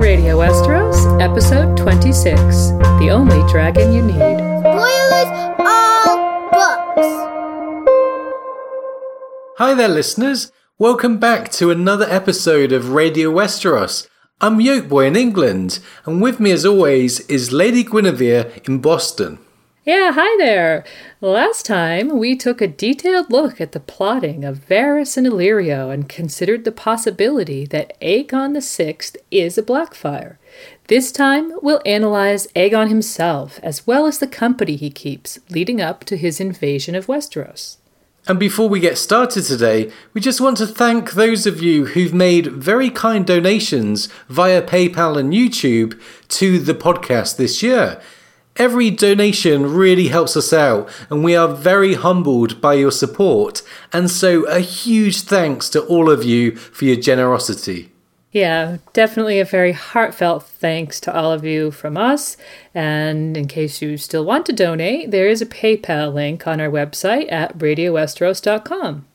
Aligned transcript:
Radio 0.00 0.38
Westeros, 0.38 1.20
episode 1.20 1.76
26 1.76 2.70
The 2.98 3.10
Only 3.10 3.46
Dragon 3.50 3.92
You 3.92 4.02
Need. 4.02 4.38
Spoilers 4.60 5.30
all 5.60 6.50
books. 6.50 7.08
Hi 9.58 9.74
there, 9.74 9.88
listeners. 9.88 10.50
Welcome 10.78 11.18
back 11.18 11.50
to 11.52 11.70
another 11.70 12.06
episode 12.08 12.72
of 12.72 12.92
Radio 12.92 13.30
Westeros. 13.30 14.08
I'm 14.42 14.58
Yolkboy 14.58 15.06
in 15.06 15.16
England, 15.16 15.80
and 16.06 16.22
with 16.22 16.40
me 16.40 16.50
as 16.50 16.64
always 16.64 17.20
is 17.28 17.52
Lady 17.52 17.84
Gwynhyfvar 17.84 18.66
in 18.66 18.78
Boston. 18.78 19.38
Yeah, 19.84 20.12
hi 20.12 20.34
there. 20.38 20.82
Last 21.20 21.66
time 21.66 22.16
we 22.16 22.36
took 22.36 22.62
a 22.62 22.66
detailed 22.66 23.30
look 23.30 23.60
at 23.60 23.72
the 23.72 23.80
plotting 23.80 24.42
of 24.46 24.66
Varys 24.66 25.18
and 25.18 25.26
Illyrio 25.26 25.92
and 25.92 26.08
considered 26.08 26.64
the 26.64 26.72
possibility 26.72 27.66
that 27.66 28.00
Aegon 28.00 28.54
VI 28.54 29.20
is 29.30 29.58
a 29.58 29.62
Blackfyre. 29.62 30.38
This 30.88 31.12
time 31.12 31.52
we'll 31.60 31.82
analyze 31.84 32.46
Aegon 32.56 32.88
himself 32.88 33.60
as 33.62 33.86
well 33.86 34.06
as 34.06 34.20
the 34.20 34.26
company 34.26 34.76
he 34.76 34.88
keeps 34.88 35.38
leading 35.50 35.82
up 35.82 36.04
to 36.04 36.16
his 36.16 36.40
invasion 36.40 36.94
of 36.94 37.08
Westeros. 37.08 37.76
And 38.26 38.38
before 38.38 38.68
we 38.68 38.80
get 38.80 38.98
started 38.98 39.44
today, 39.44 39.90
we 40.12 40.20
just 40.20 40.40
want 40.40 40.58
to 40.58 40.66
thank 40.66 41.12
those 41.12 41.46
of 41.46 41.62
you 41.62 41.86
who've 41.86 42.14
made 42.14 42.48
very 42.48 42.90
kind 42.90 43.26
donations 43.26 44.08
via 44.28 44.62
PayPal 44.62 45.18
and 45.18 45.32
YouTube 45.32 45.98
to 46.28 46.58
the 46.58 46.74
podcast 46.74 47.36
this 47.36 47.62
year. 47.62 48.00
Every 48.56 48.90
donation 48.90 49.72
really 49.72 50.08
helps 50.08 50.36
us 50.36 50.52
out, 50.52 50.88
and 51.08 51.24
we 51.24 51.34
are 51.34 51.48
very 51.48 51.94
humbled 51.94 52.60
by 52.60 52.74
your 52.74 52.90
support. 52.90 53.62
And 53.92 54.10
so, 54.10 54.44
a 54.44 54.60
huge 54.60 55.22
thanks 55.22 55.70
to 55.70 55.82
all 55.86 56.10
of 56.10 56.22
you 56.22 56.56
for 56.56 56.84
your 56.84 56.96
generosity. 56.96 57.89
Yeah, 58.32 58.76
definitely 58.92 59.40
a 59.40 59.44
very 59.44 59.72
heartfelt 59.72 60.44
thanks 60.44 61.00
to 61.00 61.14
all 61.14 61.32
of 61.32 61.44
you 61.44 61.72
from 61.72 61.96
us. 61.96 62.36
And 62.72 63.36
in 63.36 63.48
case 63.48 63.82
you 63.82 63.96
still 63.96 64.24
want 64.24 64.46
to 64.46 64.52
donate, 64.52 65.10
there 65.10 65.28
is 65.28 65.42
a 65.42 65.46
PayPal 65.46 66.14
link 66.14 66.46
on 66.46 66.60
our 66.60 66.68
website 66.68 67.30
at 67.32 67.58
radiowesteros.com. 67.58 69.06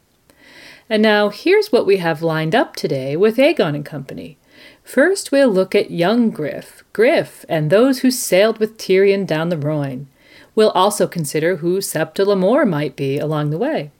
And 0.90 1.02
now 1.02 1.30
here's 1.30 1.72
what 1.72 1.86
we 1.86 1.98
have 1.98 2.22
lined 2.22 2.54
up 2.54 2.76
today 2.76 3.16
with 3.16 3.38
Aegon 3.38 3.74
and 3.74 3.86
Company. 3.86 4.38
First, 4.84 5.32
we'll 5.32 5.50
look 5.50 5.74
at 5.74 5.90
young 5.90 6.30
Griff, 6.30 6.84
Griff, 6.94 7.46
and 7.48 7.70
those 7.70 8.00
who 8.00 8.12
sailed 8.12 8.60
with 8.60 8.78
Tyrion 8.78 9.26
down 9.26 9.50
the 9.50 9.58
Rhoyne. 9.58 10.08
We'll 10.54 10.72
also 10.72 11.08
consider 11.08 11.58
who 11.58 11.82
Septa 11.82 12.24
Lemore 12.24 12.68
might 12.68 12.96
be 12.96 13.18
along 13.18 13.50
the 13.50 13.58
way. 13.58 13.92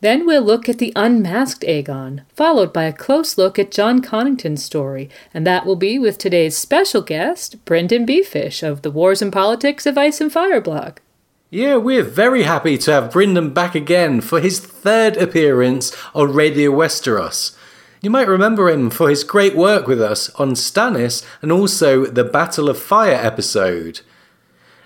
Then 0.00 0.26
we'll 0.26 0.42
look 0.42 0.68
at 0.68 0.78
the 0.78 0.92
unmasked 0.94 1.62
Aegon, 1.62 2.22
followed 2.34 2.72
by 2.72 2.84
a 2.84 2.92
close 2.92 3.36
look 3.36 3.58
at 3.58 3.70
Jon 3.70 4.00
Connington's 4.00 4.64
story, 4.64 5.10
and 5.34 5.46
that 5.46 5.66
will 5.66 5.76
be 5.76 5.98
with 5.98 6.18
today's 6.18 6.56
special 6.56 7.02
guest, 7.02 7.64
BryndenBFish 7.64 8.66
of 8.66 8.82
the 8.82 8.90
Wars 8.90 9.22
and 9.22 9.32
Politics 9.32 9.86
of 9.86 9.98
Ice 9.98 10.20
and 10.20 10.32
Fire 10.32 10.60
blog. 10.60 10.98
Yeah, 11.50 11.76
we're 11.76 12.02
very 12.02 12.42
happy 12.42 12.76
to 12.76 12.92
have 12.92 13.12
Brendan 13.12 13.54
back 13.54 13.74
again 13.74 14.20
for 14.20 14.38
his 14.38 14.60
third 14.60 15.16
appearance 15.16 15.96
on 16.14 16.32
Radio 16.34 16.70
Westeros. 16.70 17.56
You 18.02 18.10
might 18.10 18.28
remember 18.28 18.68
him 18.68 18.90
for 18.90 19.08
his 19.08 19.24
great 19.24 19.56
work 19.56 19.86
with 19.86 20.00
us 20.00 20.28
on 20.34 20.52
Stannis 20.52 21.24
and 21.42 21.50
also 21.50 22.04
the 22.04 22.22
Battle 22.22 22.68
of 22.68 22.78
Fire 22.78 23.14
episode. 23.14 24.02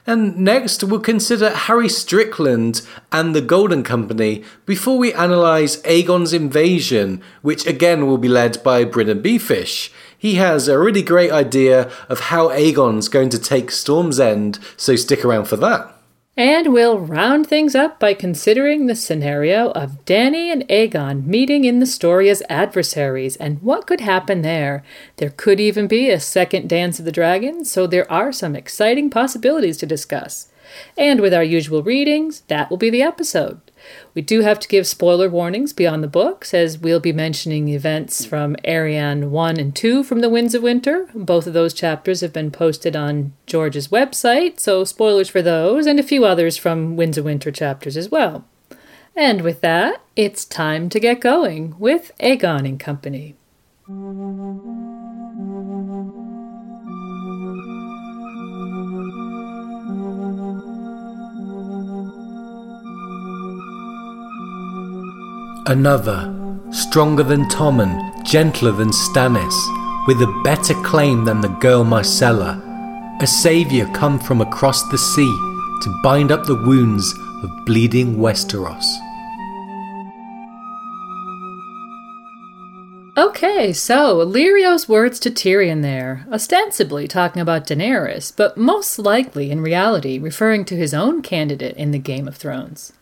And 0.06 0.38
next, 0.38 0.82
we'll 0.82 1.00
consider 1.00 1.50
Harry 1.50 1.88
Strickland 1.88 2.82
and 3.12 3.34
the 3.34 3.40
Golden 3.40 3.84
Company 3.84 4.42
before 4.66 4.98
we 4.98 5.12
analyse 5.12 5.80
Aegon's 5.84 6.32
invasion, 6.32 7.22
which 7.40 7.66
again 7.66 8.06
will 8.06 8.18
be 8.18 8.28
led 8.28 8.62
by 8.64 8.84
BryndenBFish. 8.84 9.92
He 10.18 10.34
has 10.36 10.66
a 10.66 10.78
really 10.78 11.02
great 11.02 11.30
idea 11.30 11.90
of 12.08 12.20
how 12.20 12.50
Aegon's 12.50 13.08
going 13.08 13.28
to 13.30 13.38
take 13.38 13.70
Storm's 13.70 14.18
End, 14.18 14.58
so 14.76 14.96
stick 14.96 15.24
around 15.24 15.44
for 15.44 15.56
that. 15.56 16.01
And 16.36 16.72
we'll 16.72 16.98
round 16.98 17.46
things 17.46 17.74
up 17.74 18.00
by 18.00 18.14
considering 18.14 18.86
the 18.86 18.96
scenario 18.96 19.70
of 19.72 20.02
Dany 20.06 20.50
and 20.50 20.66
Aegon 20.68 21.26
meeting 21.26 21.64
in 21.64 21.78
the 21.78 21.84
story 21.84 22.30
as 22.30 22.42
adversaries 22.48 23.36
and 23.36 23.60
what 23.60 23.86
could 23.86 24.00
happen 24.00 24.40
there. 24.40 24.82
There 25.18 25.28
could 25.28 25.60
even 25.60 25.86
be 25.86 26.08
a 26.08 26.18
second 26.18 26.70
Dance 26.70 26.98
of 26.98 27.04
the 27.04 27.12
Dragon, 27.12 27.66
so 27.66 27.86
there 27.86 28.10
are 28.10 28.32
some 28.32 28.56
exciting 28.56 29.10
possibilities 29.10 29.76
to 29.78 29.86
discuss. 29.86 30.48
And 30.96 31.20
with 31.20 31.34
our 31.34 31.44
usual 31.44 31.82
readings, 31.82 32.40
that 32.48 32.70
will 32.70 32.78
be 32.78 32.88
the 32.88 33.02
episode. 33.02 33.60
We 34.14 34.20
do 34.22 34.42
have 34.42 34.60
to 34.60 34.68
give 34.68 34.86
spoiler 34.86 35.30
warnings 35.30 35.72
beyond 35.72 36.02
the 36.02 36.08
books, 36.08 36.52
as 36.52 36.76
we'll 36.76 37.00
be 37.00 37.14
mentioning 37.14 37.68
events 37.68 38.26
from 38.26 38.56
Arianne 38.56 39.30
1 39.30 39.58
and 39.58 39.74
2 39.74 40.04
from 40.04 40.20
the 40.20 40.28
Winds 40.28 40.54
of 40.54 40.62
Winter. 40.62 41.08
Both 41.14 41.46
of 41.46 41.54
those 41.54 41.72
chapters 41.72 42.20
have 42.20 42.32
been 42.32 42.50
posted 42.50 42.94
on 42.94 43.32
George's 43.46 43.88
website, 43.88 44.60
so 44.60 44.84
spoilers 44.84 45.30
for 45.30 45.40
those, 45.40 45.86
and 45.86 45.98
a 45.98 46.02
few 46.02 46.26
others 46.26 46.58
from 46.58 46.96
Winds 46.96 47.16
of 47.16 47.24
Winter 47.24 47.50
chapters 47.50 47.96
as 47.96 48.10
well. 48.10 48.44
And 49.16 49.40
with 49.40 49.62
that, 49.62 50.02
it's 50.14 50.44
time 50.44 50.90
to 50.90 51.00
get 51.00 51.20
going 51.20 51.74
with 51.78 52.12
Aegon 52.20 52.68
and 52.68 52.78
Company. 52.78 53.36
Another, 65.66 66.34
stronger 66.72 67.22
than 67.22 67.44
Tommen, 67.44 68.24
gentler 68.24 68.72
than 68.72 68.90
Stannis, 68.90 69.54
with 70.08 70.20
a 70.20 70.40
better 70.42 70.74
claim 70.82 71.24
than 71.24 71.40
the 71.40 71.56
girl 71.60 71.84
Myrcella, 71.84 72.60
a 73.22 73.26
saviour 73.28 73.86
come 73.94 74.18
from 74.18 74.40
across 74.40 74.82
the 74.90 74.98
sea 74.98 75.32
to 75.82 76.00
bind 76.02 76.32
up 76.32 76.46
the 76.46 76.60
wounds 76.66 77.14
of 77.44 77.64
bleeding 77.64 78.16
Westeros. 78.16 78.84
Okay, 83.16 83.72
so 83.72 84.20
Illyrio's 84.20 84.88
words 84.88 85.20
to 85.20 85.30
Tyrion 85.30 85.82
there, 85.82 86.26
ostensibly 86.32 87.06
talking 87.06 87.40
about 87.40 87.68
Daenerys, 87.68 88.34
but 88.36 88.56
most 88.56 88.98
likely 88.98 89.52
in 89.52 89.60
reality 89.60 90.18
referring 90.18 90.64
to 90.64 90.76
his 90.76 90.92
own 90.92 91.22
candidate 91.22 91.76
in 91.76 91.92
the 91.92 92.00
Game 92.00 92.26
of 92.26 92.36
Thrones. 92.36 92.94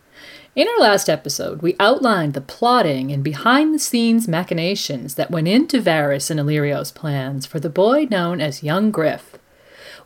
In 0.56 0.66
our 0.66 0.80
last 0.80 1.08
episode, 1.08 1.62
we 1.62 1.76
outlined 1.78 2.34
the 2.34 2.40
plotting 2.40 3.12
and 3.12 3.22
behind 3.22 3.72
the 3.72 3.78
scenes 3.78 4.26
machinations 4.26 5.14
that 5.14 5.30
went 5.30 5.46
into 5.46 5.80
Varys 5.80 6.28
and 6.28 6.40
Illyrio's 6.40 6.90
plans 6.90 7.46
for 7.46 7.60
the 7.60 7.70
boy 7.70 8.08
known 8.10 8.40
as 8.40 8.64
young 8.64 8.90
Griff. 8.90 9.38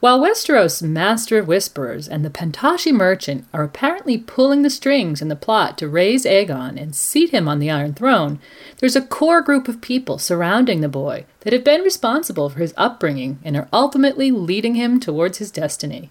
While 0.01 0.21
Westeros' 0.21 0.83
master 0.83 1.39
of 1.39 1.49
whisperers 1.49 2.07
and 2.07 2.23
the 2.23 2.31
Pentoshi 2.31 2.93
merchant 2.93 3.47
are 3.55 3.65
apparently 3.65 4.19
pulling 4.19 4.61
the 4.61 4.69
strings 4.69 5.23
in 5.23 5.29
the 5.29 5.35
plot 5.35 5.79
to 5.79 5.89
raise 5.89 6.27
Aegon 6.27 6.79
and 6.79 6.95
seat 6.95 7.31
him 7.31 7.49
on 7.49 7.59
the 7.59 7.71
Iron 7.71 7.95
Throne, 7.95 8.39
there's 8.81 8.97
a 8.97 9.01
core 9.01 9.41
group 9.41 9.67
of 9.67 9.81
people 9.81 10.19
surrounding 10.19 10.83
the 10.83 10.91
boy 10.91 11.25
that 11.41 11.55
have 11.55 11.65
been 11.65 11.81
responsible 11.81 12.51
for 12.51 12.59
his 12.59 12.75
upbringing 12.77 13.39
and 13.45 13.57
are 13.57 13.69
ultimately 13.73 14.31
leading 14.31 14.75
him 14.75 15.01
towards 15.01 15.39
his 15.39 15.51
destiny. 15.51 16.11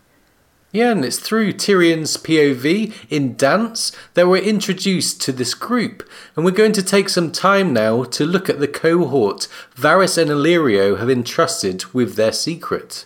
Yeah, 0.74 0.90
and 0.90 1.06
it's 1.06 1.20
through 1.20 1.54
Tyrion's 1.54 2.18
POV 2.18 2.96
in 3.12 3.36
Dance 3.36 3.92
that 4.16 4.28
we're 4.28 4.42
introduced 4.42 5.22
to 5.22 5.32
this 5.32 5.54
group, 5.54 6.02
and 6.36 6.44
we're 6.44 6.50
going 6.50 6.72
to 6.72 6.82
take 6.82 7.10
some 7.10 7.32
time 7.32 7.74
now 7.74 8.06
to 8.06 8.26
look 8.26 8.50
at 8.50 8.60
the 8.60 8.68
cohort 8.68 9.48
Varys 9.76 10.18
and 10.18 10.32
Illyrio 10.32 10.98
have 10.98 11.12
entrusted 11.12 11.86
with 11.94 12.16
their 12.16 12.32
secret. 12.32 13.06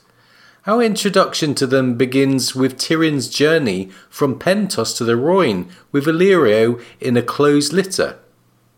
Our 0.65 0.81
introduction 0.81 1.53
to 1.55 1.67
them 1.67 1.95
begins 1.95 2.55
with 2.55 2.77
Tyrion's 2.77 3.27
journey 3.27 3.91
from 4.09 4.39
Pentos 4.39 4.95
to 4.95 5.03
the 5.03 5.17
Rhoyne, 5.17 5.69
with 5.91 6.05
Illyrio 6.05 6.81
in 7.01 7.17
a 7.17 7.21
closed 7.21 7.73
litter. 7.73 8.17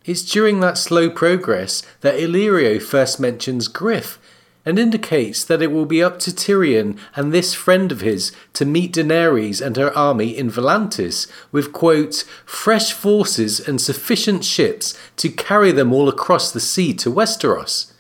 It's 0.04 0.24
during 0.24 0.62
that 0.62 0.80
slow 0.80 1.12
progress 1.12 1.84
that 2.02 2.20
Illyrio 2.20 2.82
first 2.82 3.20
mentions 3.20 3.68
Griff 3.68 4.19
and 4.66 4.78
indicates 4.78 5.44
that 5.44 5.62
it 5.62 5.72
will 5.72 5.86
be 5.86 6.04
up 6.04 6.20
to 6.20 6.32
Tyrion 6.32 6.98
and 7.16 7.32
this 7.32 7.54
friend 7.54 7.92
of 7.92 8.02
his 8.02 8.32
to 8.54 8.66
meet 8.66 8.94
Daenerys 8.94 9.66
and 9.66 9.78
her 9.78 9.96
army 9.98 10.38
in 10.38 10.52
Volantis 10.52 11.32
with, 11.52 11.72
quote, 11.74 12.24
fresh 12.46 12.92
forces 12.92 13.60
and 13.60 13.80
sufficient 13.80 14.44
ships 14.44 14.98
to 15.18 15.30
carry 15.30 15.72
them 15.72 15.94
all 15.94 16.10
across 16.10 16.52
the 16.52 16.60
sea 16.60 16.94
to 16.96 17.12
Westeros. 17.12 17.94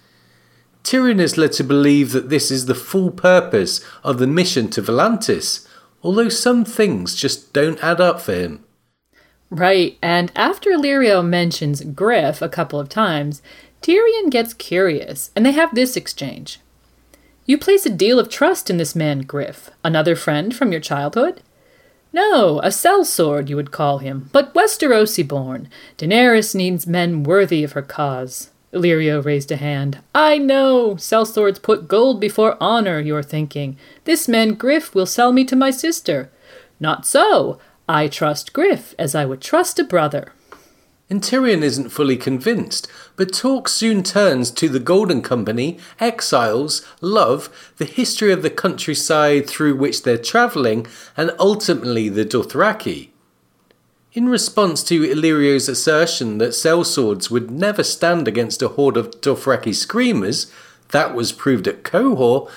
Tyrion 0.83 1.19
is 1.19 1.38
led 1.38 1.51
to 1.53 1.63
believe 1.63 2.11
that 2.11 2.29
this 2.29 2.51
is 2.51 2.65
the 2.65 2.75
full 2.75 3.11
purpose 3.11 3.83
of 4.03 4.17
the 4.17 4.27
mission 4.27 4.69
to 4.69 4.81
Volantis, 4.81 5.67
although 6.01 6.29
some 6.29 6.65
things 6.65 7.15
just 7.15 7.53
don't 7.53 7.83
add 7.83 8.01
up 8.01 8.21
for 8.21 8.33
him. 8.33 8.63
Right, 9.51 9.97
and 10.01 10.31
after 10.35 10.69
Illyrio 10.69 11.25
mentions 11.25 11.83
Griff 11.83 12.41
a 12.41 12.50
couple 12.50 12.79
of 12.79 12.88
times, 12.88 13.41
Tyrion 13.81 14.29
gets 14.29 14.53
curious, 14.53 15.31
and 15.35 15.45
they 15.45 15.51
have 15.51 15.73
this 15.73 15.95
exchange. 15.95 16.59
You 17.45 17.57
place 17.57 17.85
a 17.85 17.89
deal 17.89 18.19
of 18.19 18.29
trust 18.29 18.69
in 18.69 18.77
this 18.77 18.95
man, 18.95 19.21
Griff, 19.21 19.69
another 19.83 20.15
friend 20.15 20.55
from 20.55 20.71
your 20.71 20.81
childhood? 20.81 21.41
No, 22.11 22.59
a 22.59 22.67
sellsword 22.67 23.49
you 23.49 23.55
would 23.55 23.71
call 23.71 23.99
him, 23.99 24.29
but 24.31 24.53
Westerosi 24.53 25.27
born. 25.27 25.69
Daenerys 25.97 26.55
needs 26.55 26.87
men 26.87 27.23
worthy 27.23 27.63
of 27.63 27.73
her 27.73 27.81
cause. 27.81 28.49
Illyrio 28.73 29.23
raised 29.23 29.51
a 29.51 29.55
hand. 29.55 29.99
I 30.13 30.37
know! 30.37 30.95
Sellswords 30.95 31.61
put 31.61 31.87
gold 31.87 32.19
before 32.19 32.57
honor, 32.61 32.99
you're 32.99 33.23
thinking. 33.23 33.77
This 34.03 34.27
man 34.27 34.53
Griff 34.53 34.93
will 34.93 35.05
sell 35.05 35.31
me 35.31 35.43
to 35.45 35.55
my 35.55 35.71
sister. 35.71 36.29
Not 36.79 37.05
so. 37.05 37.59
I 37.87 38.07
trust 38.07 38.53
Griff 38.53 38.93
as 38.99 39.15
I 39.15 39.25
would 39.25 39.41
trust 39.41 39.79
a 39.79 39.83
brother. 39.83 40.33
And 41.09 41.21
Tyrion 41.23 41.63
isn't 41.63 41.89
fully 41.89 42.17
convinced, 42.17 42.88
but 43.15 43.33
talk 43.33 43.67
soon 43.67 44.03
turns 44.03 44.51
to 44.51 44.69
the 44.69 44.79
Golden 44.79 45.23
Company, 45.23 45.79
exiles, 46.00 46.85
love, 47.01 47.73
the 47.77 47.85
history 47.85 48.31
of 48.31 48.44
the 48.44 48.51
countryside 48.51 49.50
through 49.50 49.75
which 49.75 50.03
they're 50.03 50.19
travelling, 50.19 50.85
and 51.17 51.31
ultimately 51.39 52.09
the 52.09 52.25
Dothraki. 52.25 53.09
In 54.13 54.29
response 54.29 54.83
to 54.83 55.01
Illyrio's 55.01 55.67
assertion 55.67 56.38
that 56.38 56.50
sellswords 56.50 57.31
would 57.31 57.50
never 57.50 57.83
stand 57.83 58.27
against 58.27 58.61
a 58.61 58.69
horde 58.69 58.97
of 58.97 59.19
Dothraki 59.21 59.73
screamers, 59.73 60.51
that 60.89 61.15
was 61.15 61.31
proved 61.31 61.67
at 61.67 61.83
Qohor, 61.83 62.50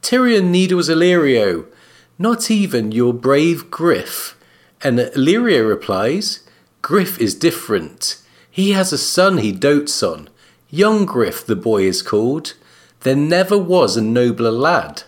Tyrion 0.00 0.50
needles 0.50 0.88
Illyrio, 0.88 1.66
not 2.18 2.50
even 2.50 2.90
your 2.90 3.14
brave 3.14 3.70
Griff. 3.70 4.36
And 4.82 4.98
Illyrio 4.98 5.68
replies, 5.68 6.40
Griff 6.82 7.20
is 7.20 7.36
different. 7.36 8.20
He 8.50 8.72
has 8.72 8.92
a 8.92 8.98
son 8.98 9.38
he 9.38 9.52
dotes 9.52 10.02
on. 10.02 10.28
Young 10.68 11.06
Griff, 11.06 11.46
the 11.46 11.54
boy 11.54 11.84
is 11.84 12.02
called. 12.02 12.54
There 13.00 13.14
never 13.14 13.56
was 13.56 13.96
a 13.96 14.02
nobler 14.02 14.50
lad. 14.50 15.04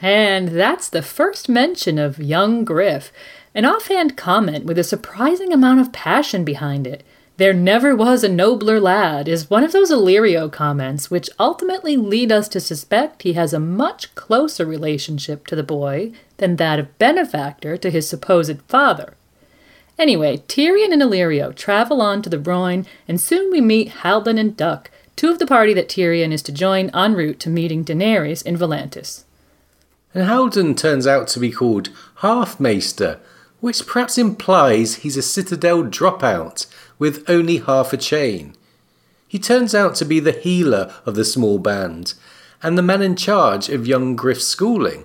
And 0.00 0.48
that's 0.48 0.88
the 0.88 1.02
first 1.02 1.48
mention 1.48 1.98
of 1.98 2.20
young 2.20 2.64
Griff. 2.64 3.12
An 3.52 3.64
offhand 3.64 4.16
comment 4.16 4.64
with 4.64 4.78
a 4.78 4.84
surprising 4.84 5.52
amount 5.52 5.80
of 5.80 5.92
passion 5.92 6.44
behind 6.44 6.86
it. 6.86 7.02
There 7.36 7.52
never 7.52 7.96
was 7.96 8.22
a 8.22 8.28
nobler 8.28 8.78
lad 8.78 9.26
is 9.26 9.50
one 9.50 9.64
of 9.64 9.72
those 9.72 9.90
Illyrio 9.90 10.52
comments 10.52 11.10
which 11.10 11.30
ultimately 11.40 11.96
lead 11.96 12.30
us 12.30 12.46
to 12.48 12.60
suspect 12.60 13.22
he 13.22 13.32
has 13.32 13.52
a 13.52 13.58
much 13.58 14.14
closer 14.14 14.64
relationship 14.64 15.48
to 15.48 15.56
the 15.56 15.62
boy 15.64 16.12
than 16.36 16.56
that 16.56 16.78
of 16.78 16.96
benefactor 16.98 17.76
to 17.76 17.90
his 17.90 18.08
supposed 18.08 18.62
father. 18.68 19.14
Anyway, 20.02 20.38
Tyrion 20.48 20.92
and 20.92 21.00
Illyrio 21.00 21.54
travel 21.54 22.02
on 22.02 22.22
to 22.22 22.28
the 22.28 22.36
Rhoyne, 22.36 22.86
and 23.06 23.20
soon 23.20 23.52
we 23.52 23.60
meet 23.60 23.98
Haldon 24.02 24.36
and 24.36 24.56
Duck, 24.56 24.90
two 25.14 25.30
of 25.30 25.38
the 25.38 25.46
party 25.46 25.72
that 25.74 25.88
Tyrion 25.88 26.32
is 26.32 26.42
to 26.42 26.50
join 26.50 26.90
en 26.92 27.14
route 27.14 27.38
to 27.38 27.48
meeting 27.48 27.84
Daenerys 27.84 28.44
in 28.44 28.56
Volantis. 28.56 29.22
And 30.12 30.24
Haldon 30.24 30.74
turns 30.74 31.06
out 31.06 31.28
to 31.28 31.38
be 31.38 31.52
called 31.52 31.90
Half-Maester, 32.16 33.20
which 33.60 33.86
perhaps 33.86 34.18
implies 34.18 34.96
he's 34.96 35.16
a 35.16 35.22
Citadel 35.22 35.84
dropout 35.84 36.66
with 36.98 37.22
only 37.30 37.58
half 37.58 37.92
a 37.92 37.96
chain. 37.96 38.56
He 39.28 39.38
turns 39.38 39.72
out 39.72 39.94
to 39.94 40.04
be 40.04 40.18
the 40.18 40.32
healer 40.32 40.92
of 41.06 41.14
the 41.14 41.24
small 41.24 41.60
band 41.60 42.14
and 42.60 42.76
the 42.76 42.82
man 42.82 43.02
in 43.02 43.14
charge 43.14 43.68
of 43.68 43.86
young 43.86 44.16
Griff's 44.16 44.48
schooling. 44.48 45.04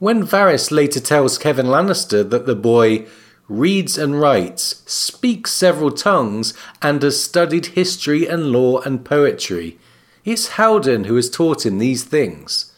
When 0.00 0.26
Varys 0.26 0.72
later 0.72 0.98
tells 0.98 1.38
Kevan 1.38 1.66
Lannister 1.66 2.28
that 2.28 2.46
the 2.46 2.56
boy 2.56 3.06
reads 3.48 3.98
and 3.98 4.20
writes, 4.20 4.82
speaks 4.86 5.52
several 5.52 5.90
tongues, 5.90 6.54
and 6.80 7.02
has 7.02 7.22
studied 7.22 7.66
history 7.66 8.26
and 8.26 8.50
law 8.50 8.80
and 8.80 9.04
poetry, 9.04 9.78
it's 10.24 10.50
Haldon 10.56 11.04
who 11.04 11.16
has 11.16 11.28
taught 11.28 11.66
him 11.66 11.78
these 11.78 12.04
things. 12.04 12.72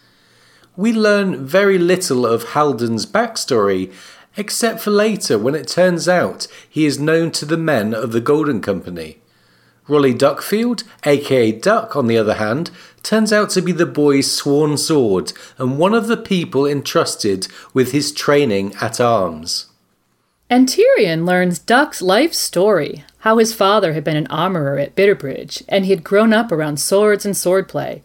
We 0.77 0.93
learn 0.93 1.47
very 1.47 1.79
little 1.79 2.27
of 2.27 2.51
Haldon's 2.51 3.07
backstory 3.07 3.93
except 4.37 4.81
for 4.81 4.91
later 4.91 5.39
when 5.39 5.55
it 5.55 5.67
turns 5.67 6.09
out 6.09 6.47
he 6.69 6.85
is 6.85 6.99
known 6.99 7.31
to 7.31 7.47
the 7.47 7.57
men 7.57 7.95
of 7.95 8.12
the 8.12 8.21
Golden 8.21 8.61
Company. 8.61 9.19
Rolly 9.89 10.12
Duckfield, 10.12 10.83
aka 11.05 11.53
Duck, 11.53 11.95
on 11.95 12.09
the 12.09 12.19
other 12.19 12.35
hand, 12.35 12.71
turns 13.03 13.33
out 13.33 13.51
to 13.51 13.62
be 13.62 13.73
the 13.73 13.87
boy's 13.87 14.31
sworn 14.31 14.77
sword 14.77 15.33
and 15.59 15.79
one 15.79 15.95
of 15.95 16.09
the 16.09 16.17
people 16.17 16.67
entrusted 16.67 17.47
with 17.73 17.93
his 17.93 18.12
training 18.12 18.75
at 18.81 19.00
arms. 19.00 19.67
And 20.49 20.69
Tyrion 20.69 21.26
learns 21.26 21.59
Duck's 21.59 22.00
life 22.00 22.33
story 22.33 23.05
how 23.19 23.38
his 23.38 23.53
father 23.53 23.93
had 23.93 24.05
been 24.05 24.17
an 24.17 24.29
armorer 24.29 24.79
at 24.79 24.95
Bitterbridge, 24.95 25.65
and 25.69 25.85
he 25.85 25.91
had 25.91 26.05
grown 26.05 26.33
up 26.33 26.53
around 26.53 26.79
swords 26.79 27.26
and 27.26 27.35
swordplay. 27.35 28.03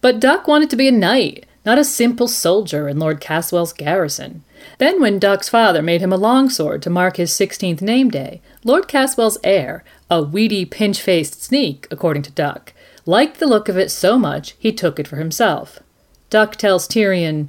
But 0.00 0.18
Duck 0.18 0.48
wanted 0.48 0.68
to 0.70 0.76
be 0.76 0.88
a 0.88 0.92
knight, 0.92 1.46
not 1.64 1.78
a 1.78 1.84
simple 1.84 2.26
soldier 2.26 2.88
in 2.88 2.98
Lord 2.98 3.20
Caswell's 3.20 3.72
garrison. 3.72 4.42
Then, 4.78 5.00
when 5.00 5.20
Duck's 5.20 5.48
father 5.48 5.80
made 5.80 6.00
him 6.00 6.12
a 6.12 6.16
longsword 6.16 6.82
to 6.82 6.90
mark 6.90 7.18
his 7.18 7.32
sixteenth 7.32 7.80
name 7.80 8.10
day, 8.10 8.40
Lord 8.64 8.88
Caswell's 8.88 9.38
heir, 9.44 9.84
a 10.10 10.20
weedy, 10.20 10.64
pinch 10.64 11.00
faced 11.00 11.44
sneak, 11.44 11.86
according 11.92 12.24
to 12.24 12.32
Duck, 12.32 12.72
liked 13.06 13.38
the 13.38 13.46
look 13.46 13.68
of 13.68 13.78
it 13.78 13.92
so 13.92 14.18
much 14.18 14.56
he 14.58 14.72
took 14.72 14.98
it 14.98 15.06
for 15.06 15.16
himself. 15.16 15.78
Duck 16.30 16.56
tells 16.56 16.88
Tyrion, 16.88 17.48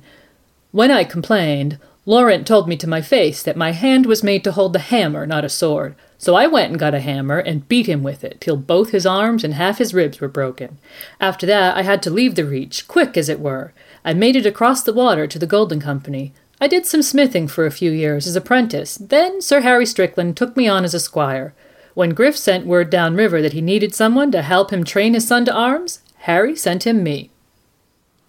When 0.71 0.91
I 0.91 1.03
complained, 1.03 1.79
Lorent 2.05 2.45
told 2.45 2.67
me 2.67 2.75
to 2.77 2.87
my 2.87 3.01
face 3.01 3.41
that 3.43 3.55
my 3.55 3.71
hand 3.71 4.05
was 4.05 4.23
made 4.23 4.43
to 4.43 4.51
hold 4.51 4.73
the 4.73 4.79
hammer, 4.79 5.25
not 5.25 5.45
a 5.45 5.49
sword. 5.49 5.95
So 6.17 6.35
I 6.35 6.47
went 6.47 6.71
and 6.71 6.79
got 6.79 6.93
a 6.93 6.99
hammer 6.99 7.39
and 7.39 7.67
beat 7.67 7.87
him 7.87 8.03
with 8.03 8.23
it 8.23 8.41
till 8.41 8.57
both 8.57 8.89
his 8.89 9.05
arms 9.05 9.43
and 9.43 9.53
half 9.53 9.77
his 9.77 9.93
ribs 9.93 10.19
were 10.19 10.27
broken. 10.27 10.79
After 11.19 11.45
that, 11.45 11.77
I 11.77 11.83
had 11.83 12.01
to 12.03 12.09
leave 12.09 12.35
the 12.35 12.45
reach, 12.45 12.87
quick 12.87 13.15
as 13.15 13.29
it 13.29 13.39
were. 13.39 13.73
I 14.03 14.13
made 14.13 14.35
it 14.35 14.45
across 14.45 14.83
the 14.83 14.93
water 14.93 15.27
to 15.27 15.39
the 15.39 15.47
Golden 15.47 15.79
Company. 15.79 16.33
I 16.59 16.67
did 16.67 16.85
some 16.85 17.01
smithing 17.01 17.47
for 17.47 17.65
a 17.65 17.71
few 17.71 17.91
years 17.91 18.27
as 18.27 18.35
apprentice. 18.35 18.95
Then 18.95 19.41
Sir 19.41 19.61
Harry 19.61 19.85
Strickland 19.85 20.35
took 20.37 20.55
me 20.57 20.67
on 20.67 20.83
as 20.83 20.93
a 20.93 20.99
squire. 20.99 21.53
When 21.93 22.13
Griff 22.13 22.37
sent 22.37 22.65
word 22.65 22.89
downriver 22.89 23.41
that 23.41 23.53
he 23.53 23.61
needed 23.61 23.93
someone 23.93 24.31
to 24.31 24.41
help 24.41 24.71
him 24.71 24.83
train 24.83 25.13
his 25.13 25.27
son 25.27 25.45
to 25.45 25.53
arms, 25.53 25.99
Harry 26.19 26.55
sent 26.55 26.87
him 26.87 27.03
me. 27.03 27.31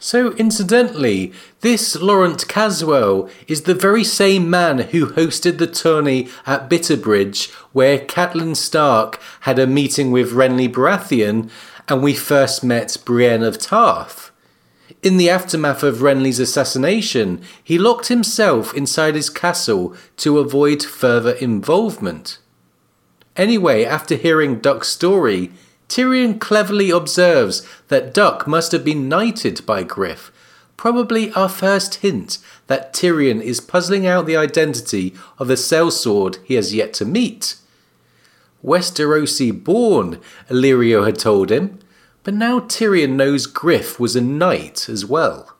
So, 0.04 0.32
incidentally, 0.32 1.32
this 1.62 1.96
Lorent 1.96 2.46
Caswell 2.46 3.30
is 3.48 3.62
the 3.62 3.74
very 3.74 4.04
same 4.04 4.50
man 4.50 4.80
who 4.80 5.06
hosted 5.06 5.56
the 5.56 5.66
tourney 5.66 6.28
at 6.44 6.68
Bitterbridge 6.68 7.50
where 7.72 7.98
Catelyn 8.00 8.54
Stark 8.54 9.18
had 9.40 9.58
a 9.58 9.66
meeting 9.66 10.10
with 10.10 10.32
Renly 10.32 10.70
Baratheon 10.70 11.48
and 11.88 12.02
we 12.02 12.12
first 12.12 12.62
met 12.62 12.98
Brienne 13.06 13.42
of 13.42 13.58
Tarth. 13.58 14.30
In 15.02 15.16
the 15.16 15.30
aftermath 15.30 15.82
of 15.82 16.02
Renly's 16.02 16.38
assassination, 16.38 17.40
he 17.64 17.78
locked 17.78 18.08
himself 18.08 18.74
inside 18.74 19.14
his 19.14 19.30
castle 19.30 19.96
to 20.18 20.38
avoid 20.38 20.82
further 20.82 21.32
involvement. 21.32 22.40
Anyway, 23.36 23.86
after 23.86 24.16
hearing 24.16 24.58
Duck's 24.58 24.88
story, 24.88 25.50
Tyrion 25.88 26.38
cleverly 26.40 26.90
observes 26.90 27.66
that 27.88 28.14
Duck 28.14 28.46
must 28.46 28.72
have 28.72 28.84
been 28.84 29.08
knighted 29.08 29.64
by 29.66 29.82
Griff, 29.82 30.32
probably 30.76 31.32
our 31.32 31.48
first 31.48 31.96
hint 31.96 32.38
that 32.66 32.92
Tyrion 32.92 33.40
is 33.40 33.60
puzzling 33.60 34.06
out 34.06 34.26
the 34.26 34.36
identity 34.36 35.14
of 35.38 35.48
the 35.48 35.54
sellsword 35.54 36.38
he 36.44 36.54
has 36.54 36.74
yet 36.74 36.92
to 36.94 37.04
meet. 37.04 37.56
Westerosi 38.64 39.52
born, 39.52 40.20
Illyrio 40.48 41.04
had 41.04 41.18
told 41.18 41.50
him, 41.50 41.78
but 42.22 42.32
now 42.32 42.58
Tyrion 42.58 43.10
knows 43.10 43.46
Griff 43.46 44.00
was 44.00 44.16
a 44.16 44.20
knight 44.20 44.88
as 44.88 45.04
well. 45.04 45.54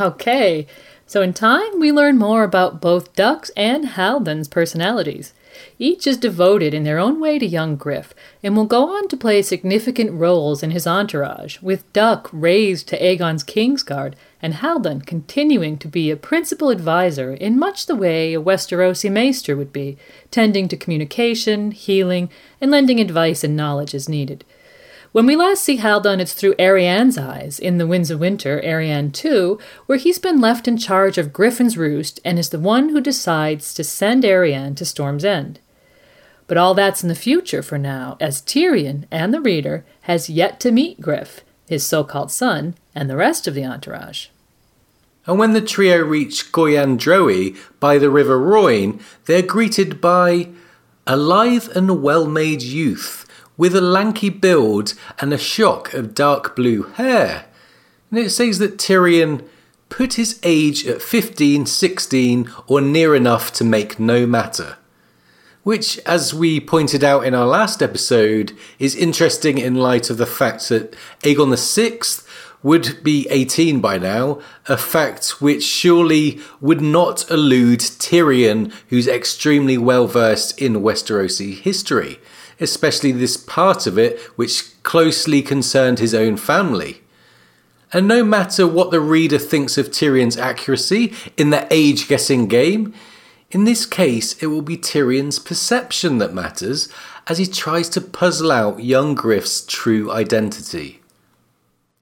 Okay, 0.00 0.66
so 1.06 1.20
in 1.20 1.34
time 1.34 1.78
we 1.78 1.92
learn 1.92 2.16
more 2.16 2.42
about 2.42 2.80
both 2.80 3.14
Duck's 3.14 3.50
and 3.50 3.90
Haldon's 3.90 4.48
personalities. 4.48 5.34
Each 5.78 6.06
is 6.06 6.16
devoted 6.16 6.74
in 6.74 6.84
their 6.84 6.98
own 6.98 7.20
way 7.20 7.38
to 7.38 7.46
young 7.46 7.76
Griff, 7.76 8.14
and 8.42 8.56
will 8.56 8.66
go 8.66 8.96
on 8.96 9.08
to 9.08 9.16
play 9.16 9.42
significant 9.42 10.12
roles 10.12 10.62
in 10.62 10.70
his 10.70 10.86
entourage, 10.86 11.60
with 11.60 11.90
Duck 11.92 12.28
raised 12.32 12.88
to 12.88 12.98
Aegon's 12.98 13.44
Kingsguard, 13.44 14.14
and 14.42 14.54
Haldon 14.54 15.00
continuing 15.00 15.78
to 15.78 15.88
be 15.88 16.10
a 16.10 16.16
principal 16.16 16.70
adviser 16.70 17.32
in 17.34 17.58
much 17.58 17.86
the 17.86 17.96
way 17.96 18.34
a 18.34 18.40
Westerosi 18.40 19.10
maester 19.10 19.56
would 19.56 19.72
be, 19.72 19.96
tending 20.30 20.68
to 20.68 20.76
communication, 20.76 21.70
healing, 21.70 22.28
and 22.60 22.70
lending 22.70 23.00
advice 23.00 23.42
and 23.42 23.56
knowledge 23.56 23.94
as 23.94 24.08
needed. 24.08 24.44
When 25.16 25.24
we 25.24 25.34
last 25.34 25.64
see 25.64 25.76
Haldon, 25.76 26.20
it's 26.20 26.34
through 26.34 26.56
Arianne's 26.56 27.16
eyes 27.16 27.58
in 27.58 27.78
The 27.78 27.86
Winds 27.86 28.10
of 28.10 28.20
Winter, 28.20 28.60
Arianne 28.62 29.14
2, 29.14 29.58
where 29.86 29.96
he's 29.96 30.18
been 30.18 30.42
left 30.42 30.68
in 30.68 30.76
charge 30.76 31.16
of 31.16 31.32
Griffin's 31.32 31.78
Roost 31.78 32.20
and 32.22 32.38
is 32.38 32.50
the 32.50 32.58
one 32.58 32.90
who 32.90 33.00
decides 33.00 33.72
to 33.72 33.82
send 33.82 34.24
Arianne 34.24 34.76
to 34.76 34.84
Storm's 34.84 35.24
End. 35.24 35.58
But 36.46 36.58
all 36.58 36.74
that's 36.74 37.02
in 37.02 37.08
the 37.08 37.14
future 37.14 37.62
for 37.62 37.78
now, 37.78 38.18
as 38.20 38.42
Tyrion 38.42 39.06
and 39.10 39.32
the 39.32 39.40
reader 39.40 39.86
has 40.02 40.28
yet 40.28 40.60
to 40.60 40.70
meet 40.70 41.00
Griff, 41.00 41.40
his 41.66 41.82
so 41.82 42.04
called 42.04 42.30
son, 42.30 42.74
and 42.94 43.08
the 43.08 43.16
rest 43.16 43.48
of 43.48 43.54
the 43.54 43.64
entourage. 43.64 44.26
And 45.26 45.38
when 45.38 45.54
the 45.54 45.62
trio 45.62 46.02
reach 46.02 46.52
Ghoyan 46.52 46.98
Drohe 46.98 47.56
by 47.80 47.96
the 47.96 48.10
River 48.10 48.38
Rhoyne, 48.38 49.00
they're 49.24 49.40
greeted 49.40 49.98
by 49.98 50.50
a 51.06 51.16
lithe 51.16 51.74
and 51.74 52.02
well 52.02 52.26
made 52.26 52.60
youth 52.60 53.25
with 53.56 53.74
a 53.74 53.80
lanky 53.80 54.28
build 54.28 54.94
and 55.18 55.32
a 55.32 55.38
shock 55.38 55.94
of 55.94 56.14
dark 56.14 56.54
blue 56.54 56.82
hair. 56.82 57.46
And 58.10 58.18
it 58.18 58.30
says 58.30 58.58
that 58.58 58.78
Tyrion 58.78 59.46
put 59.88 60.14
his 60.14 60.38
age 60.42 60.86
at 60.86 61.02
15, 61.02 61.66
16, 61.66 62.50
or 62.66 62.80
near 62.80 63.14
enough 63.14 63.52
to 63.54 63.64
make 63.64 63.98
no 63.98 64.26
matter. 64.26 64.76
Which, 65.62 65.98
as 66.06 66.32
we 66.32 66.60
pointed 66.60 67.02
out 67.02 67.26
in 67.26 67.34
our 67.34 67.46
last 67.46 67.82
episode, 67.82 68.56
is 68.78 68.94
interesting 68.94 69.58
in 69.58 69.74
light 69.74 70.10
of 70.10 70.16
the 70.16 70.26
fact 70.26 70.68
that 70.68 70.94
Aegon 71.22 71.56
VI 71.56 72.24
would 72.62 73.02
be 73.02 73.26
18 73.30 73.80
by 73.80 73.98
now, 73.98 74.40
a 74.68 74.76
fact 74.76 75.40
which 75.40 75.64
surely 75.64 76.40
would 76.60 76.80
not 76.80 77.28
elude 77.30 77.80
Tyrion, 77.80 78.72
who's 78.88 79.08
extremely 79.08 79.76
well 79.76 80.06
versed 80.06 80.60
in 80.60 80.74
Westerosi 80.74 81.58
history 81.58 82.20
especially 82.60 83.12
this 83.12 83.36
part 83.36 83.86
of 83.86 83.98
it 83.98 84.18
which 84.36 84.82
closely 84.82 85.42
concerned 85.42 85.98
his 85.98 86.14
own 86.14 86.36
family. 86.36 87.02
And 87.92 88.08
no 88.08 88.24
matter 88.24 88.66
what 88.66 88.90
the 88.90 89.00
reader 89.00 89.38
thinks 89.38 89.78
of 89.78 89.90
Tyrion's 89.90 90.36
accuracy 90.36 91.14
in 91.36 91.50
the 91.50 91.66
age 91.70 92.08
guessing 92.08 92.46
game, 92.46 92.94
in 93.50 93.64
this 93.64 93.86
case 93.86 94.40
it 94.42 94.46
will 94.46 94.62
be 94.62 94.76
Tyrion's 94.76 95.38
perception 95.38 96.18
that 96.18 96.34
matters 96.34 96.88
as 97.26 97.38
he 97.38 97.46
tries 97.46 97.88
to 97.90 98.00
puzzle 98.00 98.52
out 98.52 98.82
young 98.82 99.14
Griff's 99.14 99.64
true 99.64 100.10
identity. 100.10 101.00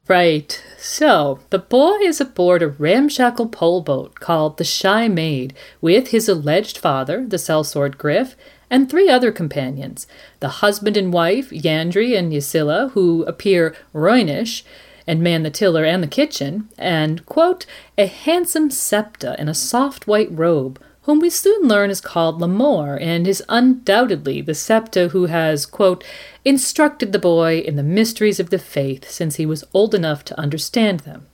Right. 0.07 0.63
So, 0.79 1.39
the 1.49 1.59
boy 1.59 1.97
is 2.03 2.21
aboard 2.21 2.63
a 2.63 2.69
ramshackle 2.69 3.49
pole 3.49 3.81
boat 3.81 4.21
called 4.21 4.59
the 4.59 4.65
Shy 4.65 5.09
Maid 5.09 5.55
with 5.81 6.09
his 6.09 6.29
alleged 6.29 6.77
father, 6.77 7.25
the 7.27 7.39
sellsword 7.39 7.97
Griff, 7.97 8.37
and 8.75 8.90
three 8.90 9.09
other 9.09 9.31
companions 9.31 10.09
the 10.40 10.59
husband 10.59 10.97
and 10.97 11.12
wife, 11.12 11.50
Yandri 11.50 12.19
and 12.19 12.33
Ysilla, 12.33 12.90
who 12.90 13.23
appear 13.23 13.73
Rhoynish 13.95 14.64
and 15.07 15.23
man 15.23 15.45
the 15.45 15.50
tiller 15.50 15.85
and 15.85 16.02
the 16.02 16.09
kitchen, 16.09 16.69
and, 16.76 17.25
quote, 17.25 17.66
a 17.97 18.07
handsome 18.07 18.73
septa 18.73 19.37
in 19.38 19.49
a 19.49 19.54
soft 19.54 20.09
white 20.09 20.28
robe, 20.33 20.83
whom 21.02 21.21
we 21.21 21.31
soon 21.31 21.69
learn 21.69 21.88
is 21.88 22.00
called 22.00 22.40
Lemore, 22.40 23.00
and 23.00 23.28
is 23.28 23.45
undoubtedly 23.49 24.40
the 24.40 24.54
septa 24.57 25.09
who 25.09 25.26
has, 25.26 25.66
quote, 25.66 26.02
instructed 26.45 27.12
the 27.12 27.19
boy 27.21 27.61
in 27.61 27.76
the 27.76 27.83
mysteries 27.85 28.40
of 28.40 28.50
the 28.50 28.59
faith 28.59 29.09
since 29.09 29.37
he 29.37 29.47
was 29.47 29.62
old 29.73 29.95
enough 29.95 30.25
to 30.25 30.40
understand 30.40 31.00
them. 31.00 31.28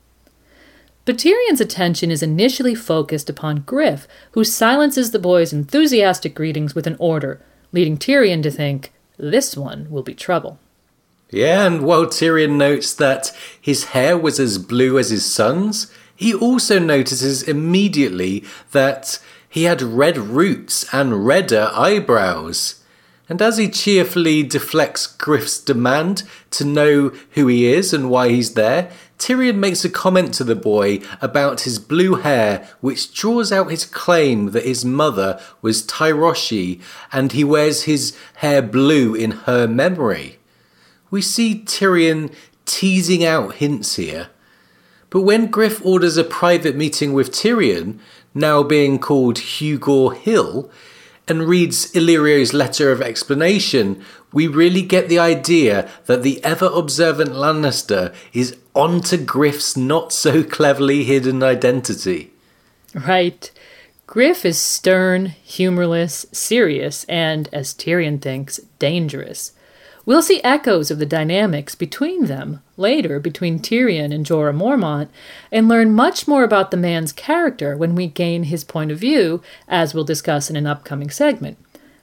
But 1.04 1.16
Tyrion's 1.16 1.60
attention 1.60 2.10
is 2.10 2.22
initially 2.22 2.74
focused 2.74 3.30
upon 3.30 3.62
Griff, 3.62 4.06
who 4.32 4.44
silences 4.44 5.10
the 5.10 5.18
boy's 5.18 5.52
enthusiastic 5.52 6.34
greetings 6.34 6.74
with 6.74 6.86
an 6.86 6.96
order, 6.98 7.40
leading 7.72 7.96
Tyrion 7.96 8.42
to 8.42 8.50
think, 8.50 8.92
this 9.16 9.56
one 9.56 9.86
will 9.90 10.02
be 10.02 10.14
trouble. 10.14 10.58
Yeah, 11.30 11.66
and 11.66 11.82
while 11.82 12.06
Tyrion 12.06 12.56
notes 12.56 12.92
that 12.94 13.36
his 13.60 13.84
hair 13.86 14.18
was 14.18 14.40
as 14.40 14.58
blue 14.58 14.98
as 14.98 15.10
his 15.10 15.24
son's, 15.24 15.92
he 16.14 16.34
also 16.34 16.78
notices 16.78 17.42
immediately 17.42 18.44
that 18.72 19.18
he 19.48 19.64
had 19.64 19.80
red 19.80 20.18
roots 20.18 20.84
and 20.92 21.26
redder 21.26 21.70
eyebrows. 21.72 22.82
And 23.28 23.40
as 23.40 23.58
he 23.58 23.68
cheerfully 23.68 24.42
deflects 24.42 25.06
Griff's 25.06 25.60
demand 25.60 26.24
to 26.50 26.64
know 26.64 27.12
who 27.30 27.46
he 27.46 27.72
is 27.72 27.92
and 27.94 28.10
why 28.10 28.30
he's 28.30 28.54
there, 28.54 28.90
Tyrion 29.20 29.56
makes 29.56 29.84
a 29.84 29.90
comment 29.90 30.32
to 30.34 30.44
the 30.44 30.56
boy 30.56 31.00
about 31.20 31.60
his 31.60 31.78
blue 31.78 32.14
hair, 32.14 32.66
which 32.80 33.12
draws 33.12 33.52
out 33.52 33.70
his 33.70 33.84
claim 33.84 34.52
that 34.52 34.64
his 34.64 34.82
mother 34.82 35.38
was 35.60 35.86
Tyroshi 35.86 36.80
and 37.12 37.30
he 37.30 37.44
wears 37.44 37.82
his 37.82 38.16
hair 38.36 38.62
blue 38.62 39.14
in 39.14 39.32
her 39.32 39.68
memory. 39.68 40.38
We 41.10 41.20
see 41.20 41.62
Tyrion 41.62 42.32
teasing 42.64 43.22
out 43.22 43.56
hints 43.56 43.96
here. 43.96 44.28
But 45.10 45.20
when 45.20 45.50
Griff 45.50 45.84
orders 45.84 46.16
a 46.16 46.24
private 46.24 46.74
meeting 46.74 47.12
with 47.12 47.30
Tyrion, 47.30 47.98
now 48.32 48.62
being 48.62 48.98
called 48.98 49.36
Hugor 49.36 50.16
Hill, 50.16 50.70
and 51.28 51.46
reads 51.46 51.94
Illyrio's 51.94 52.52
letter 52.54 52.90
of 52.90 53.02
explanation, 53.02 54.02
we 54.32 54.46
really 54.46 54.82
get 54.82 55.08
the 55.08 55.18
idea 55.18 55.88
that 56.06 56.22
the 56.22 56.42
ever 56.42 56.70
observant 56.72 57.30
Lannister 57.30 58.14
is 58.32 58.56
onto 58.74 59.16
Griff's 59.16 59.76
not 59.76 60.12
so 60.12 60.42
cleverly 60.42 61.04
hidden 61.04 61.42
identity. 61.42 62.30
Right. 62.94 63.50
Griff 64.06 64.44
is 64.44 64.58
stern, 64.58 65.26
humorless, 65.26 66.26
serious, 66.32 67.04
and, 67.04 67.48
as 67.52 67.72
Tyrion 67.72 68.20
thinks, 68.20 68.58
dangerous. 68.78 69.52
We'll 70.04 70.22
see 70.22 70.42
echoes 70.42 70.90
of 70.90 70.98
the 70.98 71.06
dynamics 71.06 71.74
between 71.74 72.26
them 72.26 72.62
later 72.76 73.20
between 73.20 73.60
Tyrion 73.60 74.12
and 74.12 74.26
Jorah 74.26 74.56
Mormont 74.56 75.08
and 75.52 75.68
learn 75.68 75.92
much 75.92 76.26
more 76.26 76.42
about 76.42 76.70
the 76.70 76.76
man's 76.76 77.12
character 77.12 77.76
when 77.76 77.94
we 77.94 78.08
gain 78.08 78.44
his 78.44 78.64
point 78.64 78.90
of 78.90 78.98
view, 78.98 79.42
as 79.68 79.94
we'll 79.94 80.04
discuss 80.04 80.50
in 80.50 80.56
an 80.56 80.66
upcoming 80.66 81.10
segment. 81.10 81.58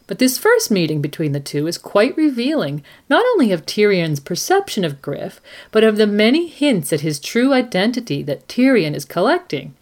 But 0.08 0.20
this 0.20 0.38
first 0.38 0.72
meeting 0.72 1.02
between 1.02 1.34
the 1.34 1.42
two 1.42 1.68
is 1.68 1.78
quite 1.78 2.16
revealing, 2.16 2.82
not 3.10 3.26
only 3.34 3.52
of 3.52 3.66
Tyrion's 3.66 4.22
perception 4.22 4.86
of 4.86 5.02
Griff, 5.02 5.42
but 5.70 5.84
of 5.84 5.98
the 5.98 6.08
many 6.08 6.48
hints 6.48 6.94
at 6.94 7.02
his 7.02 7.20
true 7.20 7.52
identity 7.52 8.24
that 8.24 8.48
Tyrion 8.48 8.96
is 8.96 9.04
collecting. 9.04 9.76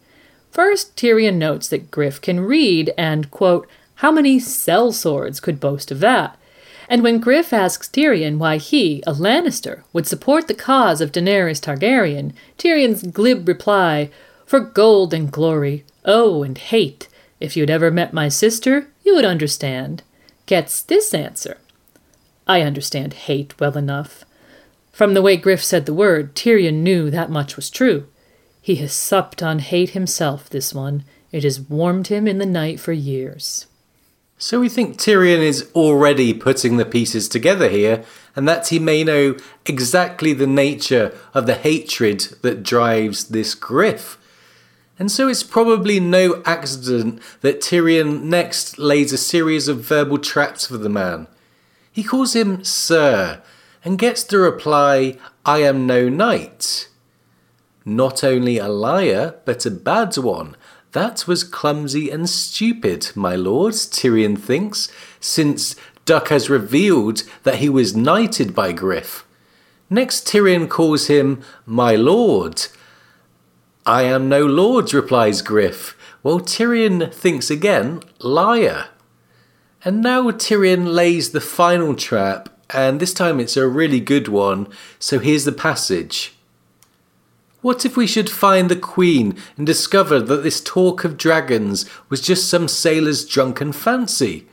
First, 0.50 0.96
Tyrion 0.96 1.36
notes 1.36 1.68
that 1.68 1.92
Griff 1.92 2.20
can 2.20 2.40
read, 2.40 2.92
and, 2.98 3.30
quote, 3.30 3.68
how 4.00 4.12
many 4.12 4.40
sellswords 4.40 5.42
could 5.42 5.60
boast 5.60 5.92
of 5.92 6.00
that? 6.00 6.38
And 6.90 7.04
when 7.04 7.20
Griff 7.20 7.54
asks 7.54 7.88
Tyrion 7.88 8.38
why 8.38 8.58
he, 8.58 9.04
a 9.06 9.14
Lannister, 9.14 9.84
would 9.94 10.08
support 10.08 10.48
the 10.48 10.54
cause 10.54 11.02
of 11.02 11.12
Daenerys 11.12 11.62
Targaryen, 11.62 12.34
Tyrion's 12.58 13.04
glib 13.04 13.48
reply, 13.48 14.10
For 14.46 14.60
gold 14.60 15.14
and 15.14 15.32
glory, 15.32 15.86
oh, 16.04 16.42
and 16.42 16.58
hate. 16.58 17.08
If 17.40 17.56
you'd 17.56 17.70
ever 17.70 17.92
met 17.92 18.14
my 18.14 18.28
sister, 18.28 18.88
you 19.04 19.16
would 19.16 19.26
understand. 19.26 20.04
Gets 20.46 20.82
this 20.82 21.14
answer. 21.14 21.58
I 22.48 22.62
understand 22.62 23.14
hate 23.14 23.60
well 23.60 23.78
enough. 23.78 24.26
From 24.92 25.14
the 25.14 25.22
way 25.22 25.38
Griff 25.38 25.64
said 25.64 25.86
the 25.86 25.94
word, 25.94 26.36
Tyrion 26.36 26.84
knew 26.84 27.10
that 27.10 27.32
much 27.32 27.56
was 27.56 27.70
true. 27.70 28.08
He 28.62 28.76
has 28.76 28.94
supped 28.94 29.44
on 29.44 29.60
hate 29.60 29.92
himself, 29.92 30.50
this 30.50 30.74
one. 30.74 31.04
It 31.32 31.44
has 31.44 31.60
warmed 31.60 32.08
him 32.08 32.28
in 32.28 32.38
the 32.38 32.46
night 32.46 32.80
for 32.80 32.94
years. 32.94 33.66
So 34.38 34.60
we 34.60 34.70
think 34.70 34.98
Tyrion 34.98 35.40
is 35.40 35.70
already 35.74 36.34
putting 36.34 36.78
the 36.78 36.86
pieces 36.86 37.28
together 37.28 37.70
here, 37.70 38.04
and 38.36 38.48
that 38.48 38.68
he 38.68 38.80
may 38.80 39.04
know 39.04 39.38
exactly 39.66 40.34
the 40.34 40.48
nature 40.48 41.18
of 41.34 41.46
the 41.46 41.56
hatred 41.56 42.22
that 42.42 42.64
drives 42.64 43.30
this 43.30 43.56
Griff. 43.56 44.18
And 44.98 45.12
so 45.12 45.28
it's 45.28 45.44
probably 45.44 46.00
no 46.00 46.42
accident 46.46 47.22
that 47.42 47.60
Tyrion 47.60 48.24
next 48.24 48.80
lays 48.80 49.12
a 49.12 49.18
series 49.18 49.68
of 49.68 49.82
verbal 49.82 50.18
traps 50.18 50.68
for 50.68 50.78
the 50.78 50.90
man. 50.90 51.28
He 51.92 52.04
calls 52.04 52.36
him 52.36 52.64
Sir, 52.64 53.42
and 53.84 54.00
gets 54.00 54.24
the 54.24 54.40
reply, 54.40 55.18
I 55.46 55.60
am 55.60 55.86
no 55.86 56.10
knight. 56.10 56.90
Not 57.86 58.24
only 58.24 58.58
a 58.58 58.68
liar, 58.68 59.36
but 59.46 59.66
a 59.66 59.72
bad 59.72 60.18
one. 60.18 60.56
That 60.94 61.28
was 61.28 61.44
clumsy 61.44 62.10
and 62.10 62.30
stupid, 62.30 63.12
my 63.16 63.36
lord, 63.36 63.74
Tyrion 63.74 64.40
thinks, 64.40 64.90
since 65.20 65.76
Duck 66.06 66.30
has 66.30 66.50
revealed 66.50 67.24
that 67.44 67.56
he 67.56 67.70
was 67.70 67.96
knighted 67.96 68.56
by 68.56 68.72
Griff. 68.72 69.26
Next, 69.90 70.28
Tyrion 70.28 70.68
calls 70.70 71.08
him 71.08 71.44
my 71.66 71.96
lord. 71.96 72.68
I 73.86 74.04
am 74.04 74.28
no 74.28 74.46
lord, 74.46 74.94
replies 74.94 75.44
Griff. 75.44 75.96
Well, 76.24 76.40
Tyrion 76.40 77.14
thinks 77.14 77.52
again, 77.52 78.02
liar. 78.20 78.88
And 79.84 80.02
now 80.02 80.32
Tyrion 80.32 80.92
lays 80.92 81.32
the 81.32 81.42
final 81.42 81.94
trap, 81.94 82.50
and 82.72 83.00
this 83.00 83.14
time 83.14 83.40
it's 83.40 83.56
a 83.56 83.68
really 83.68 84.00
good 84.00 84.28
one. 84.28 84.68
So 84.98 85.20
here's 85.20 85.46
the 85.46 85.52
passage. 85.52 86.34
What 87.62 87.86
if 87.86 87.96
we 87.96 88.08
should 88.08 88.30
find 88.30 88.70
the 88.70 88.76
Queen 88.76 89.38
and 89.56 89.68
discover 89.68 90.20
that 90.20 90.42
this 90.42 90.62
talk 90.62 91.04
of 91.04 91.18
dragons 91.18 91.88
was 92.10 92.22
just 92.22 92.50
some 92.50 92.68
sailor's 92.68 93.24
drunken 93.24 93.72
fancy? 93.72 94.48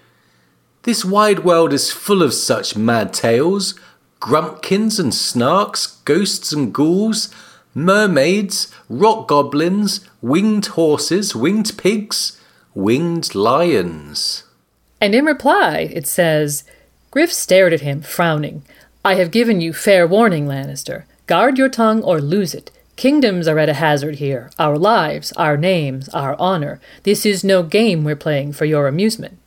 This 0.82 1.06
wide 1.06 1.44
world 1.44 1.72
is 1.72 1.90
full 1.90 2.22
of 2.22 2.34
such 2.34 2.76
mad 2.76 3.14
tales 3.14 3.78
grumpkins 4.20 5.00
and 5.00 5.12
snarks, 5.12 6.04
ghosts 6.04 6.52
and 6.52 6.72
ghouls, 6.72 7.28
mermaids, 7.74 8.72
rock 8.88 9.28
goblins, 9.28 10.00
winged 10.20 10.66
horses, 10.66 11.34
winged 11.34 11.76
pigs, 11.76 12.40
winged 12.74 13.34
lions. 13.34 14.44
And 15.00 15.14
in 15.14 15.24
reply, 15.24 15.90
it 15.92 16.06
says 16.06 16.64
Griff 17.10 17.32
stared 17.32 17.72
at 17.72 17.80
him, 17.80 18.02
frowning. 18.02 18.62
I 19.04 19.14
have 19.16 19.30
given 19.30 19.60
you 19.60 19.72
fair 19.72 20.06
warning, 20.06 20.46
Lannister. 20.46 21.04
Guard 21.26 21.58
your 21.58 21.68
tongue 21.68 22.02
or 22.02 22.20
lose 22.20 22.54
it. 22.54 22.70
Kingdoms 22.96 23.48
are 23.48 23.58
at 23.58 23.68
a 23.68 23.74
hazard 23.74 24.16
here. 24.16 24.50
Our 24.58 24.78
lives, 24.78 25.32
our 25.32 25.56
names, 25.56 26.08
our 26.10 26.36
honor. 26.38 26.80
This 27.02 27.26
is 27.26 27.42
no 27.42 27.62
game 27.62 28.04
we're 28.04 28.16
playing 28.16 28.52
for 28.52 28.64
your 28.64 28.86
amusement. 28.86 29.38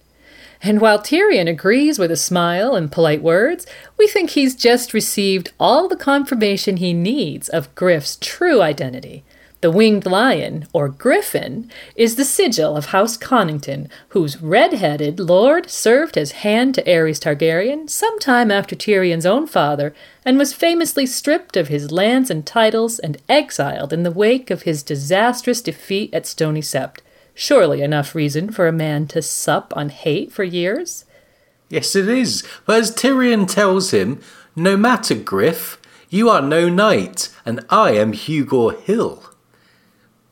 And 0.68 0.82
while 0.82 0.98
Tyrion 0.98 1.48
agrees 1.48 2.00
with 2.00 2.10
a 2.10 2.18
smile 2.18 2.74
and 2.76 2.92
polite 2.92 3.22
words, 3.22 3.68
we 4.00 4.08
think 4.08 4.32
he's 4.32 4.56
just 4.56 4.96
received 4.96 5.54
all 5.60 5.88
the 5.88 5.96
confirmation 5.96 6.78
he 6.78 6.92
needs 6.92 7.48
of 7.50 7.74
Griff's 7.76 8.18
true 8.20 8.64
identity. 8.64 9.24
The 9.62 9.70
winged 9.70 10.08
lion, 10.08 10.68
or 10.74 10.90
griffin, 10.90 11.70
is 11.96 12.16
the 12.16 12.26
sigil 12.26 12.76
of 12.76 12.88
House 12.88 13.16
Connington, 13.16 13.90
whose 14.10 14.42
red-headed 14.42 15.20
lord 15.20 15.70
served 15.70 16.18
as 16.18 16.32
hand 16.44 16.74
to 16.76 16.84
Aerys 16.84 17.20
Targaryen 17.20 17.88
some 17.88 18.18
time 18.18 18.50
after 18.50 18.76
Tyrion's 18.76 19.26
own 19.28 19.46
father, 19.46 19.94
and 20.26 20.40
was 20.40 20.52
famously 20.52 21.06
stripped 21.06 21.56
of 21.56 21.68
his 21.68 21.92
lands 21.92 22.32
and 22.32 22.44
titles 22.44 22.98
and 22.98 23.22
exiled 23.30 23.94
in 23.94 24.02
the 24.02 24.10
wake 24.10 24.50
of 24.50 24.64
his 24.64 24.82
disastrous 24.82 25.62
defeat 25.62 26.12
at 26.12 26.26
Stony 26.26 26.62
Sept. 26.62 27.02
Surely 27.38 27.82
enough 27.82 28.16
reason 28.16 28.50
for 28.50 28.66
a 28.66 28.72
man 28.72 29.08
to 29.08 29.22
sup 29.22 29.74
on 29.76 29.90
hate 29.90 30.32
for 30.32 30.46
years? 30.46 31.04
Yes, 31.70 31.96
it 31.96 32.08
is. 32.08 32.48
But 32.66 32.80
as 32.80 32.96
Tyrion 32.96 33.46
tells 33.46 33.92
him, 33.92 34.22
no 34.56 34.78
matter, 34.78 35.16
Griff, 35.16 35.78
you 36.10 36.30
are 36.30 36.42
no 36.42 36.70
knight, 36.70 37.30
and 37.46 37.66
I 37.70 37.92
am 37.92 38.14
Hugor 38.14 38.80
Hill. 38.82 39.22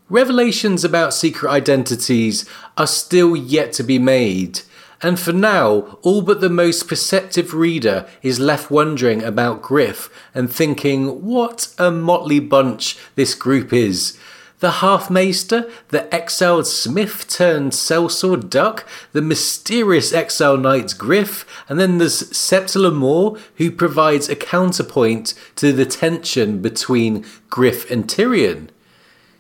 Revelations 0.10 0.86
about 0.86 1.14
secret 1.14 1.50
identities 1.50 2.48
are 2.78 2.88
still 2.88 3.36
yet 3.36 3.74
to 3.74 3.84
be 3.84 4.00
made, 4.00 4.62
and 5.02 5.20
for 5.20 5.34
now, 5.34 5.98
all 6.04 6.22
but 6.22 6.40
the 6.40 6.50
most 6.50 6.88
perceptive 6.88 7.54
reader 7.54 8.08
is 8.22 8.40
left 8.40 8.72
wondering 8.72 9.22
about 9.22 9.62
Griff 9.62 10.10
and 10.34 10.50
thinking 10.50 11.26
what 11.26 11.74
a 11.78 11.92
motley 11.92 12.40
bunch 12.40 12.98
this 13.16 13.36
group 13.36 13.74
is. 13.74 14.18
The 14.64 14.80
half 14.80 15.10
maester, 15.10 15.70
the 15.90 16.08
exiled 16.16 16.68
smith 16.68 17.28
turned 17.28 17.74
sellsword 17.74 18.50
duck, 18.50 18.88
the 19.12 19.22
mysterious 19.22 20.14
exile 20.14 20.56
knight 20.56 20.94
Griff, 20.98 21.46
and 21.68 21.78
then 21.78 21.98
there's 21.98 22.34
Septa 22.34 22.80
Lemore, 22.80 23.38
who 23.58 23.70
provides 23.70 24.30
a 24.30 24.38
counterpoint 24.38 25.34
to 25.58 25.74
the 25.74 25.86
tension 25.86 26.62
between 26.62 27.26
Griff 27.50 27.92
and 27.92 28.06
Tyrion. 28.08 28.70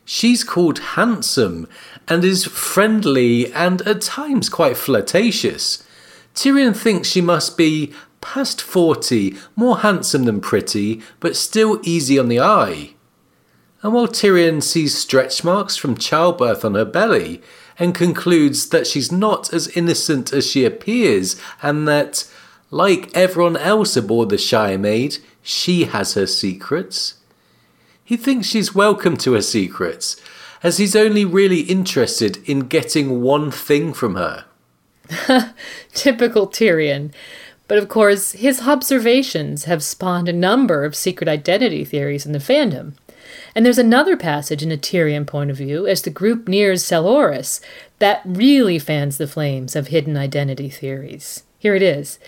She's 0.03 0.43
called 0.43 0.79
handsome 0.97 1.69
and 2.09 2.25
is 2.25 2.43
friendly 2.43 3.49
and 3.53 3.81
at 3.83 4.01
times 4.01 4.49
quite 4.49 4.75
flirtatious. 4.75 5.87
Tyrion 6.35 6.75
thinks 6.75 7.07
she 7.07 7.21
must 7.21 7.55
be 7.55 7.93
past 8.19 8.61
40, 8.61 9.37
more 9.55 9.77
handsome 9.77 10.25
than 10.25 10.41
pretty, 10.41 11.01
but 11.21 11.37
still 11.37 11.79
easy 11.83 12.19
on 12.19 12.27
the 12.27 12.41
eye. 12.41 12.92
And 13.83 13.93
while 13.93 14.07
Tyrion 14.07 14.63
sees 14.63 14.97
stretch 14.97 15.43
marks 15.43 15.75
from 15.75 15.97
childbirth 15.97 16.63
on 16.63 16.73
her 16.73 16.85
belly 16.85 17.41
and 17.77 17.93
concludes 17.93 18.69
that 18.69 18.87
she's 18.87 19.11
not 19.11 19.53
as 19.53 19.67
innocent 19.77 20.31
as 20.31 20.49
she 20.49 20.63
appears 20.63 21.35
and 21.61 21.85
that, 21.87 22.25
like 22.71 23.11
everyone 23.13 23.57
else 23.57 23.97
aboard 23.97 24.29
the 24.29 24.37
Shy 24.37 24.77
Maid, 24.77 25.17
she 25.41 25.83
has 25.83 26.13
her 26.13 26.25
secrets, 26.25 27.15
he 28.05 28.17
thinks 28.17 28.47
she's 28.47 28.75
welcome 28.75 29.17
to 29.17 29.33
her 29.33 29.41
secrets, 29.41 30.15
as 30.61 30.77
he's 30.77 30.95
only 30.95 31.25
really 31.25 31.61
interested 31.61 32.37
in 32.47 32.67
getting 32.67 33.21
one 33.21 33.51
thing 33.51 33.93
from 33.93 34.15
her. 34.15 34.45
Typical 35.93 36.47
Tyrion. 36.47 37.11
But 37.67 37.77
of 37.77 37.89
course, 37.89 38.33
his 38.33 38.61
observations 38.61 39.65
have 39.65 39.83
spawned 39.83 40.29
a 40.29 40.33
number 40.33 40.83
of 40.85 40.95
secret 40.95 41.27
identity 41.27 41.85
theories 41.85 42.25
in 42.25 42.33
the 42.33 42.39
fandom. 42.39 42.93
And 43.55 43.65
there's 43.65 43.77
another 43.77 44.17
passage 44.17 44.63
in 44.63 44.71
a 44.71 44.77
Tyrion 44.77 45.25
point 45.25 45.51
of 45.51 45.57
view 45.57 45.87
as 45.87 46.01
the 46.01 46.09
group 46.09 46.47
nears 46.47 46.83
Selhorys 46.83 47.59
that 47.99 48.21
really 48.25 48.79
fans 48.79 49.17
the 49.17 49.27
flames 49.27 49.75
of 49.75 49.87
hidden 49.87 50.17
identity 50.17 50.69
theories. 50.69 51.43
Here 51.59 51.75
it 51.75 51.81
is. 51.81 52.19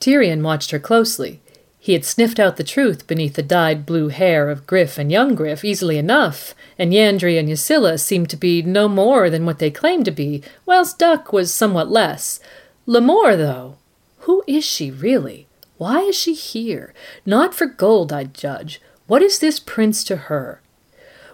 Tyrion 0.00 0.42
watched 0.42 0.72
her 0.72 0.78
closely. 0.78 1.40
He 1.78 1.94
had 1.94 2.04
sniffed 2.04 2.38
out 2.38 2.56
the 2.56 2.64
truth 2.64 3.06
beneath 3.06 3.34
the 3.34 3.42
dyed 3.42 3.84
blue 3.84 4.08
hair 4.08 4.50
of 4.50 4.66
Griff 4.68 4.98
and 4.98 5.10
young 5.10 5.34
Griff 5.34 5.64
easily 5.64 5.98
enough, 5.98 6.54
and 6.78 6.92
Yandri 6.92 7.38
and 7.38 7.48
Ysilla 7.48 7.98
seemed 7.98 8.30
to 8.30 8.36
be 8.36 8.62
no 8.62 8.88
more 8.88 9.28
than 9.28 9.44
what 9.44 9.58
they 9.58 9.70
claimed 9.70 10.04
to 10.04 10.12
be, 10.12 10.42
whilst 10.64 10.98
Duck 10.98 11.32
was 11.32 11.52
somewhat 11.52 11.90
less. 11.90 12.38
Lemore, 12.86 13.36
though, 13.36 13.78
who 14.18 14.44
is 14.46 14.64
she 14.64 14.92
really? 14.92 15.48
Why 15.76 16.02
is 16.02 16.14
she 16.14 16.34
here? 16.34 16.94
Not 17.26 17.52
for 17.52 17.66
gold, 17.66 18.12
I'd 18.12 18.34
judge. 18.34 18.80
What 19.12 19.20
is 19.20 19.40
this 19.40 19.60
prince 19.60 20.04
to 20.04 20.16
her? 20.16 20.62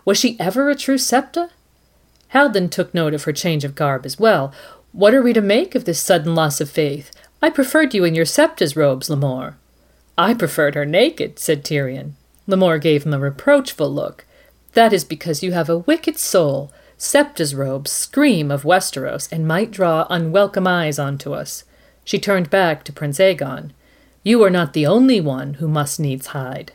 Was 0.04 0.18
she 0.18 0.36
ever 0.40 0.68
a 0.68 0.74
true 0.74 0.98
septa? 0.98 1.50
Haldon 2.30 2.70
took 2.70 2.92
note 2.92 3.14
of 3.14 3.22
her 3.22 3.32
change 3.32 3.62
of 3.62 3.76
garb 3.76 4.04
as 4.04 4.18
well. 4.18 4.52
What 4.90 5.14
are 5.14 5.22
we 5.22 5.32
to 5.32 5.40
make 5.40 5.76
of 5.76 5.84
this 5.84 6.00
sudden 6.00 6.34
loss 6.34 6.60
of 6.60 6.68
faith? 6.68 7.12
I 7.40 7.50
preferred 7.50 7.94
you 7.94 8.02
in 8.02 8.16
your 8.16 8.24
septa's 8.24 8.74
robes, 8.74 9.08
Lemore. 9.08 9.54
I 10.18 10.34
preferred 10.34 10.74
her 10.74 10.84
naked, 10.84 11.38
said 11.38 11.64
Tyrion. 11.64 12.14
Lemore 12.48 12.80
gave 12.80 13.06
him 13.06 13.14
a 13.14 13.18
reproachful 13.20 13.88
look. 13.88 14.26
That 14.72 14.92
is 14.92 15.04
because 15.04 15.44
you 15.44 15.52
have 15.52 15.68
a 15.68 15.78
wicked 15.78 16.18
soul. 16.18 16.72
Septa's 16.96 17.54
robes 17.54 17.92
scream 17.92 18.50
of 18.50 18.64
Westeros 18.64 19.30
and 19.30 19.46
might 19.46 19.70
draw 19.70 20.04
unwelcome 20.10 20.66
eyes 20.66 20.98
onto 20.98 21.32
us. 21.32 21.62
She 22.04 22.18
turned 22.18 22.50
back 22.50 22.82
to 22.82 22.92
Prince 22.92 23.20
Aegon. 23.20 23.70
You 24.24 24.42
are 24.42 24.50
not 24.50 24.72
the 24.72 24.84
only 24.84 25.20
one 25.20 25.54
who 25.54 25.68
must 25.68 26.00
needs 26.00 26.26
hide. 26.34 26.72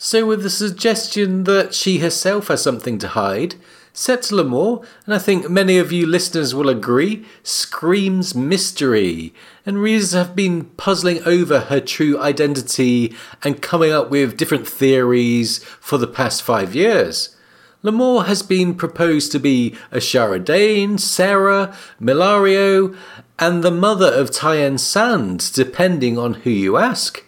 So, 0.00 0.24
with 0.24 0.44
the 0.44 0.50
suggestion 0.50 1.42
that 1.42 1.74
she 1.74 1.98
herself 1.98 2.46
has 2.46 2.62
something 2.62 2.98
to 3.00 3.08
hide, 3.08 3.56
Septa 3.92 4.32
Lemore, 4.32 4.86
and 5.04 5.12
I 5.12 5.18
think 5.18 5.50
many 5.50 5.76
of 5.76 5.90
you 5.90 6.06
listeners 6.06 6.54
will 6.54 6.68
agree, 6.68 7.26
screams 7.42 8.32
mystery, 8.32 9.34
and 9.66 9.82
readers 9.82 10.12
have 10.12 10.36
been 10.36 10.66
puzzling 10.76 11.20
over 11.24 11.62
her 11.62 11.80
true 11.80 12.16
identity 12.20 13.12
and 13.42 13.60
coming 13.60 13.90
up 13.90 14.08
with 14.08 14.36
different 14.36 14.68
theories 14.68 15.64
for 15.80 15.98
the 15.98 16.06
past 16.06 16.42
five 16.42 16.76
years. 16.76 17.34
Lemore 17.82 18.26
has 18.26 18.44
been 18.44 18.76
proposed 18.76 19.32
to 19.32 19.40
be 19.40 19.74
Ashara 19.90 20.44
Dayne, 20.44 20.98
Sarah, 20.98 21.74
Mylario, 22.00 22.96
and 23.36 23.64
the 23.64 23.72
mother 23.72 24.12
of 24.12 24.30
Tyene 24.30 24.78
Sand, 24.78 25.50
depending 25.54 26.16
on 26.16 26.34
who 26.34 26.50
you 26.50 26.76
ask. 26.76 27.24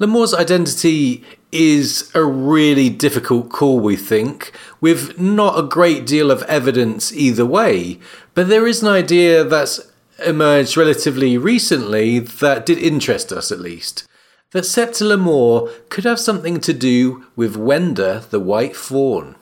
Lemore's 0.00 0.32
identity 0.32 1.22
is 1.52 2.10
a 2.14 2.24
really 2.24 2.88
difficult 2.88 3.50
call, 3.50 3.80
we 3.80 3.96
think, 3.96 4.52
with 4.80 5.18
not 5.18 5.58
a 5.58 5.66
great 5.66 6.06
deal 6.06 6.30
of 6.30 6.42
evidence 6.44 7.12
either 7.12 7.46
way. 7.46 7.98
But 8.34 8.48
there 8.48 8.66
is 8.66 8.82
an 8.82 8.88
idea 8.88 9.44
that's 9.44 9.80
emerged 10.24 10.76
relatively 10.76 11.38
recently 11.38 12.18
that 12.18 12.66
did 12.66 12.78
interest 12.78 13.32
us 13.32 13.50
at 13.50 13.60
least. 13.60 14.06
That 14.52 14.66
Septa 14.66 15.04
Lemore 15.04 15.70
could 15.88 16.04
have 16.04 16.18
something 16.18 16.60
to 16.60 16.72
do 16.72 17.26
with 17.36 17.56
Wenda 17.56 18.28
the 18.30 18.40
White 18.40 18.76
Fawn. 18.76 19.36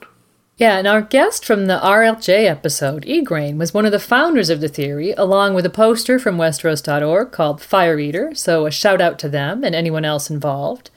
Yeah, 0.57 0.77
and 0.77 0.87
our 0.87 1.01
guest 1.01 1.45
from 1.45 1.67
the 1.67 1.79
RLJ 1.79 2.45
episode, 2.45 3.05
Igraine, 3.05 3.57
was 3.57 3.73
one 3.73 3.85
of 3.85 3.93
the 3.93 3.99
founders 3.99 4.49
of 4.49 4.59
the 4.59 4.67
theory, 4.67 5.13
along 5.13 5.53
with 5.53 5.65
a 5.65 5.69
poster 5.69 6.19
from 6.19 6.37
Westeros.org 6.37 7.31
called 7.31 7.61
Fire 7.61 7.97
Eater, 7.97 8.35
so 8.35 8.65
a 8.65 8.71
shout 8.71 8.99
out 8.99 9.17
to 9.19 9.29
them 9.29 9.63
and 9.63 9.73
anyone 9.73 10.03
else 10.03 10.29
involved. 10.29 10.91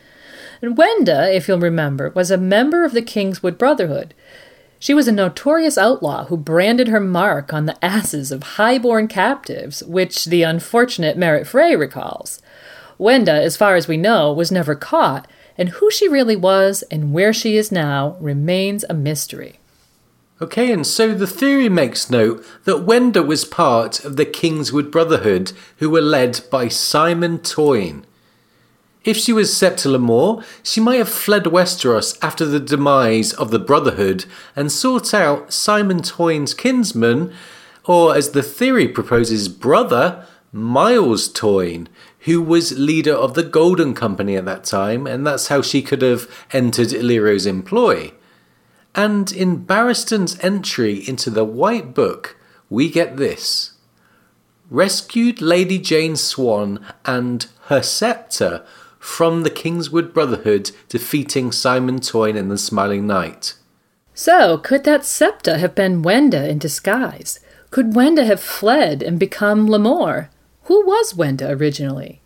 And 0.62 0.76
Wenda, 0.76 1.34
if 1.34 1.48
you'll 1.48 1.58
remember, 1.58 2.10
was 2.10 2.30
a 2.30 2.38
member 2.38 2.84
of 2.84 2.92
the 2.92 3.02
Kingswood 3.02 3.58
Brotherhood. 3.58 4.14
She 4.78 4.94
was 4.94 5.08
a 5.08 5.12
notorious 5.12 5.76
outlaw 5.76 6.26
who 6.26 6.36
branded 6.36 6.86
her 6.86 7.00
mark 7.00 7.52
on 7.52 7.66
the 7.66 7.84
asses 7.84 8.30
of 8.30 8.42
highborn 8.42 9.08
captives, 9.08 9.82
which 9.82 10.26
the 10.26 10.44
unfortunate 10.44 11.18
Merrett 11.18 11.48
Frey 11.48 11.74
recalls. 11.74 12.40
Wenda, 12.98 13.40
as 13.40 13.56
far 13.56 13.74
as 13.74 13.88
we 13.88 13.96
know, 13.96 14.32
was 14.32 14.52
never 14.52 14.76
caught, 14.76 15.28
and 15.58 15.70
who 15.70 15.90
she 15.90 16.08
really 16.08 16.36
was 16.36 16.82
and 16.90 17.12
where 17.12 17.32
she 17.32 17.56
is 17.56 17.72
now 17.72 18.16
remains 18.20 18.84
a 18.88 18.94
mystery. 18.94 19.58
Okay, 20.40 20.72
and 20.72 20.86
so 20.86 21.12
the 21.12 21.26
theory 21.26 21.68
makes 21.68 22.10
note 22.10 22.44
that 22.64 22.86
Wenda 22.86 23.24
was 23.24 23.44
part 23.44 24.04
of 24.04 24.16
the 24.16 24.24
Kingswood 24.24 24.90
Brotherhood, 24.90 25.52
who 25.78 25.90
were 25.90 26.00
led 26.00 26.40
by 26.50 26.68
Simon 26.68 27.38
Toyne. 27.38 28.06
If 29.04 29.16
she 29.16 29.32
was 29.32 29.56
Septa 29.56 29.88
Lemore, 29.88 30.44
she 30.62 30.80
might 30.80 30.98
have 30.98 31.08
fled 31.08 31.44
Westeros 31.44 32.16
after 32.22 32.44
the 32.44 32.60
demise 32.60 33.32
of 33.32 33.50
the 33.50 33.58
Brotherhood 33.58 34.26
and 34.54 34.70
sought 34.70 35.12
out 35.12 35.52
Simon 35.52 36.02
Toyne's 36.02 36.54
kinsman, 36.54 37.32
or 37.84 38.14
as 38.14 38.30
the 38.30 38.42
theory 38.42 38.86
proposes, 38.86 39.48
brother, 39.48 40.26
Myles 40.52 41.28
Toyne, 41.28 41.88
who 42.20 42.40
was 42.40 42.78
leader 42.78 43.14
of 43.14 43.34
the 43.34 43.42
Golden 43.42 43.94
Company 43.94 44.36
at 44.36 44.44
that 44.44 44.64
time, 44.64 45.06
and 45.08 45.26
that's 45.26 45.48
how 45.48 45.62
she 45.62 45.82
could 45.82 46.02
have 46.02 46.30
entered 46.52 46.92
Illyrio's 46.92 47.46
employ. 47.46 48.12
And 48.94 49.32
in 49.32 49.64
Barristan's 49.64 50.38
entry 50.40 51.08
into 51.08 51.30
the 51.30 51.44
White 51.44 51.94
Book, 51.94 52.36
we 52.70 52.88
get 52.88 53.16
this 53.16 53.72
Rescued 54.70 55.40
Lady 55.40 55.78
Jeyne 55.78 56.16
Swann 56.16 56.84
and 57.04 57.46
her 57.66 57.82
septa 57.82 58.64
from 59.02 59.42
the 59.42 59.50
Kingswood 59.50 60.14
Brotherhood, 60.14 60.70
defeating 60.88 61.50
Simon 61.50 61.98
Toyne 61.98 62.36
and 62.36 62.48
the 62.48 62.56
Smiling 62.56 63.04
Knight. 63.04 63.54
So, 64.14 64.58
could 64.58 64.84
that 64.84 65.04
septa 65.04 65.58
have 65.58 65.74
been 65.74 66.04
Wenda 66.04 66.48
in 66.48 66.58
disguise? 66.58 67.40
Could 67.72 67.94
Wenda 67.94 68.24
have 68.24 68.40
fled 68.40 69.02
and 69.02 69.18
become 69.18 69.66
Lemore? 69.66 70.28
Who 70.64 70.86
was 70.86 71.14
Wenda 71.14 71.50
originally? 71.50 72.20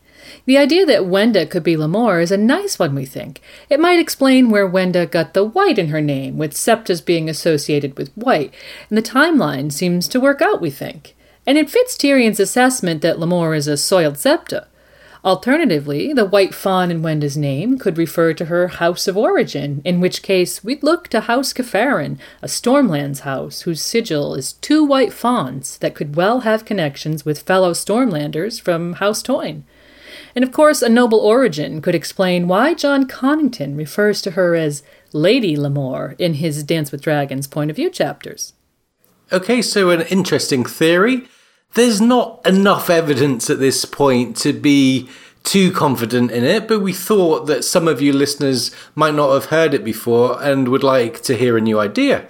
The 0.45 0.59
idea 0.59 0.85
that 0.85 1.05
Wenda 1.05 1.49
could 1.49 1.62
be 1.62 1.77
Lemore 1.77 2.23
is 2.23 2.31
a 2.31 2.37
nice 2.37 2.79
one, 2.79 2.95
we 2.95 3.07
think. 3.07 3.41
It 3.71 3.81
might 3.81 3.99
explain 3.99 4.51
where 4.51 4.69
Wenda 4.69 5.11
got 5.11 5.33
the 5.33 5.45
white 5.45 5.79
in 5.79 5.89
her 5.89 6.03
name, 6.03 6.37
with 6.37 6.53
septas 6.53 7.03
being 7.03 7.31
associated 7.31 7.97
with 7.97 8.12
white, 8.15 8.53
and 8.91 8.99
the 8.99 9.03
timeline 9.03 9.73
seems 9.73 10.09
to 10.09 10.21
work 10.21 10.43
out, 10.43 10.61
we 10.61 10.71
think. 10.71 11.17
And 11.47 11.57
it 11.57 11.71
fits 11.71 11.97
Tyrion's 11.97 12.39
assessment 12.39 13.01
that 13.01 13.17
Lemore 13.17 13.57
is 13.57 13.67
a 13.67 13.79
soiled 13.79 14.19
septa. 14.19 14.67
Alternatively, 15.27 16.12
the 16.12 16.25
white 16.25 16.55
fawn 16.55 16.89
in 16.89 17.03
Wenda's 17.03 17.37
name 17.37 17.81
could 17.81 17.99
refer 17.99 18.33
to 18.33 18.45
her 18.45 18.69
house 18.69 19.09
of 19.09 19.17
origin, 19.17 19.83
in 19.85 19.99
which 19.99 20.23
case 20.23 20.62
we'd 20.62 20.85
look 20.85 21.09
to 21.09 21.23
House 21.23 21.53
Cafferen, 21.53 22.17
a 22.43 22.47
Stormlands 22.47 23.21
house 23.23 23.62
whose 23.62 23.83
sigil 23.83 24.37
is 24.37 24.53
two 24.53 24.85
white 24.85 25.12
fawns 25.12 25.79
that 25.79 25.97
could 25.97 26.15
well 26.15 26.41
have 26.41 26.65
connections 26.65 27.25
with 27.25 27.43
fellow 27.43 27.73
Stormlanders 27.73 28.61
from 28.61 28.93
House 28.95 29.21
Toyne. 29.21 29.65
And 30.37 30.45
of 30.45 30.53
course, 30.53 30.81
a 30.81 30.89
noble 30.89 31.19
origin 31.19 31.83
could 31.83 31.97
explain 31.97 32.47
why 32.47 32.75
Jon 32.75 33.09
Connington 33.09 33.77
refers 33.77 34.23
to 34.23 34.33
her 34.33 34.55
as 34.55 34.85
Lady 35.12 35.57
Lemore 35.57 36.15
in 36.21 36.35
his 36.35 36.62
Dance 36.62 36.93
with 36.93 37.03
Dragons 37.03 37.49
point 37.49 37.71
of 37.71 37.75
view 37.75 37.91
chapters. 37.91 38.53
Okay, 39.33 39.61
so 39.61 39.91
an 39.91 40.03
interesting 40.03 40.65
theory 40.65 41.27
there's 41.75 42.01
not 42.01 42.41
enough 42.47 42.89
evidence 42.89 43.51
at 43.51 43.59
this 43.59 43.85
point 43.85 44.37
to 44.39 44.53
be 44.53 45.09
too 45.47 45.71
confident 45.71 46.31
in 46.33 46.45
it, 46.45 46.67
but 46.67 46.81
we 46.81 46.93
thought 46.93 47.47
that 47.47 47.65
some 47.65 47.87
of 47.87 48.03
you 48.03 48.13
listeners 48.13 48.73
might 48.95 49.15
not 49.15 49.33
have 49.33 49.47
heard 49.47 49.73
it 49.73 49.85
before 49.85 50.43
and 50.43 50.69
would 50.69 50.83
like 50.83 51.23
to 51.23 51.37
hear 51.37 51.57
a 51.57 51.61
new 51.61 51.79
idea. 51.79 52.29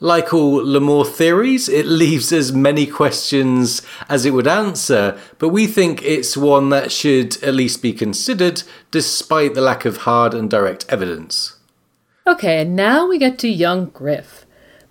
Like 0.00 0.34
all 0.34 0.60
Lemore 0.60 1.06
theories, 1.06 1.68
it 1.68 1.86
leaves 2.02 2.32
as 2.32 2.52
many 2.52 2.86
questions 2.86 3.82
as 4.08 4.26
it 4.26 4.32
would 4.32 4.48
answer, 4.48 5.18
but 5.38 5.50
we 5.50 5.66
think 5.66 6.02
it's 6.02 6.36
one 6.36 6.70
that 6.70 6.90
should 6.90 7.42
at 7.42 7.54
least 7.54 7.80
be 7.80 7.92
considered 7.92 8.64
despite 8.90 9.54
the 9.54 9.60
lack 9.60 9.84
of 9.84 9.98
hard 9.98 10.34
and 10.34 10.50
direct 10.50 10.84
evidence. 10.88 11.56
Okay, 12.26 12.62
and 12.62 12.74
now 12.74 13.06
we 13.06 13.18
get 13.18 13.38
to 13.38 13.48
young 13.48 13.90
Griff. 13.90 14.43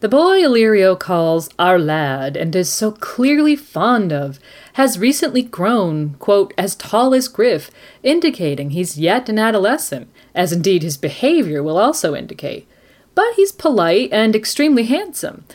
The 0.04 0.10
boy 0.10 0.42
Illyrio 0.42 1.00
calls 1.00 1.50
our 1.58 1.80
lad 1.80 2.36
and 2.36 2.54
is 2.58 2.70
so 2.70 2.92
clearly 2.92 3.56
fond 3.56 4.12
of 4.12 4.38
has 4.74 5.00
recently 5.00 5.42
grown, 5.42 6.16
quote, 6.16 6.54
as 6.58 6.76
tall 6.76 7.14
as 7.14 7.30
Griff, 7.30 7.72
indicating 8.04 8.72
he's 8.72 9.00
yet 9.00 9.30
an 9.30 9.40
adolescent, 9.40 10.10
as 10.36 10.52
indeed 10.52 10.84
his 10.84 10.98
behavior 10.98 11.64
will 11.64 11.78
also 11.78 12.16
indicate. 12.16 12.68
But 13.16 13.36
he's 13.38 13.54
polite 13.54 14.12
and 14.12 14.36
extremely 14.36 14.84
handsome. 14.84 15.46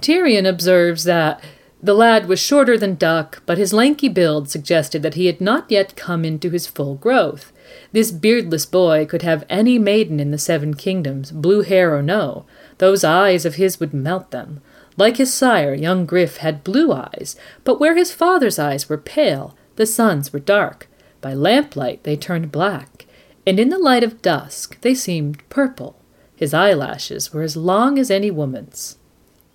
Tyrion 0.00 0.48
observes 0.48 1.04
that 1.04 1.44
the 1.82 1.92
lad 1.92 2.28
was 2.28 2.40
shorter 2.40 2.78
than 2.78 2.94
Duck, 2.94 3.42
but 3.44 3.58
his 3.58 3.74
lanky 3.74 4.08
build 4.08 4.48
suggested 4.48 5.02
that 5.02 5.14
he 5.14 5.26
had 5.26 5.42
not 5.42 5.70
yet 5.70 5.96
come 5.96 6.24
into 6.24 6.48
his 6.48 6.66
full 6.66 6.94
growth. 6.94 7.52
This 7.92 8.10
beardless 8.10 8.64
boy 8.64 9.04
could 9.04 9.20
have 9.20 9.44
any 9.50 9.78
maiden 9.78 10.18
in 10.18 10.30
the 10.30 10.38
Seven 10.38 10.72
Kingdoms, 10.72 11.30
blue 11.30 11.60
hair 11.60 11.94
or 11.94 12.00
no. 12.00 12.46
Those 12.78 13.04
eyes 13.04 13.44
of 13.44 13.56
his 13.56 13.78
would 13.78 13.92
melt 13.92 14.30
them. 14.30 14.60
Like 14.96 15.18
his 15.18 15.32
sire, 15.32 15.74
young 15.74 16.06
Griff 16.06 16.38
had 16.38 16.64
blue 16.64 16.92
eyes, 16.92 17.36
but 17.62 17.78
where 17.78 17.96
his 17.96 18.12
father's 18.12 18.58
eyes 18.58 18.88
were 18.88 18.98
pale, 18.98 19.56
the 19.76 19.86
son's 19.86 20.32
were 20.32 20.40
dark. 20.40 20.88
By 21.20 21.34
lamplight 21.34 22.04
they 22.04 22.16
turned 22.16 22.50
black, 22.50 23.06
and 23.46 23.60
in 23.60 23.68
the 23.68 23.78
light 23.78 24.02
of 24.02 24.22
dusk 24.22 24.80
they 24.80 24.94
seemed 24.94 25.48
purple. 25.48 25.96
His 26.34 26.54
eyelashes 26.54 27.32
were 27.32 27.42
as 27.42 27.56
long 27.56 27.98
as 27.98 28.10
any 28.10 28.30
woman's. 28.30 28.96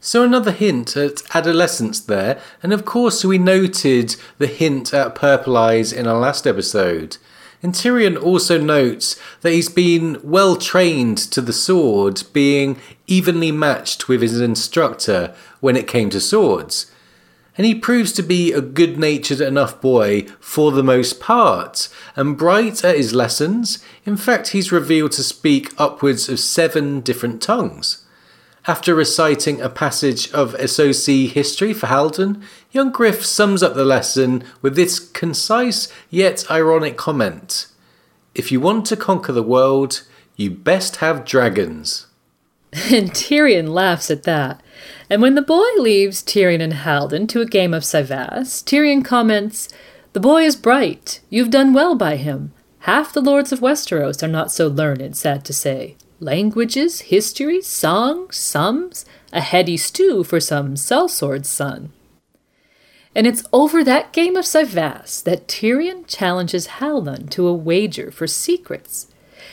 So, 0.02 0.24
another 0.24 0.52
hint 0.52 0.98
at 0.98 1.22
adolescence 1.34 2.02
there, 2.02 2.42
and 2.62 2.74
of 2.74 2.84
course, 2.84 3.24
we 3.24 3.38
noted 3.38 4.18
the 4.38 4.48
hint 4.48 4.94
at 4.94 5.16
purple 5.16 5.56
eyes 5.56 5.94
in 5.94 6.08
our 6.08 6.20
last 6.20 6.46
episode. 6.46 7.16
And 7.64 7.74
Tyrion 7.74 8.22
also 8.22 8.60
notes 8.60 9.18
that 9.40 9.54
he's 9.54 9.70
been 9.70 10.20
well 10.22 10.58
trained 10.58 11.18
to 11.18 11.40
the 11.40 11.54
sword, 11.54 12.24
being 12.34 12.78
evenly 13.08 13.54
matched 13.54 14.10
with 14.10 14.22
his 14.22 14.42
instructor 14.42 15.34
when 15.62 15.78
it 15.78 15.88
came 15.88 16.10
to 16.10 16.20
swords. 16.20 16.92
And 17.58 17.66
he 17.66 17.74
proves 17.74 18.12
to 18.14 18.24
be 18.24 18.52
a 18.52 18.60
good 18.60 19.00
natured 19.00 19.40
enough 19.40 19.80
boy 19.80 20.24
for 20.42 20.74
the 20.74 20.84
most 20.84 21.22
part, 21.22 21.88
and 22.18 22.38
bright 22.38 22.84
at 22.84 22.98
his 22.98 23.14
lessons. 23.14 23.82
In 24.06 24.18
fact, 24.18 24.50
he's 24.50 24.74
revealed 24.74 25.14
to 25.14 25.24
speak 25.24 25.72
upwards 25.78 26.28
of 26.28 26.42
seven 26.42 27.00
different 27.00 27.42
tongues. 27.42 28.03
After 28.66 28.96
reciting 28.96 29.60
a 29.60 29.68
passage 29.68 30.32
of 30.32 30.56
SOC 30.70 31.28
history 31.28 31.74
for 31.74 31.88
Haldon, 31.88 32.42
young 32.72 32.94
Griff 32.94 33.26
sums 33.26 33.62
up 33.62 33.74
the 33.74 33.84
lesson 33.84 34.46
with 34.62 34.78
this 34.78 35.00
concise 35.00 35.92
yet 36.10 36.50
ironic 36.50 36.96
comment 36.96 37.68
If 38.34 38.54
you 38.54 38.62
want 38.62 38.86
to 38.86 38.96
conquer 38.96 39.34
the 39.34 39.44
world, 39.44 40.04
you 40.38 40.50
best 40.50 40.98
have 40.98 41.26
dragons. 41.26 42.08
And 42.90 43.12
Tyrion 43.12 43.68
laughs 43.68 44.10
at 44.10 44.24
that. 44.24 44.62
And 45.10 45.22
when 45.22 45.36
the 45.36 45.42
boy 45.42 45.68
leaves 45.78 46.24
Tyrion 46.24 46.62
and 46.62 46.74
Haldon 46.74 47.28
to 47.28 47.42
a 47.42 47.46
game 47.46 47.74
of 47.74 47.84
Cyvasse, 47.84 48.64
Tyrion 48.64 49.04
comments, 49.04 49.68
The 50.14 50.22
boy 50.22 50.44
is 50.44 50.56
bright. 50.56 51.20
You've 51.30 51.52
done 51.52 51.74
well 51.74 51.96
by 51.96 52.16
him. 52.16 52.54
Half 52.80 53.14
the 53.14 53.22
lords 53.22 53.52
of 53.52 53.60
Westeros 53.60 54.24
are 54.24 54.28
not 54.28 54.54
so 54.54 54.68
learned, 54.70 55.18
sad 55.18 55.44
to 55.46 55.54
say 55.54 55.98
languages, 56.24 57.02
history, 57.02 57.62
songs, 57.62 58.38
sums, 58.38 59.06
a 59.32 59.42
heady 59.42 59.78
stew 59.78 60.24
for 60.24 60.40
some 60.40 60.76
sellsword's 60.76 61.50
son. 61.50 61.92
And 63.16 63.28
it's 63.28 63.44
over 63.54 63.84
that 63.84 64.12
game 64.12 64.36
of 64.36 64.46
Cyvasse 64.46 65.24
that 65.24 65.48
Tyrion 65.48 66.08
challenges 66.08 66.68
Haldon 66.80 67.28
to 67.28 67.48
a 67.48 67.54
wager 67.54 68.10
for 68.10 68.26
secrets. 68.26 69.08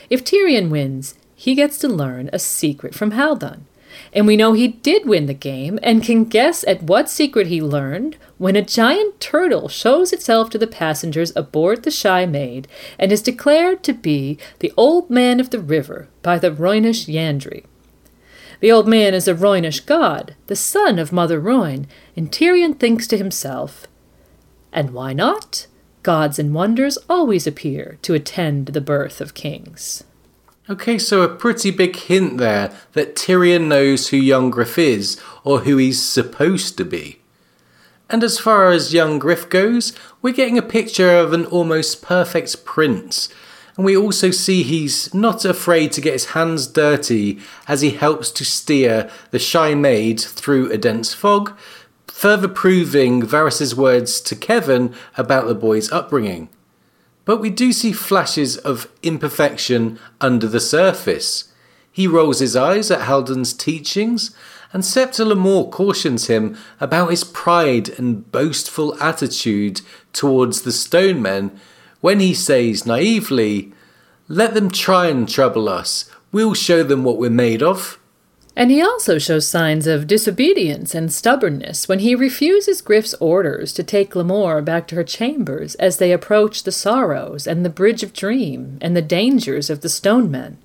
If 0.09 0.23
Tyrion 0.23 0.69
wins, 0.69 1.15
he 1.35 1.55
gets 1.55 1.77
to 1.79 1.87
learn 1.87 2.29
a 2.33 2.39
secret 2.39 2.95
from 2.95 3.11
Haldon. 3.11 3.65
And 4.13 4.27
we 4.27 4.35
know 4.35 4.53
he 4.53 4.67
did 4.67 5.05
win 5.05 5.25
the 5.25 5.33
game 5.33 5.79
and 5.81 6.03
can 6.03 6.25
guess 6.25 6.65
at 6.67 6.83
what 6.83 7.09
secret 7.09 7.47
he 7.47 7.61
learned 7.61 8.17
when 8.37 8.55
a 8.55 8.61
giant 8.61 9.19
turtle 9.21 9.69
shows 9.69 10.11
itself 10.11 10.49
to 10.49 10.57
the 10.57 10.67
passengers 10.67 11.31
aboard 11.35 11.83
the 11.83 11.91
Shy 11.91 12.25
Maid 12.25 12.67
and 12.99 13.11
is 13.11 13.21
declared 13.21 13.83
to 13.83 13.93
be 13.93 14.37
the 14.59 14.73
Old 14.75 15.09
Man 15.09 15.39
of 15.39 15.51
the 15.51 15.59
River 15.59 16.09
by 16.21 16.37
the 16.37 16.51
Rhoynish 16.51 17.05
Yandri. 17.05 17.63
The 18.59 18.71
old 18.71 18.87
man 18.87 19.15
is 19.15 19.27
a 19.27 19.33
Rhoynish 19.33 19.79
god, 19.81 20.35
the 20.45 20.55
son 20.55 20.99
of 20.99 21.11
Mother 21.11 21.39
Rhoyne, 21.39 21.87
and 22.15 22.31
Tyrion 22.31 22.79
thinks 22.79 23.07
to 23.07 23.17
himself, 23.17 23.87
And 24.71 24.91
why 24.91 25.13
not? 25.13 25.65
Gods 26.03 26.37
and 26.37 26.53
wonders 26.53 26.97
always 27.09 27.47
appear 27.47 27.97
to 28.03 28.13
attend 28.13 28.67
the 28.67 28.81
birth 28.81 29.19
of 29.19 29.33
kings. 29.33 30.03
Okay, 30.69 30.99
so 30.99 31.23
a 31.23 31.35
pretty 31.35 31.71
big 31.71 31.95
hint 31.95 32.37
there 32.37 32.71
that 32.93 33.15
Tyrion 33.15 33.67
knows 33.67 34.09
who 34.09 34.17
young 34.17 34.51
Griff 34.51 34.77
is, 34.77 35.19
or 35.43 35.61
who 35.61 35.77
he's 35.77 36.01
supposed 36.01 36.77
to 36.77 36.85
be. 36.85 37.19
And 38.11 38.23
as 38.23 38.37
far 38.37 38.69
as 38.69 38.93
young 38.93 39.17
Griff 39.17 39.49
goes, 39.49 39.93
we're 40.21 40.33
getting 40.33 40.59
a 40.59 40.63
picture 40.63 41.17
of 41.17 41.33
an 41.33 41.45
almost 41.47 42.03
perfect 42.03 42.63
prince. 42.63 43.27
And 43.75 43.85
we 43.85 43.97
also 43.97 44.29
see 44.29 44.61
he's 44.61 45.11
not 45.15 45.45
afraid 45.45 45.93
to 45.93 46.01
get 46.01 46.13
his 46.13 46.25
hands 46.31 46.67
dirty 46.67 47.39
as 47.67 47.81
he 47.81 47.91
helps 47.91 48.29
to 48.31 48.45
steer 48.45 49.09
the 49.31 49.39
shy 49.39 49.73
maid 49.73 50.19
through 50.19 50.71
a 50.71 50.77
dense 50.77 51.11
fog, 51.11 51.57
further 52.05 52.47
proving 52.47 53.23
Varys's 53.23 53.73
words 53.73 54.21
to 54.21 54.35
Kevan 54.35 54.93
about 55.17 55.47
the 55.47 55.55
boy's 55.55 55.91
upbringing. 55.91 56.49
But 57.25 57.37
we 57.37 57.49
do 57.49 57.71
see 57.71 57.91
flashes 57.91 58.57
of 58.57 58.89
imperfection 59.03 59.99
under 60.19 60.47
the 60.47 60.59
surface. 60.59 61.51
He 61.91 62.07
rolls 62.07 62.39
his 62.39 62.55
eyes 62.55 62.89
at 62.89 63.01
Haldon's 63.01 63.53
teachings, 63.53 64.35
and 64.73 64.85
Septa 64.85 65.23
Lemore 65.23 65.69
cautions 65.69 66.27
him 66.27 66.57
about 66.79 67.09
his 67.09 67.23
pride 67.23 67.89
and 67.89 68.31
boastful 68.31 69.01
attitude 69.01 69.81
towards 70.13 70.61
the 70.61 70.71
stone 70.71 71.21
men 71.21 71.59
when 71.99 72.19
he 72.19 72.33
says 72.33 72.85
naively, 72.85 73.71
Let 74.27 74.53
them 74.53 74.71
try 74.71 75.07
and 75.07 75.29
trouble 75.29 75.69
us, 75.69 76.09
we'll 76.31 76.55
show 76.55 76.83
them 76.83 77.03
what 77.03 77.17
we're 77.17 77.29
made 77.29 77.61
of. 77.61 77.99
And 78.55 78.69
he 78.69 78.81
also 78.81 79.17
shows 79.17 79.47
signs 79.47 79.87
of 79.87 80.07
disobedience 80.07 80.93
and 80.93 81.11
stubbornness 81.11 81.87
when 81.87 81.99
he 81.99 82.15
refuses 82.15 82.81
Griff's 82.81 83.13
orders 83.15 83.71
to 83.73 83.83
take 83.83 84.13
Lemore 84.13 84.63
back 84.63 84.87
to 84.87 84.95
her 84.95 85.05
chambers 85.05 85.75
as 85.75 85.97
they 85.97 86.11
approach 86.11 86.63
the 86.63 86.71
sorrows 86.71 87.47
and 87.47 87.63
the 87.63 87.69
Bridge 87.69 88.03
of 88.03 88.13
Dream 88.13 88.77
and 88.81 88.95
the 88.95 89.01
dangers 89.01 89.69
of 89.69 89.81
the 89.81 89.89
Stone 89.89 90.29
Men. 90.29 90.57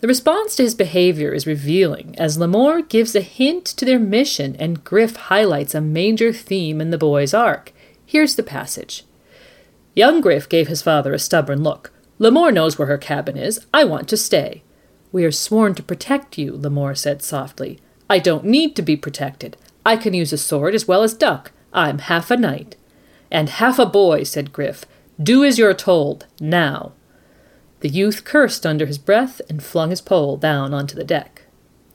The 0.00 0.08
response 0.08 0.56
to 0.56 0.62
his 0.62 0.74
behavior 0.74 1.32
is 1.32 1.46
revealing 1.46 2.14
as 2.18 2.38
Lemore 2.38 2.86
gives 2.86 3.14
a 3.14 3.20
hint 3.20 3.64
to 3.66 3.84
their 3.84 3.98
mission 3.98 4.56
and 4.58 4.84
Griff 4.84 5.16
highlights 5.16 5.74
a 5.74 5.80
major 5.80 6.32
theme 6.32 6.80
in 6.80 6.90
the 6.90 6.98
boy's 6.98 7.34
arc. 7.34 7.72
Here's 8.04 8.36
the 8.36 8.42
passage 8.42 9.04
Young 9.94 10.20
Griff 10.20 10.48
gave 10.48 10.68
his 10.68 10.82
father 10.82 11.12
a 11.12 11.18
stubborn 11.18 11.62
look. 11.62 11.92
Lemore 12.18 12.52
knows 12.52 12.78
where 12.78 12.88
her 12.88 12.98
cabin 12.98 13.36
is. 13.36 13.66
I 13.72 13.84
want 13.84 14.08
to 14.08 14.16
stay. 14.16 14.62
We 15.12 15.24
are 15.24 15.32
sworn 15.32 15.74
to 15.74 15.82
protect 15.82 16.36
you, 16.36 16.52
Lemore 16.52 16.96
said 16.96 17.22
softly. 17.22 17.78
I 18.08 18.18
don't 18.18 18.44
need 18.44 18.76
to 18.76 18.82
be 18.82 18.96
protected. 18.96 19.56
I 19.84 19.96
can 19.96 20.14
use 20.14 20.32
a 20.32 20.38
sword 20.38 20.74
as 20.74 20.86
well 20.86 21.02
as 21.02 21.14
duck. 21.14 21.52
I'm 21.72 21.98
half 21.98 22.30
a 22.30 22.36
knight. 22.36 22.76
And 23.30 23.48
half 23.48 23.78
a 23.78 23.86
boy, 23.86 24.24
said 24.24 24.52
Griff. 24.52 24.84
Do 25.22 25.44
as 25.44 25.58
you're 25.58 25.74
told, 25.74 26.26
now. 26.40 26.92
The 27.80 27.88
youth 27.88 28.24
cursed 28.24 28.66
under 28.66 28.86
his 28.86 28.98
breath 28.98 29.40
and 29.48 29.62
flung 29.62 29.90
his 29.90 30.00
pole 30.00 30.36
down 30.36 30.74
onto 30.74 30.94
the 30.94 31.04
deck. 31.04 31.42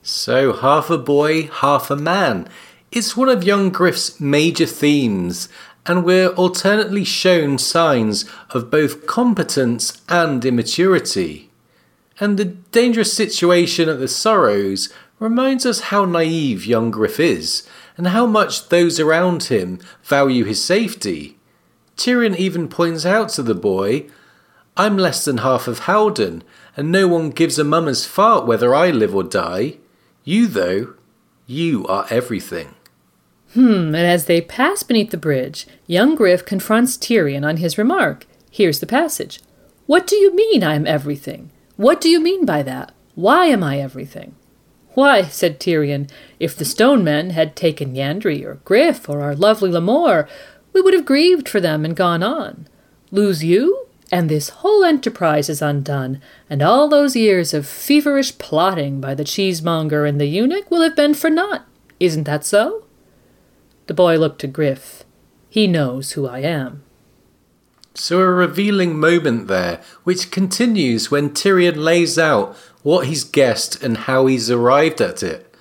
So, 0.02 0.52
half 0.52 0.90
a 0.90 0.98
boy, 0.98 1.48
half 1.48 1.90
a 1.90 1.96
man. 1.96 2.48
It's 2.90 3.16
one 3.16 3.28
of 3.28 3.44
young 3.44 3.70
Griff's 3.70 4.20
major 4.20 4.66
themes, 4.66 5.48
and 5.86 6.04
we're 6.04 6.28
alternately 6.30 7.04
shown 7.04 7.58
signs 7.58 8.24
of 8.50 8.70
both 8.70 9.06
competence 9.06 10.02
and 10.08 10.44
immaturity 10.44 11.51
and 12.22 12.38
the 12.38 12.44
dangerous 12.44 13.12
situation 13.12 13.88
at 13.88 13.98
the 13.98 14.06
Sorrows 14.06 14.94
reminds 15.18 15.66
us 15.66 15.90
how 15.90 16.04
naive 16.04 16.64
young 16.64 16.88
Griff 16.88 17.18
is, 17.18 17.68
and 17.96 18.06
how 18.06 18.26
much 18.26 18.68
those 18.68 19.00
around 19.00 19.42
him 19.44 19.80
value 20.04 20.44
his 20.44 20.62
safety. 20.62 21.36
Tyrion 21.96 22.36
even 22.36 22.68
points 22.68 23.04
out 23.04 23.30
to 23.30 23.42
the 23.42 23.56
boy, 23.56 24.06
I'm 24.76 24.96
less 24.96 25.24
than 25.24 25.38
half 25.38 25.66
of 25.66 25.80
Haldon, 25.80 26.44
and 26.76 26.92
no 26.92 27.08
one 27.08 27.30
gives 27.30 27.58
a 27.58 27.64
mummer's 27.64 28.06
fart 28.06 28.46
whether 28.46 28.72
I 28.72 28.90
live 28.90 29.16
or 29.16 29.24
die. 29.24 29.78
You, 30.22 30.46
though, 30.46 30.94
you 31.48 31.84
are 31.88 32.06
everything. 32.08 32.72
Hmm, 33.54 33.96
and 33.96 33.96
as 33.96 34.26
they 34.26 34.40
pass 34.40 34.84
beneath 34.84 35.10
the 35.10 35.16
bridge, 35.16 35.66
young 35.88 36.14
Griff 36.14 36.44
confronts 36.44 36.96
Tyrion 36.96 37.44
on 37.44 37.56
his 37.56 37.76
remark. 37.76 38.26
Here's 38.48 38.78
the 38.78 38.86
passage 38.86 39.40
What 39.86 40.06
do 40.06 40.14
you 40.14 40.36
mean 40.36 40.62
I'm 40.62 40.86
everything? 40.86 41.50
What 41.76 42.00
do 42.00 42.08
you 42.08 42.20
mean 42.20 42.44
by 42.44 42.62
that? 42.62 42.92
Why 43.14 43.46
am 43.46 43.62
I 43.62 43.78
everything? 43.78 44.34
Why, 44.94 45.22
said 45.22 45.58
Tyrion, 45.58 46.10
if 46.38 46.56
the 46.56 46.64
stone 46.64 47.02
men 47.02 47.30
had 47.30 47.56
taken 47.56 47.94
Yandri 47.94 48.44
or 48.44 48.56
Griff 48.64 49.08
or 49.08 49.22
our 49.22 49.34
lovely 49.34 49.70
Lemore, 49.70 50.28
we 50.72 50.80
would 50.80 50.94
have 50.94 51.06
grieved 51.06 51.48
for 51.48 51.60
them 51.60 51.84
and 51.84 51.96
gone 51.96 52.22
on. 52.22 52.66
Lose 53.10 53.42
you, 53.42 53.86
and 54.10 54.28
this 54.28 54.50
whole 54.50 54.84
enterprise 54.84 55.48
is 55.48 55.62
undone, 55.62 56.20
and 56.50 56.62
all 56.62 56.88
those 56.88 57.16
years 57.16 57.54
of 57.54 57.66
feverish 57.66 58.36
plotting 58.36 59.00
by 59.00 59.14
the 59.14 59.24
cheesemonger 59.24 60.04
and 60.04 60.20
the 60.20 60.26
eunuch 60.26 60.70
will 60.70 60.82
have 60.82 60.96
been 60.96 61.14
for 61.14 61.30
naught. 61.30 61.66
Isn't 61.98 62.24
that 62.24 62.44
so? 62.44 62.84
The 63.86 63.94
boy 63.94 64.18
looked 64.18 64.40
to 64.40 64.46
Griff. 64.46 65.04
He 65.48 65.66
knows 65.66 66.12
who 66.12 66.26
I 66.26 66.40
am. 66.40 66.82
So, 67.94 68.20
a 68.20 68.26
revealing 68.26 68.98
moment 68.98 69.48
there, 69.48 69.82
which 70.02 70.30
continues 70.30 71.10
when 71.10 71.30
Tyrion 71.30 71.76
lays 71.76 72.18
out 72.18 72.56
what 72.82 73.06
he's 73.06 73.22
guessed 73.22 73.82
and 73.82 73.96
how 73.96 74.26
he's 74.26 74.50
arrived 74.50 75.00
at 75.02 75.22
it. 75.22 75.54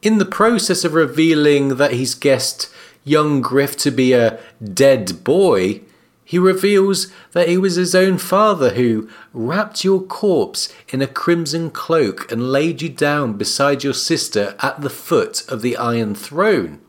In 0.00 0.18
the 0.18 0.24
process 0.24 0.84
of 0.84 0.94
revealing 0.94 1.76
that 1.76 1.92
he's 1.92 2.14
guessed 2.14 2.72
young 3.02 3.40
Griff 3.40 3.76
to 3.78 3.90
be 3.90 4.12
a 4.12 4.38
dead 4.62 5.24
boy, 5.24 5.80
he 6.24 6.38
reveals 6.38 7.08
that 7.32 7.48
it 7.48 7.58
was 7.58 7.74
his 7.74 7.94
own 7.94 8.18
father 8.18 8.74
who 8.74 9.08
wrapped 9.32 9.84
your 9.84 10.00
corpse 10.00 10.72
in 10.88 11.02
a 11.02 11.06
crimson 11.06 11.70
cloak 11.70 12.30
and 12.30 12.52
laid 12.52 12.82
you 12.82 12.88
down 12.88 13.34
beside 13.34 13.82
your 13.82 13.94
sister 13.94 14.54
at 14.60 14.80
the 14.80 14.90
foot 14.90 15.44
of 15.50 15.60
the 15.60 15.76
Iron 15.76 16.14
Throne. 16.14 16.80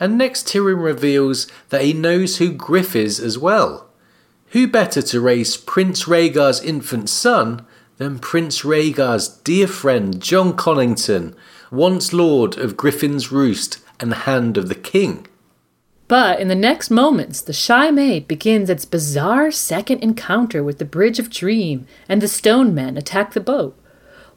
And 0.00 0.16
next 0.16 0.46
Tyrion 0.48 0.82
reveals 0.82 1.46
that 1.68 1.82
he 1.82 1.92
knows 1.92 2.38
who 2.38 2.52
Griff 2.52 2.96
is 2.96 3.20
as 3.20 3.38
well. 3.38 3.87
Who 4.52 4.66
better 4.66 5.02
to 5.02 5.20
raise 5.20 5.58
Prince 5.58 6.04
Rhaegar's 6.04 6.62
infant 6.62 7.10
son 7.10 7.66
than 7.98 8.18
Prince 8.18 8.64
Rhaegar's 8.64 9.28
dear 9.28 9.66
friend 9.66 10.22
Jon 10.22 10.54
Connington, 10.54 11.34
once 11.70 12.14
Lord 12.14 12.56
of 12.56 12.74
Griffin's 12.74 13.30
Roost 13.30 13.80
and 14.00 14.14
Hand 14.14 14.56
of 14.56 14.70
the 14.70 14.74
King? 14.74 15.26
But 16.06 16.40
in 16.40 16.48
the 16.48 16.54
next 16.54 16.88
moments, 16.88 17.42
the 17.42 17.52
Shy 17.52 17.90
Maid 17.90 18.26
begins 18.26 18.70
its 18.70 18.86
bizarre 18.86 19.50
second 19.50 20.02
encounter 20.02 20.64
with 20.64 20.78
the 20.78 20.86
Bridge 20.86 21.18
of 21.18 21.28
Dream, 21.28 21.86
and 22.08 22.22
the 22.22 22.28
Stone 22.28 22.74
Men 22.74 22.96
attack 22.96 23.34
the 23.34 23.40
boat. 23.40 23.78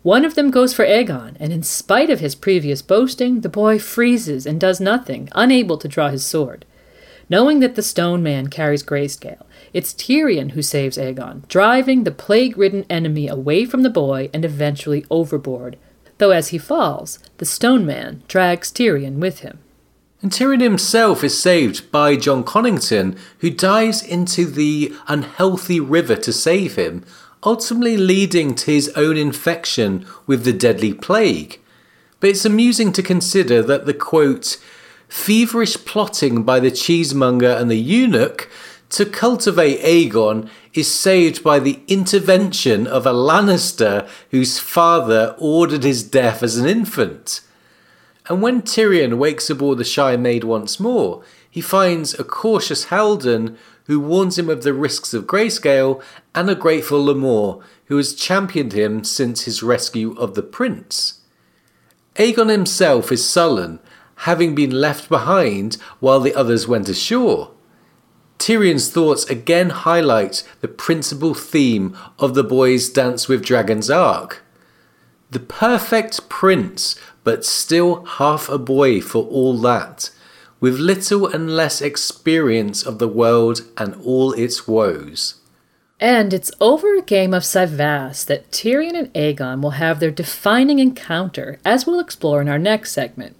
One 0.04 0.26
of 0.26 0.36
them 0.36 0.52
goes 0.52 0.74
for 0.74 0.84
Aegon, 0.84 1.38
and 1.40 1.54
in 1.54 1.64
spite 1.64 2.10
of 2.10 2.20
his 2.20 2.36
previous 2.36 2.82
boasting, 2.82 3.42
the 3.42 3.50
boy 3.50 3.80
freezes 3.80 4.46
and 4.46 4.60
does 4.60 4.82
nothing, 4.82 5.30
unable 5.34 5.78
to 5.78 5.88
draw 5.88 6.10
his 6.10 6.26
sword. 6.26 6.66
Knowing 7.30 7.62
that 7.62 7.76
the 7.76 7.82
Stone 7.82 8.22
Man 8.22 8.48
carries 8.48 8.84
grayscale, 8.84 9.46
it's 9.74 9.94
Tyrion 9.94 10.52
who 10.52 10.62
saves 10.62 10.98
Aegon, 10.98 11.48
driving 11.48 12.04
the 12.04 12.12
plague 12.12 12.58
ridden 12.58 12.86
enemy 12.90 13.28
away 13.28 13.66
from 13.66 13.84
the 13.84 13.90
boy 13.90 14.30
and 14.34 14.44
eventually 14.44 15.06
overboard. 15.10 15.78
Though 16.18 16.32
as 16.32 16.50
he 16.50 16.58
falls, 16.58 17.20
the 17.38 17.46
Stone 17.46 17.86
Man 17.86 18.24
drags 18.28 18.72
Tyrion 18.72 19.16
with 19.16 19.40
him. 19.40 19.60
And 20.22 20.32
Tyrion 20.32 20.62
himself 20.62 21.24
is 21.24 21.42
saved 21.42 21.92
by 21.92 22.16
Jon 22.16 22.44
Connington, 22.44 23.18
who 23.40 23.50
dives 23.50 24.04
into 24.04 24.46
the 24.46 24.94
unhealthy 25.08 25.80
river 25.80 26.16
to 26.18 26.32
save 26.32 26.76
him, 26.76 27.04
ultimately 27.44 27.98
leading 27.98 28.54
to 28.54 28.72
his 28.72 28.90
own 28.90 29.18
infection 29.18 30.06
with 30.28 30.44
the 30.44 30.54
deadly 30.54 30.94
plague. 30.94 31.60
But 32.20 32.30
it's 32.30 32.46
amusing 32.46 32.92
to 32.94 33.02
consider 33.02 33.64
that 33.64 33.88
the 33.88 33.96
quote, 33.96 34.58
feverish 35.08 35.76
plotting 35.86 36.44
by 36.44 36.60
the 36.60 36.72
cheesemonger 36.72 37.60
and 37.60 37.72
the 37.72 37.80
eunuch 37.80 38.48
to 38.92 39.06
cultivate 39.06 39.82
Aegon 39.82 40.50
is 40.74 40.94
saved 40.94 41.44
by 41.44 41.60
the 41.60 41.80
intervention 41.88 42.86
of 42.86 43.06
a 43.06 43.14
Lannister 43.14 44.08
whose 44.32 44.60
father 44.60 45.36
ordered 45.40 45.84
his 45.84 46.04
death 46.04 46.44
as 46.44 46.58
an 46.58 46.68
infant. 46.68 47.42
And 48.28 48.42
when 48.42 48.62
Tyrion 48.62 49.18
wakes 49.18 49.50
aboard 49.50 49.78
the 49.78 49.84
Shy 49.84 50.16
Maid 50.18 50.44
once 50.44 50.80
more, 50.80 51.24
he 51.50 51.62
finds 51.62 52.14
a 52.14 52.24
cautious 52.24 52.86
Haldon 52.86 53.58
who 53.86 54.00
warns 54.00 54.38
him 54.38 54.50
of 54.50 54.64
the 54.64 54.74
risks 54.74 55.14
of 55.14 55.26
grayscale 55.26 56.02
and 56.36 56.50
a 56.50 56.56
grateful 56.56 57.04
Lemore 57.04 57.62
who 57.86 57.98
has 57.98 58.14
championed 58.14 58.74
him 58.74 59.04
since 59.04 59.44
his 59.44 59.64
rescue 59.64 60.14
of 60.18 60.36
the 60.36 60.44
prince. 60.44 61.22
Aegon 62.16 62.50
himself 62.50 63.12
is 63.12 63.28
sullen, 63.28 63.80
having 64.16 64.54
been 64.54 64.72
left 64.72 65.08
behind 65.10 65.76
while 66.00 66.20
the 66.20 66.36
others 66.36 66.68
went 66.68 66.90
ashore. 66.90 67.52
Tyrion's 68.42 68.90
thoughts 68.90 69.24
again 69.30 69.70
highlight 69.70 70.44
the 70.62 70.68
principal 70.68 71.36
theme 71.36 71.96
of 72.18 72.34
the 72.34 72.44
boys' 72.44 72.90
Dance 72.90 73.28
with 73.28 73.46
Dragons 73.46 73.88
arc. 73.90 74.42
The 75.30 75.40
perfect 75.40 76.28
prince, 76.28 76.96
but 77.24 77.46
still 77.46 78.04
half 78.04 78.50
a 78.50 78.58
boy 78.58 79.00
for 79.00 79.26
all 79.26 79.58
that. 79.60 80.10
with 80.62 80.78
little 80.78 81.28
and 81.28 81.56
less 81.56 81.82
experience 81.82 82.84
of 82.84 83.00
the 83.00 83.08
world 83.08 83.64
and 83.78 83.96
all 84.06 84.32
its 84.34 84.68
woes. 84.68 85.36
And 86.00 86.34
it's 86.34 86.52
over 86.62 86.96
a 86.96 87.02
game 87.02 87.34
of 87.34 87.44
Cyvasse 87.44 88.26
that 88.26 88.52
Tyrion 88.52 88.98
and 88.98 89.14
Aegon 89.14 89.62
will 89.62 89.72
have 89.72 90.00
their 90.00 90.12
defining 90.12 90.80
encounter, 90.80 91.60
as 91.66 91.86
we'll 91.86 92.00
explore 92.00 92.42
in 92.42 92.50
our 92.50 92.60
next 92.60 92.92
segment. 92.92 93.36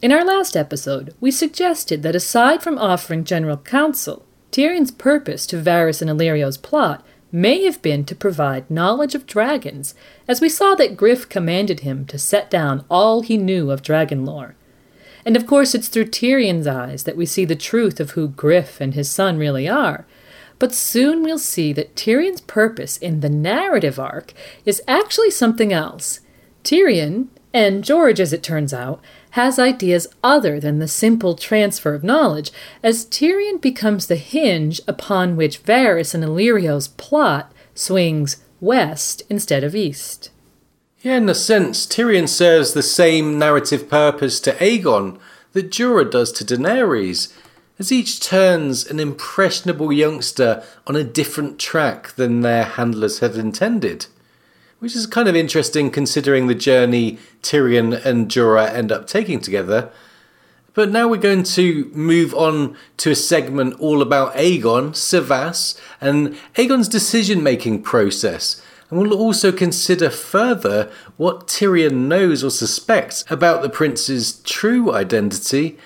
In 0.00 0.12
our 0.12 0.24
last 0.24 0.56
episode, 0.56 1.14
we 1.20 1.30
suggested 1.30 2.02
that 2.02 2.14
aside 2.14 2.62
from 2.62 2.78
offering 2.78 3.24
general 3.24 3.58
counsel, 3.58 4.24
Tyrion's 4.50 4.90
purpose 4.90 5.46
to 5.46 5.56
Varys 5.56 6.00
and 6.00 6.10
Illyrio's 6.10 6.56
plot 6.56 7.04
may 7.32 7.62
have 7.64 7.80
been 7.80 8.04
to 8.04 8.14
provide 8.14 8.70
knowledge 8.70 9.14
of 9.14 9.26
dragons, 9.26 9.94
as 10.26 10.40
we 10.40 10.48
saw 10.48 10.74
that 10.74 10.96
Griff 10.96 11.28
commanded 11.28 11.80
him 11.80 12.04
to 12.06 12.18
set 12.18 12.50
down 12.50 12.84
all 12.90 13.22
he 13.22 13.36
knew 13.36 13.70
of 13.70 13.82
dragon 13.82 14.24
lore. 14.24 14.56
And 15.24 15.36
of 15.36 15.46
course, 15.46 15.74
it's 15.74 15.88
through 15.88 16.06
Tyrion's 16.06 16.66
eyes 16.66 17.04
that 17.04 17.16
we 17.16 17.26
see 17.26 17.44
the 17.44 17.54
truth 17.54 18.00
of 18.00 18.12
who 18.12 18.28
Griff 18.28 18.80
and 18.80 18.94
his 18.94 19.10
son 19.10 19.36
really 19.36 19.68
are. 19.68 20.06
But 20.58 20.74
soon 20.74 21.22
we'll 21.22 21.38
see 21.38 21.72
that 21.74 21.94
Tyrion's 21.94 22.40
purpose 22.40 22.96
in 22.96 23.20
the 23.20 23.30
narrative 23.30 23.98
arc 23.98 24.32
is 24.64 24.82
actually 24.88 25.30
something 25.30 25.72
else. 25.72 26.20
Tyrion, 26.64 27.28
and 27.52 27.84
George 27.84 28.20
as 28.20 28.32
it 28.32 28.42
turns 28.42 28.74
out, 28.74 29.00
has 29.30 29.58
ideas 29.58 30.06
other 30.22 30.58
than 30.58 30.78
the 30.78 30.88
simple 30.88 31.34
transfer 31.34 31.94
of 31.94 32.04
knowledge, 32.04 32.50
as 32.82 33.06
Tyrion 33.06 33.60
becomes 33.60 34.06
the 34.06 34.16
hinge 34.16 34.80
upon 34.88 35.36
which 35.36 35.62
Varys 35.62 36.14
and 36.14 36.24
Illyrio's 36.24 36.88
plot 36.88 37.52
swings 37.74 38.38
west 38.60 39.22
instead 39.28 39.64
of 39.64 39.74
east. 39.74 40.30
Yeah, 41.02 41.16
in 41.16 41.28
a 41.28 41.34
sense, 41.34 41.86
Tyrion 41.86 42.28
serves 42.28 42.74
the 42.74 42.82
same 42.82 43.38
narrative 43.38 43.88
purpose 43.88 44.38
to 44.40 44.52
Aegon 44.52 45.18
that 45.52 45.70
Jorah 45.70 46.10
does 46.10 46.30
to 46.32 46.44
Daenerys, 46.44 47.32
as 47.78 47.90
each 47.90 48.20
turns 48.20 48.86
an 48.86 49.00
impressionable 49.00 49.90
youngster 49.92 50.62
on 50.86 50.96
a 50.96 51.04
different 51.04 51.58
track 51.58 52.12
than 52.16 52.42
their 52.42 52.64
handlers 52.64 53.20
had 53.20 53.36
intended 53.36 54.06
which 54.80 54.96
is 54.96 55.06
kind 55.06 55.28
of 55.28 55.36
interesting 55.36 55.90
considering 55.90 56.46
the 56.46 56.54
journey 56.54 57.18
Tyrion 57.42 58.04
and 58.04 58.28
Jorah 58.28 58.72
end 58.72 58.90
up 58.90 59.06
taking 59.06 59.38
together. 59.38 59.90
But 60.72 60.90
now 60.90 61.08
we're 61.08 61.16
going 61.16 61.42
to 61.42 61.90
move 61.92 62.34
on 62.34 62.76
to 62.98 63.10
a 63.10 63.14
segment 63.14 63.78
all 63.80 64.02
about 64.02 64.34
Aegon, 64.34 64.90
Cyvasse, 64.92 65.78
and 66.00 66.36
Aegon's 66.54 66.88
decision 66.88 67.42
making 67.42 67.82
process. 67.82 68.62
And 68.88 68.98
we'll 68.98 69.14
also 69.14 69.52
consider 69.52 70.10
further 70.10 70.90
what 71.16 71.46
Tyrion 71.46 72.08
knows 72.08 72.42
or 72.42 72.50
suspects 72.50 73.24
about 73.28 73.62
the 73.62 73.68
prince's 73.68 74.40
true 74.42 74.92
identity. 74.92 75.78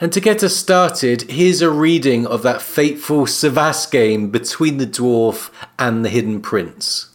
And 0.00 0.12
to 0.12 0.20
get 0.20 0.44
us 0.44 0.56
started, 0.56 1.22
here's 1.22 1.60
a 1.60 1.70
reading 1.70 2.26
of 2.26 2.42
that 2.42 2.62
fateful 2.62 3.26
Cyvasse 3.26 3.90
game 3.90 4.30
between 4.30 4.76
the 4.76 4.86
dwarf 4.86 5.50
and 5.78 6.04
the 6.04 6.10
hidden 6.10 6.40
prince. 6.40 7.07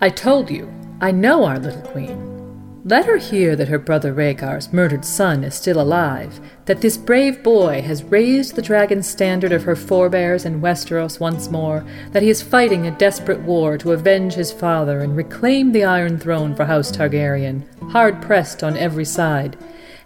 I 0.00 0.10
told 0.10 0.48
you, 0.48 0.72
I 1.00 1.10
know 1.10 1.42
our 1.42 1.58
little 1.58 1.82
queen. 1.82 2.82
Let 2.84 3.06
her 3.06 3.16
hear 3.16 3.56
that 3.56 3.66
her 3.66 3.80
brother 3.80 4.14
Rhaegar's 4.14 4.72
murdered 4.72 5.04
son 5.04 5.42
is 5.42 5.56
still 5.56 5.80
alive, 5.80 6.38
that 6.66 6.80
this 6.80 6.96
brave 6.96 7.42
boy 7.42 7.82
has 7.82 8.04
raised 8.04 8.54
the 8.54 8.62
dragon 8.62 9.02
standard 9.02 9.50
of 9.50 9.64
her 9.64 9.74
forebears 9.74 10.44
in 10.44 10.60
Westeros 10.60 11.18
once 11.18 11.50
more, 11.50 11.84
that 12.12 12.22
he 12.22 12.30
is 12.30 12.42
fighting 12.42 12.86
a 12.86 12.96
desperate 12.96 13.40
war 13.40 13.76
to 13.78 13.90
avenge 13.90 14.34
his 14.34 14.52
father 14.52 15.00
and 15.00 15.16
reclaim 15.16 15.72
the 15.72 15.82
Iron 15.82 16.16
Throne 16.16 16.54
for 16.54 16.66
House 16.66 16.92
Targaryen, 16.92 17.64
hard 17.90 18.22
pressed 18.22 18.62
on 18.62 18.76
every 18.76 19.04
side, 19.04 19.56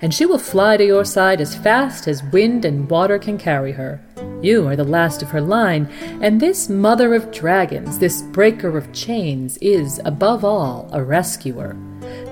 and 0.03 0.13
she 0.13 0.27
will 0.27 0.39
fly 0.39 0.77
to 0.77 0.85
your 0.85 1.05
side 1.05 1.41
as 1.41 1.57
fast 1.57 2.09
as 2.09 2.25
wind 2.25 2.65
and 2.65 2.91
water 2.91 3.19
can 3.19 3.39
carry 3.39 3.73
her. 3.73 4.01
You 4.43 4.67
are 4.67 4.75
the 4.75 4.85
last 4.85 5.23
of 5.23 5.31
her 5.31 5.41
line, 5.41 5.87
and 6.21 6.41
this 6.41 6.69
mother 6.69 7.15
of 7.15 7.31
dragons, 7.31 8.01
this 8.01 8.23
breaker 8.23 8.77
of 8.77 8.93
chains, 8.93 9.57
is, 9.59 10.01
above 10.05 10.45
all, 10.45 10.91
a 10.93 11.03
rescuer. 11.03 11.77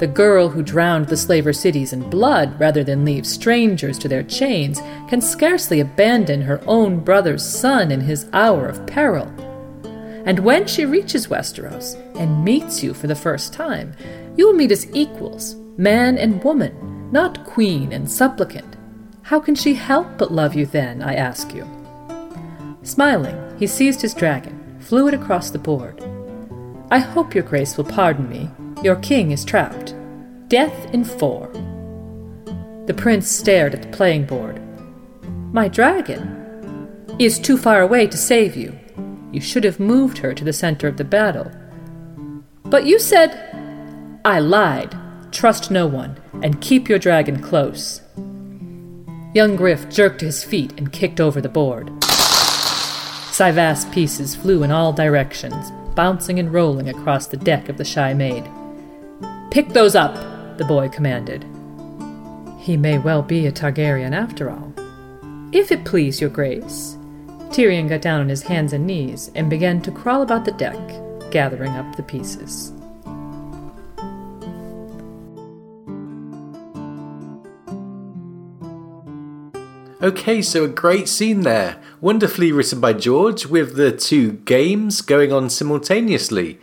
The 0.00 0.08
girl 0.08 0.48
who 0.48 0.62
drowned 0.62 1.06
the 1.06 1.16
slaver 1.16 1.52
cities 1.52 1.92
in 1.92 2.10
blood 2.10 2.58
rather 2.58 2.82
than 2.82 3.04
leave 3.04 3.24
strangers 3.24 3.96
to 3.98 4.08
their 4.08 4.24
chains 4.24 4.80
can 5.08 5.20
scarcely 5.20 5.78
abandon 5.78 6.42
her 6.42 6.60
own 6.66 6.98
brother's 7.00 7.46
son 7.46 7.92
in 7.92 8.00
his 8.00 8.26
hour 8.32 8.66
of 8.66 8.84
peril. 8.86 9.32
And 10.26 10.40
when 10.40 10.66
she 10.66 10.84
reaches 10.84 11.28
Westeros 11.28 11.94
and 12.16 12.44
meets 12.44 12.82
you 12.82 12.92
for 12.92 13.06
the 13.06 13.14
first 13.14 13.52
time, 13.52 13.94
you 14.36 14.46
will 14.46 14.54
meet 14.54 14.72
as 14.72 14.92
equals, 14.94 15.54
man 15.76 16.18
and 16.18 16.42
woman, 16.42 16.99
not 17.12 17.44
queen 17.44 17.92
and 17.92 18.10
supplicant. 18.10 18.76
How 19.22 19.40
can 19.40 19.54
she 19.54 19.74
help 19.74 20.18
but 20.18 20.32
love 20.32 20.54
you 20.54 20.66
then, 20.66 21.02
I 21.02 21.14
ask 21.14 21.54
you? 21.54 21.66
Smiling, 22.82 23.56
he 23.58 23.66
seized 23.66 24.02
his 24.02 24.14
dragon, 24.14 24.78
flew 24.80 25.08
it 25.08 25.14
across 25.14 25.50
the 25.50 25.58
board. 25.58 26.02
I 26.90 26.98
hope 26.98 27.34
your 27.34 27.44
grace 27.44 27.76
will 27.76 27.84
pardon 27.84 28.28
me. 28.28 28.50
Your 28.82 28.96
king 28.96 29.30
is 29.30 29.44
trapped. 29.44 29.94
Death 30.48 30.92
in 30.92 31.04
four. 31.04 31.48
The 32.86 32.94
prince 32.96 33.30
stared 33.30 33.74
at 33.74 33.82
the 33.82 33.96
playing 33.96 34.26
board. 34.26 34.60
My 35.52 35.68
dragon 35.68 37.06
is 37.20 37.38
too 37.38 37.56
far 37.56 37.82
away 37.82 38.06
to 38.08 38.16
save 38.16 38.56
you. 38.56 38.76
You 39.30 39.40
should 39.40 39.62
have 39.62 39.78
moved 39.78 40.18
her 40.18 40.34
to 40.34 40.44
the 40.44 40.52
center 40.52 40.88
of 40.88 40.96
the 40.96 41.04
battle. 41.04 41.52
But 42.64 42.86
you 42.86 42.98
said. 42.98 43.46
I 44.24 44.40
lied. 44.40 44.96
Trust 45.32 45.70
no 45.70 45.86
one, 45.86 46.18
and 46.42 46.60
keep 46.60 46.88
your 46.88 46.98
dragon 46.98 47.40
close. 47.40 48.00
Young 49.32 49.54
Griff 49.54 49.88
jerked 49.88 50.20
to 50.20 50.26
his 50.26 50.42
feet 50.42 50.72
and 50.76 50.92
kicked 50.92 51.20
over 51.20 51.40
the 51.40 51.48
board. 51.48 51.86
Cyvasse 53.30 53.90
pieces 53.92 54.34
flew 54.34 54.64
in 54.64 54.70
all 54.70 54.92
directions, 54.92 55.70
bouncing 55.94 56.38
and 56.38 56.52
rolling 56.52 56.88
across 56.88 57.26
the 57.26 57.36
deck 57.36 57.68
of 57.68 57.76
the 57.76 57.84
Shy 57.84 58.12
Maid. 58.12 58.50
Pick 59.50 59.68
those 59.68 59.94
up, 59.94 60.14
the 60.58 60.64
boy 60.64 60.88
commanded. 60.88 61.44
He 62.58 62.76
may 62.76 62.98
well 62.98 63.22
be 63.22 63.46
a 63.46 63.52
Targaryen 63.52 64.12
after 64.12 64.50
all. 64.50 64.74
If 65.52 65.72
it 65.72 65.84
please 65.84 66.20
your 66.20 66.30
grace. 66.30 66.96
Tyrion 67.50 67.88
got 67.88 68.02
down 68.02 68.20
on 68.20 68.28
his 68.28 68.42
hands 68.42 68.72
and 68.72 68.86
knees 68.86 69.30
and 69.34 69.48
began 69.48 69.80
to 69.82 69.90
crawl 69.90 70.22
about 70.22 70.44
the 70.44 70.52
deck, 70.52 70.78
gathering 71.30 71.72
up 71.72 71.96
the 71.96 72.02
pieces. 72.02 72.72
Okay, 80.02 80.40
so 80.40 80.64
a 80.64 80.68
great 80.68 81.10
scene 81.10 81.42
there. 81.42 81.78
Wonderfully 82.00 82.52
written 82.52 82.80
by 82.80 82.94
George, 82.94 83.44
with 83.44 83.76
the 83.76 83.92
two 83.92 84.32
games 84.32 85.02
going 85.02 85.30
on 85.30 85.50
simultaneously. 85.50 86.58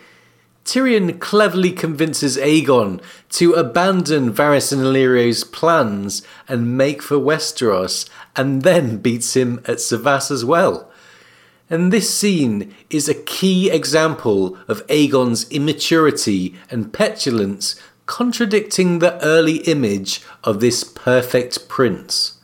Tyrion 0.65 1.19
cleverly 1.19 1.71
convinces 1.71 2.35
Aegon 2.37 2.99
to 3.29 3.53
abandon 3.53 4.33
Varys 4.33 4.73
and 4.73 4.81
Illyrio's 4.81 5.43
plans 5.43 6.23
and 6.47 6.75
make 6.75 7.03
for 7.03 7.17
Westeros, 7.17 8.09
and 8.35 8.63
then 8.63 8.97
beats 8.97 9.35
him 9.35 9.59
at 9.65 9.77
Cyvasse 9.77 10.31
as 10.31 10.43
well. 10.43 10.91
And 11.69 11.93
this 11.93 12.11
scene 12.11 12.73
is 12.89 13.07
a 13.07 13.13
key 13.13 13.69
example 13.69 14.57
of 14.67 14.85
Aegon's 14.87 15.47
immaturity 15.51 16.55
and 16.71 16.91
petulance, 16.91 17.79
contradicting 18.07 18.97
the 18.97 19.23
early 19.23 19.57
image 19.57 20.23
of 20.43 20.59
this 20.59 20.83
perfect 20.83 21.69
prince. 21.69 22.36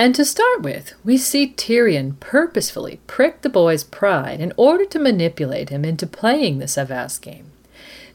And 0.00 0.14
to 0.14 0.24
start 0.24 0.62
with, 0.62 0.94
we 1.04 1.16
see 1.16 1.52
Tyrion 1.56 2.20
purposefully 2.20 3.00
prick 3.08 3.42
the 3.42 3.48
boy's 3.48 3.82
pride 3.82 4.40
in 4.40 4.52
order 4.56 4.84
to 4.84 4.98
manipulate 5.00 5.70
him 5.70 5.84
into 5.84 6.06
playing 6.06 6.58
the 6.58 6.66
Cyvasse 6.66 7.20
game. 7.20 7.50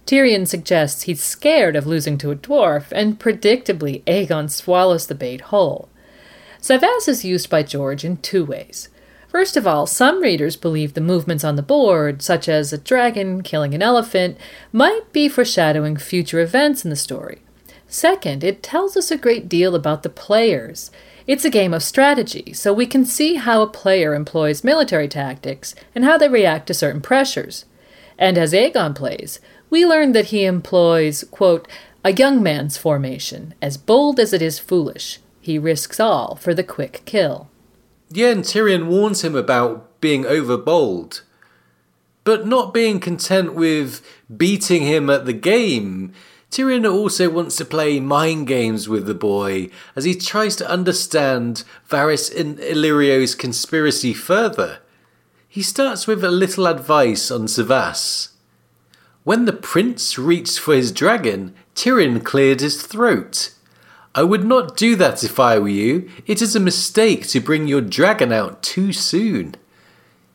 Tyrion 0.05 0.47
suggests 0.47 1.03
he's 1.03 1.21
scared 1.21 1.75
of 1.75 1.85
losing 1.85 2.17
to 2.19 2.31
a 2.31 2.37
dwarf, 2.37 2.91
and 2.93 3.19
predictably, 3.19 4.01
Aegon 4.05 4.49
swallows 4.49 5.07
the 5.07 5.15
bait 5.15 5.41
whole. 5.41 5.89
Cyvasse 6.61 7.09
is 7.09 7.25
used 7.25 7.49
by 7.49 7.63
George 7.63 8.05
in 8.05 8.15
two 8.17 8.45
ways. 8.45 8.87
First 9.27 9.57
of 9.57 9.67
all, 9.67 9.85
some 9.85 10.21
readers 10.21 10.55
believe 10.55 10.93
the 10.93 11.01
movements 11.01 11.43
on 11.43 11.57
the 11.57 11.61
board, 11.61 12.21
such 12.21 12.47
as 12.47 12.71
a 12.71 12.77
dragon 12.77 13.41
killing 13.43 13.73
an 13.73 13.81
elephant, 13.81 14.37
might 14.71 15.11
be 15.11 15.27
foreshadowing 15.27 15.97
future 15.97 16.39
events 16.39 16.85
in 16.85 16.89
the 16.89 16.95
story. 16.95 17.39
Second, 17.87 18.43
it 18.43 18.63
tells 18.63 18.95
us 18.95 19.11
a 19.11 19.17
great 19.17 19.49
deal 19.49 19.75
about 19.75 20.03
the 20.03 20.09
players. 20.09 20.89
It's 21.25 21.45
a 21.45 21.49
game 21.49 21.73
of 21.73 21.83
strategy, 21.83 22.51
so 22.53 22.73
we 22.73 22.85
can 22.85 23.05
see 23.05 23.35
how 23.35 23.61
a 23.61 23.67
player 23.67 24.13
employs 24.13 24.63
military 24.63 25.07
tactics 25.07 25.73
and 25.95 26.03
how 26.03 26.17
they 26.17 26.27
react 26.27 26.67
to 26.67 26.73
certain 26.73 27.01
pressures. 27.01 27.65
And 28.17 28.37
as 28.37 28.53
Aegon 28.53 28.93
plays, 28.93 29.39
we 29.69 29.85
learn 29.85 30.11
that 30.11 30.27
he 30.27 30.43
employs, 30.43 31.23
quote, 31.31 31.67
a 32.03 32.11
young 32.11 32.43
man's 32.43 32.77
formation, 32.77 33.53
as 33.61 33.77
bold 33.77 34.19
as 34.19 34.33
it 34.33 34.41
is 34.41 34.59
foolish. 34.59 35.19
He 35.39 35.57
risks 35.57 35.99
all 35.99 36.35
for 36.35 36.53
the 36.53 36.63
quick 36.63 37.01
kill. 37.05 37.49
Yeah, 38.09 38.29
and 38.31 38.43
Tyrion 38.43 38.87
warns 38.87 39.23
him 39.23 39.35
about 39.35 40.01
being 40.01 40.23
overbold. 40.25 41.21
But 42.25 42.45
not 42.45 42.73
being 42.73 42.99
content 42.99 43.53
with 43.53 44.05
beating 44.35 44.83
him 44.83 45.09
at 45.09 45.25
the 45.25 45.33
game, 45.33 46.13
Tyrion 46.53 46.87
also 46.87 47.31
wants 47.31 47.55
to 47.55 47.65
play 47.65 47.99
mind 47.99 48.45
games 48.45 48.87
with 48.87 49.07
the 49.07 49.15
boy 49.15 49.71
as 49.95 50.03
he 50.03 50.13
tries 50.13 50.55
to 50.57 50.69
understand 50.69 51.63
Varys 51.89 52.29
and 52.29 52.59
Illyrio's 52.59 53.33
conspiracy 53.33 54.13
further. 54.13 54.77
He 55.49 55.63
starts 55.63 56.05
with 56.05 56.23
a 56.23 56.29
little 56.29 56.67
advice 56.67 57.31
on 57.31 57.47
Cyvasse. 57.47 58.33
When 59.23 59.45
the 59.45 59.53
prince 59.53 60.19
reached 60.19 60.59
for 60.59 60.75
his 60.75 60.91
dragon, 60.91 61.55
Tyrion 61.73 62.23
cleared 62.23 62.61
his 62.61 62.83
throat. 62.83 63.55
I 64.13 64.21
would 64.21 64.45
not 64.45 64.77
do 64.77 64.95
that 64.97 65.23
if 65.23 65.39
I 65.39 65.57
were 65.57 65.69
you. 65.69 66.07
It 66.27 66.39
is 66.39 66.55
a 66.55 66.59
mistake 66.59 67.27
to 67.29 67.39
bring 67.39 67.67
your 67.67 67.81
dragon 67.81 68.31
out 68.31 68.61
too 68.61 68.93
soon. 68.93 69.55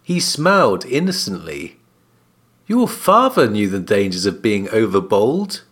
He 0.02 0.18
smiled 0.18 0.84
innocently. 0.84 1.76
Your 2.66 2.88
father 2.88 3.48
knew 3.48 3.68
the 3.68 3.78
dangers 3.78 4.26
of 4.26 4.42
being 4.42 4.66
overbold. 4.66 5.62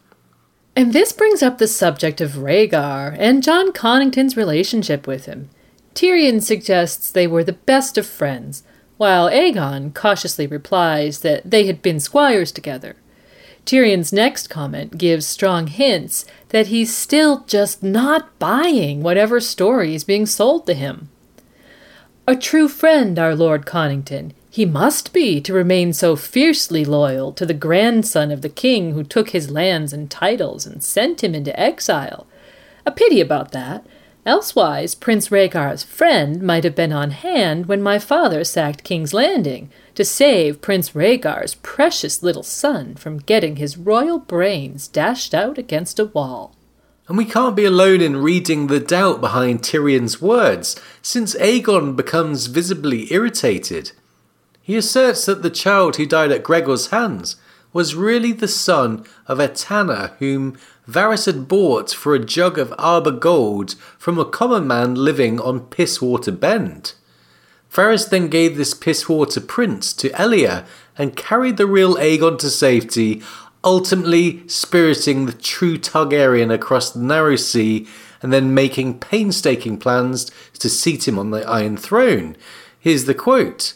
And 0.77 0.93
this 0.93 1.11
brings 1.11 1.43
up 1.43 1.57
the 1.57 1.67
subject 1.67 2.21
of 2.21 2.33
Rhaegar 2.33 3.17
and 3.19 3.43
Jon 3.43 3.73
Connington's 3.73 4.37
relationship 4.37 5.07
with 5.07 5.25
him. 5.25 5.49
Tyrion 5.95 6.43
suggests 6.43 7.11
they 7.11 7.27
were 7.27 7.43
the 7.43 7.55
best 7.55 7.97
of 7.97 8.07
friends, 8.07 8.63
while 8.99 9.31
Aegon 9.31 9.95
cautiously 9.95 10.47
replies 10.47 11.21
that 11.21 11.51
they 11.51 11.67
had 11.67 11.81
been 11.81 11.99
squires 11.99 12.53
together. 12.53 12.97
Tyrion's 13.65 14.13
next 14.13 14.51
comment 14.51 14.99
gives 14.99 15.27
strong 15.27 15.67
hints 15.69 16.27
that 16.51 16.67
he's 16.67 16.95
still 16.95 17.45
just 17.47 17.83
not 17.83 18.39
buying 18.39 19.03
whatever 19.03 19.41
story 19.41 19.95
is 19.95 20.05
being 20.05 20.27
sold 20.27 20.67
to 20.67 20.75
him. 20.75 21.09
A 22.29 22.37
true 22.37 22.69
friend, 22.69 23.19
our 23.19 23.35
Lord 23.35 23.65
Connington, 23.65 24.33
he 24.57 24.65
must 24.65 25.13
be 25.13 25.39
to 25.39 25.53
remain 25.53 25.93
so 25.93 26.17
fiercely 26.17 26.83
loyal 26.83 27.31
to 27.31 27.45
the 27.45 27.53
grandson 27.53 28.31
of 28.31 28.41
the 28.41 28.49
king 28.49 28.95
who 28.95 29.05
took 29.05 29.29
his 29.29 29.51
lands 29.51 29.93
and 29.93 30.11
titles 30.11 30.65
and 30.65 30.83
sent 30.83 31.23
him 31.23 31.35
into 31.35 31.61
exile. 31.61 32.27
A 32.87 32.91
pity 32.91 33.21
about 33.21 33.53
that. 33.53 33.87
Elsewise, 34.25 34.95
Prince 34.95 35.29
Rhaegar's 35.29 35.83
friend 35.83 36.41
might 36.41 36.65
have 36.65 36.75
been 36.75 36.91
on 36.91 37.11
hand 37.11 37.67
when 37.67 37.83
my 37.83 37.99
father 37.99 38.45
sacked 38.45 38.83
King's 38.83 39.13
Landing 39.13 39.69
to 39.95 40.07
save 40.07 40.63
Prince 40.63 40.93
Rhaegar's 40.93 41.57
precious 41.57 42.23
little 42.23 42.43
son 42.43 42.95
from 42.95 43.19
getting 43.19 43.57
his 43.57 43.77
royal 43.77 44.19
brains 44.19 44.89
dashed 44.89 45.35
out 45.35 45.59
against 45.59 45.99
a 45.99 46.07
wall. 46.07 46.57
And 47.09 47.19
we 47.19 47.27
can't 47.27 47.57
be 47.57 47.67
alone 47.67 48.01
in 48.01 48.17
reading 48.23 48.69
the 48.69 48.81
doubt 48.81 49.21
behind 49.21 49.61
Tyrion's 49.61 50.23
words, 50.23 50.81
since 51.03 51.35
Aegon 51.35 51.95
becomes 51.95 52.47
visibly 52.47 53.13
irritated. 53.13 53.93
He 54.67 54.75
asserts 54.77 55.27
that 55.27 55.43
the 55.43 55.51
child 55.51 55.95
who 55.95 56.07
died 56.07 56.33
at 56.33 56.43
Gregor's 56.43 56.89
hands 56.89 57.37
was 57.73 57.95
really 57.95 58.33
the 58.33 58.49
son 58.49 59.05
of 59.29 59.39
Etanna, 59.39 60.17
whom 60.19 60.59
Varys 60.89 61.27
had 61.27 61.47
bought 61.47 61.93
for 61.93 62.17
a 62.17 62.25
jug 62.25 62.59
of 62.59 62.75
Arbor 62.77 63.13
gold 63.13 63.77
from 63.97 64.19
a 64.19 64.25
common 64.25 64.67
man 64.67 64.97
living 64.97 65.39
on 65.39 65.61
Pisswater 65.61 66.33
Bend. 66.33 66.95
Varys 67.73 68.11
then 68.11 68.27
gave 68.27 68.57
this 68.57 68.75
Pisswater 68.75 69.47
prince 69.47 69.93
to 69.93 70.11
Elia 70.21 70.67
and 70.99 71.15
carried 71.15 71.59
the 71.59 71.67
real 71.69 71.95
Aegon 71.95 72.37
to 72.41 72.51
safety, 72.51 73.23
ultimately 73.63 74.43
spiriting 74.49 75.27
the 75.27 75.33
true 75.33 75.79
Targaryen 75.79 76.53
across 76.53 76.91
the 76.91 76.99
narrow 76.99 77.37
sea 77.37 77.87
and 78.21 78.33
then 78.33 78.53
making 78.53 78.99
painstaking 78.99 79.79
plans 79.79 80.29
to 80.59 80.69
seat 80.69 81.07
him 81.07 81.21
on 81.21 81.31
the 81.31 81.49
Iron 81.49 81.77
Throne. 81.77 82.37
Here's 82.81 83.05
the 83.05 83.15
quote. 83.15 83.73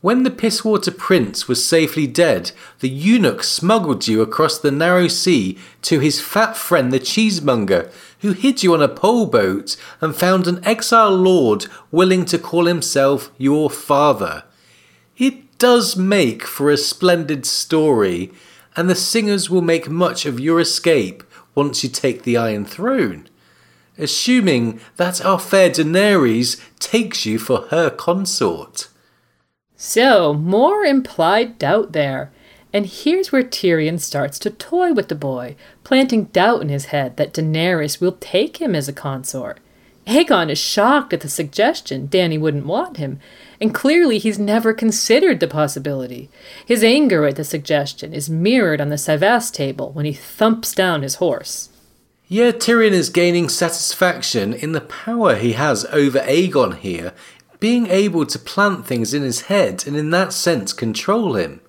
When 0.00 0.22
the 0.22 0.30
Pisswater 0.30 0.96
Prince 0.96 1.48
was 1.48 1.66
safely 1.66 2.06
dead, 2.06 2.52
the 2.78 2.88
eunuch 2.88 3.42
smuggled 3.42 4.06
you 4.06 4.22
across 4.22 4.56
the 4.56 4.70
narrow 4.70 5.08
sea 5.08 5.58
to 5.82 5.98
his 5.98 6.20
fat 6.20 6.56
friend 6.56 6.92
the 6.92 7.00
cheesemonger, 7.00 7.90
who 8.20 8.30
hid 8.30 8.62
you 8.62 8.74
on 8.74 8.82
a 8.82 8.88
pole 8.88 9.26
boat 9.26 9.76
and 10.00 10.14
found 10.14 10.46
an 10.46 10.64
exile 10.64 11.10
lord 11.10 11.66
willing 11.90 12.24
to 12.26 12.38
call 12.38 12.66
himself 12.66 13.32
your 13.38 13.68
father. 13.68 14.44
It 15.16 15.58
does 15.58 15.96
make 15.96 16.44
for 16.44 16.70
a 16.70 16.76
splendid 16.76 17.44
story, 17.44 18.30
and 18.76 18.88
the 18.88 18.94
singers 18.94 19.50
will 19.50 19.62
make 19.62 19.90
much 19.90 20.26
of 20.26 20.38
your 20.38 20.60
escape 20.60 21.24
once 21.56 21.82
you 21.82 21.90
take 21.90 22.22
the 22.22 22.36
Iron 22.36 22.64
Throne, 22.64 23.28
assuming 23.98 24.78
that 24.94 25.24
our 25.24 25.40
fair 25.40 25.70
Daenerys 25.70 26.60
takes 26.78 27.26
you 27.26 27.40
for 27.40 27.62
her 27.70 27.90
consort. 27.90 28.86
So, 29.80 30.34
more 30.34 30.84
implied 30.84 31.56
doubt 31.56 31.92
there. 31.92 32.32
And 32.72 32.84
here's 32.84 33.30
where 33.30 33.44
Tyrion 33.44 34.00
starts 34.00 34.38
to 34.40 34.50
toy 34.50 34.92
with 34.92 35.08
the 35.08 35.14
boy, 35.14 35.54
planting 35.84 36.24
doubt 36.24 36.60
in 36.62 36.68
his 36.68 36.86
head 36.86 37.16
that 37.16 37.32
Daenerys 37.32 38.00
will 38.00 38.18
take 38.20 38.56
him 38.56 38.74
as 38.74 38.88
a 38.88 38.92
consort. 38.92 39.60
Aegon 40.08 40.50
is 40.50 40.58
shocked 40.58 41.12
at 41.12 41.20
the 41.20 41.28
suggestion 41.28 42.08
Dany 42.08 42.40
wouldn't 42.40 42.66
want 42.66 42.96
him, 42.96 43.20
and 43.60 43.72
clearly 43.72 44.18
he's 44.18 44.38
never 44.38 44.74
considered 44.74 45.38
the 45.38 45.46
possibility. 45.46 46.28
His 46.66 46.82
anger 46.82 47.24
at 47.24 47.36
the 47.36 47.44
suggestion 47.44 48.12
is 48.12 48.28
mirrored 48.28 48.80
on 48.80 48.88
the 48.88 48.96
Cyvasse 48.96 49.52
table 49.52 49.92
when 49.92 50.06
he 50.06 50.12
thumps 50.12 50.74
down 50.74 51.02
his 51.02 51.16
horse. 51.16 51.68
Yeah, 52.26 52.50
Tyrion 52.50 52.92
is 52.92 53.08
gaining 53.08 53.48
satisfaction 53.48 54.52
in 54.52 54.72
the 54.72 54.82
power 54.82 55.36
he 55.36 55.52
has 55.52 55.86
over 55.86 56.18
Aegon 56.20 56.76
here, 56.76 57.14
being 57.60 57.86
able 57.88 58.24
to 58.26 58.38
plant 58.38 58.86
things 58.86 59.12
in 59.12 59.22
his 59.22 59.42
head 59.42 59.84
and 59.86 59.96
in 59.96 60.10
that 60.10 60.32
sense 60.32 60.72
control 60.72 61.34
him. 61.34 61.60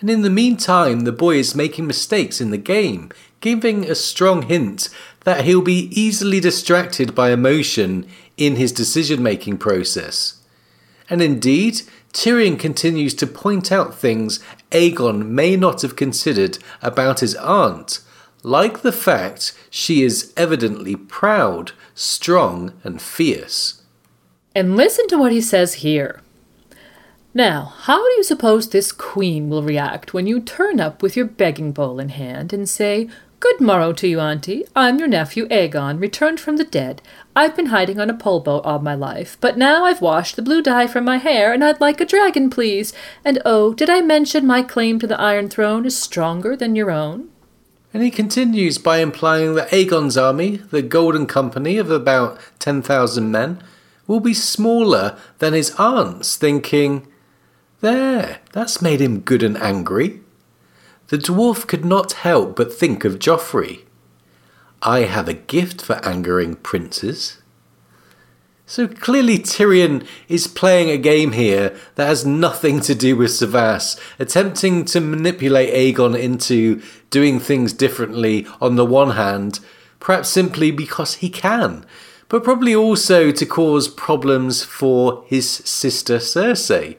And 0.00 0.10
in 0.10 0.22
the 0.22 0.30
meantime, 0.30 1.00
the 1.00 1.12
boy 1.12 1.36
is 1.36 1.54
making 1.54 1.86
mistakes 1.86 2.40
in 2.40 2.50
the 2.50 2.58
game, 2.58 3.10
giving 3.40 3.84
a 3.84 3.94
strong 3.94 4.42
hint 4.42 4.88
that 5.24 5.44
he'll 5.44 5.62
be 5.62 5.88
easily 5.90 6.38
distracted 6.38 7.14
by 7.14 7.30
emotion 7.30 8.06
in 8.36 8.56
his 8.56 8.72
decision 8.72 9.22
making 9.22 9.58
process. 9.58 10.42
And 11.08 11.22
indeed, 11.22 11.82
Tyrion 12.12 12.58
continues 12.58 13.14
to 13.14 13.26
point 13.26 13.72
out 13.72 13.94
things 13.94 14.40
Aegon 14.70 15.28
may 15.28 15.56
not 15.56 15.82
have 15.82 15.96
considered 15.96 16.58
about 16.82 17.20
his 17.20 17.34
aunt, 17.36 18.00
like 18.42 18.82
the 18.82 18.92
fact 18.92 19.52
she 19.70 20.02
is 20.02 20.32
evidently 20.36 20.96
proud, 20.96 21.72
strong, 21.94 22.72
and 22.84 23.00
fierce. 23.00 23.82
And 24.56 24.74
listen 24.74 25.06
to 25.08 25.18
what 25.18 25.32
he 25.32 25.42
says 25.42 25.84
here. 25.84 26.22
Now, 27.34 27.74
how 27.80 28.02
do 28.02 28.10
you 28.14 28.22
suppose 28.22 28.70
this 28.70 28.90
queen 28.90 29.50
will 29.50 29.62
react 29.62 30.14
when 30.14 30.26
you 30.26 30.40
turn 30.40 30.80
up 30.80 31.02
with 31.02 31.14
your 31.14 31.26
begging 31.26 31.72
bowl 31.72 32.00
in 32.00 32.08
hand 32.08 32.54
and 32.54 32.66
say, 32.66 33.10
Good 33.38 33.60
morrow 33.60 33.92
to 33.92 34.08
you, 34.08 34.18
Auntie. 34.18 34.64
I'm 34.74 34.98
your 34.98 35.08
nephew 35.08 35.46
Aegon, 35.48 36.00
returned 36.00 36.40
from 36.40 36.56
the 36.56 36.64
dead. 36.64 37.02
I've 37.36 37.54
been 37.54 37.66
hiding 37.66 38.00
on 38.00 38.08
a 38.08 38.14
pole 38.14 38.40
boat 38.40 38.64
all 38.64 38.78
my 38.78 38.94
life, 38.94 39.36
but 39.42 39.58
now 39.58 39.84
I've 39.84 40.00
washed 40.00 40.36
the 40.36 40.42
blue 40.42 40.62
dye 40.62 40.86
from 40.86 41.04
my 41.04 41.18
hair, 41.18 41.52
and 41.52 41.62
I'd 41.62 41.78
like 41.78 42.00
a 42.00 42.06
dragon, 42.06 42.48
please. 42.48 42.94
And 43.26 43.42
oh, 43.44 43.74
did 43.74 43.90
I 43.90 44.00
mention 44.00 44.46
my 44.46 44.62
claim 44.62 44.98
to 45.00 45.06
the 45.06 45.20
Iron 45.20 45.50
Throne 45.50 45.84
is 45.84 45.98
stronger 45.98 46.56
than 46.56 46.74
your 46.74 46.90
own? 46.90 47.28
And 47.92 48.02
he 48.02 48.10
continues 48.10 48.78
by 48.78 49.00
implying 49.00 49.54
that 49.56 49.68
Aegon's 49.68 50.16
army, 50.16 50.56
the 50.56 50.80
Golden 50.80 51.26
Company 51.26 51.76
of 51.76 51.90
about 51.90 52.40
10,000 52.58 53.30
men, 53.30 53.62
will 54.06 54.20
be 54.20 54.34
smaller 54.34 55.18
than 55.38 55.52
his 55.52 55.74
aunt's, 55.78 56.36
thinking, 56.36 57.06
There, 57.80 58.40
that's 58.52 58.82
made 58.82 59.00
him 59.00 59.20
good 59.20 59.42
and 59.42 59.56
angry. 59.58 60.20
The 61.08 61.18
dwarf 61.18 61.66
could 61.66 61.84
not 61.84 62.12
help 62.12 62.56
but 62.56 62.72
think 62.72 63.04
of 63.04 63.18
Joffrey. 63.18 63.82
I 64.82 65.00
have 65.00 65.28
a 65.28 65.34
gift 65.34 65.82
for 65.82 66.04
angering 66.04 66.56
princes. 66.56 67.38
So 68.68 68.88
clearly 68.88 69.38
Tyrion 69.38 70.04
is 70.28 70.48
playing 70.48 70.90
a 70.90 70.98
game 70.98 71.32
here 71.32 71.76
that 71.94 72.08
has 72.08 72.26
nothing 72.26 72.80
to 72.80 72.96
do 72.96 73.16
with 73.16 73.30
Cyvasse, 73.30 73.98
attempting 74.18 74.84
to 74.86 75.00
manipulate 75.00 75.72
Aegon 75.72 76.18
into 76.18 76.82
doing 77.10 77.38
things 77.38 77.72
differently 77.72 78.44
on 78.60 78.74
the 78.74 78.84
one 78.84 79.10
hand, 79.10 79.60
perhaps 80.00 80.28
simply 80.28 80.72
because 80.72 81.14
he 81.16 81.30
can, 81.30 81.86
but 82.28 82.44
probably 82.44 82.74
also 82.74 83.30
to 83.30 83.46
cause 83.46 83.88
problems 83.88 84.64
for 84.64 85.24
his 85.26 85.48
sister 85.48 86.16
Cersei. 86.18 86.96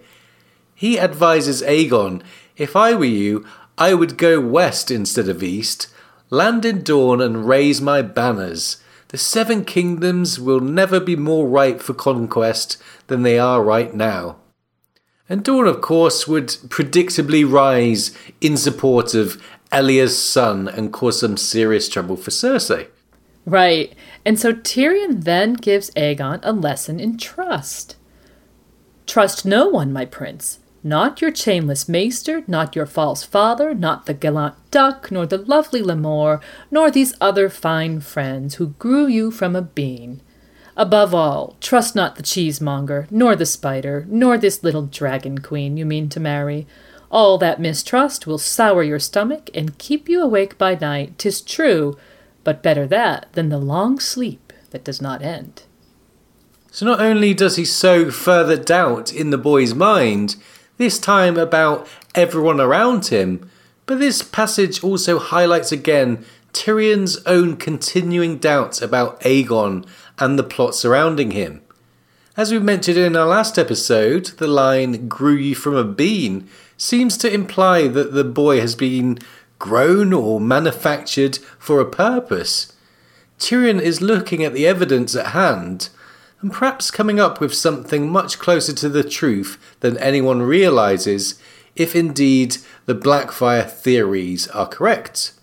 He 0.73 0.99
advises 0.99 1.61
Aegon, 1.63 2.21
if 2.55 2.75
I 2.75 2.93
were 2.93 3.05
you, 3.05 3.45
I 3.78 3.93
would 3.93 4.17
go 4.17 4.39
west 4.39 4.89
instead 4.89 5.30
of 5.30 5.43
east, 5.43 5.88
land 6.30 6.65
in 6.65 6.82
Dorne 6.82 7.21
and 7.21 7.47
raise 7.47 7.82
my 7.82 8.01
banners. 8.01 8.78
The 9.09 9.17
Seven 9.17 9.63
Kingdoms 9.63 10.39
will 10.39 10.59
never 10.59 10.99
be 10.99 11.15
more 11.15 11.47
ripe 11.47 11.82
for 11.82 11.93
conquest 11.93 12.78
than 13.07 13.23
they 13.23 13.39
are 13.39 13.63
right 13.63 13.93
now. 13.93 14.38
And 15.30 15.43
Dorne, 15.43 15.67
of 15.67 15.82
course, 15.82 16.28
would 16.28 16.47
predictably 16.47 17.49
rise 17.49 18.17
in 18.41 18.57
support 18.57 19.13
of 19.13 19.41
Elia's 19.71 20.17
son 20.21 20.67
and 20.67 20.91
cause 20.91 21.19
some 21.19 21.38
serious 21.38 21.88
trouble 21.89 22.17
for 22.17 22.32
Cersei. 22.32 22.88
Right. 23.45 23.93
And 24.28 24.38
so 24.38 24.51
Tyrion 24.51 25.23
then 25.23 25.53
gives 25.53 25.89
Aegon 25.91 26.41
a 26.43 26.51
lesson 26.51 26.99
in 26.99 27.17
trust. 27.17 27.95
Trust 29.05 29.45
no 29.45 29.69
one, 29.69 29.93
my 29.93 30.03
prince. 30.03 30.59
Not 30.84 31.21
your 31.21 31.32
chainless 31.32 31.88
maester, 31.88 32.43
not 32.45 32.75
your 32.75 32.86
false 32.86 33.23
father, 33.23 33.73
not 33.73 34.05
the 34.05 34.13
gallant 34.13 34.55
duck, 34.69 35.09
nor 35.11 35.25
the 35.25 35.38
lovely 35.38 35.82
Lemore, 35.82 36.41
nor 36.69 36.91
these 36.91 37.15
other 37.21 37.47
fine 37.47 38.01
friends 38.01 38.55
who 38.55 38.75
grew 38.80 39.07
you 39.07 39.32
from 39.32 39.55
a 39.55 39.61
bean. 39.61 40.19
Above 40.75 41.15
all, 41.15 41.55
trust 41.61 41.95
not 41.95 42.17
the 42.17 42.21
cheesemonger, 42.21 43.07
nor 43.09 43.34
the 43.34 43.45
spider, 43.45 44.05
nor 44.09 44.38
this 44.38 44.61
little 44.61 44.88
dragon 44.88 45.38
queen 45.38 45.78
you 45.78 45.86
mean 45.86 46.09
to 46.09 46.19
marry. 46.19 46.67
All 47.09 47.38
that 47.38 47.61
mistrust 47.61 48.28
will 48.28 48.38
sour 48.38 48.84
your 48.84 48.99
stomach 48.99 49.49
and 49.53 49.78
keep 49.78 50.09
you 50.09 50.21
awake 50.21 50.57
by 50.57 50.75
night, 50.75 51.17
'tis 51.17 51.39
true, 51.39 51.95
but 52.48 52.64
better 52.64 52.88
that 52.88 53.26
than 53.34 53.50
the 53.50 53.58
long 53.58 54.00
sleep 54.00 54.54
that 54.70 54.86
does 54.86 55.02
not 55.02 55.22
end. 55.22 55.64
So 56.72 56.86
not 56.86 57.02
only 57.02 57.34
does 57.34 57.58
he 57.58 57.66
sow 57.66 58.10
further 58.10 58.56
doubt 58.56 59.12
in 59.12 59.32
the 59.32 59.38
boy's 59.38 59.76
mind, 59.76 60.38
this 60.78 60.98
time 60.98 61.36
about 61.36 61.86
everyone 62.16 62.62
around 62.62 63.08
him, 63.08 63.52
but 63.86 64.00
this 64.00 64.22
passage 64.22 64.82
also 64.82 65.20
highlights 65.20 65.74
again 65.74 66.24
Tyrion's 66.54 67.22
own 67.26 67.58
continuing 67.58 68.38
doubts 68.38 68.82
about 68.82 69.20
Aegon 69.24 69.86
and 70.18 70.39
the 70.39 70.43
plot 70.43 70.74
surrounding 70.74 71.32
him. 71.32 71.62
As 72.38 72.54
we 72.54 72.60
mentioned 72.60 72.98
in 72.98 73.18
our 73.18 73.28
last 73.28 73.60
episode, 73.60 74.28
the 74.38 74.48
line 74.48 75.10
grew 75.10 75.36
you 75.36 75.54
from 75.54 75.76
a 75.76 75.84
bean 75.84 76.48
seems 76.78 77.18
to 77.18 77.34
imply 77.34 77.89
that 77.89 78.14
the 78.14 78.24
boy 78.24 78.62
has 78.62 78.76
been 78.76 79.18
grown 79.60 80.14
or 80.14 80.39
manufactured 80.39 81.38
for 81.60 81.80
a 81.80 81.86
purpose. 81.86 82.74
Tyrion 83.39 83.82
is 83.82 84.01
looking 84.01 84.43
at 84.43 84.53
the 84.53 84.68
evidence 84.68 85.16
at 85.16 85.28
hand 85.28 85.89
and 86.41 86.51
perhaps 86.51 86.91
coming 86.91 87.20
up 87.20 87.39
with 87.39 87.53
something 87.53 88.10
much 88.10 88.39
closer 88.39 88.74
to 88.74 88.89
the 88.89 89.03
truth 89.03 89.58
than 89.80 89.97
anyone 89.97 90.41
realizes 90.41 91.39
if 91.76 91.95
indeed 91.95 92.58
the 92.86 92.95
Blackfyre 92.95 93.70
theories 93.70 94.47
are 94.49 94.68
correct. 94.68 95.34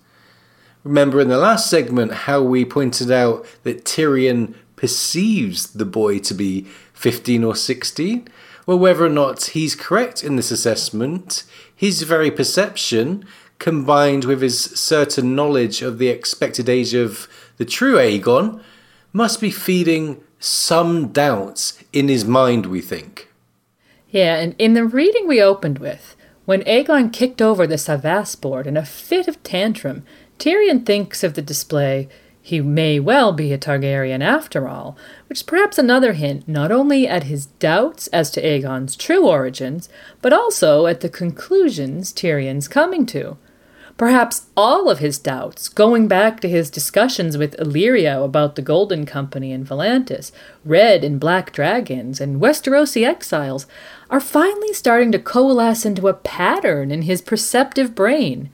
Remember 0.83 1.21
in 1.21 1.29
the 1.29 1.39
last 1.39 1.71
segment 1.71 2.13
how 2.13 2.43
we 2.43 2.65
pointed 2.65 3.11
out 3.11 3.47
that 3.63 3.85
Tyrion 3.85 4.55
perceives 4.77 5.69
the 5.69 5.87
boy 5.87 6.19
to 6.21 6.35
be 6.35 6.67
15 6.93 7.43
or 7.43 7.57
16? 7.57 8.29
Well, 8.67 8.79
whether 8.79 9.05
or 9.05 9.11
not 9.11 9.45
he's 9.45 9.75
correct 9.75 10.23
in 10.25 10.37
this 10.37 10.51
assessment, 10.51 11.45
his 11.75 12.03
very 12.03 12.31
perception, 12.31 13.25
combined 13.65 14.27
with 14.27 14.43
his 14.43 14.61
certain 14.63 15.35
knowledge 15.35 15.81
of 15.81 15.97
the 15.97 16.09
expected 16.09 16.69
age 16.69 16.93
of 16.93 17.27
the 17.57 17.65
true 17.65 17.97
Aegon, 17.97 18.61
must 19.11 19.41
be 19.41 19.51
feeding 19.51 20.23
some 20.39 21.09
doubts 21.09 21.83
in 21.91 22.09
his 22.09 22.27
mind, 22.27 22.67
we 22.67 22.83
think. 22.83 23.33
Yeah, 24.11 24.37
and 24.37 24.55
in 24.59 24.75
the 24.75 24.85
reading 24.85 25.27
we 25.27 25.41
opened 25.41 25.79
with, 25.79 26.15
when 26.45 26.61
Aegon 26.65 27.11
kicked 27.11 27.41
over 27.41 27.67
the 27.67 27.77
Cyvasse 27.77 28.39
board 28.39 28.67
in 28.67 28.77
a 28.77 28.85
fit 28.85 29.29
of 29.29 29.43
tantrum, 29.43 30.05
Tyrion 30.39 30.85
thinks 30.85 31.25
of 31.25 31.33
the 31.33 31.41
display 31.41 32.11
he 32.43 32.61
may 32.61 33.01
well 33.01 33.33
be 33.33 33.51
a 33.51 33.57
Targaryen 33.57 34.23
after 34.23 34.69
all, 34.69 34.95
which 35.27 35.39
is 35.39 35.43
perhaps 35.43 35.79
another 35.79 36.13
hint 36.13 36.47
not 36.47 36.71
only 36.71 37.09
at 37.09 37.23
his 37.23 37.47
doubts 37.47 38.09
as 38.09 38.31
to 38.33 38.43
Aegon's 38.43 38.95
true 38.95 39.27
origins, 39.27 39.89
but 40.21 40.35
also 40.35 40.85
at 40.85 41.01
the 41.01 41.09
conclusions 41.09 42.13
Tyrion's 42.13 42.69
coming 42.69 43.07
to. 43.07 43.39
Perhaps 43.97 44.47
all 44.57 44.91
of 44.91 44.99
his 44.99 45.19
doubts, 45.19 45.69
going 45.69 46.09
back 46.09 46.41
to 46.41 46.49
his 46.49 46.69
discussions 46.69 47.39
with 47.39 47.57
Illyrio 47.59 48.25
about 48.25 48.57
the 48.57 48.63
Golden 48.63 49.07
Company 49.07 49.53
and 49.53 49.65
Volantis, 49.65 50.33
Red 50.65 51.05
and 51.05 51.21
Black 51.21 51.53
Dragons, 51.53 52.21
and 52.21 52.41
Westerosi 52.41 53.07
exiles, 53.07 53.67
are 54.11 54.19
finally 54.19 54.73
starting 54.73 55.13
to 55.13 55.21
coalesce 55.21 55.87
into 55.87 56.09
a 56.09 56.15
pattern 56.15 56.91
in 56.91 57.03
his 57.03 57.23
perceptive 57.23 57.95
brain. 57.95 58.51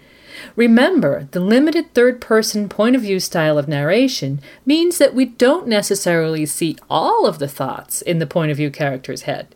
Remember, 0.56 1.26
the 1.30 1.40
limited 1.40 1.94
third 1.94 2.20
person 2.20 2.68
point 2.68 2.94
of 2.94 3.02
view 3.02 3.18
style 3.18 3.56
of 3.56 3.66
narration 3.66 4.40
means 4.66 4.98
that 4.98 5.14
we 5.14 5.24
don't 5.24 5.66
necessarily 5.66 6.44
see 6.44 6.76
all 6.90 7.26
of 7.26 7.38
the 7.38 7.48
thoughts 7.48 8.02
in 8.02 8.18
the 8.18 8.26
point 8.26 8.50
of 8.50 8.58
view 8.58 8.70
character's 8.70 9.22
head. 9.22 9.54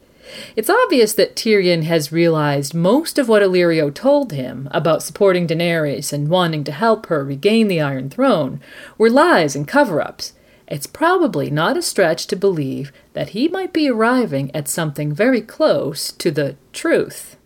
It's 0.57 0.71
obvious 0.71 1.13
that 1.15 1.37
Tyrion 1.37 1.83
has 1.85 2.13
realized 2.13 2.75
most 2.75 3.19
of 3.19 3.29
what 3.29 3.43
Illyrio 3.43 3.93
told 3.93 4.33
him 4.33 4.69
about 4.71 5.03
supporting 5.03 5.47
Daenerys 5.47 6.13
and 6.13 6.29
wanting 6.29 6.65
to 6.65 6.73
help 6.73 7.07
her 7.07 7.25
regain 7.25 7.69
the 7.69 7.81
Iron 7.81 8.11
Throne 8.11 8.61
were 8.99 9.11
lies 9.11 9.55
and 9.55 9.69
cover 9.69 10.01
ups. 10.01 10.33
It's 10.67 10.87
probably 10.87 11.51
not 11.51 11.77
a 11.77 11.83
stretch 11.83 12.27
to 12.29 12.37
believe 12.37 12.91
that 13.13 13.31
he 13.31 13.49
might 13.49 13.73
be 13.73 13.89
arriving 13.89 14.55
at 14.55 14.69
something 14.69 15.15
very 15.15 15.41
close 15.41 16.11
to 16.13 16.31
the 16.31 16.57
truth. 16.73 17.37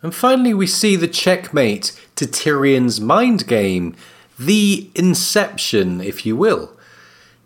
And 0.00 0.14
finally, 0.14 0.54
we 0.54 0.68
see 0.68 0.94
the 0.94 1.08
checkmate 1.08 1.92
to 2.14 2.24
Tyrion's 2.24 3.00
mind 3.00 3.48
game, 3.48 3.96
the 4.38 4.90
inception, 4.94 6.00
if 6.00 6.24
you 6.24 6.36
will. 6.36 6.76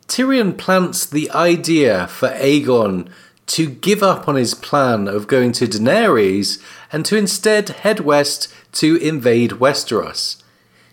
Tyrion 0.07 0.59
plants 0.59 1.07
the 1.07 1.31
idea 1.31 2.07
for 2.09 2.29
Aegon 2.29 3.09
to 3.53 3.69
give 3.69 4.03
up 4.03 4.29
on 4.29 4.35
his 4.35 4.55
plan 4.55 5.07
of 5.07 5.27
going 5.27 5.53
to 5.53 5.67
Daenerys 5.67 6.59
and 6.91 7.05
to 7.05 7.19
instead 7.19 7.69
head 7.69 8.01
west 8.01 8.51
to 8.73 8.97
invade 8.97 9.51
Westeros. 9.53 10.43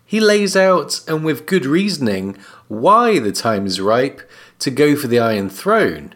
He 0.06 0.20
lays 0.20 0.58
out, 0.58 1.00
and 1.08 1.24
with 1.24 1.46
good 1.46 1.66
reasoning, 1.66 2.38
why 2.68 3.18
the 3.18 3.32
time 3.32 3.66
is 3.66 3.80
ripe 3.80 4.30
to 4.60 4.72
go 4.72 4.98
for 4.98 5.08
the 5.08 5.20
Iron 5.20 5.50
Throne. 5.50 6.14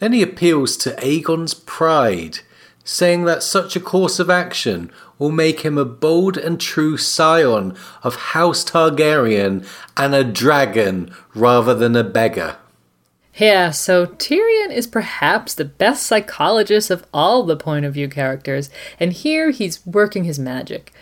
Then 0.00 0.12
he 0.12 0.22
appeals 0.22 0.76
to 0.78 0.96
Aegon's 1.00 1.54
pride 1.54 2.40
saying 2.82 3.24
that 3.24 3.44
such 3.44 3.76
a 3.76 3.80
course 3.80 4.18
of 4.18 4.28
action 4.28 4.90
will 5.20 5.30
make 5.30 5.60
him 5.60 5.78
a 5.78 5.84
bold 5.84 6.36
and 6.36 6.60
true 6.60 6.96
scion 6.96 7.76
of 8.02 8.16
House 8.16 8.64
Targaryen 8.64 9.64
and 9.96 10.14
a 10.16 10.24
dragon 10.24 11.14
rather 11.32 11.74
than 11.74 11.94
a 11.94 12.02
beggar. 12.02 12.56
Yeah, 13.36 13.72
so 13.72 14.06
Tyrion 14.06 14.70
is 14.70 14.86
perhaps 14.86 15.54
the 15.54 15.64
best 15.64 16.04
psychologist 16.04 16.88
of 16.88 17.04
all 17.12 17.42
the 17.42 17.56
point 17.56 17.84
of 17.84 17.94
view 17.94 18.08
characters, 18.08 18.70
and 19.00 19.12
here 19.12 19.50
he's 19.50 19.84
working 19.84 20.22
his 20.22 20.38
magic. 20.38 20.92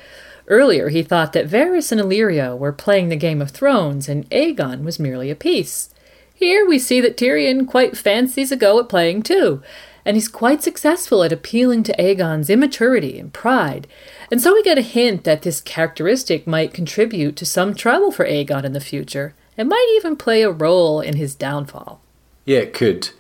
Earlier, 0.48 0.88
he 0.88 1.02
thought 1.02 1.34
that 1.34 1.48
Varys 1.48 1.92
and 1.92 2.00
Illyrio 2.00 2.56
were 2.56 2.72
playing 2.72 3.10
the 3.10 3.16
Game 3.16 3.42
of 3.42 3.50
Thrones 3.50 4.08
and 4.08 4.28
Aegon 4.30 4.82
was 4.82 4.98
merely 4.98 5.30
a 5.30 5.36
piece. 5.36 5.90
Here 6.34 6.66
we 6.66 6.78
see 6.78 7.00
that 7.02 7.16
Tyrion 7.16 7.68
quite 7.68 7.96
fancies 7.96 8.50
a 8.50 8.56
go 8.56 8.80
at 8.80 8.88
playing 8.88 9.22
too, 9.22 9.62
and 10.04 10.16
he's 10.16 10.28
quite 10.28 10.62
successful 10.62 11.22
at 11.22 11.32
appealing 11.32 11.82
to 11.84 11.96
Aegon's 11.96 12.50
immaturity 12.50 13.18
and 13.18 13.32
pride. 13.32 13.86
And 14.30 14.40
so 14.40 14.54
we 14.54 14.62
get 14.62 14.78
a 14.78 14.82
hint 14.82 15.24
that 15.24 15.42
this 15.42 15.60
characteristic 15.60 16.46
might 16.46 16.74
contribute 16.74 17.36
to 17.36 17.46
some 17.46 17.74
trouble 17.74 18.10
for 18.10 18.24
Aegon 18.24 18.64
in 18.64 18.72
the 18.72 18.80
future, 18.80 19.34
and 19.56 19.68
might 19.68 19.94
even 19.96 20.16
play 20.16 20.42
a 20.42 20.50
role 20.50 21.00
in 21.00 21.16
his 21.16 21.34
downfall. 21.34 22.01
Yeah, 22.44 22.58
it 22.58 22.74
could. 22.74 23.10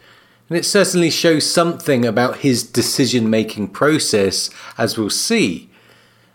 And 0.48 0.58
it 0.58 0.64
certainly 0.64 1.10
shows 1.10 1.50
something 1.50 2.04
about 2.04 2.38
his 2.38 2.62
decision 2.62 3.30
making 3.30 3.68
process, 3.68 4.50
as 4.76 4.98
we'll 4.98 5.10
see. 5.10 5.70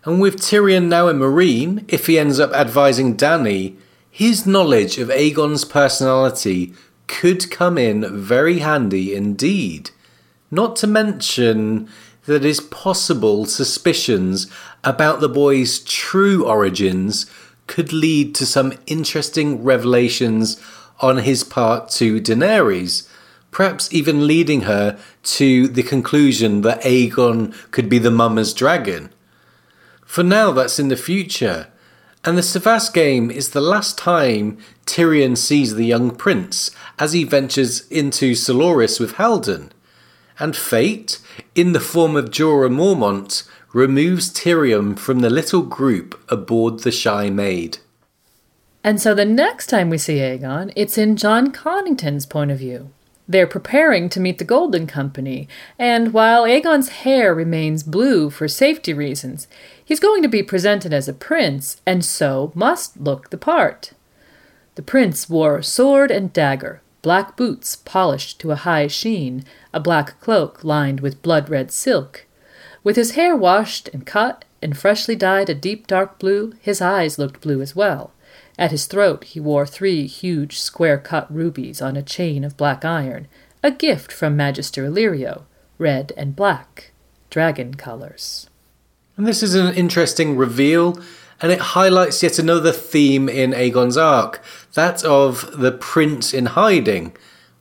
And 0.05 0.21
with 0.21 0.37
Tyrion 0.37 0.87
now 0.87 1.07
in 1.07 1.19
Meereen, 1.19 1.83
if 1.87 2.07
he 2.07 2.17
ends 2.17 2.39
up 2.39 2.51
advising 2.53 3.17
Dany, 3.17 3.75
his 4.09 4.47
knowledge 4.47 4.97
of 4.97 5.09
Aegon's 5.09 5.65
personality 5.65 6.73
could 7.07 7.51
come 7.51 7.77
in 7.77 8.05
very 8.17 8.59
handy 8.59 9.13
indeed. 9.13 9.91
Not 10.49 10.75
to 10.77 10.87
mention 10.87 11.89
that 12.25 12.43
his 12.43 12.59
possible 12.59 13.45
suspicions 13.45 14.49
about 14.83 15.19
the 15.19 15.29
boy's 15.29 15.79
true 15.79 16.45
origins 16.45 17.29
could 17.67 17.91
lead 17.91 18.33
to 18.35 18.45
some 18.45 18.73
interesting 18.85 19.63
revelations 19.63 20.59
on 20.99 21.17
his 21.17 21.43
part 21.43 21.89
to 21.91 22.19
Daenerys, 22.19 23.07
perhaps 23.51 23.91
even 23.93 24.27
leading 24.27 24.61
her 24.61 24.99
to 25.23 25.67
the 25.67 25.83
conclusion 25.83 26.61
that 26.61 26.81
Aegon 26.81 27.53
could 27.71 27.89
be 27.89 27.99
the 27.99 28.11
mummer's 28.11 28.53
dragon. 28.53 29.11
For 30.05 30.23
now, 30.23 30.51
that's 30.51 30.79
in 30.79 30.87
the 30.87 30.97
future, 30.97 31.67
and 32.23 32.37
the 32.37 32.41
Cyvasse 32.41 32.93
game 32.93 33.29
is 33.31 33.51
the 33.51 33.61
last 33.61 33.97
time 33.97 34.57
Tyrion 34.85 35.37
sees 35.37 35.75
the 35.75 35.85
young 35.85 36.11
prince 36.11 36.71
as 36.99 37.13
he 37.13 37.23
ventures 37.23 37.87
into 37.89 38.33
Selhorys 38.33 38.99
with 38.99 39.13
Haldon 39.13 39.71
and 40.39 40.55
fate, 40.55 41.19
in 41.55 41.73
the 41.73 41.79
form 41.79 42.15
of 42.15 42.29
Jorah 42.29 42.71
Mormont, 42.71 43.47
removes 43.73 44.31
Tyrion 44.31 44.97
from 44.97 45.19
the 45.19 45.29
little 45.29 45.63
group 45.63 46.19
aboard 46.29 46.79
the 46.79 46.91
Shy 46.91 47.29
Maid. 47.29 47.79
And 48.87 49.01
so 49.01 49.13
the 49.13 49.25
next 49.25 49.67
time 49.67 49.89
we 49.89 49.97
see 49.97 50.19
Aegon, 50.19 50.71
it's 50.73 50.97
in 50.97 51.17
Jon 51.17 51.51
Connington's 51.51 52.25
point 52.25 52.51
of 52.51 52.59
view. 52.59 52.89
They're 53.27 53.45
preparing 53.45 54.07
to 54.07 54.21
meet 54.21 54.37
the 54.37 54.45
Golden 54.45 54.87
Company, 54.87 55.49
and 55.77 56.13
while 56.13 56.45
Aegon's 56.45 57.03
hair 57.03 57.35
remains 57.35 57.83
blue 57.83 58.29
for 58.29 58.47
safety 58.47 58.93
reasons, 58.93 59.49
he's 59.83 59.99
going 59.99 60.21
to 60.21 60.29
be 60.29 60.41
presented 60.41 60.93
as 60.93 61.09
a 61.09 61.13
prince, 61.13 61.81
and 61.85 62.05
so 62.05 62.53
must 62.55 62.97
look 62.97 63.29
the 63.29 63.37
part. 63.37 63.91
The 64.75 64.83
prince 64.83 65.29
wore 65.29 65.61
sword 65.61 66.09
and 66.09 66.31
dagger, 66.31 66.81
black 67.01 67.35
boots 67.35 67.75
polished 67.75 68.39
to 68.39 68.51
a 68.51 68.55
high 68.55 68.87
sheen, 68.87 69.43
a 69.73 69.81
black 69.81 70.17
cloak 70.21 70.63
lined 70.63 71.01
with 71.01 71.21
blood 71.21 71.49
red 71.49 71.73
silk. 71.73 72.25
With 72.85 72.95
his 72.95 73.15
hair 73.15 73.35
washed 73.35 73.89
and 73.89 74.05
cut 74.05 74.45
and 74.61 74.77
freshly 74.77 75.17
dyed 75.17 75.49
a 75.49 75.53
deep 75.53 75.87
dark 75.87 76.19
blue, 76.19 76.53
his 76.61 76.79
eyes 76.79 77.19
looked 77.19 77.41
blue 77.41 77.61
as 77.61 77.75
well. 77.75 78.13
At 78.57 78.71
his 78.71 78.85
throat 78.85 79.23
he 79.23 79.39
wore 79.39 79.65
three 79.65 80.07
huge 80.07 80.59
square 80.59 80.97
cut 80.97 81.33
rubies 81.33 81.81
on 81.81 81.95
a 81.95 82.01
chain 82.01 82.43
of 82.43 82.57
black 82.57 82.83
iron, 82.83 83.27
a 83.63 83.71
gift 83.71 84.11
from 84.11 84.35
Magister 84.35 84.85
Illyrio, 84.85 85.43
red 85.77 86.11
and 86.17 86.35
black, 86.35 86.91
dragon 87.29 87.75
colors. 87.75 88.49
And 89.15 89.27
this 89.27 89.43
is 89.43 89.55
an 89.55 89.73
interesting 89.75 90.37
reveal, 90.37 90.99
and 91.41 91.51
it 91.51 91.59
highlights 91.59 92.23
yet 92.23 92.39
another 92.39 92.71
theme 92.71 93.29
in 93.29 93.53
Aegon's 93.53 93.97
arc 93.97 94.41
that 94.73 95.03
of 95.03 95.59
the 95.59 95.71
prince 95.71 96.33
in 96.33 96.47
hiding. 96.47 97.15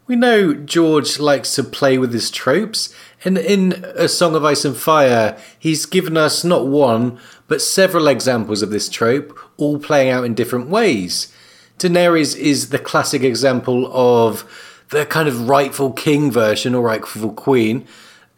We 0.07 0.17
know 0.17 0.55
George 0.55 1.19
likes 1.19 1.55
to 1.57 1.65
play 1.65 1.99
with 1.99 2.13
his 2.13 2.31
tropes, 2.31 2.95
and 3.25 3.39
in 3.39 3.85
A 3.97 4.09
Song 4.09 4.35
of 4.35 4.45
Ice 4.45 4.65
and 4.65 4.77
Fire, 4.77 5.39
he's 5.59 5.87
given 5.87 6.17
us 6.17 6.45
not 6.45 6.67
one, 6.67 7.19
but 7.49 7.63
several 7.63 8.09
examples 8.09 8.63
of 8.63 8.71
this 8.71 8.89
trope, 8.89 9.39
all 9.57 9.79
playing 9.79 10.11
out 10.11 10.25
in 10.25 10.35
different 10.35 10.69
ways. 10.69 11.33
Daenerys 11.79 12.37
is 12.37 12.71
the 12.71 12.79
classic 12.79 13.23
example 13.23 13.91
of 13.93 14.45
the 14.91 15.07
kind 15.07 15.29
of 15.29 15.49
rightful 15.49 15.93
king 15.93 16.31
version 16.31 16.75
or 16.75 16.83
rightful 16.83 17.33
queen, 17.33 17.87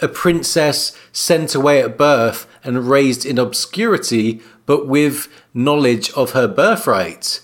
a 0.01 0.09
princess 0.09 0.97
sent 1.13 1.55
away 1.55 1.83
at 1.83 1.99
birth 1.99 2.47
and 2.65 2.89
raised 2.89 3.27
in 3.27 3.39
obscurity, 3.39 4.41
but 4.65 4.87
with 4.87 5.29
knowledge 5.53 6.11
of 6.13 6.33
her 6.33 6.47
birthright. 6.47 7.41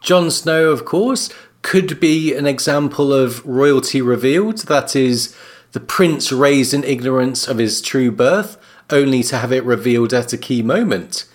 Jon 0.00 0.30
Snow, 0.30 0.70
of 0.70 0.84
course, 0.84 1.28
could 1.62 1.98
be 1.98 2.34
an 2.34 2.46
example 2.46 3.12
of 3.12 3.44
royalty 3.44 4.00
revealed, 4.00 4.58
that 4.68 4.94
is, 4.94 5.36
the 5.72 5.80
prince 5.80 6.32
raised 6.32 6.72
in 6.72 6.84
ignorance 6.84 7.46
of 7.46 7.58
his 7.58 7.80
true 7.80 8.10
birth, 8.10 8.56
only 8.90 9.22
to 9.22 9.36
have 9.38 9.52
it 9.52 9.64
revealed 9.64 10.14
at 10.14 10.32
a 10.32 10.38
key 10.38 10.62
moment. 10.62 11.26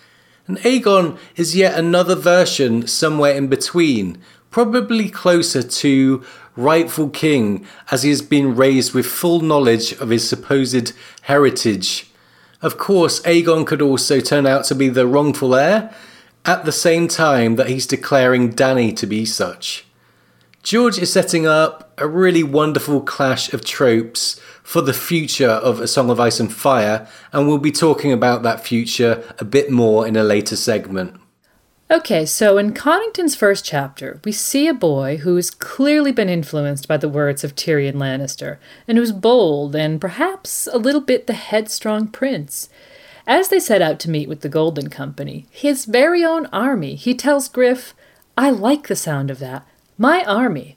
And 0.46 0.58
Aegon 0.58 1.18
is 1.36 1.56
yet 1.56 1.78
another 1.78 2.14
version 2.14 2.86
somewhere 2.86 3.34
in 3.34 3.46
between, 3.46 4.18
probably 4.50 5.08
closer 5.08 5.62
to 5.62 6.24
rightful 6.56 7.08
king 7.08 7.66
as 7.90 8.02
he 8.02 8.10
has 8.10 8.22
been 8.22 8.54
raised 8.54 8.94
with 8.94 9.06
full 9.06 9.40
knowledge 9.40 9.92
of 9.94 10.10
his 10.10 10.28
supposed 10.28 10.92
heritage. 11.22 12.10
Of 12.60 12.78
course, 12.78 13.20
Aegon 13.22 13.66
could 13.66 13.82
also 13.82 14.20
turn 14.20 14.46
out 14.46 14.64
to 14.66 14.74
be 14.74 14.88
the 14.88 15.06
wrongful 15.06 15.54
heir 15.54 15.94
at 16.44 16.64
the 16.64 16.72
same 16.72 17.08
time 17.08 17.56
that 17.56 17.68
he's 17.68 17.86
declaring 17.86 18.52
Dany 18.52 18.96
to 18.96 19.06
be 19.06 19.24
such. 19.24 19.86
George 20.64 20.98
is 20.98 21.12
setting 21.12 21.46
up 21.46 21.92
a 21.98 22.08
really 22.08 22.42
wonderful 22.42 23.02
clash 23.02 23.52
of 23.52 23.66
tropes 23.66 24.40
for 24.62 24.80
the 24.80 24.94
future 24.94 25.50
of 25.50 25.78
A 25.78 25.86
Song 25.86 26.08
of 26.08 26.18
Ice 26.18 26.40
and 26.40 26.50
Fire, 26.50 27.06
and 27.34 27.46
we'll 27.46 27.58
be 27.58 27.70
talking 27.70 28.10
about 28.10 28.42
that 28.44 28.64
future 28.64 29.22
a 29.38 29.44
bit 29.44 29.70
more 29.70 30.06
in 30.06 30.16
a 30.16 30.24
later 30.24 30.56
segment. 30.56 31.20
Okay, 31.90 32.24
so 32.24 32.56
in 32.56 32.72
Connington's 32.72 33.36
first 33.36 33.66
chapter, 33.66 34.22
we 34.24 34.32
see 34.32 34.66
a 34.66 34.72
boy 34.72 35.18
who 35.18 35.36
has 35.36 35.50
clearly 35.50 36.12
been 36.12 36.30
influenced 36.30 36.88
by 36.88 36.96
the 36.96 37.10
words 37.10 37.44
of 37.44 37.54
Tyrion 37.54 37.96
Lannister, 37.96 38.56
and 38.88 38.96
who's 38.96 39.12
bold 39.12 39.76
and 39.76 40.00
perhaps 40.00 40.66
a 40.68 40.78
little 40.78 41.02
bit 41.02 41.26
the 41.26 41.34
headstrong 41.34 42.08
prince. 42.08 42.70
As 43.26 43.48
they 43.48 43.60
set 43.60 43.82
out 43.82 44.00
to 44.00 44.10
meet 44.10 44.30
with 44.30 44.40
the 44.40 44.48
Golden 44.48 44.88
Company, 44.88 45.44
his 45.50 45.84
very 45.84 46.24
own 46.24 46.46
army, 46.46 46.94
he 46.94 47.12
tells 47.14 47.50
Griff, 47.50 47.92
I 48.34 48.48
like 48.48 48.88
the 48.88 48.96
sound 48.96 49.30
of 49.30 49.40
that. 49.40 49.66
My 49.96 50.24
army. 50.24 50.76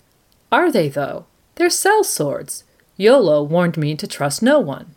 Are 0.51 0.71
they, 0.71 0.89
though? 0.89 1.25
They're 1.55 1.69
cell 1.69 2.03
swords. 2.03 2.63
Yollo 2.97 3.41
warned 3.43 3.77
me 3.77 3.95
to 3.95 4.07
trust 4.07 4.43
no 4.43 4.59
one. 4.59 4.93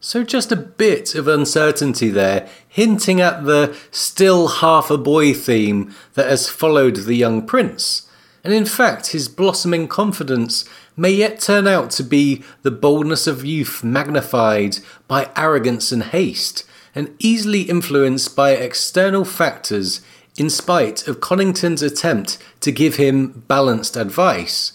So, 0.00 0.24
just 0.24 0.50
a 0.50 0.56
bit 0.56 1.14
of 1.14 1.28
uncertainty 1.28 2.08
there, 2.08 2.48
hinting 2.68 3.20
at 3.20 3.44
the 3.44 3.76
still 3.92 4.48
half 4.48 4.90
a 4.90 4.98
boy 4.98 5.32
theme 5.32 5.94
that 6.14 6.28
has 6.28 6.48
followed 6.48 6.96
the 6.96 7.14
young 7.14 7.46
prince. 7.46 8.08
And 8.42 8.52
in 8.52 8.64
fact, 8.64 9.12
his 9.12 9.28
blossoming 9.28 9.86
confidence 9.86 10.68
may 10.96 11.12
yet 11.12 11.38
turn 11.38 11.68
out 11.68 11.92
to 11.92 12.02
be 12.02 12.42
the 12.62 12.72
boldness 12.72 13.28
of 13.28 13.44
youth 13.44 13.84
magnified 13.84 14.78
by 15.06 15.30
arrogance 15.36 15.92
and 15.92 16.02
haste, 16.02 16.64
and 16.96 17.14
easily 17.20 17.62
influenced 17.62 18.34
by 18.34 18.50
external 18.50 19.24
factors 19.24 20.00
in 20.36 20.48
spite 20.48 21.06
of 21.06 21.20
Connington's 21.20 21.82
attempt 21.82 22.38
to 22.60 22.72
give 22.72 22.96
him 22.96 23.44
balanced 23.48 23.96
advice. 23.96 24.72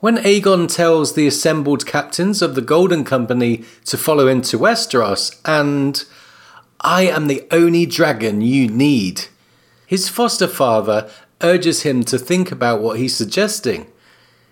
When 0.00 0.18
Aegon 0.18 0.72
tells 0.72 1.14
the 1.14 1.26
assembled 1.26 1.86
captains 1.86 2.42
of 2.42 2.54
the 2.54 2.60
Golden 2.60 3.04
Company 3.04 3.64
to 3.86 3.96
follow 3.96 4.28
him 4.28 4.42
to 4.42 4.58
Westeros, 4.58 5.40
and 5.44 6.04
I 6.80 7.02
am 7.02 7.26
the 7.26 7.46
only 7.50 7.86
dragon 7.86 8.40
you 8.42 8.68
need, 8.68 9.26
his 9.86 10.08
foster 10.08 10.46
father 10.46 11.10
urges 11.40 11.82
him 11.82 12.02
to 12.04 12.18
think 12.18 12.52
about 12.52 12.80
what 12.80 12.98
he's 12.98 13.16
suggesting. 13.16 13.86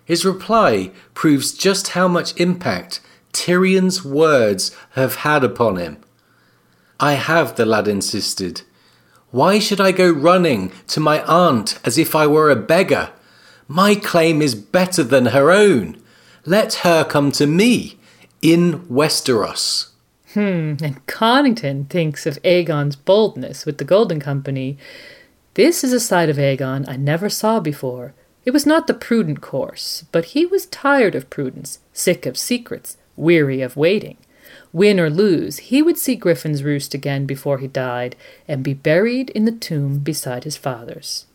His 0.03 0.25
reply 0.25 0.91
proves 1.13 1.53
just 1.53 1.89
how 1.89 2.07
much 2.07 2.39
impact 2.39 3.01
Tyrion's 3.33 4.03
words 4.03 4.75
have 4.91 5.15
had 5.15 5.43
upon 5.43 5.77
him. 5.77 5.97
I 6.99 7.13
have, 7.13 7.55
the 7.55 7.65
lad 7.65 7.87
insisted. 7.87 8.61
Why 9.35 9.59
should 9.59 9.81
I 9.81 9.91
go 9.91 10.09
running 10.09 10.71
to 10.87 11.01
my 11.01 11.21
aunt 11.23 11.77
as 11.83 11.97
if 11.97 12.15
I 12.15 12.25
were 12.25 12.49
a 12.49 12.55
beggar? 12.55 13.09
My 13.67 13.93
claim 13.93 14.41
is 14.41 14.55
better 14.55 15.03
than 15.03 15.25
her 15.25 15.51
own. 15.51 15.97
Let 16.45 16.85
her 16.85 17.03
come 17.03 17.33
to 17.33 17.45
me 17.45 17.97
in 18.41 18.85
Westeros. 18.87 19.89
Hmm, 20.35 20.75
and 20.81 21.05
Connington 21.05 21.89
thinks 21.89 22.25
of 22.25 22.41
Aegon's 22.43 22.95
boldness 22.95 23.65
with 23.65 23.77
the 23.77 23.83
Golden 23.83 24.21
Company. 24.21 24.77
This 25.55 25.83
is 25.83 25.91
a 25.91 25.99
side 25.99 26.29
of 26.29 26.37
Aegon 26.37 26.87
I 26.87 26.95
never 26.95 27.27
saw 27.27 27.59
before. 27.59 28.13
It 28.45 28.51
was 28.51 28.65
not 28.65 28.87
the 28.87 28.93
prudent 28.93 29.41
course, 29.41 30.05
but 30.13 30.27
he 30.27 30.45
was 30.45 30.65
tired 30.67 31.13
of 31.13 31.29
prudence, 31.29 31.79
sick 31.91 32.25
of 32.25 32.37
secrets, 32.37 32.95
weary 33.17 33.59
of 33.61 33.75
waiting. 33.75 34.15
Win 34.75 34.99
or 34.99 35.09
lose, 35.09 35.59
he 35.59 35.81
would 35.81 35.97
see 35.97 36.17
Griffin's 36.17 36.61
Roost 36.61 36.93
again 36.93 37.25
before 37.25 37.59
he 37.59 37.67
died, 37.67 38.17
and 38.45 38.61
be 38.61 38.73
buried 38.73 39.29
in 39.29 39.45
the 39.45 39.53
tomb 39.53 39.99
beside 39.99 40.43
his 40.43 40.57
father's. 40.57 41.27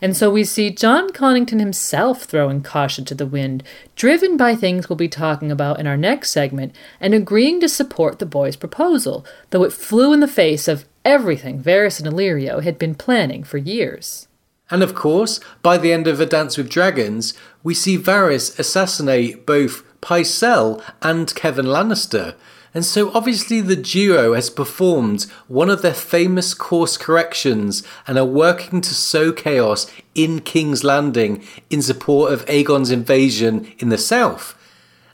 And 0.00 0.16
so 0.16 0.30
we 0.30 0.44
see 0.44 0.70
Jon 0.70 1.10
Connington 1.10 1.58
himself 1.58 2.22
throwing 2.22 2.62
caution 2.62 3.04
to 3.06 3.16
the 3.16 3.26
wind, 3.26 3.64
driven 3.96 4.36
by 4.36 4.54
things 4.54 4.88
we'll 4.88 4.94
be 4.94 5.08
talking 5.08 5.50
about 5.50 5.80
in 5.80 5.88
our 5.88 5.96
next 5.96 6.30
segment, 6.30 6.72
and 7.00 7.14
agreeing 7.14 7.58
to 7.62 7.68
support 7.68 8.20
the 8.20 8.26
boy's 8.26 8.54
proposal, 8.54 9.26
though 9.50 9.64
it 9.64 9.72
flew 9.72 10.12
in 10.12 10.20
the 10.20 10.28
face 10.28 10.68
of 10.68 10.84
everything 11.04 11.60
Varys 11.60 11.98
and 11.98 12.08
Illyrio 12.08 12.62
had 12.62 12.78
been 12.78 12.94
planning 12.94 13.42
for 13.42 13.58
years. 13.58 14.28
And 14.70 14.84
of 14.84 14.94
course, 14.94 15.40
by 15.62 15.78
the 15.78 15.92
end 15.92 16.06
of 16.06 16.20
A 16.20 16.26
Dance 16.26 16.56
with 16.56 16.70
Dragons, 16.70 17.34
we 17.64 17.74
see 17.74 17.98
Varys 17.98 18.56
assassinate 18.56 19.46
both 19.46 19.82
Pycelle 20.00 20.80
and 21.02 21.34
Kevan 21.34 21.66
Lannister, 21.66 22.36
and 22.74 22.84
so 22.84 23.10
obviously 23.12 23.60
the 23.60 23.76
duo 23.76 24.34
has 24.34 24.50
performed 24.50 25.24
one 25.46 25.70
of 25.70 25.82
their 25.82 25.94
famous 25.94 26.54
course 26.54 26.96
corrections 26.96 27.82
and 28.06 28.18
are 28.18 28.24
working 28.24 28.80
to 28.82 28.94
sow 28.94 29.32
chaos 29.32 29.90
in 30.14 30.40
King's 30.40 30.84
Landing 30.84 31.44
in 31.70 31.80
support 31.80 32.32
of 32.32 32.44
Aegon's 32.46 32.90
invasion 32.90 33.72
in 33.78 33.88
the 33.88 33.98
south. 33.98 34.54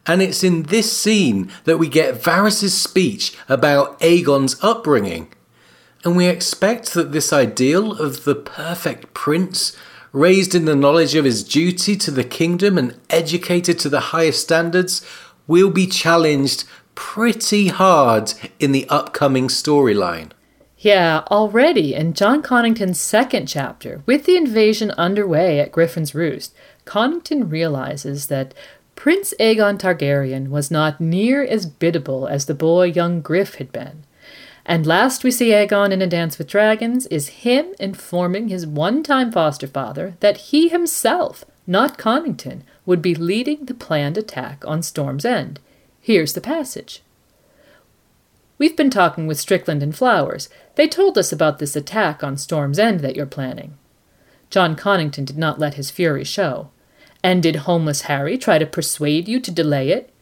And 0.06 0.20
it's 0.20 0.44
in 0.44 0.64
this 0.64 0.94
scene 0.94 1.50
that 1.64 1.78
we 1.78 1.88
get 1.88 2.20
Varys' 2.20 2.70
speech 2.70 3.36
about 3.48 3.98
Aegon's 4.00 4.62
upbringing. 4.62 5.28
And 6.04 6.16
we 6.16 6.26
expect 6.26 6.92
that 6.92 7.12
this 7.12 7.32
ideal 7.32 7.92
of 7.92 8.24
the 8.24 8.34
perfect 8.34 9.14
prince, 9.14 9.74
raised 10.12 10.54
in 10.54 10.66
the 10.66 10.76
knowledge 10.76 11.14
of 11.14 11.24
his 11.24 11.42
duty 11.42 11.96
to 11.96 12.10
the 12.10 12.24
kingdom 12.24 12.76
and 12.76 13.00
educated 13.08 13.78
to 13.78 13.88
the 13.88 14.00
highest 14.00 14.42
standards, 14.42 15.06
will 15.46 15.70
be 15.70 15.86
challenged 15.86 16.64
pretty 16.94 17.68
hard 17.68 18.34
in 18.58 18.72
the 18.72 18.86
upcoming 18.88 19.48
storyline. 19.48 20.30
Yeah, 20.78 21.22
already 21.30 21.94
in 21.94 22.12
Jon 22.12 22.42
Connington's 22.42 23.00
second 23.00 23.46
chapter, 23.46 24.02
with 24.04 24.26
the 24.26 24.36
invasion 24.36 24.90
underway 24.92 25.58
at 25.58 25.72
Griffin's 25.72 26.14
Roost, 26.14 26.54
Connington 26.84 27.50
realizes 27.50 28.26
that 28.26 28.52
Prince 28.94 29.32
Aegon 29.40 29.78
Targaryen 29.78 30.48
was 30.48 30.70
not 30.70 31.00
near 31.00 31.42
as 31.42 31.66
biddable 31.66 32.26
as 32.26 32.46
the 32.46 32.54
boy 32.54 32.84
young 32.84 33.22
Griff 33.22 33.54
had 33.54 33.72
been. 33.72 34.04
And 34.66 34.86
last 34.86 35.24
we 35.24 35.30
see 35.30 35.50
Aegon 35.50 35.90
in 35.90 36.00
A 36.00 36.06
Dance 36.06 36.38
with 36.38 36.48
Dragons 36.48 37.06
is 37.06 37.28
him 37.28 37.74
informing 37.78 38.48
his 38.48 38.66
one 38.66 39.02
time 39.02 39.30
foster 39.30 39.66
father 39.66 40.16
that 40.20 40.36
he 40.36 40.68
himself, 40.68 41.44
not 41.66 41.98
Connington, 41.98 42.62
would 42.86 43.02
be 43.02 43.14
leading 43.14 43.64
the 43.66 43.74
planned 43.74 44.16
attack 44.16 44.64
on 44.66 44.82
Storm's 44.82 45.24
End. 45.24 45.60
Here's 46.04 46.34
the 46.34 46.42
passage. 46.42 47.02
We've 48.58 48.76
been 48.76 48.90
talking 48.90 49.26
with 49.26 49.40
Strickland 49.40 49.82
and 49.82 49.96
Flowers. 49.96 50.50
They 50.74 50.86
told 50.86 51.16
us 51.16 51.32
about 51.32 51.60
this 51.60 51.74
attack 51.74 52.22
on 52.22 52.36
Storm's 52.36 52.78
End 52.78 53.00
that 53.00 53.16
you're 53.16 53.24
planning. 53.24 53.78
Jon 54.50 54.76
Connington 54.76 55.24
did 55.24 55.38
not 55.38 55.58
let 55.58 55.74
his 55.74 55.90
fury 55.90 56.22
show. 56.22 56.68
And 57.22 57.42
did 57.42 57.56
homeless 57.64 58.02
Harry 58.02 58.36
try 58.36 58.58
to 58.58 58.66
persuade 58.66 59.28
you 59.28 59.40
to 59.40 59.50
delay 59.50 59.92
it? 59.92 60.12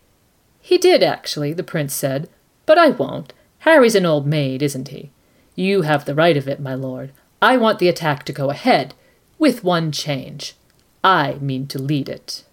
He 0.61 0.79
did, 0.79 1.03
actually, 1.03 1.53
the 1.53 1.65
prince 1.65 1.95
said, 1.95 2.29
but 2.65 2.79
I 2.79 2.91
won't. 2.91 3.33
Harry's 3.59 3.97
an 3.97 4.07
old 4.07 4.25
maid, 4.25 4.63
isn't 4.63 4.91
he? 4.91 5.11
You 5.57 5.83
have 5.83 6.05
the 6.05 6.15
right 6.15 6.37
of 6.37 6.47
it, 6.47 6.61
my 6.61 6.75
lord. 6.75 7.11
I 7.43 7.57
want 7.57 7.81
the 7.81 7.89
attack 7.89 8.23
to 8.27 8.33
go 8.33 8.51
ahead, 8.51 8.95
with 9.37 9.65
one 9.65 9.91
change. 9.91 10.55
I 11.03 11.39
mean 11.41 11.67
to 11.67 11.83
lead 11.83 12.09
it. 12.09 12.45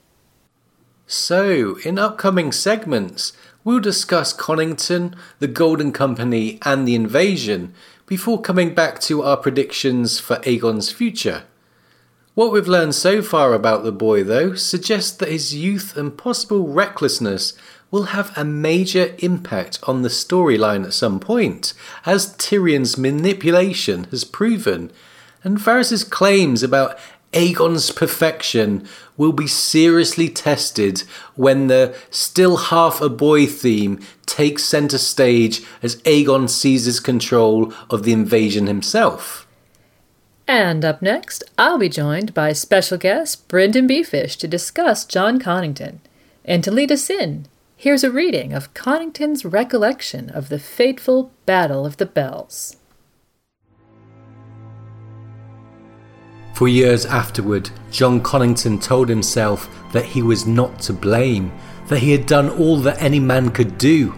So, 1.11 1.79
in 1.83 1.97
upcoming 1.97 2.51
segments, 2.51 3.33
we'll 3.63 3.79
discuss 3.79 4.31
Connington, 4.31 5.15
the 5.39 5.47
Golden 5.47 5.91
Company, 5.91 6.59
and 6.61 6.87
the 6.87 6.93
invasion 6.93 7.73
before 8.05 8.39
coming 8.39 8.75
back 8.75 8.99
to 9.01 9.23
our 9.23 9.35
predictions 9.35 10.19
for 10.19 10.35
Aegon's 10.45 10.91
future. 10.91 11.45
What 12.35 12.51
we've 12.51 12.67
learned 12.67 12.93
so 12.93 13.23
far 13.23 13.55
about 13.55 13.83
the 13.83 13.91
boy, 13.91 14.23
though, 14.23 14.53
suggests 14.53 15.09
that 15.17 15.29
his 15.29 15.55
youth 15.55 15.97
and 15.97 16.15
possible 16.15 16.67
recklessness 16.67 17.53
will 17.89 18.13
have 18.13 18.31
a 18.37 18.45
major 18.45 19.15
impact 19.17 19.79
on 19.87 20.03
the 20.03 20.09
storyline 20.09 20.85
at 20.85 20.93
some 20.93 21.19
point, 21.19 21.73
as 22.05 22.35
Tyrion's 22.35 22.99
manipulation 22.99 24.03
has 24.11 24.23
proven, 24.23 24.91
and 25.43 25.57
Varys's 25.57 26.03
claims 26.03 26.61
about 26.61 26.99
Aegon's 27.33 27.91
perfection 27.91 28.87
will 29.15 29.31
be 29.31 29.45
seriously 29.45 30.29
tested 30.29 31.03
when 31.35 31.67
the 31.67 31.95
still 32.09 32.57
half 32.57 33.01
a 33.01 33.09
boy 33.09 33.45
theme 33.45 33.99
takes 34.25 34.63
centre 34.63 34.97
stage 34.97 35.61
as 35.83 35.97
Aegon 36.03 36.49
seizes 36.49 36.99
control 36.99 37.71
of 37.89 38.03
the 38.03 38.13
invasion 38.13 38.67
himself. 38.67 39.45
And 40.47 40.83
up 40.83 41.03
next, 41.03 41.43
I'll 41.59 41.77
be 41.77 41.89
joined 41.89 42.33
by 42.33 42.53
special 42.53 42.97
guest 42.97 43.47
BryndenBFish 43.49 44.35
to 44.37 44.47
discuss 44.47 45.05
Jon 45.05 45.39
Connington. 45.39 45.99
And 46.43 46.63
to 46.63 46.71
lead 46.71 46.91
us 46.91 47.07
in, 47.11 47.45
here's 47.77 48.03
a 48.03 48.09
reading 48.09 48.53
of 48.53 48.73
Connington's 48.73 49.45
recollection 49.45 50.31
of 50.31 50.49
the 50.49 50.57
fateful 50.57 51.31
Battle 51.45 51.85
of 51.85 51.97
the 51.97 52.07
Bells. 52.07 52.77
For 56.59 56.67
years 56.67 57.05
afterward, 57.05 57.69
Jon 57.89 58.19
Connington 58.19 58.83
told 58.83 59.07
himself 59.07 59.69
that 59.93 60.03
he 60.03 60.21
was 60.21 60.45
not 60.45 60.81
to 60.81 60.91
blame, 60.91 61.53
that 61.87 61.99
he 61.99 62.11
had 62.11 62.25
done 62.25 62.49
all 62.49 62.75
that 62.81 63.01
any 63.01 63.17
man 63.17 63.51
could 63.51 63.77
do. 63.77 64.13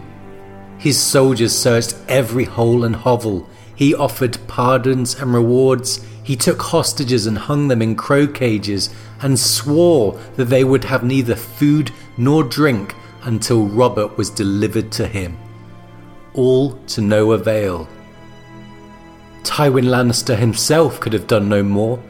His 0.80 1.00
soldiers 1.00 1.56
searched 1.56 1.96
every 2.08 2.46
hole 2.46 2.84
and 2.84 2.96
hovel. 2.96 3.48
He 3.76 3.94
offered 3.94 4.40
pardons 4.48 5.14
and 5.22 5.36
rewards. 5.36 6.04
He 6.24 6.36
took 6.36 6.60
hostages 6.60 7.28
and 7.28 7.38
hung 7.38 7.68
them 7.68 7.80
in 7.80 7.96
crow 7.96 8.26
cages 8.26 8.90
and 9.22 9.40
swore 9.40 10.20
that 10.36 10.46
they 10.46 10.64
would 10.64 10.86
have 10.86 11.04
neither 11.04 11.36
food 11.36 11.92
nor 12.18 12.44
drink 12.44 12.96
until 13.22 13.68
Robert 13.68 14.18
was 14.18 14.32
delivered 14.32 14.92
to 14.94 15.06
him. 15.06 15.38
All 16.34 16.72
to 16.88 17.02
no 17.02 17.34
avail. 17.34 17.88
Tywin 19.44 19.86
Lannister 19.86 20.36
himself 20.36 21.00
could 21.00 21.14
have 21.14 21.28
done 21.28 21.48
no 21.48 21.62
more. 21.62 22.02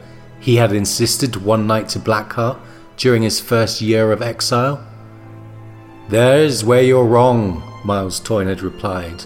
He 0.42 0.56
had 0.56 0.72
insisted 0.72 1.36
one 1.36 1.68
night 1.68 1.88
to 1.90 2.00
Blackheart 2.00 2.58
during 2.96 3.22
his 3.22 3.38
first 3.38 3.80
year 3.80 4.10
of 4.10 4.20
exile. 4.20 4.84
There's 6.08 6.64
where 6.64 6.82
you're 6.82 7.04
wrong, 7.04 7.62
Myles 7.84 8.18
Toyne 8.18 8.48
had 8.48 8.60
replied. 8.60 9.22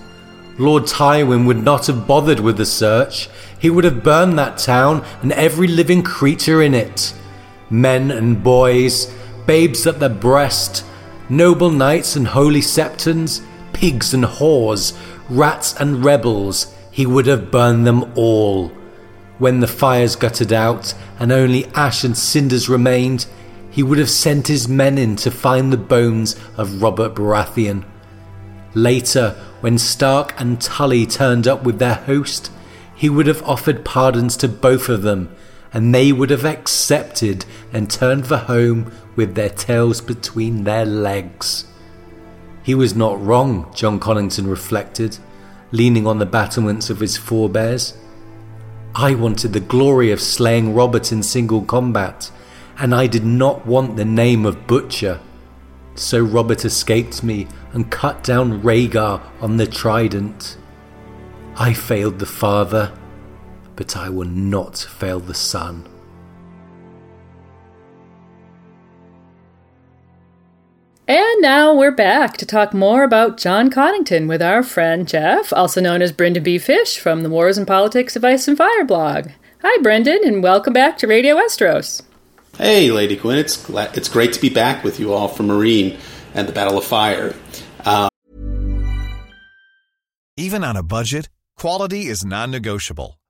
Lord 0.58 0.82
Tywin 0.82 1.46
would 1.46 1.64
not 1.64 1.86
have 1.86 2.06
bothered 2.06 2.40
with 2.40 2.58
the 2.58 2.66
search. 2.66 3.30
He 3.58 3.70
would 3.70 3.84
have 3.84 4.04
burned 4.04 4.38
that 4.38 4.58
town 4.58 5.06
and 5.22 5.32
every 5.32 5.68
living 5.68 6.02
creature 6.02 6.60
in 6.60 6.74
it. 6.74 7.14
Men 7.70 8.10
and 8.10 8.44
boys, 8.44 9.10
babes 9.46 9.86
at 9.86 9.98
their 9.98 10.10
breast, 10.10 10.84
noble 11.30 11.70
knights 11.70 12.14
and 12.14 12.28
holy 12.28 12.60
septons, 12.60 13.40
pigs 13.72 14.12
and 14.12 14.24
whores, 14.24 14.94
rats 15.30 15.74
and 15.80 16.04
rebels, 16.04 16.74
he 16.90 17.06
would 17.06 17.26
have 17.26 17.50
burned 17.50 17.86
them 17.86 18.12
all. 18.16 18.70
When 19.38 19.60
the 19.60 19.66
fires 19.66 20.16
guttered 20.16 20.52
out 20.52 20.94
and 21.18 21.30
only 21.30 21.66
ash 21.74 22.04
and 22.04 22.16
cinders 22.16 22.68
remained, 22.68 23.26
he 23.70 23.82
would 23.82 23.98
have 23.98 24.10
sent 24.10 24.48
his 24.48 24.68
men 24.68 24.96
in 24.96 25.16
to 25.16 25.30
find 25.30 25.70
the 25.70 25.76
bones 25.76 26.36
of 26.56 26.80
Robert 26.80 27.14
Baratheon. 27.14 27.84
Later, 28.72 29.36
when 29.60 29.78
Stark 29.78 30.38
and 30.40 30.60
Tully 30.60 31.04
turned 31.06 31.46
up 31.46 31.64
with 31.64 31.78
their 31.78 31.94
host, 31.94 32.50
he 32.94 33.10
would 33.10 33.26
have 33.26 33.42
offered 33.42 33.84
pardons 33.84 34.36
to 34.38 34.48
both 34.48 34.88
of 34.88 35.02
them, 35.02 35.34
and 35.72 35.94
they 35.94 36.12
would 36.12 36.30
have 36.30 36.46
accepted 36.46 37.44
and 37.72 37.90
turned 37.90 38.26
for 38.26 38.38
home 38.38 38.90
with 39.14 39.34
their 39.34 39.50
tails 39.50 40.00
between 40.00 40.64
their 40.64 40.86
legs. 40.86 41.66
He 42.62 42.74
was 42.74 42.96
not 42.96 43.22
wrong, 43.22 43.70
Jon 43.74 44.00
Connington 44.00 44.48
reflected, 44.48 45.18
leaning 45.72 46.06
on 46.06 46.18
the 46.18 46.26
battlements 46.26 46.88
of 46.88 47.00
his 47.00 47.18
forebears. 47.18 47.92
I 48.98 49.14
wanted 49.14 49.52
the 49.52 49.60
glory 49.60 50.10
of 50.10 50.22
slaying 50.22 50.72
Robert 50.72 51.12
in 51.12 51.22
single 51.22 51.60
combat, 51.60 52.30
and 52.78 52.94
I 52.94 53.06
did 53.06 53.26
not 53.26 53.66
want 53.66 53.96
the 53.96 54.06
name 54.06 54.46
of 54.46 54.66
Butcher. 54.66 55.20
So 55.96 56.24
Robert 56.24 56.64
escaped 56.64 57.22
me 57.22 57.46
and 57.74 57.90
cut 57.90 58.24
down 58.24 58.62
Rhaegar 58.62 59.20
on 59.42 59.58
the 59.58 59.66
trident. 59.66 60.56
I 61.56 61.74
failed 61.74 62.18
the 62.18 62.24
father, 62.24 62.90
but 63.76 63.98
I 63.98 64.08
will 64.08 64.28
not 64.28 64.78
fail 64.78 65.20
the 65.20 65.34
son. 65.34 65.86
And 71.08 71.40
now 71.40 71.72
we're 71.72 71.92
back 71.92 72.36
to 72.38 72.46
talk 72.46 72.74
more 72.74 73.04
about 73.04 73.36
Jon 73.36 73.70
Connington 73.70 74.26
with 74.26 74.42
our 74.42 74.64
friend 74.64 75.06
Jeff, 75.06 75.52
also 75.52 75.80
known 75.80 76.02
as 76.02 76.12
Brynden 76.12 76.42
B. 76.42 76.58
Fish 76.58 76.98
from 76.98 77.22
the 77.22 77.30
Wars 77.30 77.56
and 77.56 77.64
Politics 77.64 78.16
of 78.16 78.24
Ice 78.24 78.48
and 78.48 78.58
Fire 78.58 78.84
blog. 78.84 79.28
Hi, 79.62 79.80
Brynden, 79.84 80.26
and 80.26 80.42
welcome 80.42 80.72
back 80.72 80.98
to 80.98 81.06
Radio 81.06 81.36
Westeros. 81.36 82.02
Hey, 82.58 82.90
Lady 82.90 83.16
Quinn, 83.16 83.38
it's 83.38 83.56
glad, 83.56 83.96
it's 83.96 84.08
great 84.08 84.32
to 84.32 84.40
be 84.40 84.48
back 84.48 84.82
with 84.82 84.98
you 84.98 85.12
all 85.12 85.28
from 85.28 85.46
Meereen 85.46 85.96
and 86.34 86.48
the 86.48 86.52
Battle 86.52 86.76
of 86.76 86.84
Fire. 86.84 87.36
Um, 87.84 88.08
Even 90.36 90.64
on 90.64 90.76
a 90.76 90.82
budget, 90.82 91.28
quality 91.56 92.06
is 92.06 92.24
non-negotiable. 92.24 93.20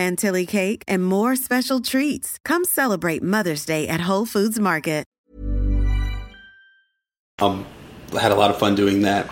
chantilly 0.00 0.46
cake, 0.46 0.82
and 0.88 1.04
more 1.04 1.36
special 1.36 1.80
treats. 1.80 2.38
Come 2.44 2.64
celebrate 2.64 3.22
Mother's 3.22 3.66
Day 3.66 3.86
at 3.86 4.00
Whole 4.08 4.26
Foods 4.26 4.58
Market. 4.58 5.04
Um, 7.40 7.64
I 8.14 8.20
had 8.20 8.32
a 8.32 8.34
lot 8.34 8.50
of 8.50 8.58
fun 8.58 8.74
doing 8.74 9.02
that. 9.02 9.30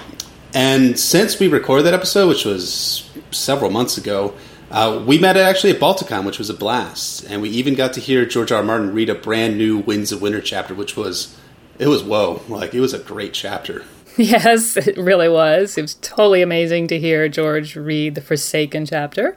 And 0.55 0.99
since 0.99 1.39
we 1.39 1.49
recorded 1.49 1.85
that 1.85 1.95
episode, 1.95 2.29
which 2.29 2.45
was 2.45 3.09
several 3.31 3.71
months 3.71 3.99
ago, 3.99 4.35
uh, 4.71 5.03
we 5.07 5.19
met 5.19 5.37
actually 5.37 5.73
at 5.73 5.81
Balticon, 5.81 6.25
which 6.25 6.39
was 6.39 6.49
a 6.49 6.55
blast. 6.55 7.25
And 7.29 7.43
we 7.43 7.51
even 7.51 7.75
got 7.75 7.93
to 7.95 8.01
hear 8.01 8.25
George 8.25 8.51
R. 8.51 8.59
R. 8.59 8.65
Martin 8.65 8.95
read 8.95 9.11
a 9.11 9.15
brand 9.15 9.59
new 9.59 9.79
Winds 9.79 10.11
of 10.11 10.23
Winter 10.23 10.41
chapter, 10.41 10.75
which 10.75 10.97
was, 10.97 11.39
it 11.79 11.89
was 11.89 12.03
whoa. 12.03 12.43
Like, 12.49 12.75
it 12.75 12.81
was 12.81 12.95
a 12.95 12.99
great 12.99 13.35
chapter. 13.35 13.85
Yes, 14.29 14.77
it 14.77 14.99
really 14.99 15.29
was. 15.29 15.79
It 15.79 15.83
was 15.83 15.95
totally 15.95 16.43
amazing 16.43 16.89
to 16.89 16.99
hear 16.99 17.29
George 17.29 17.77
read 17.77 18.17
the 18.17 18.21
Forsaken 18.21 18.85
chapter. 18.85 19.37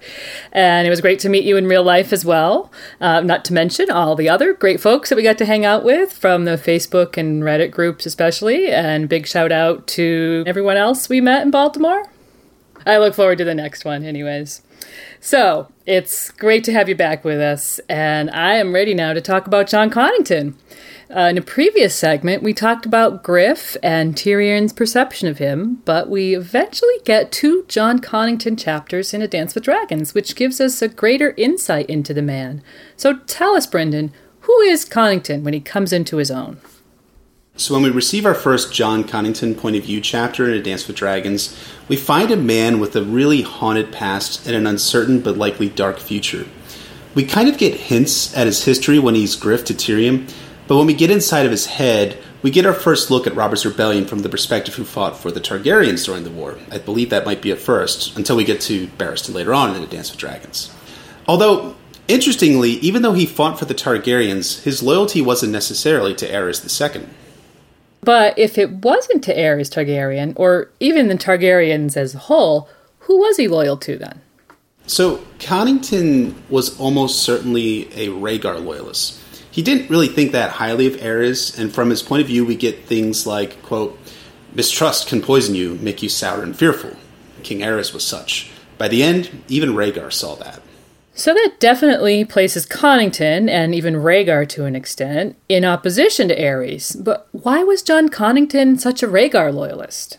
And 0.51 0.87
it 0.87 0.89
was 0.89 1.01
great 1.01 1.19
to 1.19 1.29
meet 1.29 1.43
you 1.43 1.55
in 1.55 1.67
real 1.67 1.83
life 1.83 2.11
as 2.11 2.25
well. 2.25 2.71
Uh, 2.99 3.21
not 3.21 3.45
to 3.45 3.53
mention 3.53 3.91
all 3.91 4.15
the 4.15 4.27
other 4.27 4.53
great 4.53 4.81
folks 4.81 5.09
that 5.09 5.17
we 5.17 5.21
got 5.21 5.37
to 5.37 5.45
hang 5.45 5.65
out 5.65 5.83
with 5.83 6.11
from 6.11 6.45
the 6.45 6.57
Facebook 6.57 7.15
and 7.15 7.43
Reddit 7.43 7.69
groups, 7.69 8.07
especially. 8.07 8.71
And 8.71 9.07
big 9.07 9.27
shout 9.27 9.51
out 9.51 9.85
to 9.87 10.43
everyone 10.47 10.77
else 10.77 11.07
we 11.07 11.21
met 11.21 11.43
in 11.43 11.51
Baltimore. 11.51 12.10
I 12.85 12.97
look 12.97 13.13
forward 13.13 13.37
to 13.39 13.43
the 13.43 13.55
next 13.55 13.85
one, 13.85 14.03
anyways. 14.03 14.61
So, 15.19 15.71
it's 15.85 16.31
great 16.31 16.63
to 16.65 16.73
have 16.73 16.89
you 16.89 16.95
back 16.95 17.23
with 17.23 17.39
us, 17.39 17.79
and 17.87 18.29
I 18.31 18.55
am 18.55 18.73
ready 18.73 18.93
now 18.93 19.13
to 19.13 19.21
talk 19.21 19.45
about 19.45 19.67
Jon 19.67 19.89
Connington. 19.89 20.55
Uh, 21.13 21.27
in 21.27 21.37
a 21.37 21.41
previous 21.41 21.93
segment, 21.93 22.41
we 22.41 22.53
talked 22.53 22.85
about 22.85 23.21
Griff 23.21 23.75
and 23.83 24.15
Tyrion's 24.15 24.71
perception 24.71 25.27
of 25.27 25.39
him, 25.39 25.81
but 25.83 26.09
we 26.09 26.33
eventually 26.35 26.99
get 27.03 27.31
two 27.31 27.65
Jon 27.67 27.99
Connington 27.99 28.57
chapters 28.57 29.13
in 29.13 29.21
A 29.21 29.27
Dance 29.27 29.53
with 29.53 29.65
Dragons, 29.65 30.13
which 30.13 30.37
gives 30.37 30.61
us 30.61 30.81
a 30.81 30.87
greater 30.87 31.33
insight 31.35 31.87
into 31.87 32.13
the 32.13 32.21
man. 32.21 32.63
So 32.95 33.17
tell 33.27 33.55
us, 33.55 33.67
Brynden, 33.67 34.11
who 34.41 34.57
is 34.61 34.85
Connington 34.85 35.43
when 35.43 35.53
he 35.53 35.59
comes 35.59 35.91
into 35.91 36.17
his 36.17 36.31
own? 36.31 36.61
So, 37.57 37.75
when 37.75 37.83
we 37.83 37.89
receive 37.89 38.25
our 38.25 38.33
first 38.33 38.73
Jon 38.73 39.03
Connington 39.03 39.57
point 39.57 39.75
of 39.75 39.83
view 39.83 40.01
chapter 40.01 40.49
in 40.49 40.57
A 40.57 40.63
Dance 40.63 40.87
with 40.87 40.95
Dragons, 40.95 41.55
we 41.89 41.95
find 41.95 42.31
a 42.31 42.37
man 42.37 42.79
with 42.79 42.95
a 42.95 43.03
really 43.03 43.41
haunted 43.41 43.91
past 43.91 44.47
and 44.47 44.55
an 44.55 44.65
uncertain 44.65 45.19
but 45.19 45.37
likely 45.37 45.69
dark 45.69 45.99
future. 45.99 46.47
We 47.13 47.23
kind 47.23 47.49
of 47.49 47.57
get 47.57 47.73
hints 47.73 48.35
at 48.35 48.47
his 48.47 48.63
history 48.63 48.97
when 48.97 49.15
he's 49.15 49.35
Griff 49.35 49.65
to 49.65 49.73
Tyrion, 49.73 50.31
but 50.67 50.77
when 50.77 50.87
we 50.87 50.93
get 50.93 51.11
inside 51.11 51.45
of 51.45 51.51
his 51.51 51.65
head, 51.65 52.17
we 52.41 52.51
get 52.51 52.65
our 52.65 52.73
first 52.73 53.11
look 53.11 53.27
at 53.27 53.35
Robert's 53.35 53.65
rebellion 53.65 54.05
from 54.05 54.19
the 54.19 54.29
perspective 54.29 54.75
who 54.75 54.85
fought 54.85 55.17
for 55.17 55.29
the 55.29 55.41
Targaryens 55.41 56.05
during 56.05 56.23
the 56.23 56.31
war. 56.31 56.57
I 56.71 56.79
believe 56.79 57.09
that 57.09 57.25
might 57.25 57.41
be 57.41 57.51
at 57.51 57.59
first, 57.59 58.17
until 58.17 58.37
we 58.37 58.45
get 58.45 58.61
to 58.61 58.87
Barristan 58.87 59.35
later 59.35 59.53
on 59.53 59.75
in 59.75 59.83
A 59.83 59.85
Dance 59.85 60.09
with 60.09 60.19
Dragons. 60.19 60.73
Although, 61.27 61.75
interestingly, 62.07 62.71
even 62.71 63.01
though 63.01 63.13
he 63.13 63.25
fought 63.25 63.59
for 63.59 63.65
the 63.65 63.75
Targaryens, 63.75 64.63
his 64.63 64.81
loyalty 64.81 65.21
wasn't 65.21 65.51
necessarily 65.51 66.15
to 66.15 66.27
Aerys 66.27 66.63
II. 66.95 67.03
But 68.01 68.37
if 68.37 68.57
it 68.57 68.71
wasn't 68.71 69.23
to 69.25 69.35
Aerys 69.35 69.69
Targaryen, 69.69 70.33
or 70.35 70.69
even 70.79 71.07
the 71.07 71.15
Targaryens 71.15 71.95
as 71.95 72.15
a 72.15 72.19
whole, 72.19 72.67
who 72.99 73.19
was 73.19 73.37
he 73.37 73.47
loyal 73.47 73.77
to 73.77 73.97
then? 73.97 74.21
So, 74.87 75.17
Connington 75.39 76.33
was 76.49 76.79
almost 76.79 77.23
certainly 77.23 77.87
a 77.93 78.07
Rhaegar 78.09 78.63
loyalist. 78.63 79.19
He 79.51 79.61
didn't 79.61 79.89
really 79.89 80.07
think 80.07 80.31
that 80.31 80.51
highly 80.51 80.87
of 80.87 80.93
Aerys, 80.93 81.57
and 81.57 81.71
from 81.73 81.89
his 81.89 82.01
point 82.01 82.21
of 82.21 82.27
view, 82.27 82.45
we 82.45 82.55
get 82.55 82.85
things 82.85 83.27
like, 83.27 83.61
quote, 83.61 83.97
mistrust 84.53 85.07
can 85.07 85.21
poison 85.21 85.55
you, 85.55 85.75
make 85.75 86.01
you 86.01 86.09
sour 86.09 86.41
and 86.41 86.55
fearful. 86.55 86.95
King 87.43 87.59
Aerys 87.59 87.93
was 87.93 88.05
such. 88.05 88.49
By 88.77 88.87
the 88.87 89.03
end, 89.03 89.43
even 89.47 89.73
Rhaegar 89.73 90.11
saw 90.11 90.35
that. 90.35 90.60
So 91.21 91.35
that 91.35 91.57
definitely 91.59 92.25
places 92.25 92.65
Connington, 92.65 93.47
and 93.47 93.75
even 93.75 93.93
Rhaegar 93.93 94.49
to 94.49 94.65
an 94.65 94.75
extent, 94.75 95.37
in 95.47 95.63
opposition 95.63 96.29
to 96.29 96.35
Aerys. 96.35 96.95
But 96.99 97.27
why 97.31 97.63
was 97.63 97.83
Jon 97.83 98.09
Connington 98.09 98.79
such 98.79 99.03
a 99.03 99.07
Rhaegar 99.07 99.53
loyalist? 99.53 100.17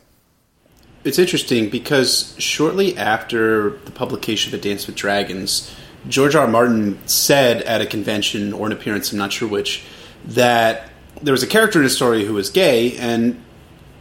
It's 1.02 1.18
interesting 1.18 1.70
because 1.70 2.36
shortly 2.38 2.96
after 2.96 3.70
the 3.78 3.90
publication 3.90 4.54
of 4.54 4.60
A 4.60 4.62
Dance 4.62 4.86
with 4.86 4.94
Dragons, 4.94 5.74
George 6.06 6.36
R. 6.36 6.42
R. 6.42 6.48
Martin 6.48 7.00
said 7.08 7.62
at 7.62 7.80
a 7.80 7.86
convention 7.86 8.52
or 8.52 8.66
an 8.66 8.72
appearance, 8.72 9.10
I'm 9.10 9.18
not 9.18 9.32
sure 9.32 9.48
which, 9.48 9.84
that 10.24 10.88
there 11.20 11.32
was 11.32 11.42
a 11.42 11.48
character 11.48 11.80
in 11.80 11.84
the 11.84 11.90
story 11.90 12.24
who 12.24 12.34
was 12.34 12.48
gay, 12.48 12.96
and 12.96 13.42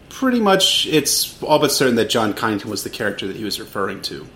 pretty 0.09 0.39
much 0.39 0.85
it's 0.85 1.41
all 1.41 1.57
but 1.57 1.71
certain 1.71 1.95
that 1.95 2.11
Jon 2.11 2.35
Connington 2.35 2.65
was 2.65 2.83
the 2.83 2.91
character 2.91 3.25
that 3.25 3.37
he 3.37 3.43
was 3.43 3.59
referring 3.59 4.03
to. 4.03 4.27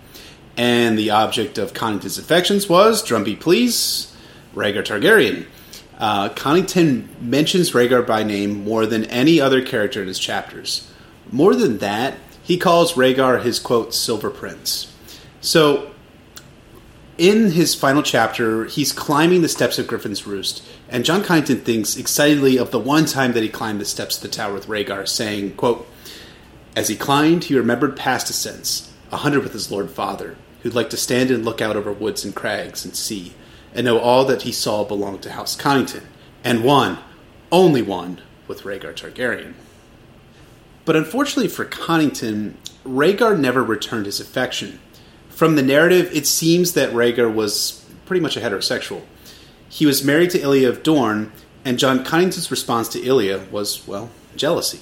And 0.56 0.98
the 0.98 1.10
object 1.10 1.58
of 1.58 1.74
Connington's 1.74 2.18
affections 2.18 2.68
was, 2.68 3.02
drumbeat 3.02 3.40
please, 3.40 4.14
Rhaegar 4.54 4.84
Targaryen. 4.84 5.46
Uh, 5.98 6.28
Connington 6.30 7.08
mentions 7.20 7.72
Rhaegar 7.72 8.06
by 8.06 8.22
name 8.22 8.64
more 8.64 8.86
than 8.86 9.04
any 9.06 9.40
other 9.40 9.62
character 9.62 10.00
in 10.00 10.08
his 10.08 10.18
chapters. 10.18 10.90
More 11.30 11.54
than 11.54 11.78
that, 11.78 12.18
he 12.42 12.58
calls 12.58 12.94
Rhaegar 12.94 13.42
his 13.42 13.58
quote, 13.58 13.92
Silver 13.92 14.30
Prince. 14.30 14.92
So 15.40 15.90
in 17.18 17.52
his 17.52 17.74
final 17.74 18.02
chapter, 18.02 18.66
he's 18.66 18.92
climbing 18.92 19.42
the 19.42 19.48
steps 19.48 19.78
of 19.78 19.86
Griffin's 19.86 20.26
Roost, 20.26 20.62
and 20.88 21.04
Jon 21.04 21.22
Connington 21.22 21.62
thinks 21.62 21.96
excitedly 21.96 22.58
of 22.58 22.70
the 22.70 22.78
one 22.78 23.06
time 23.06 23.32
that 23.32 23.42
he 23.42 23.48
climbed 23.48 23.80
the 23.80 23.86
steps 23.86 24.16
of 24.16 24.22
the 24.22 24.28
tower 24.28 24.52
with 24.52 24.66
Rhaegar, 24.66 25.08
saying, 25.08 25.54
quote, 25.54 25.88
As 26.76 26.88
he 26.88 26.96
climbed, 26.96 27.44
he 27.44 27.56
remembered 27.56 27.96
past 27.96 28.28
ascents, 28.28 28.92
a 29.10 29.18
hundred 29.18 29.42
with 29.42 29.54
his 29.54 29.70
lord 29.70 29.90
father, 29.90 30.36
who'd 30.66 30.74
like 30.74 30.90
to 30.90 30.96
stand 30.96 31.30
and 31.30 31.44
look 31.44 31.60
out 31.60 31.76
over 31.76 31.92
woods 31.92 32.24
and 32.24 32.34
crags 32.34 32.84
and 32.84 32.96
sea, 32.96 33.32
and 33.72 33.84
know 33.84 34.00
all 34.00 34.24
that 34.24 34.42
he 34.42 34.50
saw 34.50 34.82
belonged 34.84 35.22
to 35.22 35.30
House 35.30 35.56
Connington, 35.56 36.02
and 36.42 36.64
one, 36.64 36.98
only 37.52 37.82
one, 37.82 38.20
with 38.48 38.62
Rhaegar 38.62 38.92
Targaryen. 38.92 39.54
But 40.84 40.96
unfortunately 40.96 41.48
for 41.48 41.64
Connington, 41.64 42.54
Rhaegar 42.84 43.38
never 43.38 43.62
returned 43.62 44.06
his 44.06 44.18
affection 44.18 44.80
from 45.36 45.54
the 45.54 45.62
narrative, 45.62 46.10
it 46.14 46.26
seems 46.26 46.72
that 46.72 46.94
Rhaegar 46.94 47.32
was 47.32 47.84
pretty 48.06 48.22
much 48.22 48.38
a 48.38 48.40
heterosexual. 48.40 49.02
He 49.68 49.84
was 49.84 50.02
married 50.02 50.30
to 50.30 50.40
Elia 50.40 50.70
of 50.70 50.82
Dorne, 50.82 51.30
and 51.62 51.78
Jon 51.78 52.02
Connington's 52.02 52.50
response 52.50 52.88
to 52.88 53.06
Elia 53.06 53.44
was, 53.50 53.86
well, 53.86 54.08
jealousy. 54.34 54.80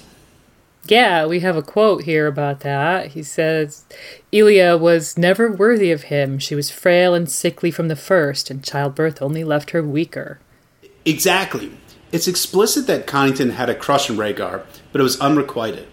Yeah, 0.87 1.25
we 1.25 1.39
have 1.39 1.55
a 1.55 1.63
quote 1.63 2.03
here 2.03 2.27
about 2.27 2.59
that. 2.59 3.13
He 3.13 3.23
says, 3.23 3.85
Elia 4.31 4.77
was 4.77 5.17
never 5.17 5.51
worthy 5.51 5.91
of 5.91 6.03
him. 6.03 6.37
She 6.37 6.53
was 6.53 6.69
frail 6.69 7.15
and 7.15 7.29
sickly 7.29 7.71
from 7.71 7.87
the 7.87 7.95
first, 7.95 8.51
and 8.51 8.63
childbirth 8.63 9.21
only 9.21 9.43
left 9.43 9.71
her 9.71 9.81
weaker. 9.81 10.39
Exactly. 11.03 11.71
It's 12.11 12.27
explicit 12.27 12.85
that 12.87 13.07
Connington 13.07 13.51
had 13.51 13.69
a 13.69 13.75
crush 13.75 14.09
on 14.09 14.17
Rhaegar, 14.17 14.63
but 14.91 15.01
it 15.01 15.03
was 15.03 15.19
unrequited. 15.19 15.87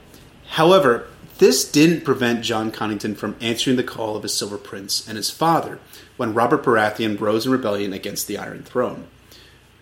However, 0.51 1.07
this 1.38 1.68
didn't 1.68 2.05
prevent 2.05 2.45
Jon 2.45 2.70
Connington 2.70 3.16
from 3.16 3.36
answering 3.40 3.76
the 3.76 3.82
call 3.82 4.14
of 4.14 4.22
his 4.22 4.34
Silver 4.34 4.59
Prince 4.59 5.09
and 5.09 5.16
his 5.16 5.30
father 5.30 5.80
when 6.16 6.34
Robert 6.34 6.62
Baratheon 6.62 7.18
rose 7.18 7.47
in 7.47 7.53
rebellion 7.53 7.93
against 7.93 8.28
the 8.28 8.36
Iron 8.36 8.62
Throne. 8.62 9.07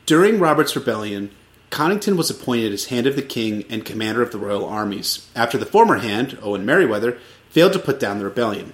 During 0.07 0.39
Robert's 0.39 0.75
rebellion, 0.75 1.31
Connington 1.71 2.17
was 2.17 2.31
appointed 2.31 2.73
as 2.73 2.87
Hand 2.87 3.07
of 3.07 3.17
the 3.17 3.23
King 3.23 3.65
and 3.71 3.85
commander 3.85 4.23
of 4.23 4.33
the 4.33 4.39
royal 4.39 4.67
armies, 4.67 5.29
after 5.37 5.57
the 5.57 5.67
former 5.67 5.99
hand, 5.99 6.37
Owen 6.43 6.67
Merryweather, 6.67 7.19
failed 7.49 7.73
to 7.75 7.79
put 7.79 8.01
down 8.01 8.19
the 8.19 8.25
rebellion. 8.25 8.73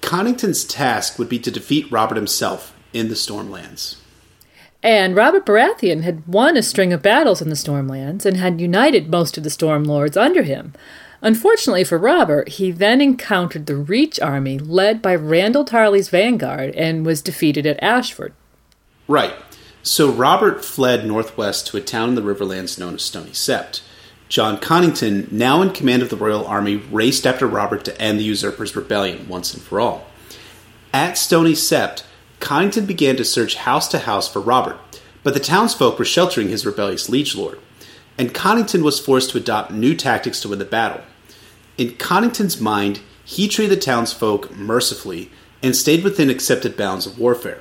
Connington's 0.00 0.64
task 0.64 1.18
would 1.18 1.28
be 1.28 1.38
to 1.38 1.50
defeat 1.50 1.90
Robert 1.90 2.16
himself 2.16 2.74
in 2.92 3.08
the 3.08 3.14
Stormlands. 3.14 3.96
And 4.82 5.14
Robert 5.14 5.46
Baratheon 5.46 6.02
had 6.02 6.26
won 6.26 6.56
a 6.56 6.62
string 6.62 6.92
of 6.92 7.02
battles 7.02 7.40
in 7.40 7.48
the 7.48 7.54
Stormlands 7.54 8.26
and 8.26 8.36
had 8.36 8.60
united 8.60 9.08
most 9.08 9.38
of 9.38 9.44
the 9.44 9.50
Storm 9.50 9.84
Lords 9.84 10.16
under 10.16 10.42
him. 10.42 10.74
Unfortunately 11.20 11.84
for 11.84 11.98
Robert, 11.98 12.48
he 12.48 12.72
then 12.72 13.00
encountered 13.00 13.66
the 13.66 13.76
Reach 13.76 14.18
army 14.18 14.58
led 14.58 15.00
by 15.00 15.16
Randyll 15.16 15.64
Tarly's 15.64 16.08
vanguard 16.08 16.74
and 16.74 17.06
was 17.06 17.22
defeated 17.22 17.64
at 17.64 17.80
Ashford. 17.80 18.34
Right. 19.06 19.34
So 19.82 20.10
Robert 20.12 20.64
fled 20.64 21.04
northwest 21.04 21.66
to 21.68 21.76
a 21.76 21.80
town 21.80 22.10
in 22.10 22.14
the 22.14 22.22
Riverlands 22.22 22.78
known 22.78 22.94
as 22.94 23.02
Stony 23.02 23.30
Sept. 23.30 23.82
Jon 24.28 24.56
Connington, 24.58 25.30
now 25.32 25.60
in 25.60 25.70
command 25.70 26.02
of 26.02 26.08
the 26.08 26.16
royal 26.16 26.46
army, 26.46 26.76
raced 26.76 27.26
after 27.26 27.46
Robert 27.48 27.84
to 27.84 28.00
end 28.00 28.18
the 28.18 28.24
usurper's 28.24 28.76
rebellion 28.76 29.28
once 29.28 29.52
and 29.52 29.62
for 29.62 29.80
all. 29.80 30.06
At 30.92 31.18
Stony 31.18 31.52
Sept, 31.52 32.04
Connington 32.38 32.86
began 32.86 33.16
to 33.16 33.24
search 33.24 33.56
house 33.56 33.88
to 33.88 33.98
house 33.98 34.32
for 34.32 34.40
Robert, 34.40 34.78
but 35.24 35.34
the 35.34 35.40
townsfolk 35.40 35.98
were 35.98 36.04
sheltering 36.04 36.48
his 36.48 36.64
rebellious 36.64 37.08
liege 37.08 37.34
lord, 37.34 37.58
and 38.16 38.32
Connington 38.32 38.82
was 38.82 39.00
forced 39.00 39.30
to 39.30 39.38
adopt 39.38 39.72
new 39.72 39.96
tactics 39.96 40.40
to 40.40 40.48
win 40.48 40.60
the 40.60 40.64
battle. 40.64 41.02
In 41.76 41.90
Connington's 41.90 42.60
mind, 42.60 43.00
he 43.24 43.48
treated 43.48 43.76
the 43.76 43.82
townsfolk 43.82 44.54
mercifully 44.54 45.30
and 45.62 45.74
stayed 45.74 46.04
within 46.04 46.30
accepted 46.30 46.76
bounds 46.76 47.06
of 47.06 47.18
warfare. 47.18 47.60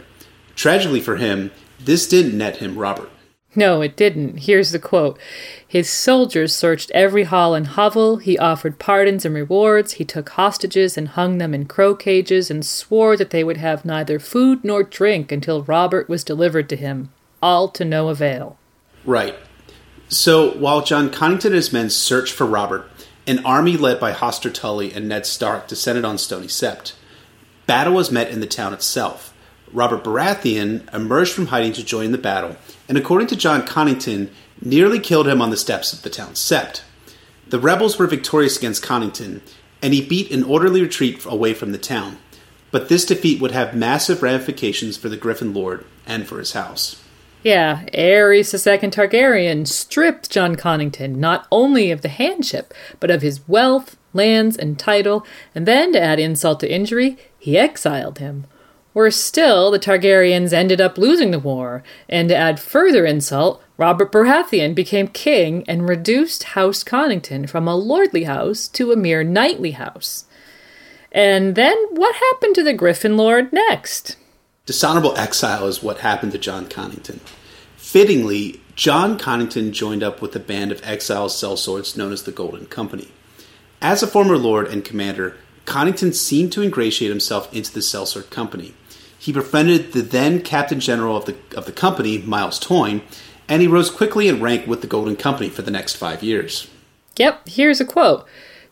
Tragically 0.55 1.01
for 1.01 1.17
him, 1.17 1.51
this 1.85 2.07
didn't 2.07 2.37
net 2.37 2.57
him 2.57 2.77
Robert. 2.77 3.09
No, 3.53 3.81
it 3.81 3.97
didn't. 3.97 4.41
Here's 4.41 4.71
the 4.71 4.79
quote 4.79 5.19
His 5.67 5.89
soldiers 5.89 6.55
searched 6.55 6.89
every 6.91 7.23
hall 7.23 7.53
and 7.53 7.67
hovel. 7.67 8.17
He 8.17 8.37
offered 8.37 8.79
pardons 8.79 9.25
and 9.25 9.35
rewards. 9.35 9.93
He 9.93 10.05
took 10.05 10.29
hostages 10.29 10.97
and 10.97 11.09
hung 11.09 11.37
them 11.37 11.53
in 11.53 11.65
crow 11.65 11.93
cages 11.95 12.49
and 12.49 12.65
swore 12.65 13.17
that 13.17 13.31
they 13.31 13.43
would 13.43 13.57
have 13.57 13.83
neither 13.83 14.19
food 14.19 14.63
nor 14.63 14.83
drink 14.83 15.31
until 15.31 15.63
Robert 15.63 16.07
was 16.07 16.23
delivered 16.23 16.69
to 16.69 16.77
him. 16.77 17.09
All 17.41 17.67
to 17.69 17.83
no 17.83 18.07
avail. 18.07 18.57
Right. 19.03 19.35
So 20.07 20.51
while 20.51 20.81
Jon 20.81 21.09
Connington 21.09 21.45
and 21.45 21.55
his 21.55 21.73
men 21.73 21.89
searched 21.89 22.33
for 22.33 22.45
Robert, 22.45 22.89
an 23.27 23.45
army 23.45 23.75
led 23.75 23.99
by 23.99 24.13
Hoster 24.13 24.53
Tully 24.53 24.93
and 24.93 25.09
Ned 25.09 25.25
Stark 25.25 25.67
descended 25.67 26.05
on 26.05 26.17
Stony 26.17 26.47
Sept. 26.47 26.93
Battle 27.65 27.93
was 27.93 28.11
met 28.11 28.29
in 28.29 28.39
the 28.39 28.47
town 28.47 28.73
itself. 28.73 29.30
Robert 29.73 30.03
Baratheon 30.03 30.93
emerged 30.93 31.33
from 31.33 31.47
hiding 31.47 31.73
to 31.73 31.83
join 31.83 32.11
the 32.11 32.17
battle, 32.17 32.57
and 32.89 32.97
according 32.97 33.27
to 33.27 33.35
Jon 33.35 33.65
Connington, 33.65 34.29
nearly 34.61 34.99
killed 34.99 35.27
him 35.27 35.41
on 35.41 35.49
the 35.49 35.57
steps 35.57 35.93
of 35.93 36.01
the 36.01 36.09
town 36.09 36.33
Sept. 36.33 36.81
The 37.47 37.59
rebels 37.59 37.97
were 37.97 38.07
victorious 38.07 38.57
against 38.57 38.83
Connington, 38.83 39.41
and 39.81 39.93
he 39.93 40.05
beat 40.05 40.31
an 40.31 40.43
orderly 40.43 40.81
retreat 40.81 41.25
away 41.25 41.53
from 41.53 41.71
the 41.71 41.77
town. 41.77 42.17
But 42.71 42.87
this 42.87 43.05
defeat 43.05 43.41
would 43.41 43.51
have 43.51 43.75
massive 43.75 44.21
ramifications 44.21 44.95
for 44.95 45.09
the 45.09 45.17
Griffin 45.17 45.53
Lord 45.53 45.85
and 46.05 46.25
for 46.25 46.39
his 46.39 46.53
house. 46.53 47.01
Yeah, 47.43 47.85
Aerys 47.93 48.53
II 48.53 48.89
Targaryen 48.89 49.67
stripped 49.67 50.29
Jon 50.29 50.55
Connington 50.55 51.15
not 51.15 51.47
only 51.51 51.89
of 51.89 52.01
the 52.01 52.09
handship, 52.09 52.73
but 52.99 53.09
of 53.09 53.23
his 53.23 53.47
wealth, 53.47 53.97
lands, 54.13 54.55
and 54.55 54.77
title, 54.77 55.25
and 55.55 55.67
then, 55.67 55.91
to 55.93 56.01
add 56.01 56.19
insult 56.19 56.59
to 56.59 56.71
injury, 56.71 57.17
he 57.39 57.57
exiled 57.57 58.19
him. 58.19 58.45
Worse 58.93 59.15
still, 59.15 59.71
the 59.71 59.79
Targaryens 59.79 60.51
ended 60.51 60.81
up 60.81 60.97
losing 60.97 61.31
the 61.31 61.39
war, 61.39 61.81
and 62.09 62.27
to 62.27 62.35
add 62.35 62.59
further 62.59 63.05
insult, 63.05 63.63
Robert 63.77 64.11
Baratheon 64.11 64.75
became 64.75 65.07
king 65.07 65.63
and 65.67 65.87
reduced 65.87 66.43
House 66.43 66.83
Connington 66.83 67.49
from 67.49 67.67
a 67.67 67.75
lordly 67.75 68.25
house 68.25 68.67
to 68.69 68.91
a 68.91 68.97
mere 68.97 69.23
knightly 69.23 69.71
house. 69.71 70.25
And 71.11 71.55
then 71.55 71.77
what 71.91 72.15
happened 72.15 72.55
to 72.55 72.63
the 72.63 72.73
Griffin 72.73 73.15
Lord 73.15 73.51
next? 73.53 74.17
Dishonorable 74.65 75.17
exile 75.17 75.67
is 75.67 75.81
what 75.81 75.99
happened 75.99 76.33
to 76.33 76.37
Jon 76.37 76.67
Connington. 76.67 77.19
Fittingly, 77.77 78.61
Jon 78.75 79.17
Connington 79.17 79.71
joined 79.71 80.03
up 80.03 80.21
with 80.21 80.35
a 80.35 80.39
band 80.39 80.71
of 80.71 80.81
exiled 80.83 81.31
sellswords 81.31 81.97
known 81.97 82.11
as 82.11 82.23
the 82.23 82.31
Golden 82.31 82.65
Company. 82.65 83.09
As 83.81 84.03
a 84.03 84.07
former 84.07 84.37
lord 84.37 84.67
and 84.67 84.85
commander, 84.85 85.35
Connington 85.65 86.13
seemed 86.13 86.51
to 86.53 86.61
ingratiate 86.61 87.09
himself 87.09 87.53
into 87.53 87.73
the 87.73 87.79
sellsword 87.79 88.29
company. 88.29 88.73
He 89.21 89.31
befriended 89.31 89.93
the 89.93 90.01
then 90.01 90.41
captain 90.41 90.79
general 90.79 91.15
of 91.15 91.25
the, 91.25 91.35
of 91.55 91.67
the 91.67 91.71
company, 91.71 92.17
Myles 92.17 92.57
Toyne, 92.57 93.03
and 93.47 93.61
he 93.61 93.67
rose 93.67 93.91
quickly 93.91 94.27
in 94.27 94.41
rank 94.41 94.65
with 94.65 94.81
the 94.81 94.87
Golden 94.87 95.15
Company 95.15 95.47
for 95.47 95.61
the 95.61 95.69
next 95.69 95.95
five 95.95 96.23
years. 96.23 96.67
Yep, 97.17 97.47
here's 97.47 97.79
a 97.79 97.85
quote. 97.85 98.25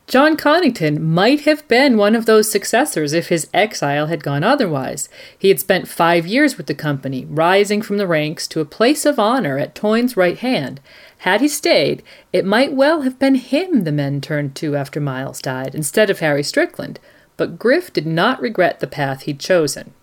Jon 0.07 0.35
Connington 0.35 1.01
might 1.01 1.41
have 1.41 1.67
been 1.67 1.97
one 1.97 2.15
of 2.15 2.25
those 2.25 2.49
successors 2.49 3.13
if 3.13 3.27
his 3.27 3.47
exile 3.53 4.07
had 4.07 4.23
gone 4.23 4.43
otherwise. 4.43 5.07
He 5.37 5.49
had 5.49 5.59
spent 5.59 5.87
five 5.87 6.25
years 6.25 6.57
with 6.57 6.65
the 6.65 6.73
company, 6.73 7.25
rising 7.25 7.83
from 7.83 7.97
the 7.97 8.07
ranks 8.07 8.47
to 8.47 8.59
a 8.59 8.65
place 8.65 9.05
of 9.05 9.19
honor 9.19 9.59
at 9.59 9.75
Toyne's 9.75 10.17
right 10.17 10.39
hand. 10.39 10.81
Had 11.19 11.41
he 11.41 11.47
stayed, 11.47 12.01
it 12.33 12.43
might 12.43 12.73
well 12.73 13.01
have 13.01 13.19
been 13.19 13.35
him 13.35 13.83
the 13.83 13.91
men 13.91 14.19
turned 14.19 14.55
to 14.55 14.75
after 14.75 14.99
Myles 14.99 15.43
died, 15.43 15.75
instead 15.75 16.09
of 16.09 16.21
Harry 16.21 16.41
Strickland. 16.41 16.99
But 17.37 17.59
Griff 17.59 17.93
did 17.93 18.07
not 18.07 18.41
regret 18.41 18.79
the 18.79 18.87
path 18.87 19.21
he'd 19.21 19.39
chosen. 19.39 19.93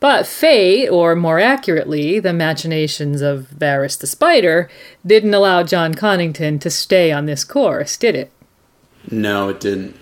But 0.00 0.26
fate, 0.26 0.88
or 0.88 1.16
more 1.16 1.40
accurately, 1.40 2.20
the 2.20 2.32
machinations 2.32 3.20
of 3.20 3.48
Varys 3.50 3.98
the 3.98 4.06
Spider, 4.06 4.70
didn't 5.04 5.34
allow 5.34 5.64
Jon 5.64 5.92
Connington 5.92 6.60
to 6.60 6.70
stay 6.70 7.10
on 7.10 7.26
this 7.26 7.42
course, 7.42 7.96
did 7.96 8.14
it? 8.14 8.30
No, 9.10 9.48
it 9.48 9.60
didn't. 9.60 9.96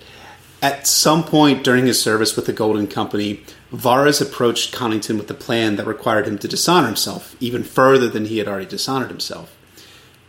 At 0.61 0.87
some 0.87 1.23
point 1.23 1.65
during 1.65 1.87
his 1.87 2.01
service 2.01 2.37
with 2.37 2.47
the 2.47 2.53
Golden 2.53 2.87
Company, 2.87 3.43
Varys 3.73 4.21
approached 4.21 4.75
Connington 4.75 5.17
with 5.17 5.31
a 5.31 5.35
plan 5.35 5.77
that 5.77 5.87
required 5.87 6.27
him 6.27 6.39
to 6.39 6.49
dishonor 6.49 6.87
himself, 6.87 7.37
even 7.41 7.63
further 7.63 8.09
than 8.09 8.27
he 8.27 8.39
had 8.39 8.49
already 8.49 8.67
dishonored 8.67 9.11
himself. 9.11 9.57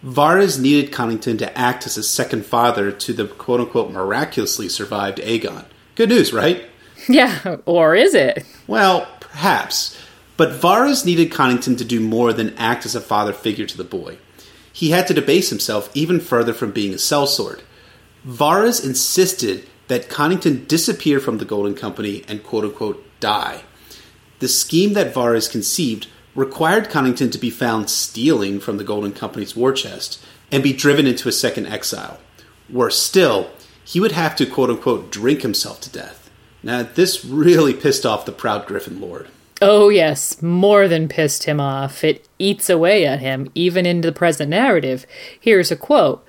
Varys 0.03 0.59
needed 0.59 0.91
Connington 0.91 1.37
to 1.39 1.57
act 1.57 1.85
as 1.85 1.97
a 1.97 2.03
second 2.03 2.45
father 2.45 2.91
to 2.91 3.13
the 3.13 3.25
quote 3.27 3.59
unquote 3.59 3.91
miraculously 3.91 4.69
survived 4.69 5.17
Aegon. 5.19 5.65
Good 5.95 6.09
news, 6.09 6.31
right? 6.31 6.65
Yeah, 7.07 7.57
or 7.65 7.95
is 7.95 8.15
it? 8.15 8.43
Well, 8.65 9.07
perhaps. 9.37 9.95
But 10.35 10.59
Varys 10.59 11.05
needed 11.05 11.31
Connington 11.31 11.77
to 11.77 11.85
do 11.85 11.99
more 11.99 12.33
than 12.33 12.57
act 12.57 12.85
as 12.87 12.95
a 12.95 13.01
father 13.01 13.33
figure 13.33 13.67
to 13.67 13.77
the 13.77 13.83
boy. 13.83 14.17
He 14.73 14.89
had 14.89 15.07
to 15.07 15.13
debase 15.13 15.49
himself 15.49 15.91
even 15.93 16.19
further 16.19 16.53
from 16.53 16.71
being 16.71 16.91
a 16.91 16.97
sellsword. 16.97 17.61
Varys 18.25 18.83
insisted 18.83 19.67
that 19.89 20.09
Connington 20.09 20.67
disappear 20.67 21.19
from 21.19 21.37
the 21.37 21.45
Golden 21.45 21.75
Company 21.75 22.23
and 22.27 22.43
quote 22.43 22.63
unquote 22.63 23.03
die. 23.19 23.61
The 24.39 24.47
scheme 24.47 24.93
that 24.93 25.13
Varys 25.13 25.51
conceived 25.51 26.07
required 26.35 26.89
Connington 26.89 27.31
to 27.31 27.37
be 27.37 27.49
found 27.51 27.89
stealing 27.91 28.59
from 28.59 28.77
the 28.77 28.83
Golden 28.83 29.11
Company's 29.11 29.55
war 29.55 29.71
chest 29.71 30.23
and 30.51 30.63
be 30.63 30.73
driven 30.73 31.05
into 31.05 31.29
a 31.29 31.31
second 31.31 31.67
exile. 31.67 32.19
Worse 32.69 32.99
still, 32.99 33.51
he 33.83 33.99
would 33.99 34.13
have 34.13 34.35
to 34.37 34.47
quote 34.47 34.71
unquote 34.71 35.11
drink 35.11 35.43
himself 35.43 35.79
to 35.81 35.91
death. 35.91 36.26
Now, 36.63 36.83
this 36.83 37.23
really 37.23 37.73
pissed 37.73 38.05
off 38.05 38.25
the 38.25 38.31
proud 38.31 38.65
Griffin 38.65 38.99
Lord. 38.99 39.27
Oh, 39.61 39.89
yes, 39.89 40.41
more 40.41 40.87
than 40.87 41.07
pissed 41.07 41.45
him 41.45 41.59
off. 41.59 42.03
It 42.03 42.27
eats 42.37 42.69
away 42.69 43.05
at 43.05 43.19
him, 43.19 43.49
even 43.55 43.85
into 43.85 44.07
the 44.07 44.15
present 44.15 44.49
narrative. 44.49 45.05
Here's 45.39 45.71
a 45.71 45.75
quote 45.75 46.25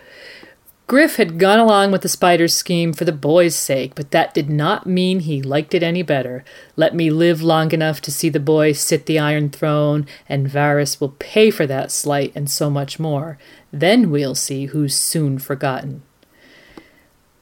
Griff 0.86 1.16
had 1.16 1.38
gone 1.38 1.58
along 1.58 1.92
with 1.92 2.00
the 2.00 2.08
spider's 2.08 2.56
scheme 2.56 2.94
for 2.94 3.04
the 3.04 3.12
boy's 3.12 3.54
sake, 3.54 3.94
but 3.94 4.10
that 4.10 4.32
did 4.32 4.48
not 4.48 4.86
mean 4.86 5.20
he 5.20 5.42
liked 5.42 5.74
it 5.74 5.82
any 5.82 6.00
better. 6.00 6.42
Let 6.76 6.94
me 6.94 7.10
live 7.10 7.42
long 7.42 7.72
enough 7.72 8.00
to 8.00 8.10
see 8.10 8.30
the 8.30 8.40
boy 8.40 8.72
sit 8.72 9.04
the 9.04 9.18
Iron 9.18 9.50
Throne, 9.50 10.06
and 10.26 10.48
Varys 10.48 10.98
will 10.98 11.14
pay 11.18 11.50
for 11.50 11.66
that 11.66 11.92
slight 11.92 12.32
and 12.34 12.50
so 12.50 12.70
much 12.70 12.98
more. 12.98 13.36
Then 13.70 14.10
we'll 14.10 14.34
see 14.34 14.66
who's 14.66 14.94
soon 14.94 15.38
forgotten. 15.38 16.00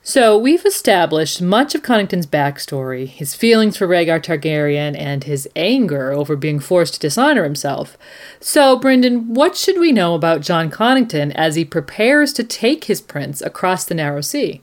So, 0.08 0.38
we've 0.38 0.64
established 0.64 1.42
much 1.42 1.74
of 1.74 1.82
Connington's 1.82 2.28
backstory, 2.28 3.08
his 3.08 3.34
feelings 3.34 3.76
for 3.76 3.88
Rhaegar 3.88 4.22
Targaryen, 4.22 4.96
and 4.96 5.24
his 5.24 5.48
anger 5.56 6.12
over 6.12 6.36
being 6.36 6.60
forced 6.60 6.94
to 6.94 7.00
dishonor 7.00 7.42
himself. 7.42 7.98
So, 8.38 8.78
Brynden, 8.78 9.26
what 9.26 9.56
should 9.56 9.80
we 9.80 9.90
know 9.90 10.14
about 10.14 10.42
Jon 10.42 10.70
Connington 10.70 11.32
as 11.34 11.56
he 11.56 11.64
prepares 11.64 12.32
to 12.34 12.44
take 12.44 12.84
his 12.84 13.00
prince 13.00 13.42
across 13.42 13.84
the 13.84 13.96
narrow 13.96 14.20
sea? 14.20 14.62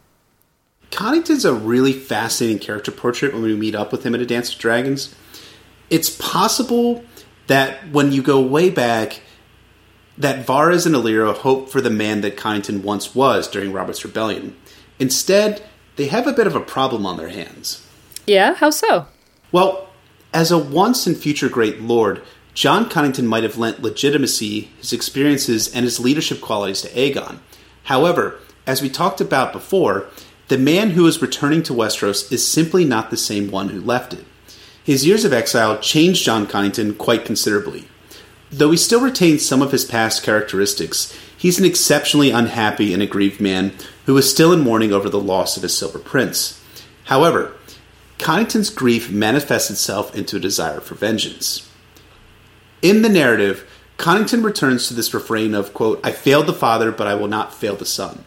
Connington's 0.91 1.43
a 1.43 1.53
really 1.53 1.91
fascinating 1.91 2.59
character 2.59 2.91
portrait 2.91 3.33
when 3.33 3.43
we 3.43 3.53
meet 3.53 3.75
up 3.75 3.91
with 3.91 4.05
him 4.05 4.15
at 4.15 4.21
A 4.21 4.25
Dance 4.25 4.53
of 4.53 4.59
Dragons. 4.59 5.13
It's 5.89 6.09
possible 6.09 7.03
that 7.47 7.89
when 7.89 8.13
you 8.13 8.23
go 8.23 8.39
way 8.39 8.69
back, 8.69 9.19
that 10.17 10.45
Varys 10.45 10.85
and 10.85 10.95
Illyrio 10.95 11.35
hope 11.35 11.69
for 11.69 11.81
the 11.81 11.89
man 11.89 12.21
that 12.21 12.37
Connington 12.37 12.81
once 12.81 13.13
was 13.13 13.49
during 13.49 13.73
Robert's 13.73 14.05
Rebellion. 14.05 14.55
Instead, 14.99 15.63
they 15.95 16.07
have 16.07 16.27
a 16.27 16.33
bit 16.33 16.47
of 16.47 16.55
a 16.55 16.59
problem 16.59 17.05
on 17.05 17.17
their 17.17 17.29
hands. 17.29 17.85
Yeah, 18.25 18.55
how 18.55 18.69
so? 18.69 19.07
Well, 19.51 19.89
as 20.33 20.51
a 20.51 20.57
once 20.57 21.05
and 21.05 21.15
future 21.15 21.49
great 21.49 21.81
lord, 21.81 22.21
Jon 22.53 22.89
Connington 22.89 23.25
might 23.25 23.43
have 23.43 23.57
lent 23.57 23.81
legitimacy, 23.81 24.71
his 24.77 24.93
experiences, 24.93 25.73
and 25.73 25.85
his 25.85 25.99
leadership 25.99 26.41
qualities 26.41 26.81
to 26.81 26.89
Aegon. 26.89 27.39
However, 27.83 28.39
as 28.65 28.81
we 28.81 28.89
talked 28.89 29.19
about 29.19 29.53
before, 29.53 30.07
the 30.47 30.57
man 30.57 30.91
who 30.91 31.07
is 31.07 31.21
returning 31.21 31.63
to 31.63 31.73
Westeros 31.73 32.31
is 32.31 32.47
simply 32.47 32.85
not 32.85 33.09
the 33.09 33.17
same 33.17 33.49
one 33.49 33.69
who 33.69 33.81
left 33.81 34.13
it. 34.13 34.25
His 34.83 35.05
years 35.05 35.25
of 35.25 35.33
exile 35.33 35.79
changed 35.79 36.23
Jon 36.23 36.45
Connington 36.45 36.97
quite 36.97 37.25
considerably. 37.25 37.87
Though 38.51 38.71
he 38.71 38.77
still 38.77 39.01
retains 39.01 39.45
some 39.45 39.61
of 39.61 39.71
his 39.71 39.85
past 39.85 40.23
characteristics, 40.23 41.17
he's 41.35 41.57
an 41.57 41.65
exceptionally 41.65 42.29
unhappy 42.29 42.93
and 42.93 43.01
aggrieved 43.01 43.41
man 43.41 43.73
who 44.05 44.17
is 44.17 44.29
still 44.29 44.51
in 44.51 44.59
mourning 44.59 44.91
over 44.91 45.09
the 45.09 45.19
loss 45.19 45.57
of 45.57 45.63
his 45.63 45.77
silver 45.77 45.99
prince. 45.99 46.61
However, 47.05 47.53
Connington's 48.17 48.69
grief 48.69 49.09
manifests 49.09 49.69
itself 49.69 50.15
into 50.15 50.37
a 50.37 50.41
desire 50.41 50.79
for 50.79 50.95
vengeance. 50.95 51.69
In 52.81 53.01
the 53.01 53.09
narrative, 53.09 53.69
Connington 53.97 54.43
returns 54.43 54.87
to 54.87 54.93
this 54.93 55.13
refrain 55.13 55.53
of, 55.53 55.73
quote, 55.73 55.99
I 56.03 56.11
failed 56.11 56.47
the 56.47 56.53
father, 56.53 56.91
but 56.91 57.07
I 57.07 57.15
will 57.15 57.27
not 57.27 57.53
fail 57.53 57.75
the 57.75 57.85
son. 57.85 58.23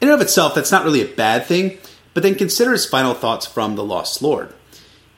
In 0.00 0.08
and 0.08 0.14
of 0.14 0.20
itself, 0.20 0.54
that's 0.54 0.72
not 0.72 0.84
really 0.84 1.00
a 1.00 1.14
bad 1.14 1.46
thing, 1.46 1.78
but 2.12 2.22
then 2.22 2.34
consider 2.34 2.72
his 2.72 2.84
final 2.84 3.14
thoughts 3.14 3.46
from 3.46 3.76
the 3.76 3.84
Lost 3.84 4.20
Lord. 4.20 4.52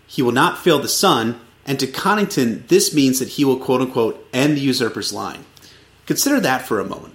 He 0.06 0.22
will 0.22 0.32
not 0.32 0.58
fail 0.58 0.78
the 0.78 0.88
son, 0.88 1.40
and 1.64 1.80
to 1.80 1.86
Connington, 1.88 2.68
this 2.68 2.94
means 2.94 3.18
that 3.18 3.30
he 3.30 3.44
will, 3.44 3.58
quote 3.58 3.80
unquote, 3.80 4.24
end 4.32 4.56
the 4.56 4.60
usurper's 4.60 5.12
line. 5.12 5.44
Consider 6.06 6.38
that 6.40 6.62
for 6.62 6.78
a 6.78 6.84
moment. 6.84 7.14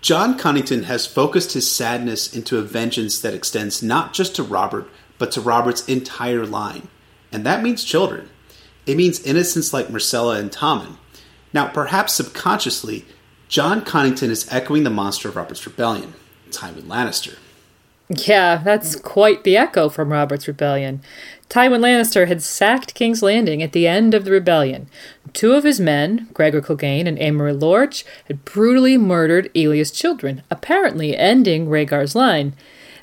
Jon 0.00 0.38
Connington 0.38 0.84
has 0.84 1.06
focused 1.06 1.52
his 1.52 1.70
sadness 1.70 2.34
into 2.34 2.58
a 2.58 2.62
vengeance 2.62 3.20
that 3.20 3.34
extends 3.34 3.82
not 3.82 4.12
just 4.12 4.36
to 4.36 4.42
Robert, 4.42 4.88
but 5.18 5.32
to 5.32 5.40
Robert's 5.40 5.86
entire 5.88 6.46
line. 6.46 6.88
And 7.32 7.44
that 7.44 7.62
means 7.62 7.82
children. 7.84 8.28
It 8.86 8.96
means 8.96 9.22
innocents 9.22 9.72
like 9.72 9.88
Myrcella 9.88 10.38
and 10.38 10.52
Tommen. 10.52 10.96
Now, 11.52 11.68
perhaps 11.68 12.12
subconsciously, 12.12 13.04
Jon 13.48 13.82
Connington 13.82 14.28
is 14.28 14.46
echoing 14.52 14.84
the 14.84 14.90
monster 14.90 15.28
of 15.28 15.36
Robert's 15.36 15.66
Rebellion, 15.66 16.14
Tywin 16.50 16.82
Lannister. 16.82 17.36
Yeah, 18.08 18.58
that's 18.62 18.94
quite 18.94 19.42
the 19.42 19.56
echo 19.56 19.88
from 19.88 20.12
Robert's 20.12 20.46
Rebellion. 20.46 21.00
Tywin 21.48 21.80
Lannister 21.80 22.28
had 22.28 22.42
sacked 22.42 22.94
King's 22.94 23.22
Landing 23.22 23.62
at 23.62 23.72
the 23.72 23.86
end 23.86 24.14
of 24.14 24.24
the 24.24 24.30
rebellion. 24.30 24.88
Two 25.32 25.52
of 25.52 25.64
his 25.64 25.80
men, 25.80 26.28
Gregor 26.32 26.60
Clegane 26.60 27.06
and 27.06 27.18
Amory 27.18 27.52
Lorch, 27.52 28.04
had 28.26 28.44
brutally 28.44 28.96
murdered 28.96 29.50
Elia's 29.54 29.90
children, 29.90 30.42
apparently 30.50 31.16
ending 31.16 31.68
Rhaegar's 31.68 32.14
line. 32.14 32.54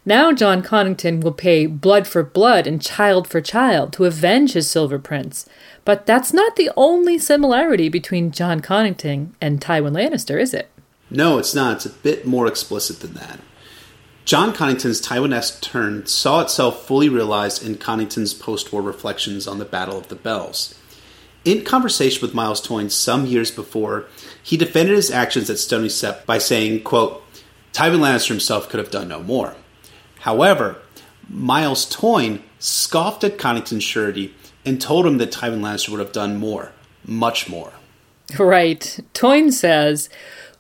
Now 0.06 0.34
Jon 0.34 0.62
Connington 0.62 1.22
will 1.22 1.32
pay 1.32 1.66
blood 1.66 2.08
for 2.08 2.24
blood 2.24 2.68
and 2.68 2.82
child 2.82 3.28
for 3.28 3.40
child 3.40 3.94
to 3.94 4.06
avenge 4.06 4.54
his 4.54 4.70
Silver 4.70 5.00
Prince. 5.00 5.46
But 5.86 6.06
that's 6.06 6.34
not 6.34 6.56
the 6.56 6.72
only 6.76 7.18
similarity 7.18 7.88
between 7.88 8.32
Jon 8.32 8.62
Connington 8.62 9.30
and 9.40 9.62
Tywin 9.62 9.94
Lannister, 9.94 10.40
is 10.42 10.54
it? 10.54 10.70
No, 11.10 11.38
it's 11.38 11.56
not. 11.56 11.78
It's 11.78 11.86
a 11.86 11.90
bit 11.90 12.26
more 12.26 12.48
explicit 12.48 13.00
than 13.00 13.14
that. 13.14 13.40
Jon 14.26 14.54
Connington's 14.54 15.02
Tywin-esque 15.02 15.62
turn 15.62 16.06
saw 16.06 16.42
itself 16.42 16.88
fully 16.88 17.10
realized 17.10 17.66
in 17.66 17.76
Connington's 17.76 18.34
post-war 18.34 18.82
reflections 18.82 19.48
on 19.48 19.60
the 19.60 19.66
Battle 19.66 19.98
of 19.98 20.08
the 20.08 20.16
Bells. 20.16 20.80
In 21.44 21.66
conversation 21.66 22.22
with 22.22 22.34
Myles 22.34 22.62
Toyne 22.62 22.90
some 22.90 23.26
years 23.26 23.52
before, 23.52 24.06
he 24.42 24.56
defended 24.56 24.96
his 24.96 25.12
actions 25.12 25.50
at 25.50 25.60
Stony 25.60 25.90
Sept 25.90 26.26
by 26.26 26.38
saying, 26.38 26.84
quote, 26.84 27.22
Tywin 27.74 28.00
Lannister 28.00 28.30
himself 28.30 28.70
could 28.70 28.80
have 28.80 28.92
done 28.92 29.10
no 29.10 29.22
more. 29.22 29.56
However, 30.20 30.78
Myles 31.28 31.86
Toyne 31.86 32.42
scoffed 32.60 33.26
at 33.26 33.38
Connington's 33.38 33.84
surety 33.84 34.34
and 34.66 34.80
told 34.80 35.06
him 35.06 35.18
that 35.18 35.34
Tywin 35.34 35.60
Lannister 35.60 35.90
would 35.90 36.00
have 36.00 36.14
done 36.14 36.38
more, 36.38 36.72
much 37.06 37.50
more. 37.50 37.74
Right. 38.40 39.00
Toyne 39.14 39.52
says, 39.52 40.10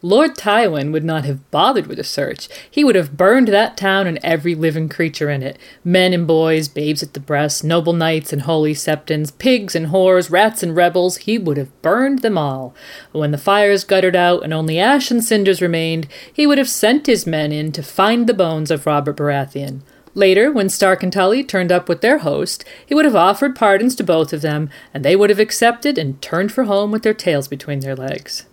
Lord 0.06 0.36
Tywin 0.36 0.92
would 0.92 1.06
not 1.06 1.24
have 1.24 1.50
bothered 1.50 1.88
with 1.88 1.98
a 1.98 2.04
search. 2.04 2.50
He 2.70 2.84
would 2.84 2.96
have 2.96 3.16
burned 3.16 3.48
that 3.48 3.78
town 3.78 4.06
and 4.06 4.20
every 4.22 4.54
living 4.54 4.90
creature 4.90 5.30
in 5.30 5.42
it 5.42 5.58
men 5.86 6.12
and 6.12 6.28
boys, 6.28 6.68
babes 6.68 7.02
at 7.02 7.14
the 7.14 7.22
breast, 7.22 7.64
noble 7.64 7.94
knights 7.94 8.34
and 8.34 8.42
holy 8.42 8.74
septons, 8.74 9.32
pigs 9.32 9.76
and 9.76 9.88
whores, 9.88 10.30
rats 10.30 10.62
and 10.62 10.76
rebels. 10.76 11.20
He 11.20 11.38
would 11.38 11.56
have 11.56 11.82
burned 11.82 12.20
them 12.20 12.38
all. 12.38 12.76
When 13.14 13.32
the 13.32 13.38
fires 13.38 13.86
guttered 13.86 14.14
out 14.16 14.44
and 14.44 14.54
only 14.54 14.78
ash 14.78 15.10
and 15.10 15.24
cinders 15.24 15.62
remained, 15.62 16.10
he 16.34 16.46
would 16.46 16.58
have 16.58 16.68
sent 16.68 17.08
his 17.08 17.26
men 17.26 17.54
in 17.54 17.72
to 17.72 17.82
find 17.82 18.28
the 18.28 18.34
bones 18.34 18.72
of 18.72 18.86
Robert 18.86 19.16
Baratheon. 19.16 19.84
Later, 20.16 20.52
when 20.52 20.68
Stark 20.68 21.02
and 21.02 21.14
Tully 21.14 21.46
turned 21.46 21.72
up 21.72 21.88
with 21.88 22.02
their 22.02 22.18
host, 22.18 22.66
he 22.86 22.94
would 22.94 23.06
have 23.06 23.16
offered 23.16 23.56
pardons 23.56 23.96
to 23.96 24.04
both 24.04 24.34
of 24.34 24.42
them, 24.42 24.70
and 24.94 25.06
they 25.06 25.16
would 25.16 25.30
have 25.30 25.40
accepted 25.40 25.98
and 25.98 26.22
turned 26.22 26.52
for 26.52 26.66
home 26.66 26.92
with 26.92 27.04
their 27.04 27.14
tails 27.14 27.48
between 27.48 27.80
their 27.80 27.96
legs. 27.96 28.46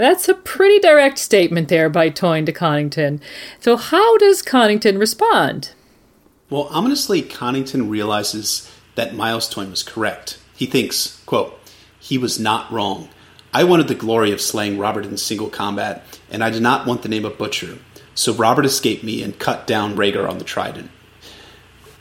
That's 0.00 0.30
a 0.30 0.34
pretty 0.34 0.78
direct 0.78 1.18
statement 1.18 1.68
there 1.68 1.90
by 1.90 2.08
Toyne 2.08 2.46
to 2.46 2.54
Connington. 2.54 3.20
So, 3.58 3.76
how 3.76 4.16
does 4.16 4.42
Connington 4.42 4.98
respond? 4.98 5.72
Well, 6.48 6.68
ominously, 6.70 7.20
Connington 7.20 7.90
realizes 7.90 8.72
that 8.94 9.14
Myles 9.14 9.46
Toyne 9.46 9.68
was 9.68 9.82
correct. 9.82 10.38
He 10.56 10.64
thinks, 10.64 11.22
quote, 11.26 11.60
he 11.98 12.16
was 12.16 12.40
not 12.40 12.72
wrong. 12.72 13.10
I 13.52 13.64
wanted 13.64 13.88
the 13.88 13.94
glory 13.94 14.32
of 14.32 14.40
slaying 14.40 14.78
Robert 14.78 15.04
in 15.04 15.18
single 15.18 15.50
combat, 15.50 16.02
and 16.30 16.42
I 16.42 16.48
did 16.48 16.62
not 16.62 16.86
want 16.86 17.02
the 17.02 17.10
name 17.10 17.26
of 17.26 17.36
Butcher. 17.36 17.76
So 18.14 18.32
Robert 18.32 18.64
escaped 18.64 19.04
me 19.04 19.22
and 19.22 19.38
cut 19.38 19.66
down 19.66 19.96
Rhaegar 19.96 20.26
on 20.26 20.38
the 20.38 20.44
Trident. 20.44 20.90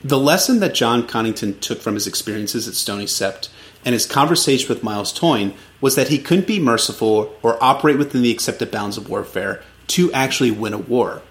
The 0.05 0.17
lesson 0.17 0.61
that 0.61 0.73
Jon 0.73 1.05
Connington 1.05 1.59
took 1.59 1.81
from 1.81 1.95
his 1.95 2.07
experiences 2.07 2.65
at 2.65 2.75
Stony 2.75 3.07
Sept 3.07 3.49
and 3.83 3.91
his 3.91 4.05
conversation 4.05 4.69
with 4.69 4.83
Myles 4.83 5.11
Toyne 5.11 5.53
was 5.81 5.95
that 5.95 6.09
he 6.09 6.19
couldn't 6.19 6.47
be 6.47 6.59
merciful 6.59 7.33
or 7.41 7.61
operate 7.63 7.97
within 7.97 8.21
the 8.21 8.31
accepted 8.31 8.71
bounds 8.71 8.97
of 8.97 9.09
warfare 9.09 9.61
to 9.87 10.11
actually 10.13 10.51
win 10.51 10.73
a 10.73 10.77
war. 10.77 11.21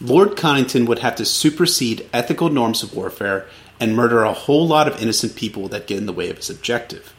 Lord 0.00 0.30
Connington 0.30 0.86
would 0.86 1.00
have 1.00 1.16
to 1.16 1.24
supersede 1.24 2.08
ethical 2.12 2.48
norms 2.48 2.82
of 2.82 2.94
warfare 2.94 3.46
and 3.78 3.96
murder 3.96 4.22
a 4.22 4.32
whole 4.32 4.66
lot 4.66 4.86
of 4.86 5.00
innocent 5.00 5.36
people 5.36 5.68
that 5.68 5.86
get 5.86 5.98
in 5.98 6.06
the 6.06 6.12
way 6.12 6.30
of 6.30 6.36
his 6.36 6.50
objective. 6.50 7.14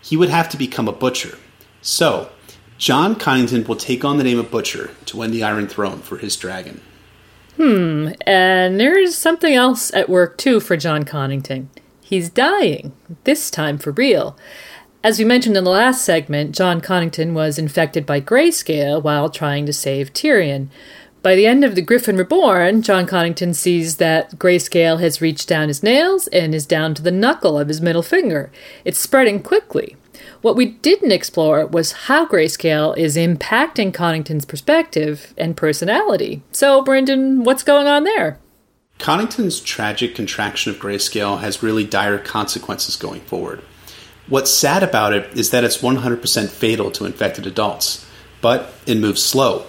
He 0.00 0.16
would 0.16 0.28
have 0.28 0.48
to 0.50 0.56
become 0.56 0.88
a 0.88 0.92
butcher. 0.92 1.38
So, 1.80 2.30
Jon 2.78 3.14
Connington 3.14 3.66
will 3.66 3.76
take 3.76 4.04
on 4.04 4.18
the 4.18 4.24
name 4.24 4.38
of 4.38 4.50
Butcher 4.50 4.90
to 5.06 5.16
win 5.16 5.30
the 5.30 5.44
Iron 5.44 5.68
Throne 5.68 6.00
for 6.00 6.18
his 6.18 6.36
dragon. 6.36 6.80
Hmm, 7.56 8.08
and 8.26 8.80
there's 8.80 9.16
something 9.16 9.54
else 9.54 9.92
at 9.94 10.08
work 10.08 10.38
too 10.38 10.58
for 10.58 10.76
Jon 10.76 11.04
Connington. 11.04 11.68
He's 12.00 12.28
dying, 12.28 12.92
this 13.24 13.50
time 13.50 13.78
for 13.78 13.92
real. 13.92 14.36
As 15.04 15.18
we 15.18 15.24
mentioned 15.24 15.56
in 15.56 15.64
the 15.64 15.70
last 15.70 16.04
segment, 16.04 16.54
Jon 16.54 16.80
Connington 16.80 17.32
was 17.32 17.58
infected 17.58 18.06
by 18.06 18.20
grayscale 18.20 19.02
while 19.02 19.28
trying 19.28 19.66
to 19.66 19.72
save 19.72 20.12
Tyrion. 20.12 20.68
By 21.22 21.34
the 21.34 21.44
end 21.44 21.64
of 21.64 21.74
The 21.74 21.82
Griffin 21.82 22.16
Reborn, 22.16 22.82
Jon 22.82 23.08
Connington 23.08 23.52
sees 23.56 23.96
that 23.96 24.38
grayscale 24.38 25.00
has 25.00 25.20
reached 25.20 25.48
down 25.48 25.66
his 25.66 25.82
nails 25.82 26.28
and 26.28 26.54
is 26.54 26.66
down 26.66 26.94
to 26.94 27.02
the 27.02 27.10
knuckle 27.10 27.58
of 27.58 27.66
his 27.66 27.80
middle 27.80 28.02
finger. 28.02 28.52
It's 28.84 29.00
spreading 29.00 29.42
quickly. 29.42 29.96
What 30.40 30.54
we 30.54 30.66
didn't 30.66 31.10
explore 31.10 31.66
was 31.66 31.92
how 31.92 32.24
grayscale 32.24 32.96
is 32.96 33.16
impacting 33.16 33.92
Connington's 33.92 34.44
perspective 34.44 35.34
and 35.36 35.56
personality. 35.56 36.42
So, 36.52 36.84
Brynden, 36.84 37.42
what's 37.42 37.64
going 37.64 37.88
on 37.88 38.04
there? 38.04 38.38
Connington's 39.00 39.58
tragic 39.58 40.14
contraction 40.14 40.72
of 40.72 40.80
grayscale 40.80 41.40
has 41.40 41.60
really 41.60 41.84
dire 41.84 42.18
consequences 42.18 42.94
going 42.94 43.22
forward. 43.22 43.62
What's 44.32 44.50
sad 44.50 44.82
about 44.82 45.12
it 45.12 45.36
is 45.36 45.50
that 45.50 45.62
it's 45.62 45.82
100% 45.82 46.48
fatal 46.48 46.90
to 46.92 47.04
infected 47.04 47.46
adults, 47.46 48.06
but 48.40 48.72
it 48.86 48.96
moves 48.96 49.22
slow. 49.22 49.66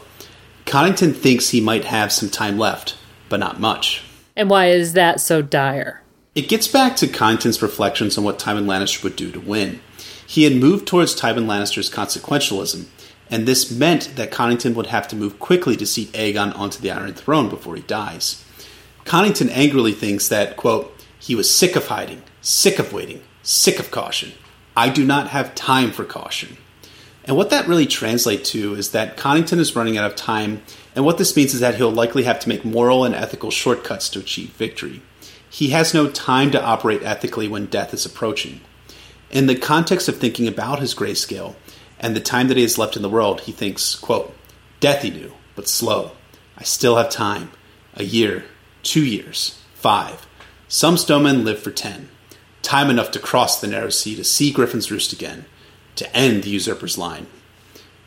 Connington 0.66 1.14
thinks 1.14 1.49
he 1.49 1.59
might 1.59 1.84
have 1.84 2.14
some 2.14 2.30
time 2.30 2.57
left, 2.57 2.95
but 3.28 3.41
not 3.41 3.59
much. 3.59 4.03
And 4.38 4.49
why 4.49 4.68
is 4.68 4.93
that 4.93 5.20
so 5.20 5.41
dire? 5.41 6.01
It 6.34 6.47
gets 6.47 6.70
back 6.70 6.95
to 6.95 7.07
Connington's 7.07 7.61
reflections 7.61 8.18
on 8.18 8.24
what 8.24 8.39
Tywin 8.39 8.64
Lannister 8.64 9.03
would 9.03 9.18
do 9.18 9.34
to 9.34 9.39
win. 9.41 9.82
He 10.26 10.45
had 10.45 10.55
moved 10.55 10.88
towards 10.88 11.14
Tywin 11.14 11.45
Lannister's 11.45 11.89
consequentialism, 11.89 12.86
and 13.30 13.45
this 13.45 13.70
meant 13.70 14.16
that 14.16 14.32
Connington 14.32 14.76
would 14.76 14.88
have 14.88 15.09
to 15.09 15.18
move 15.18 15.39
quickly 15.39 15.76
to 15.76 15.86
seat 15.86 16.14
Aegon 16.14 16.57
onto 16.57 16.82
the 16.82 16.89
Iron 16.89 17.14
Throne 17.14 17.49
before 17.49 17.76
he 17.76 17.82
dies. 17.82 18.45
Connington 19.03 19.49
angrily 19.49 19.91
thinks 19.91 20.30
that, 20.30 20.55
quote, 20.55 20.95
he 21.20 21.36
was 21.36 21.53
sick 21.53 21.76
of 21.76 21.88
hiding, 21.88 22.24
sick 22.39 22.80
of 22.80 22.93
waiting, 22.93 23.22
sick 23.41 23.78
of 23.78 23.91
caution. 23.91 24.32
I 24.76 24.89
do 24.89 25.05
not 25.05 25.28
have 25.30 25.55
time 25.55 25.91
for 25.91 26.03
caution. 26.03 26.57
And 27.26 27.38
what 27.38 27.49
that 27.51 27.67
really 27.67 27.86
translates 27.86 28.51
to 28.51 28.76
is 28.76 28.91
that 28.91 29.15
Connington 29.17 29.59
is 29.59 29.76
running 29.76 29.97
out 29.97 30.09
of 30.09 30.15
time, 30.15 30.61
and 30.95 31.05
what 31.05 31.17
this 31.17 31.36
means 31.36 31.53
is 31.53 31.61
that 31.61 31.76
he'll 31.76 31.91
likely 31.91 32.24
have 32.24 32.39
to 32.39 32.49
make 32.49 32.65
moral 32.65 33.05
and 33.05 33.15
ethical 33.15 33.51
shortcuts 33.51 34.09
to 34.09 34.19
achieve 34.19 34.49
victory. 34.51 35.01
He 35.49 35.69
has 35.69 35.93
no 35.93 36.09
time 36.09 36.51
to 36.51 36.63
operate 36.63 37.03
ethically 37.03 37.47
when 37.47 37.67
death 37.67 37.93
is 37.93 38.05
approaching. 38.05 38.61
In 39.30 39.47
the 39.47 39.55
context 39.55 40.09
of 40.09 40.17
thinking 40.17 40.47
about 40.47 40.80
his 40.80 40.93
grayscale 40.93 41.55
and 41.99 42.15
the 42.15 42.19
time 42.19 42.47
that 42.47 42.57
he 42.57 42.63
has 42.63 42.78
left 42.78 42.95
in 42.95 43.01
the 43.01 43.09
world, 43.09 43.41
he 43.41 43.51
thinks, 43.51 43.95
quote, 43.95 44.36
Death 44.80 45.03
he 45.03 45.11
knew, 45.11 45.34
but 45.55 45.67
slow. 45.67 46.11
I 46.57 46.63
still 46.63 46.97
have 46.97 47.09
time. 47.09 47.51
A 47.93 48.03
year, 48.03 48.45
two 48.82 49.05
years, 49.05 49.59
five. 49.76 50.28
Some 50.67 50.97
stonemen 50.97 51.45
live 51.45 51.59
for 51.59 51.71
ten. 51.71 52.09
Time 52.64 52.89
enough 52.89 53.11
to 53.11 53.20
cross 53.20 53.61
the 53.61 53.68
narrow 53.68 53.89
sea 53.89 54.16
to 54.16 54.24
see 54.24 54.51
Griffin's 54.51 54.89
Roost 54.89 55.14
again, 55.14 55.45
to 55.95 56.16
end 56.16 56.41
the 56.41 56.49
usurper's 56.49 56.97
line. 56.97 57.28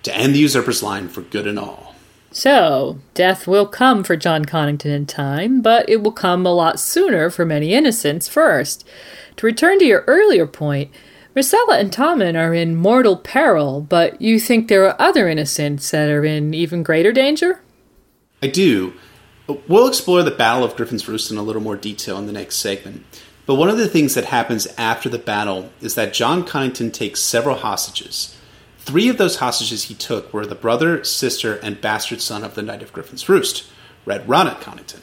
To 0.02 0.16
end 0.16 0.34
the 0.34 0.40
usurper's 0.40 0.82
line 0.82 1.08
for 1.08 1.20
good 1.20 1.46
and 1.46 1.58
all. 1.58 1.94
So, 2.32 2.98
death 3.14 3.46
will 3.46 3.66
come 3.66 4.02
for 4.02 4.16
Jon 4.16 4.44
Connington 4.44 4.86
in 4.86 5.06
time, 5.06 5.62
but 5.62 5.88
it 5.88 6.02
will 6.02 6.12
come 6.12 6.44
a 6.44 6.52
lot 6.52 6.80
sooner 6.80 7.30
for 7.30 7.44
many 7.44 7.72
innocents 7.72 8.28
first. 8.28 8.86
To 9.36 9.46
return 9.46 9.78
to 9.78 9.84
your 9.84 10.04
earlier 10.06 10.46
point, 10.46 10.90
Myrcella 11.34 11.78
and 11.78 11.92
Tommen 11.92 12.34
are 12.34 12.54
in 12.54 12.76
mortal 12.76 13.16
peril, 13.16 13.82
but 13.82 14.20
you 14.20 14.40
think 14.40 14.68
there 14.68 14.86
are 14.86 15.00
other 15.00 15.28
innocents 15.28 15.90
that 15.90 16.08
are 16.08 16.24
in 16.24 16.54
even 16.54 16.82
greater 16.82 17.12
danger? 17.12 17.60
I 18.42 18.48
do. 18.48 18.94
We'll 19.68 19.86
explore 19.86 20.22
the 20.22 20.30
Battle 20.30 20.64
of 20.64 20.76
Griffin's 20.76 21.06
Roost 21.06 21.30
in 21.30 21.36
a 21.36 21.42
little 21.42 21.62
more 21.62 21.76
detail 21.76 22.18
in 22.18 22.26
the 22.26 22.32
next 22.32 22.56
segment. 22.56 23.04
But 23.46 23.54
one 23.54 23.68
of 23.68 23.78
the 23.78 23.88
things 23.88 24.14
that 24.14 24.26
happens 24.26 24.66
after 24.76 25.08
the 25.08 25.18
battle 25.18 25.70
is 25.80 25.94
that 25.94 26.12
Jon 26.12 26.44
Connington 26.44 26.92
takes 26.92 27.20
several 27.20 27.56
hostages. 27.56 28.36
Three 28.80 29.08
of 29.08 29.18
those 29.18 29.36
hostages 29.36 29.84
he 29.84 29.94
took 29.94 30.32
were 30.32 30.44
the 30.44 30.54
brother, 30.54 31.04
sister, 31.04 31.54
and 31.56 31.80
bastard 31.80 32.20
son 32.20 32.42
of 32.42 32.56
the 32.56 32.62
Knight 32.62 32.82
of 32.82 32.92
Griffin's 32.92 33.28
Roost, 33.28 33.64
Red 34.04 34.26
Ronnet 34.26 34.60
Connington. 34.60 35.00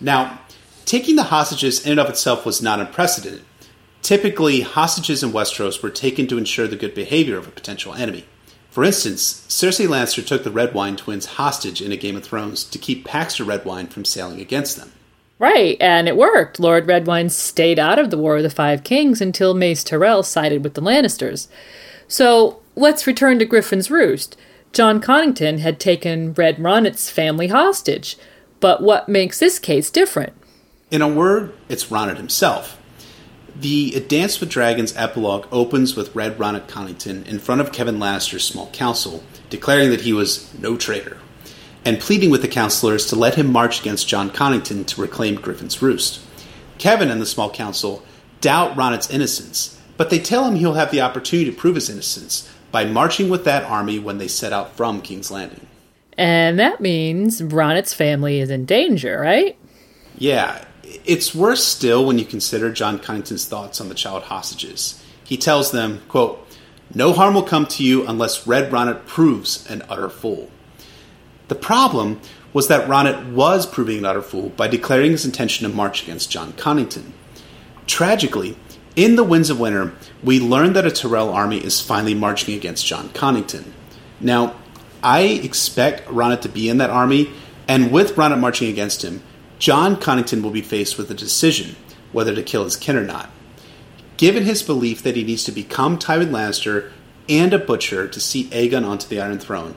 Now, 0.00 0.40
taking 0.84 1.14
the 1.14 1.24
hostages 1.24 1.84
in 1.84 1.92
and 1.92 2.00
of 2.00 2.08
itself 2.08 2.44
was 2.44 2.60
not 2.60 2.80
unprecedented. 2.80 3.42
Typically, 4.02 4.62
hostages 4.62 5.22
in 5.22 5.30
Westeros 5.30 5.82
were 5.82 5.90
taken 5.90 6.26
to 6.26 6.38
ensure 6.38 6.66
the 6.66 6.76
good 6.76 6.94
behavior 6.94 7.36
of 7.36 7.46
a 7.46 7.52
potential 7.52 7.94
enemy. 7.94 8.24
For 8.70 8.84
instance, 8.84 9.44
Cersei 9.48 9.86
Lannister 9.86 10.24
took 10.24 10.42
the 10.42 10.50
Redwyne 10.50 10.96
twins 10.96 11.26
hostage 11.26 11.82
in 11.82 11.92
A 11.92 11.96
Game 11.96 12.16
of 12.16 12.24
Thrones 12.24 12.64
to 12.64 12.78
keep 12.78 13.04
Paxter 13.04 13.44
Redwyne 13.44 13.90
from 13.90 14.04
sailing 14.04 14.40
against 14.40 14.76
them. 14.76 14.92
Right, 15.40 15.78
and 15.80 16.06
it 16.06 16.18
worked. 16.18 16.60
Lord 16.60 16.86
Redwyne 16.86 17.30
stayed 17.30 17.78
out 17.78 17.98
of 17.98 18.10
the 18.10 18.18
War 18.18 18.36
of 18.36 18.42
the 18.42 18.50
Five 18.50 18.84
Kings 18.84 19.22
until 19.22 19.54
Mace 19.54 19.82
Tyrell 19.82 20.22
sided 20.22 20.62
with 20.62 20.74
the 20.74 20.82
Lannisters. 20.82 21.48
So 22.06 22.60
let's 22.76 23.06
return 23.06 23.38
to 23.38 23.46
Griffin's 23.46 23.90
Roost. 23.90 24.36
Jon 24.74 25.00
Connington 25.00 25.60
had 25.60 25.80
taken 25.80 26.34
Red 26.34 26.58
Ronnet's 26.58 27.08
family 27.08 27.48
hostage. 27.48 28.18
But 28.60 28.82
what 28.82 29.08
makes 29.08 29.38
this 29.38 29.58
case 29.58 29.90
different? 29.90 30.34
In 30.90 31.00
a 31.00 31.08
word, 31.08 31.54
it's 31.70 31.86
Ronnet 31.86 32.18
himself. 32.18 32.78
The 33.56 33.94
A 33.96 34.00
Dance 34.00 34.40
with 34.40 34.50
Dragons 34.50 34.94
epilogue 34.94 35.46
opens 35.50 35.96
with 35.96 36.14
Red 36.14 36.36
Ronnet 36.36 36.66
Connington 36.68 37.26
in 37.26 37.38
front 37.38 37.62
of 37.62 37.72
Kevan 37.72 37.98
Lannister's 37.98 38.44
small 38.44 38.68
council, 38.72 39.24
declaring 39.48 39.88
that 39.88 40.02
he 40.02 40.12
was 40.12 40.52
no 40.58 40.76
traitor, 40.76 41.16
and 41.84 42.00
pleading 42.00 42.30
with 42.30 42.42
the 42.42 42.48
councilors 42.48 43.06
to 43.06 43.16
let 43.16 43.36
him 43.36 43.50
march 43.50 43.80
against 43.80 44.08
Jon 44.08 44.30
Connington 44.30 44.86
to 44.86 45.00
reclaim 45.00 45.36
Griffin's 45.36 45.80
Roost. 45.80 46.20
Kevan 46.78 47.10
and 47.10 47.20
the 47.20 47.26
small 47.26 47.50
council 47.50 48.02
doubt 48.40 48.76
Ronnet's 48.76 49.10
innocence, 49.10 49.80
but 49.96 50.10
they 50.10 50.18
tell 50.18 50.46
him 50.46 50.56
he'll 50.56 50.74
have 50.74 50.90
the 50.90 51.00
opportunity 51.00 51.50
to 51.50 51.56
prove 51.56 51.74
his 51.74 51.90
innocence 51.90 52.50
by 52.70 52.84
marching 52.84 53.28
with 53.28 53.44
that 53.44 53.64
army 53.64 53.98
when 53.98 54.18
they 54.18 54.28
set 54.28 54.52
out 54.52 54.76
from 54.76 55.02
King's 55.02 55.30
Landing. 55.30 55.66
And 56.16 56.58
that 56.58 56.80
means 56.80 57.40
Ronnet's 57.40 57.94
family 57.94 58.40
is 58.40 58.50
in 58.50 58.64
danger, 58.64 59.20
right? 59.20 59.56
Yeah, 60.18 60.64
it's 60.82 61.34
worse 61.34 61.64
still 61.64 62.04
when 62.04 62.18
you 62.18 62.24
consider 62.24 62.72
Jon 62.72 62.98
Connington's 62.98 63.46
thoughts 63.46 63.80
on 63.80 63.88
the 63.88 63.94
child 63.94 64.24
hostages. 64.24 65.02
He 65.24 65.36
tells 65.36 65.70
them, 65.70 66.02
quote, 66.08 66.46
No 66.94 67.12
harm 67.12 67.34
will 67.34 67.42
come 67.42 67.66
to 67.66 67.84
you 67.84 68.06
unless 68.06 68.46
Red 68.46 68.70
Ronnet 68.70 69.06
proves 69.06 69.68
an 69.70 69.82
utter 69.88 70.08
fool. 70.08 70.50
The 71.50 71.56
problem 71.56 72.20
was 72.52 72.68
that 72.68 72.88
Ronnet 72.88 73.32
was 73.32 73.66
proving 73.66 73.98
an 73.98 74.04
utter 74.04 74.22
fool 74.22 74.50
by 74.50 74.68
declaring 74.68 75.10
his 75.10 75.24
intention 75.24 75.68
to 75.68 75.74
march 75.74 76.04
against 76.04 76.30
Jon 76.30 76.52
Connington. 76.52 77.10
Tragically, 77.88 78.56
in 78.94 79.16
The 79.16 79.24
Winds 79.24 79.50
of 79.50 79.58
Winter, 79.58 79.92
we 80.22 80.38
learn 80.38 80.74
that 80.74 80.86
a 80.86 80.92
Tyrell 80.92 81.30
army 81.30 81.58
is 81.58 81.80
finally 81.80 82.14
marching 82.14 82.54
against 82.54 82.86
Jon 82.86 83.08
Connington. 83.08 83.64
Now, 84.20 84.54
I 85.02 85.22
expect 85.22 86.06
Ronnet 86.06 86.42
to 86.42 86.48
be 86.48 86.68
in 86.68 86.78
that 86.78 86.88
army, 86.88 87.30
and 87.66 87.90
with 87.90 88.14
Ronnet 88.14 88.38
marching 88.38 88.68
against 88.68 89.02
him, 89.02 89.20
Jon 89.58 89.96
Connington 89.96 90.42
will 90.42 90.52
be 90.52 90.62
faced 90.62 90.96
with 90.96 91.10
a 91.10 91.14
decision 91.14 91.74
whether 92.12 92.32
to 92.32 92.44
kill 92.44 92.62
his 92.62 92.76
kin 92.76 92.94
or 92.94 93.04
not. 93.04 93.28
Given 94.18 94.44
his 94.44 94.62
belief 94.62 95.02
that 95.02 95.16
he 95.16 95.24
needs 95.24 95.42
to 95.44 95.52
become 95.52 95.98
Tywin 95.98 96.30
Lannister 96.30 96.92
and 97.28 97.52
a 97.52 97.58
butcher 97.58 98.06
to 98.06 98.20
seat 98.20 98.52
Aegon 98.52 98.86
onto 98.86 99.08
the 99.08 99.20
Iron 99.20 99.40
Throne, 99.40 99.76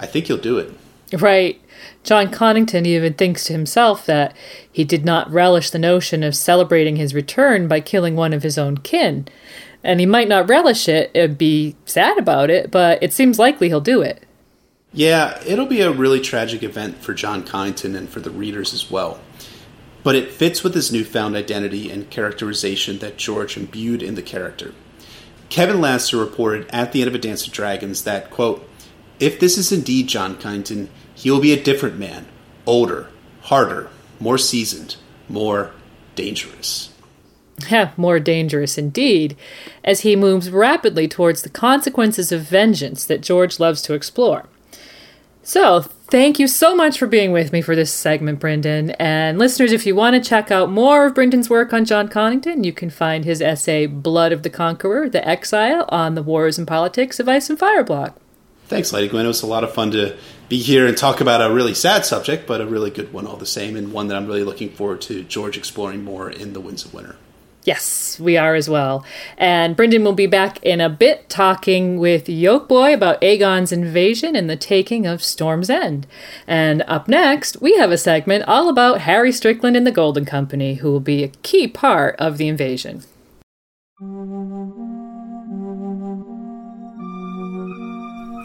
I 0.00 0.06
think 0.06 0.26
he'll 0.26 0.36
do 0.36 0.58
it. 0.58 0.72
Right. 1.12 1.60
Jon 2.04 2.28
Connington 2.28 2.86
even 2.86 3.14
thinks 3.14 3.44
to 3.44 3.52
himself 3.52 4.06
that 4.06 4.34
he 4.70 4.84
did 4.84 5.04
not 5.04 5.30
relish 5.30 5.70
the 5.70 5.78
notion 5.78 6.22
of 6.22 6.34
celebrating 6.34 6.96
his 6.96 7.14
return 7.14 7.68
by 7.68 7.80
killing 7.80 8.16
one 8.16 8.32
of 8.32 8.42
his 8.42 8.58
own 8.58 8.78
kin. 8.78 9.26
And 9.84 10.00
he 10.00 10.06
might 10.06 10.28
not 10.28 10.48
relish 10.48 10.88
it 10.88 11.10
and 11.14 11.36
be 11.36 11.76
sad 11.84 12.18
about 12.18 12.50
it, 12.50 12.70
but 12.70 13.02
it 13.02 13.12
seems 13.12 13.38
likely 13.38 13.68
he'll 13.68 13.80
do 13.80 14.00
it. 14.00 14.24
Yeah, 14.92 15.40
it'll 15.46 15.66
be 15.66 15.80
a 15.80 15.90
really 15.90 16.20
tragic 16.20 16.62
event 16.62 16.98
for 16.98 17.14
Jon 17.14 17.42
Connington 17.42 17.96
and 17.96 18.08
for 18.08 18.20
the 18.20 18.30
readers 18.30 18.74
as 18.74 18.90
well. 18.90 19.20
But 20.02 20.16
it 20.16 20.30
fits 20.30 20.62
with 20.62 20.74
his 20.74 20.92
newfound 20.92 21.36
identity 21.36 21.90
and 21.90 22.10
characterization 22.10 22.98
that 22.98 23.16
George 23.16 23.56
imbued 23.56 24.02
in 24.02 24.14
the 24.14 24.22
character. 24.22 24.74
Kevan 25.48 25.76
Lannister 25.76 26.18
reported 26.18 26.68
at 26.70 26.92
the 26.92 27.02
end 27.02 27.08
of 27.08 27.14
A 27.14 27.18
Dance 27.18 27.46
of 27.46 27.52
Dragons 27.52 28.04
that, 28.04 28.30
quote, 28.30 28.68
if 29.20 29.38
this 29.38 29.56
is 29.56 29.70
indeed 29.70 30.08
Jon 30.08 30.36
Connington, 30.36 30.88
he 31.22 31.30
will 31.30 31.40
be 31.40 31.52
a 31.52 31.62
different 31.62 32.00
man, 32.00 32.26
older, 32.66 33.08
harder, 33.42 33.88
more 34.18 34.36
seasoned, 34.36 34.96
more 35.28 35.70
dangerous. 36.16 36.92
Yeah, 37.70 37.92
more 37.96 38.18
dangerous 38.18 38.76
indeed, 38.76 39.36
as 39.84 40.00
he 40.00 40.16
moves 40.16 40.50
rapidly 40.50 41.06
towards 41.06 41.42
the 41.42 41.48
consequences 41.48 42.32
of 42.32 42.42
vengeance 42.42 43.04
that 43.04 43.20
George 43.20 43.60
loves 43.60 43.82
to 43.82 43.94
explore. 43.94 44.48
So, 45.44 45.82
thank 45.82 46.40
you 46.40 46.48
so 46.48 46.74
much 46.74 46.98
for 46.98 47.06
being 47.06 47.30
with 47.30 47.52
me 47.52 47.62
for 47.62 47.76
this 47.76 47.92
segment, 47.92 48.40
Brynden. 48.40 48.96
And 48.98 49.38
listeners, 49.38 49.70
if 49.70 49.86
you 49.86 49.94
want 49.94 50.20
to 50.20 50.28
check 50.28 50.50
out 50.50 50.72
more 50.72 51.06
of 51.06 51.14
Brynden's 51.14 51.48
work 51.48 51.72
on 51.72 51.84
Jon 51.84 52.08
Connington, 52.08 52.64
you 52.64 52.72
can 52.72 52.90
find 52.90 53.24
his 53.24 53.40
essay 53.40 53.86
Blood 53.86 54.32
of 54.32 54.42
the 54.42 54.50
Conqueror, 54.50 55.08
The 55.08 55.26
Exile 55.26 55.84
on 55.88 56.16
the 56.16 56.22
Wars 56.24 56.58
and 56.58 56.66
Politics 56.66 57.20
of 57.20 57.28
Ice 57.28 57.48
and 57.48 57.60
Fire 57.60 57.84
blog. 57.84 58.10
Thanks, 58.66 58.92
Lady 58.92 59.06
Gwen. 59.06 59.26
It 59.26 59.28
was 59.28 59.42
a 59.42 59.46
lot 59.46 59.64
of 59.64 59.74
fun 59.74 59.90
to 59.90 60.16
be 60.52 60.58
here 60.58 60.86
and 60.86 60.98
talk 60.98 61.22
about 61.22 61.40
a 61.40 61.50
really 61.50 61.72
sad 61.72 62.04
subject, 62.04 62.46
but 62.46 62.60
a 62.60 62.66
really 62.66 62.90
good 62.90 63.10
one 63.10 63.26
all 63.26 63.38
the 63.38 63.46
same, 63.46 63.74
and 63.74 63.90
one 63.90 64.08
that 64.08 64.18
I'm 64.18 64.26
really 64.26 64.44
looking 64.44 64.68
forward 64.68 65.00
to 65.02 65.22
George 65.22 65.56
exploring 65.56 66.04
more 66.04 66.28
in 66.28 66.52
The 66.52 66.60
Winds 66.60 66.84
of 66.84 66.92
Winter. 66.92 67.16
Yes, 67.64 68.20
we 68.20 68.36
are 68.36 68.54
as 68.54 68.68
well. 68.68 69.02
And 69.38 69.74
Brynden 69.74 70.04
will 70.04 70.12
be 70.12 70.26
back 70.26 70.62
in 70.62 70.78
a 70.82 70.90
bit 70.90 71.30
talking 71.30 71.98
with 71.98 72.26
Yolkboy 72.26 72.92
about 72.92 73.22
Aegon's 73.22 73.72
invasion 73.72 74.36
and 74.36 74.50
the 74.50 74.56
taking 74.56 75.06
of 75.06 75.22
Storm's 75.22 75.70
End. 75.70 76.06
And 76.46 76.82
up 76.86 77.08
next, 77.08 77.62
we 77.62 77.78
have 77.78 77.90
a 77.90 77.96
segment 77.96 78.44
all 78.46 78.68
about 78.68 79.00
Harry 79.00 79.32
Strickland 79.32 79.74
and 79.74 79.86
the 79.86 79.90
Golden 79.90 80.26
Company, 80.26 80.74
who 80.74 80.92
will 80.92 81.00
be 81.00 81.24
a 81.24 81.28
key 81.28 81.66
part 81.66 82.14
of 82.16 82.36
the 82.36 82.48
invasion. 82.48 83.04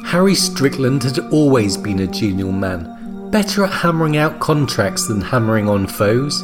Harry 0.08 0.36
Strickland 0.36 1.04
had 1.04 1.20
always 1.34 1.76
been 1.76 2.00
a 2.00 2.08
genial 2.08 2.54
man, 2.54 3.30
better 3.30 3.66
at 3.66 3.74
hammering 3.74 4.16
out 4.16 4.40
contracts 4.40 5.06
than 5.06 5.20
hammering 5.20 5.68
on 5.68 5.86
foes. 5.86 6.42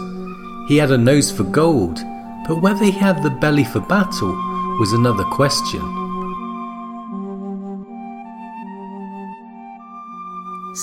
He 0.67 0.75
had 0.75 0.91
a 0.91 0.97
nose 0.97 1.31
for 1.31 1.45
gold, 1.45 1.97
but 2.45 2.61
whether 2.61 2.83
he 2.83 2.91
had 2.91 3.23
the 3.23 3.29
belly 3.29 3.63
for 3.63 3.79
battle 3.79 4.33
was 4.81 4.91
another 4.91 5.23
question. 5.31 5.79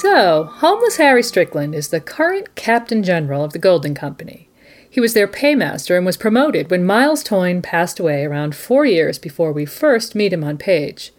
So, 0.00 0.44
homeless 0.44 0.96
Harry 0.96 1.22
Strickland 1.22 1.74
is 1.74 1.88
the 1.88 2.00
current 2.00 2.54
Captain 2.54 3.02
General 3.02 3.44
of 3.44 3.52
the 3.52 3.58
Golden 3.58 3.94
Company. 3.94 4.48
He 4.88 5.00
was 5.02 5.12
their 5.12 5.28
paymaster 5.28 5.98
and 5.98 6.06
was 6.06 6.16
promoted 6.16 6.70
when 6.70 6.86
Myles 6.86 7.22
Toyne 7.22 7.60
passed 7.60 8.00
away 8.00 8.24
around 8.24 8.54
four 8.54 8.86
years 8.86 9.18
before 9.18 9.52
we 9.52 9.66
first 9.66 10.14
meet 10.14 10.32
him 10.32 10.42
on 10.42 10.56
page. 10.56 11.12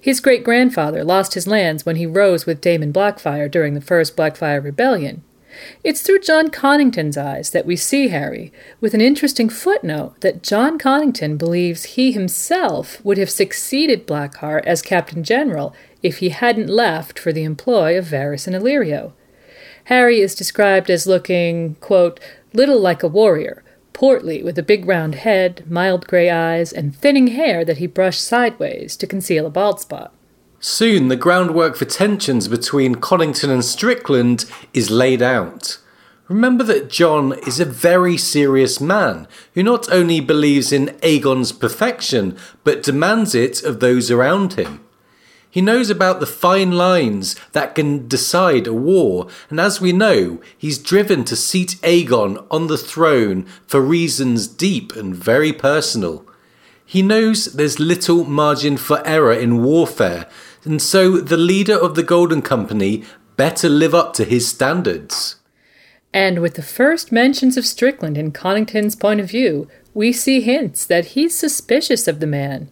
His 0.00 0.20
great 0.20 0.44
grandfather 0.44 1.04
lost 1.04 1.34
his 1.34 1.46
lands 1.46 1.84
when 1.84 1.96
he 1.96 2.06
rose 2.06 2.46
with 2.46 2.60
Daemon 2.60 2.92
Blackfyre 2.92 3.50
during 3.50 3.74
the 3.74 3.80
First 3.80 4.16
Blackfyre 4.16 4.62
Rebellion. 4.62 5.22
It's 5.82 6.02
through 6.02 6.20
Jon 6.20 6.50
Connington's 6.50 7.16
eyes 7.16 7.50
that 7.50 7.66
we 7.66 7.76
see 7.76 8.08
Harry, 8.08 8.52
with 8.80 8.94
an 8.94 9.00
interesting 9.00 9.48
footnote 9.48 10.20
that 10.20 10.42
Jon 10.42 10.78
Connington 10.78 11.38
believes 11.38 11.84
he 11.84 12.12
himself 12.12 13.04
would 13.04 13.18
have 13.18 13.30
succeeded 13.30 14.06
Blackheart 14.06 14.64
as 14.64 14.82
Captain 14.82 15.22
General 15.22 15.74
if 16.02 16.18
he 16.18 16.30
hadn't 16.30 16.68
left 16.68 17.18
for 17.18 17.32
the 17.32 17.44
employ 17.44 17.96
of 17.96 18.06
Varys 18.06 18.46
and 18.46 18.56
Illyrio. 18.56 19.12
Harry 19.84 20.20
is 20.20 20.34
described 20.34 20.90
as 20.90 21.06
looking, 21.06 21.76
quote, 21.76 22.18
little 22.52 22.80
like 22.80 23.02
a 23.02 23.08
warrior, 23.08 23.63
portly, 23.94 24.42
with 24.42 24.58
a 24.58 24.62
big 24.62 24.86
round 24.86 25.14
head, 25.14 25.64
mild 25.66 26.06
gray 26.06 26.28
eyes, 26.28 26.70
and 26.70 26.94
thinning 26.94 27.28
hair 27.28 27.64
that 27.64 27.78
he 27.78 27.86
brushed 27.86 28.22
sideways 28.22 28.94
to 28.98 29.06
conceal 29.06 29.46
a 29.46 29.50
bald 29.50 29.80
spot. 29.80 30.12
Soon, 30.60 31.08
the 31.08 31.16
groundwork 31.16 31.76
for 31.76 31.86
tensions 31.86 32.48
between 32.48 32.96
Connington 32.96 33.50
and 33.50 33.64
Strickland 33.64 34.44
is 34.74 34.90
laid 34.90 35.22
out. 35.22 35.78
Remember 36.28 36.64
that 36.64 36.88
Jon 36.88 37.34
is 37.46 37.60
a 37.60 37.66
very 37.66 38.16
serious 38.16 38.80
man 38.80 39.28
who 39.54 39.62
not 39.62 39.90
only 39.92 40.20
believes 40.20 40.72
in 40.72 40.96
Aegon's 41.02 41.52
perfection, 41.52 42.36
but 42.64 42.82
demands 42.82 43.34
it 43.34 43.62
of 43.62 43.80
those 43.80 44.10
around 44.10 44.54
him. 44.54 44.83
He 45.54 45.60
knows 45.60 45.88
about 45.88 46.18
the 46.18 46.26
fine 46.26 46.72
lines 46.72 47.36
that 47.52 47.76
can 47.76 48.08
decide 48.08 48.66
a 48.66 48.74
war, 48.74 49.28
and 49.48 49.60
as 49.60 49.80
we 49.80 49.92
know, 49.92 50.40
he's 50.58 50.78
driven 50.78 51.22
to 51.26 51.36
seat 51.36 51.76
Aegon 51.84 52.44
on 52.50 52.66
the 52.66 52.76
throne 52.76 53.46
for 53.64 53.80
reasons 53.80 54.48
deep 54.48 54.96
and 54.96 55.14
very 55.14 55.52
personal. 55.52 56.26
He 56.84 57.02
knows 57.02 57.44
there's 57.44 57.78
little 57.78 58.24
margin 58.24 58.76
for 58.76 59.06
error 59.06 59.32
in 59.32 59.62
warfare, 59.62 60.26
and 60.64 60.82
so 60.82 61.18
the 61.18 61.36
leader 61.36 61.76
of 61.76 61.94
the 61.94 62.02
Golden 62.02 62.42
Company 62.42 63.04
better 63.36 63.68
live 63.68 63.94
up 63.94 64.12
to 64.14 64.24
his 64.24 64.48
standards. 64.48 65.36
And 66.12 66.40
with 66.40 66.54
the 66.54 66.62
first 66.62 67.12
mentions 67.12 67.56
of 67.56 67.64
Strickland 67.64 68.18
in 68.18 68.32
Connington's 68.32 68.96
point 68.96 69.20
of 69.20 69.30
view, 69.30 69.68
we 69.94 70.12
see 70.12 70.40
hints 70.40 70.84
that 70.86 71.14
he's 71.14 71.38
suspicious 71.38 72.08
of 72.08 72.18
the 72.18 72.26
man. 72.26 72.70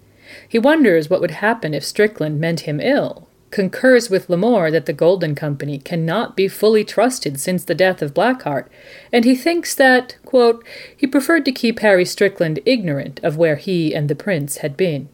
He 0.52 0.58
wonders 0.58 1.08
what 1.08 1.22
would 1.22 1.30
happen 1.30 1.72
if 1.72 1.82
Strickland 1.82 2.38
meant 2.38 2.68
him 2.68 2.78
ill, 2.78 3.26
concurs 3.50 4.10
with 4.10 4.28
Lemore 4.28 4.70
that 4.70 4.84
the 4.84 4.92
Golden 4.92 5.34
Company 5.34 5.78
cannot 5.78 6.36
be 6.36 6.46
fully 6.46 6.84
trusted 6.84 7.40
since 7.40 7.64
the 7.64 7.74
death 7.74 8.02
of 8.02 8.12
Blackheart, 8.12 8.66
and 9.10 9.24
he 9.24 9.34
thinks 9.34 9.74
that, 9.74 10.18
quote, 10.26 10.62
he 10.94 11.06
preferred 11.06 11.46
to 11.46 11.52
keep 11.52 11.78
Harry 11.78 12.04
Strickland 12.04 12.60
ignorant 12.66 13.18
of 13.22 13.38
where 13.38 13.56
he 13.56 13.94
and 13.94 14.10
the 14.10 14.14
prince 14.14 14.58
had 14.58 14.76
been. 14.76 15.08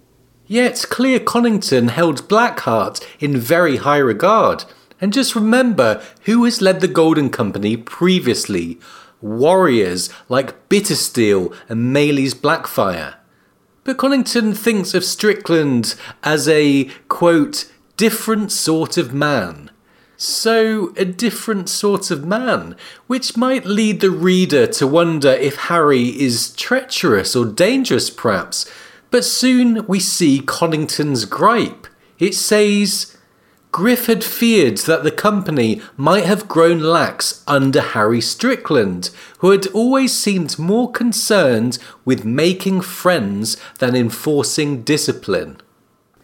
Yet 0.48 0.84
Clear 0.90 1.20
Connington 1.20 1.90
held 1.90 2.28
Blackheart 2.28 3.06
in 3.20 3.36
very 3.36 3.76
high 3.76 3.98
regard. 3.98 4.64
And 5.00 5.12
just 5.12 5.36
remember 5.36 6.02
who 6.24 6.42
has 6.46 6.60
led 6.60 6.80
the 6.80 6.88
Golden 6.88 7.30
Company 7.30 7.76
previously 7.76 8.80
warriors 9.20 10.10
like 10.28 10.68
Bittersteel 10.68 11.54
and 11.68 11.94
Maelys 11.94 12.34
Blackfyre. 12.34 13.17
But 13.88 13.96
Connington 13.96 14.54
thinks 14.54 14.92
of 14.92 15.02
Strickland 15.02 15.94
as 16.22 16.46
a, 16.46 16.90
quote, 17.08 17.72
different 17.96 18.52
sort 18.52 18.98
of 18.98 19.14
man. 19.14 19.70
So, 20.18 20.92
a 20.98 21.06
different 21.06 21.70
sort 21.70 22.10
of 22.10 22.22
man, 22.22 22.76
which 23.06 23.34
might 23.34 23.64
lead 23.64 24.02
the 24.02 24.10
reader 24.10 24.66
to 24.66 24.86
wonder 24.86 25.30
if 25.30 25.56
Harry 25.56 26.08
is 26.20 26.50
treacherous 26.54 27.34
or 27.34 27.46
dangerous, 27.46 28.10
perhaps. 28.10 28.70
But 29.10 29.24
soon 29.24 29.86
we 29.86 30.00
see 30.00 30.42
Connington's 30.42 31.24
gripe. 31.24 31.86
It 32.18 32.34
says, 32.34 33.16
Griff 33.70 34.06
had 34.06 34.24
feared 34.24 34.78
that 34.78 35.04
the 35.04 35.10
company 35.10 35.82
might 35.96 36.24
have 36.24 36.48
grown 36.48 36.80
lax 36.80 37.44
under 37.46 37.80
Harry 37.80 38.20
Strickland, 38.20 39.10
who 39.38 39.50
had 39.50 39.66
always 39.68 40.12
seemed 40.12 40.58
more 40.58 40.90
concerned 40.90 41.78
with 42.04 42.24
making 42.24 42.80
friends 42.80 43.56
than 43.78 43.94
enforcing 43.94 44.82
discipline. 44.82 45.60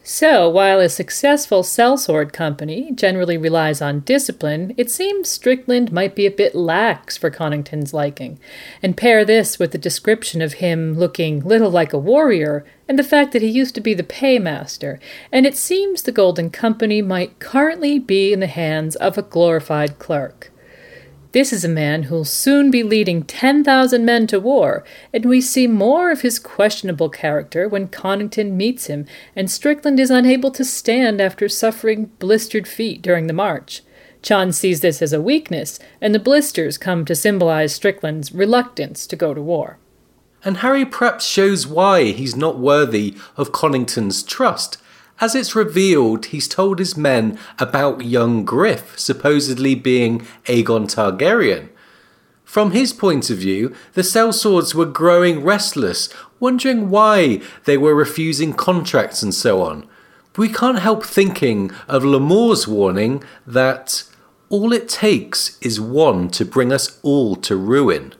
So, 0.07 0.51
while 0.51 0.81
a 0.81 0.91
successful 0.91 1.63
sellsword 1.63 2.35
company 2.35 2.93
generally 2.93 3.39
relies 3.39 3.81
on 3.81 4.01
discipline, 4.01 4.75
it 4.77 4.91
seems 4.91 5.31
Strickland 5.31 5.93
might 5.93 6.15
be 6.15 6.27
a 6.27 6.31
bit 6.31 6.55
lax 6.55 7.17
for 7.17 7.31
Connington's 7.31 7.95
liking. 7.95 8.39
And 8.83 8.99
pair 8.99 9.25
this 9.25 9.59
with 9.59 9.73
the 9.73 9.79
description 9.79 10.43
of 10.43 10.55
him 10.55 10.93
looking 10.99 11.41
little 11.41 11.71
like 11.71 11.95
a 11.95 11.99
warrior, 11.99 12.67
and 12.87 12.99
the 12.99 13.03
fact 13.03 13.33
that 13.33 13.41
he 13.41 13.49
used 13.49 13.75
to 13.77 13.81
be 13.81 13.95
the 13.95 14.03
paymaster, 14.03 15.01
and 15.33 15.47
it 15.47 15.57
seems 15.57 16.03
the 16.03 16.13
Golden 16.13 16.51
Company 16.51 17.01
might 17.01 17.39
currently 17.39 17.99
be 17.99 18.31
in 18.31 18.41
the 18.41 18.47
hands 18.47 18.97
of 18.97 19.17
a 19.17 19.23
glorified 19.23 19.99
clerk. 19.99 20.53
This 21.35 21.53
is 21.53 21.65
a 21.65 21.69
man 21.69 22.05
who'll 22.05 22.25
soon 22.25 22.71
be 22.71 22.85
leading 22.85 23.25
10,000 23.25 24.05
men 24.05 24.29
to 24.29 24.39
war, 24.39 24.85
and 25.13 25.25
we 25.25 25.41
see 25.41 25.67
more 25.67 26.13
of 26.13 26.21
his 26.21 26.39
questionable 26.39 27.09
character 27.09 27.69
when 27.69 27.89
Connington 27.89 28.53
meets 28.53 28.87
him 28.87 29.05
and 29.35 29.51
Strickland 29.51 29.99
is 29.99 30.11
unable 30.11 30.53
to 30.53 30.65
stand 30.65 31.21
after 31.21 31.49
suffering 31.49 32.13
blistered 32.21 32.69
feet 32.69 33.03
during 33.03 33.27
the 33.27 33.33
march. 33.33 33.83
Jon 34.23 34.53
sees 34.53 34.81
this 34.81 35.03
as 35.03 35.13
a 35.13 35.21
weakness, 35.21 35.81
and 36.01 36.15
the 36.15 36.21
blisters 36.21 36.79
come 36.79 37.05
to 37.05 37.17
symbolize 37.17 37.75
Strickland's 37.75 38.31
reluctance 38.31 39.05
to 39.09 39.17
go 39.17 39.35
to 39.35 39.43
war. 39.43 39.79
And 40.45 40.59
Harry 40.59 40.85
perhaps 40.85 41.27
shows 41.27 41.67
why 41.67 42.13
he's 42.13 42.37
not 42.37 42.61
worthy 42.61 43.17
of 43.37 43.51
Connington's 43.51 44.23
trust. 44.23 44.79
As 45.21 45.35
it's 45.35 45.55
revealed, 45.55 46.27
he's 46.27 46.49
told 46.49 46.79
his 46.79 46.97
men 46.97 47.39
about 47.59 48.05
young 48.05 48.45
Griff 48.45 48.99
supposedly 48.99 49.75
being 49.75 50.27
Aegon 50.47 50.93
Targaryen. 50.93 51.69
From 52.45 52.73
his 52.73 52.93
point 52.93 53.31
of 53.31 53.39
view, 53.39 53.75
the 53.95 54.03
sellswords 54.03 54.75
were 54.75 54.87
growing 54.87 55.43
restless, 55.43 56.09
wondering 56.41 56.91
why 56.91 57.41
they 57.65 57.77
were 57.77 57.95
refusing 57.95 58.53
contracts 58.53 59.23
and 59.23 59.35
so 59.35 59.63
on. 59.63 59.89
We 60.37 60.49
can't 60.49 60.81
help 60.81 61.05
thinking 61.05 61.71
of 61.89 62.05
Lemore's 62.05 62.67
warning 62.67 63.23
that 63.47 64.05
all 64.49 64.73
it 64.73 64.89
takes 64.89 65.59
is 65.61 65.81
one 65.81 66.29
to 66.31 66.45
bring 66.45 66.73
us 66.73 66.99
all 67.03 67.37
to 67.37 67.57
ruin. 67.57 68.15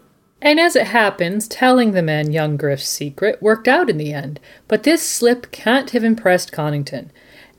And 0.45 0.61
as 0.61 0.77
it 0.77 0.89
happens, 0.89 1.49
telling 1.49 1.93
the 1.93 2.03
men 2.03 2.31
young 2.31 2.59
Griff's 2.59 2.87
secret 2.87 3.41
worked 3.41 3.67
out 3.67 3.89
in 3.89 3.97
the 3.97 4.13
end, 4.13 4.39
but 4.69 4.83
this 4.83 5.01
slip 5.03 5.51
can't 5.51 5.91
have 5.93 6.05
impressed 6.05 6.53
Connington. 6.53 7.09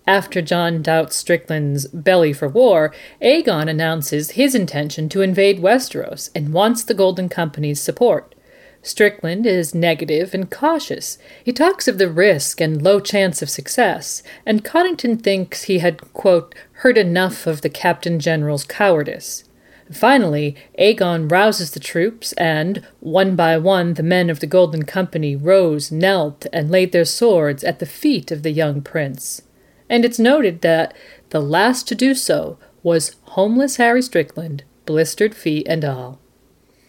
After 0.05 0.39
Jon 0.39 0.83
doubts 0.83 1.15
Strickland's 1.15 1.87
belly 1.87 2.31
for 2.31 2.47
war, 2.47 2.93
Aegon 3.19 3.67
announces 3.67 4.31
his 4.31 4.53
intention 4.53 5.09
to 5.09 5.23
invade 5.23 5.59
Westeros 5.59 6.29
and 6.35 6.53
wants 6.53 6.83
the 6.83 6.93
Golden 6.93 7.27
Company's 7.27 7.81
support. 7.81 8.35
Strickland 8.83 9.47
is 9.47 9.73
negative 9.73 10.35
and 10.35 10.51
cautious. 10.51 11.17
He 11.43 11.51
talks 11.51 11.87
of 11.87 11.97
the 11.97 12.07
risk 12.07 12.61
and 12.61 12.83
low 12.83 12.99
chance 12.99 13.41
of 13.41 13.49
success, 13.49 14.21
and 14.45 14.63
Connington 14.63 15.23
thinks 15.23 15.63
he 15.63 15.79
had, 15.79 16.13
quote, 16.13 16.53
heard 16.83 16.99
enough 16.99 17.47
of 17.47 17.61
the 17.61 17.69
Captain 17.69 18.19
General's 18.19 18.63
cowardice. 18.63 19.43
Finally, 19.91 20.55
Aegon 20.79 21.29
rouses 21.31 21.71
the 21.71 21.79
troops, 21.79 22.33
and, 22.33 22.85
one 23.01 23.35
by 23.35 23.57
one, 23.57 23.93
the 23.93 24.03
men 24.03 24.29
of 24.29 24.39
the 24.39 24.47
Golden 24.47 24.83
Company 24.83 25.35
rose, 25.35 25.91
knelt, 25.91 26.47
and 26.51 26.71
laid 26.71 26.91
their 26.91 27.05
swords 27.05 27.63
at 27.63 27.79
the 27.79 27.85
feet 27.85 28.31
of 28.31 28.41
the 28.41 28.51
young 28.51 28.81
prince. 28.81 29.43
And 29.87 30.03
it's 30.03 30.17
noted 30.17 30.61
that 30.61 30.95
the 31.29 31.39
last 31.39 31.87
to 31.89 31.95
do 31.95 32.15
so 32.15 32.57
was 32.81 33.15
homeless 33.23 33.77
Harry 33.77 34.01
Strickland, 34.01 34.63
blistered 34.85 35.35
feet 35.35 35.67
and 35.67 35.85
all. 35.85 36.19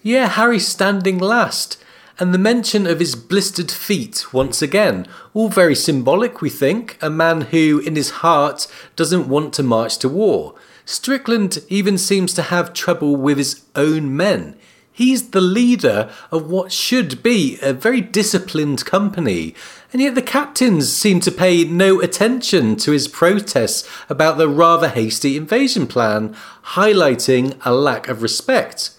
Yeah, 0.02 0.28
Harry 0.28 0.58
standing 0.58 1.18
last, 1.18 1.82
and 2.18 2.32
the 2.32 2.38
mention 2.38 2.86
of 2.86 3.00
his 3.00 3.14
blistered 3.14 3.70
feet 3.70 4.32
once 4.32 4.62
again. 4.62 5.06
All 5.34 5.50
very 5.50 5.74
symbolic, 5.74 6.40
we 6.40 6.48
think. 6.48 6.96
A 7.02 7.10
man 7.10 7.42
who, 7.42 7.80
in 7.80 7.94
his 7.94 8.10
heart, 8.22 8.66
doesn't 8.94 9.28
want 9.28 9.52
to 9.54 9.62
march 9.62 9.98
to 9.98 10.08
war. 10.08 10.54
Strickland 10.86 11.58
even 11.68 11.98
seems 11.98 12.32
to 12.34 12.42
have 12.42 12.72
trouble 12.72 13.16
with 13.16 13.38
his 13.38 13.64
own 13.74 14.16
men. 14.16 14.56
He's 14.92 15.30
the 15.30 15.40
leader 15.40 16.10
of 16.30 16.48
what 16.48 16.70
should 16.70 17.24
be 17.24 17.58
a 17.60 17.72
very 17.72 18.00
disciplined 18.00 18.84
company, 18.84 19.54
and 19.92 20.00
yet 20.00 20.14
the 20.14 20.22
captains 20.22 20.90
seem 20.90 21.18
to 21.20 21.32
pay 21.32 21.64
no 21.64 22.00
attention 22.00 22.76
to 22.76 22.92
his 22.92 23.08
protests 23.08 23.86
about 24.08 24.38
the 24.38 24.48
rather 24.48 24.88
hasty 24.88 25.36
invasion 25.36 25.88
plan, 25.88 26.36
highlighting 26.66 27.58
a 27.64 27.74
lack 27.74 28.06
of 28.06 28.22
respect. 28.22 28.92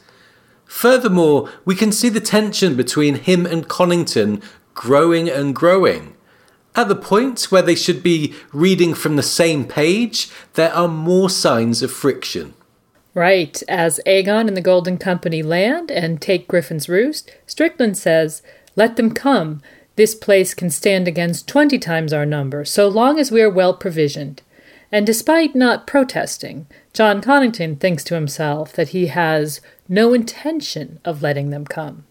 Furthermore, 0.65 1.49
we 1.63 1.73
can 1.73 1.93
see 1.93 2.09
the 2.09 2.19
tension 2.19 2.75
between 2.75 3.15
him 3.15 3.45
and 3.45 3.69
Connington 3.69 4.43
growing 4.73 5.29
and 5.29 5.55
growing. 5.55 6.16
At 6.77 6.89
the 6.89 6.95
point 6.95 7.51
where 7.51 7.63
they 7.63 7.73
should 7.73 8.03
be 8.03 8.35
reading 8.53 8.93
from 8.93 9.15
the 9.15 9.23
same 9.23 9.65
page, 9.65 10.29
there 10.53 10.71
are 10.71 10.87
more 10.87 11.27
signs 11.27 11.81
of 11.81 11.91
friction. 11.91 12.53
Right, 13.15 13.63
as 13.67 13.99
Aegon 14.05 14.47
and 14.47 14.55
the 14.55 14.61
Golden 14.61 14.99
Company 14.99 15.41
land 15.41 15.89
and 15.89 16.21
take 16.21 16.47
Griffin's 16.47 16.87
Roost, 16.87 17.31
Strickland 17.47 17.97
says, 17.97 18.43
Let 18.75 18.95
them 18.95 19.11
come. 19.11 19.63
This 19.95 20.13
place 20.13 20.53
can 20.53 20.69
stand 20.69 21.07
against 21.07 21.47
twenty 21.47 21.79
times 21.79 22.13
our 22.13 22.27
number, 22.27 22.63
so 22.63 22.87
long 22.87 23.17
as 23.17 23.31
we 23.31 23.41
are 23.41 23.49
well 23.49 23.73
provisioned. 23.73 24.43
And 24.91 25.03
despite 25.03 25.55
not 25.55 25.87
protesting, 25.87 26.67
Jon 26.93 27.21
Connington 27.21 27.79
thinks 27.79 28.03
to 28.03 28.13
himself 28.13 28.71
that 28.73 28.89
he 28.89 29.07
has 29.07 29.61
no 29.89 30.13
intention 30.13 30.99
of 31.03 31.23
letting 31.23 31.49
them 31.49 31.65
come. 31.65 32.05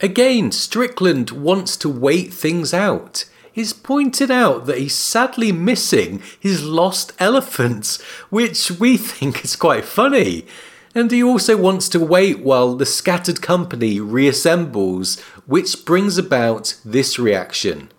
Again, 0.00 0.50
Strickland 0.50 1.30
wants 1.30 1.76
to 1.76 1.88
wait 1.88 2.34
things 2.34 2.74
out 2.74 3.24
is 3.60 3.72
pointed 3.72 4.30
out 4.30 4.66
that 4.66 4.78
he's 4.78 4.94
sadly 4.94 5.52
missing 5.52 6.22
his 6.38 6.64
lost 6.64 7.12
elephants, 7.18 8.00
which 8.30 8.70
we 8.72 8.96
think 9.10 9.44
is 9.44 9.56
quite 9.56 9.84
funny. 9.84 10.46
And 10.94 11.10
he 11.10 11.22
also 11.22 11.56
wants 11.56 11.88
to 11.90 12.00
wait 12.00 12.40
while 12.40 12.74
the 12.74 12.86
scattered 12.86 13.40
company 13.40 13.98
reassembles, 13.98 15.20
which 15.46 15.84
brings 15.84 16.18
about 16.18 16.80
this 16.84 17.18
reaction. 17.18 17.92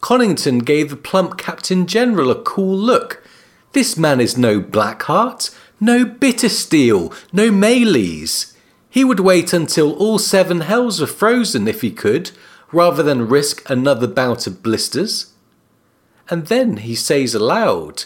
Connington 0.00 0.64
gave 0.64 0.90
the 0.90 0.96
plump 0.96 1.38
Captain 1.38 1.86
General 1.86 2.30
a 2.30 2.42
cool 2.42 2.76
look. 2.76 3.22
This 3.72 3.96
man 3.96 4.20
is 4.20 4.36
no 4.36 4.60
Blackheart, 4.60 5.54
no 5.80 6.04
Bittersteel, 6.04 7.14
no 7.32 7.50
Maelys. 7.50 8.54
He 8.90 9.04
would 9.04 9.20
wait 9.20 9.52
until 9.52 9.92
all 9.94 10.18
seven 10.18 10.62
hells 10.62 11.00
were 11.00 11.06
frozen 11.06 11.68
if 11.68 11.82
he 11.82 11.90
could, 11.90 12.32
rather 12.72 13.02
than 13.02 13.28
risk 13.28 13.68
another 13.70 14.06
bout 14.06 14.46
of 14.46 14.62
blisters. 14.62 15.32
And 16.28 16.46
then 16.46 16.78
he 16.78 16.94
says 16.94 17.34
aloud, 17.34 18.04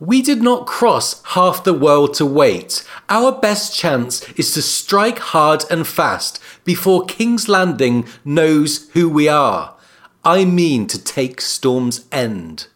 We 0.00 0.22
did 0.22 0.42
not 0.42 0.66
cross 0.66 1.22
half 1.24 1.62
the 1.62 1.74
world 1.74 2.14
to 2.14 2.26
wait. 2.26 2.84
Our 3.08 3.32
best 3.32 3.76
chance 3.76 4.28
is 4.32 4.52
to 4.54 4.62
strike 4.62 5.18
hard 5.18 5.64
and 5.70 5.86
fast 5.86 6.40
before 6.64 7.06
King's 7.06 7.48
Landing 7.48 8.06
knows 8.24 8.90
who 8.90 9.08
we 9.08 9.28
are. 9.28 9.76
I 10.24 10.44
mean 10.44 10.86
to 10.88 11.02
take 11.02 11.40
Storm's 11.40 12.06
End. 12.10 12.66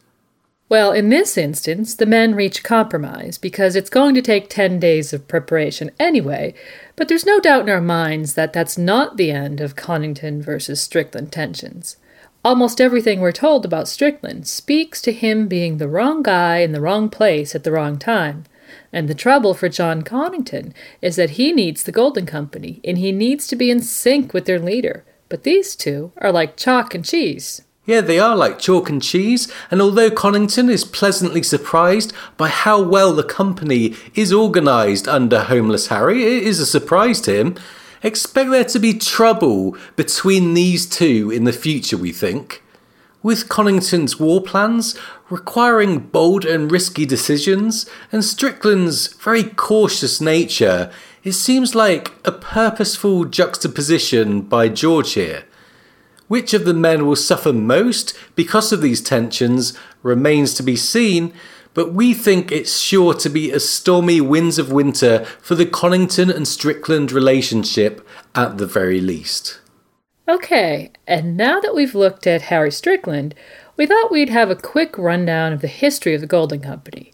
Well, 0.69 0.91
in 0.91 1.11
this 1.11 1.39
instance, 1.39 1.95
the 1.95 2.07
men 2.07 2.35
reach 2.35 2.65
compromise 2.65 3.39
because 3.39 3.77
it's 3.77 3.89
going 3.89 4.17
to 4.17 4.23
take 4.23 4.51
10 4.51 4.81
days 4.81 5.13
of 5.13 5.29
preparation 5.29 5.93
anyway, 6.01 6.55
but 6.97 7.07
there's 7.07 7.25
no 7.25 7.39
doubt 7.39 7.63
in 7.63 7.71
our 7.71 7.81
minds 7.81 8.35
that 8.35 8.53
that's 8.53 8.77
not 8.77 9.17
the 9.17 9.31
end 9.31 9.61
of 9.61 9.77
Connington 9.77 10.43
versus 10.43 10.81
Strickland 10.81 11.31
tensions. 11.31 11.99
Almost 12.45 12.81
everything 12.81 13.21
we're 13.21 13.31
told 13.31 13.65
about 13.65 13.87
Strickland 13.87 14.49
speaks 14.49 15.01
to 15.03 15.13
him 15.13 15.47
being 15.47 15.79
the 15.79 15.89
wrong 15.89 16.25
guy 16.25 16.59
in 16.59 16.73
the 16.73 16.81
wrong 16.81 17.11
place 17.11 17.55
at 17.55 17.63
the 17.63 17.73
wrong 17.73 17.97
time. 17.97 18.45
And 18.93 19.09
the 19.09 19.15
trouble 19.15 19.55
for 19.55 19.69
Jon 19.69 20.03
Connington 20.03 20.73
is 21.01 21.15
that 21.15 21.31
he 21.31 21.53
needs 21.53 21.85
the 21.85 21.93
Golden 21.93 22.27
Company 22.27 22.81
and 22.83 22.99
he 22.99 23.13
needs 23.13 23.47
to 23.49 23.57
be 23.57 23.71
in 23.71 23.83
sync 23.83 24.33
with 24.35 24.47
their 24.47 24.59
leader. 24.59 25.05
But 25.29 25.45
these 25.45 25.77
two 25.77 26.13
are 26.19 26.33
like 26.33 26.57
chalk 26.57 26.95
and 26.95 27.05
cheese. 27.05 27.63
Yeah, 27.87 28.01
they 28.01 28.19
are 28.19 28.35
like 28.35 28.59
chalk 28.59 28.91
and 28.91 29.01
cheese, 29.01 29.51
and 29.71 29.81
although 29.81 30.11
Connington 30.11 30.69
is 30.69 30.85
pleasantly 30.85 31.45
surprised 31.45 32.13
by 32.37 32.49
how 32.49 32.83
well 32.83 33.13
the 33.13 33.23
company 33.23 33.95
is 34.13 34.33
organised 34.33 35.07
under 35.07 35.45
Homeless 35.45 35.87
Harry, 35.87 36.25
it 36.25 36.43
is 36.43 36.59
a 36.59 36.67
surprise 36.67 37.21
to 37.23 37.35
him. 37.35 37.55
Expect 38.03 38.51
there 38.51 38.65
to 38.65 38.81
be 38.81 38.93
trouble 38.93 39.77
between 39.95 40.55
these 40.55 40.85
two 40.85 41.31
in 41.31 41.45
the 41.45 41.53
future, 41.53 41.97
we 41.97 42.11
think. 42.11 42.61
With 43.23 43.49
Connington's 43.49 44.19
war 44.19 44.41
plans 44.43 44.99
requiring 45.31 45.99
bold 46.01 46.45
and 46.45 46.71
risky 46.71 47.07
decisions, 47.07 47.89
and 48.11 48.25
Strickland's 48.25 49.13
very 49.15 49.45
cautious 49.45 50.21
nature, 50.21 50.91
it 51.23 51.33
seems 51.33 51.77
like 51.77 52.13
a 52.25 52.33
purposeful 52.33 53.27
juxtaposition 53.27 54.43
by 54.43 54.69
George 54.69 55.13
here. 55.13 55.45
Which 56.29 56.55
of 56.55 56.65
the 56.65 56.75
men 56.75 57.07
will 57.07 57.17
suffer 57.17 57.53
most 57.53 58.17
because 58.35 58.73
of 58.73 58.83
these 58.83 59.01
tensions 59.01 59.79
remains 60.03 60.55
to 60.55 60.63
be 60.63 60.77
seen, 60.77 61.33
but 61.75 61.93
we 61.93 62.15
think 62.15 62.51
it's 62.51 62.79
sure 62.79 63.15
to 63.15 63.29
be 63.29 63.53
a 63.53 63.61
stormy 63.61 64.21
winds 64.21 64.59
of 64.59 64.73
winter 64.73 65.25
for 65.41 65.55
the 65.55 65.67
Connington 65.67 66.35
and 66.35 66.49
Strickland 66.49 67.13
relationship 67.13 68.07
at 68.35 68.59
the 68.59 68.67
very 68.67 69.01
least. 69.01 69.61
Okay, 70.29 70.91
and 71.07 71.37
now 71.37 71.61
that 71.61 71.75
we've 71.75 71.95
looked 71.95 72.27
at 72.27 72.43
Harry 72.43 72.73
Strickland, 72.73 73.35
we 73.77 73.87
thought 73.87 74.11
we'd 74.11 74.31
have 74.31 74.51
a 74.51 74.57
quick 74.57 74.99
rundown 74.99 75.53
of 75.53 75.61
the 75.61 75.69
history 75.69 76.15
of 76.15 76.21
the 76.21 76.27
Golden 76.27 76.61
Company. 76.61 77.13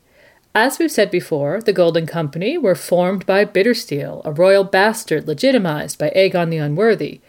As 0.55 0.79
we've 0.79 0.93
said 0.93 1.11
before, 1.11 1.61
the 1.61 1.73
Golden 1.73 2.07
Company 2.07 2.57
were 2.57 2.75
formed 2.75 3.27
by 3.27 3.45
Bittersteel, 3.45 4.23
a 4.25 4.33
royal 4.33 4.65
bastard 4.65 5.27
legitimized 5.27 5.99
by 5.99 6.11
Aegon 6.15 6.51
the 6.51 6.59
Unworthy, 6.59 7.21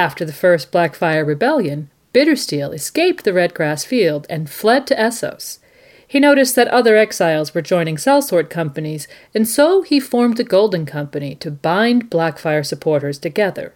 after 0.00 0.24
the 0.24 0.32
first 0.32 0.72
Blackfyre 0.72 1.26
Rebellion, 1.26 1.90
Bittersteel 2.14 2.72
escaped 2.72 3.22
the 3.22 3.32
Redgrass 3.32 3.84
Field 3.84 4.26
and 4.30 4.48
fled 4.48 4.86
to 4.86 4.94
Essos. 4.94 5.58
He 6.08 6.18
noticed 6.18 6.56
that 6.56 6.68
other 6.68 6.96
exiles 6.96 7.54
were 7.54 7.60
joining 7.60 7.96
sellsword 7.96 8.48
companies, 8.48 9.06
and 9.34 9.46
so 9.46 9.82
he 9.82 10.00
formed 10.00 10.38
the 10.38 10.52
Golden 10.56 10.86
Company 10.86 11.34
to 11.36 11.50
bind 11.50 12.10
Blackfyre 12.10 12.64
supporters 12.64 13.18
together. 13.18 13.74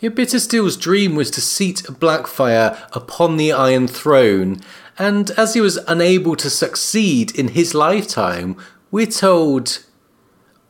Yeah, 0.00 0.10
Bittersteel's 0.10 0.76
dream 0.76 1.14
was 1.14 1.30
to 1.30 1.40
seat 1.40 1.84
Blackfyre 1.88 2.76
upon 2.92 3.36
the 3.36 3.52
Iron 3.52 3.86
Throne, 3.86 4.60
and 4.98 5.30
as 5.38 5.54
he 5.54 5.60
was 5.60 5.78
unable 5.86 6.34
to 6.34 6.50
succeed 6.50 7.30
in 7.38 7.48
his 7.48 7.74
lifetime, 7.74 8.56
we're 8.90 9.06
told 9.06 9.84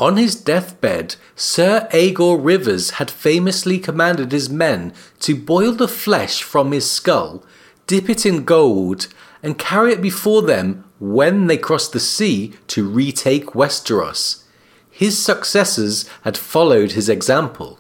on 0.01 0.16
his 0.16 0.35
deathbed, 0.35 1.16
Sir 1.37 1.89
Aegor 1.93 2.37
Rivers 2.37 2.93
had 2.93 3.11
famously 3.11 3.79
commanded 3.79 4.33
his 4.33 4.51
men 4.51 4.93
to 5.21 5.37
boil 5.37 5.73
the 5.73 5.89
flesh 5.89 6.43
from 6.43 6.73
his 6.73 6.91
skull, 6.91 7.45
dip 7.87 8.11
it 8.11 8.27
in 8.27 8.45
gold, 8.45 9.09
and 9.43 9.59
carry 9.59 9.93
it 9.93 10.03
before 10.03 10.43
them 10.43 10.85
when 10.99 11.47
they 11.47 11.57
crossed 11.57 11.93
the 11.93 12.01
sea 12.01 12.55
to 12.69 12.89
retake 12.89 13.55
Westeros. 13.55 14.45
His 14.91 15.19
successors 15.19 16.09
had 16.23 16.37
followed 16.37 16.93
his 16.93 17.09
example. 17.09 17.79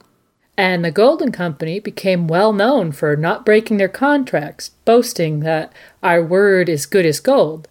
And 0.56 0.84
the 0.84 0.90
Golden 0.92 1.32
Company 1.32 1.80
became 1.80 2.28
well 2.28 2.52
known 2.52 2.92
for 2.92 3.16
not 3.16 3.44
breaking 3.44 3.78
their 3.78 3.88
contracts, 3.88 4.70
boasting 4.84 5.40
that 5.40 5.72
our 6.02 6.22
word 6.22 6.68
is 6.68 6.86
good 6.86 7.06
as 7.06 7.18
gold. 7.18 7.68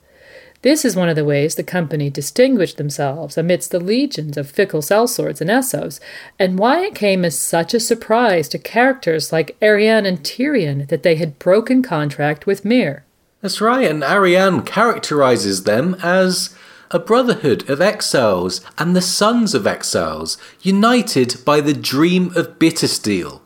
This 0.63 0.85
is 0.85 0.95
one 0.95 1.09
of 1.09 1.17
the 1.17 1.25
ways 1.25 1.55
the 1.55 1.63
company 1.63 2.09
distinguished 2.09 2.77
themselves 2.77 3.37
amidst 3.37 3.71
the 3.71 3.81
legions 3.81 4.37
of 4.37 4.49
fickle 4.49 4.81
sellswords 4.81 5.41
and 5.41 5.49
Essos, 5.49 5.99
and 6.39 6.57
why 6.57 6.85
it 6.85 6.95
came 6.95 7.25
as 7.25 7.37
such 7.37 7.73
a 7.73 7.81
surprise 7.81 8.47
to 8.47 8.57
characters 8.57 9.33
like 9.33 9.57
Arianne 9.61 10.07
and 10.07 10.23
Tyrion 10.23 10.87
that 10.87 11.03
they 11.03 11.15
had 11.15 11.37
broken 11.37 11.83
contract 11.83 12.45
with 12.45 12.63
Myr. 12.63 13.03
That's 13.41 13.59
right, 13.59 13.91
and 13.91 14.03
Arianne 14.03 14.65
characterizes 14.65 15.63
them 15.63 15.97
as 16.01 16.55
a 16.91 16.99
brotherhood 16.99 17.69
of 17.69 17.81
exiles 17.81 18.61
and 18.77 18.95
the 18.95 19.01
sons 19.01 19.53
of 19.53 19.67
exiles, 19.67 20.37
united 20.61 21.43
by 21.43 21.59
the 21.59 21.73
dream 21.73 22.31
of 22.37 22.57
Bittersteel. 22.57 23.41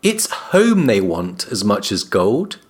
It's 0.00 0.30
home 0.30 0.86
they 0.86 1.00
want 1.00 1.48
as 1.48 1.64
much 1.64 1.90
as 1.90 2.04
gold. 2.04 2.60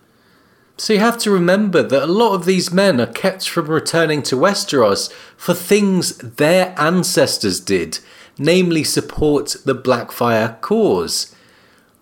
So 0.77 0.95
you 0.95 0.99
have 1.01 1.19
to 1.19 1.31
remember 1.31 1.83
that 1.83 2.03
a 2.03 2.07
lot 2.07 2.35
of 2.35 2.45
these 2.45 2.73
men 2.73 3.01
are 3.01 3.07
kept 3.07 3.49
from 3.49 3.67
returning 3.67 4.23
to 4.25 4.37
Westeros 4.37 5.13
for 5.37 5.55
things 5.55 6.17
their 6.17 6.75
ancestors 6.79 7.61
did, 7.61 7.99
namely 8.39 8.83
support 8.83 9.57
the 9.65 9.75
Blackfyre 9.75 10.61
cause. 10.61 11.35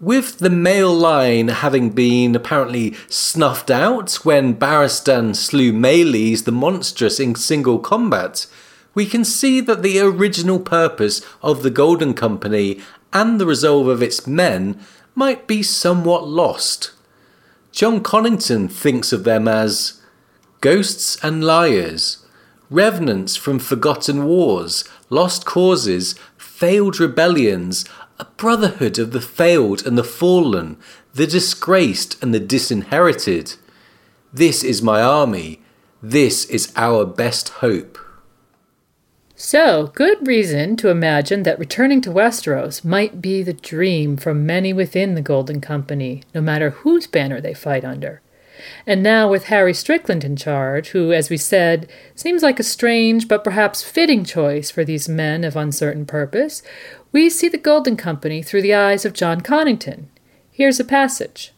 With 0.01 0.39
the 0.39 0.51
male 0.51 0.95
line 0.95 1.49
having 1.49 1.91
been 1.91 2.35
apparently 2.35 2.95
snuffed 3.09 3.71
out 3.71 4.15
when 4.25 4.57
Barristan 4.57 5.37
slew 5.37 5.73
Maelys 5.73 6.45
the 6.45 6.53
monstrous 6.53 7.21
in 7.21 7.35
single 7.35 7.79
combat, 7.79 8.47
we 8.95 9.05
can 9.05 9.25
see 9.25 9.61
that 9.61 9.83
the 9.83 10.01
original 10.01 10.59
purpose 10.59 11.21
of 11.43 11.63
the 11.63 11.71
Golden 11.71 12.15
Company 12.15 12.81
and 13.13 13.39
the 13.39 13.47
resolve 13.47 13.89
of 13.89 14.03
its 14.03 14.27
men 14.27 14.81
might 15.15 15.47
be 15.47 15.63
somewhat 15.63 16.27
lost. 16.27 16.93
Jon 17.81 18.03
Connington 18.03 18.71
thinks 18.71 19.11
of 19.11 19.25
them 19.25 19.49
as 19.49 20.03
ghosts 20.61 21.17
and 21.25 21.43
liars, 21.43 22.27
revenants 22.69 23.37
from 23.37 23.59
forgotten 23.59 24.27
wars, 24.27 24.85
lost 25.09 25.47
causes, 25.47 26.15
failed 26.37 27.01
rebellions, 27.01 27.87
a 28.19 28.27
brotherhood 28.37 28.99
of 28.99 29.13
the 29.13 29.21
failed 29.23 29.87
and 29.87 29.97
the 29.97 30.05
fallen, 30.05 30.77
the 31.15 31.27
disgraced 31.27 32.23
and 32.23 32.35
the 32.35 32.39
disinherited. 32.39 33.55
This 34.31 34.63
is 34.63 34.83
my 34.83 35.01
army. 35.01 35.63
This 36.03 36.45
is 36.45 36.75
our 36.77 37.07
best 37.07 37.49
hope. 37.65 37.97
So, 39.43 39.87
good 39.95 40.27
reason 40.27 40.77
to 40.77 40.91
imagine 40.91 41.45
that 41.45 41.59
returning 41.59 42.03
to 42.03 42.11
Westeros 42.11 42.85
might 42.85 43.23
be 43.23 43.43
the 43.43 43.55
dream 43.55 44.19
for 44.19 44.35
many 44.35 44.75
within 44.75 45.15
the 45.15 45.23
Golden 45.23 45.63
Company, 45.63 46.25
no 46.35 46.43
matter 46.43 46.69
whose 46.69 47.07
banner 47.07 47.41
they 47.41 47.55
fight 47.55 47.83
under. 47.83 48.21
And 48.87 49.03
now, 49.03 49.31
with 49.31 49.45
Harry 49.45 49.73
Strickland 49.73 50.25
in 50.25 50.37
charge, 50.37 50.91
who, 50.91 51.15
as 51.15 51.31
we 51.31 51.39
said, 51.39 51.89
seems 52.15 52.43
like 52.43 52.61
a 52.61 52.63
strange 52.63 53.29
but 53.29 53.43
perhaps 53.43 53.83
fitting 53.83 54.25
choice 54.25 54.71
for 54.71 54.85
these 54.85 55.09
men 55.09 55.43
of 55.43 55.57
uncertain 55.57 56.05
purpose, 56.05 56.63
we 57.11 57.31
see 57.31 57.49
the 57.49 57.57
Golden 57.57 57.97
Company 57.97 58.43
through 58.43 58.61
the 58.61 58.75
eyes 58.75 59.07
of 59.07 59.15
Jon 59.15 59.41
Connington. 59.41 60.09
Here's 60.53 60.79
a 60.79 60.85
passage. 60.85 61.55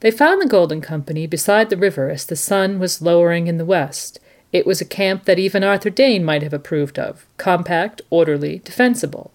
They 0.00 0.10
found 0.10 0.42
the 0.42 0.46
Golden 0.46 0.82
Company 0.82 1.26
beside 1.26 1.70
the 1.70 1.78
river 1.78 2.10
as 2.10 2.26
the 2.26 2.36
sun 2.36 2.78
was 2.78 3.00
lowering 3.00 3.46
in 3.46 3.56
the 3.56 3.64
west. 3.64 4.20
It 4.52 4.66
was 4.66 4.80
a 4.80 4.86
camp 4.86 5.24
that 5.24 5.38
even 5.38 5.62
Arthur 5.62 5.90
Dayne 5.90 6.24
might 6.24 6.42
have 6.42 6.54
approved 6.54 6.98
of 6.98 7.26
compact, 7.36 8.00
orderly, 8.08 8.60
defensible. 8.64 9.30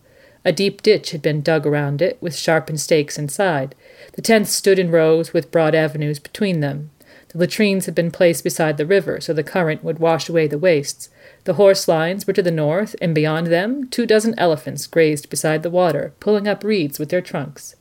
A 0.45 0.51
deep 0.51 0.81
ditch 0.81 1.11
had 1.11 1.21
been 1.21 1.41
dug 1.41 1.65
around 1.65 2.01
it, 2.01 2.17
with 2.19 2.35
sharpened 2.35 2.81
stakes 2.81 3.17
inside. 3.17 3.75
The 4.13 4.21
tents 4.21 4.51
stood 4.51 4.79
in 4.79 4.91
rows 4.91 5.31
with 5.31 5.51
broad 5.51 5.75
avenues 5.75 6.19
between 6.19 6.59
them. 6.59 6.89
The 7.29 7.37
latrines 7.37 7.85
had 7.85 7.95
been 7.95 8.11
placed 8.11 8.43
beside 8.43 8.77
the 8.77 8.85
river 8.85 9.21
so 9.21 9.33
the 9.33 9.43
current 9.43 9.83
would 9.83 9.99
wash 9.99 10.29
away 10.29 10.47
the 10.47 10.57
wastes. 10.57 11.09
The 11.45 11.53
horse 11.53 11.87
lines 11.87 12.27
were 12.27 12.33
to 12.33 12.43
the 12.43 12.51
north, 12.51 12.95
and 13.01 13.15
beyond 13.15 13.47
them 13.47 13.87
two 13.89 14.05
dozen 14.05 14.37
elephants 14.37 14.85
grazed 14.87 15.29
beside 15.29 15.63
the 15.63 15.69
water, 15.69 16.13
pulling 16.19 16.47
up 16.47 16.63
reeds 16.63 16.99
with 16.99 17.09
their 17.09 17.21
trunks. 17.21 17.75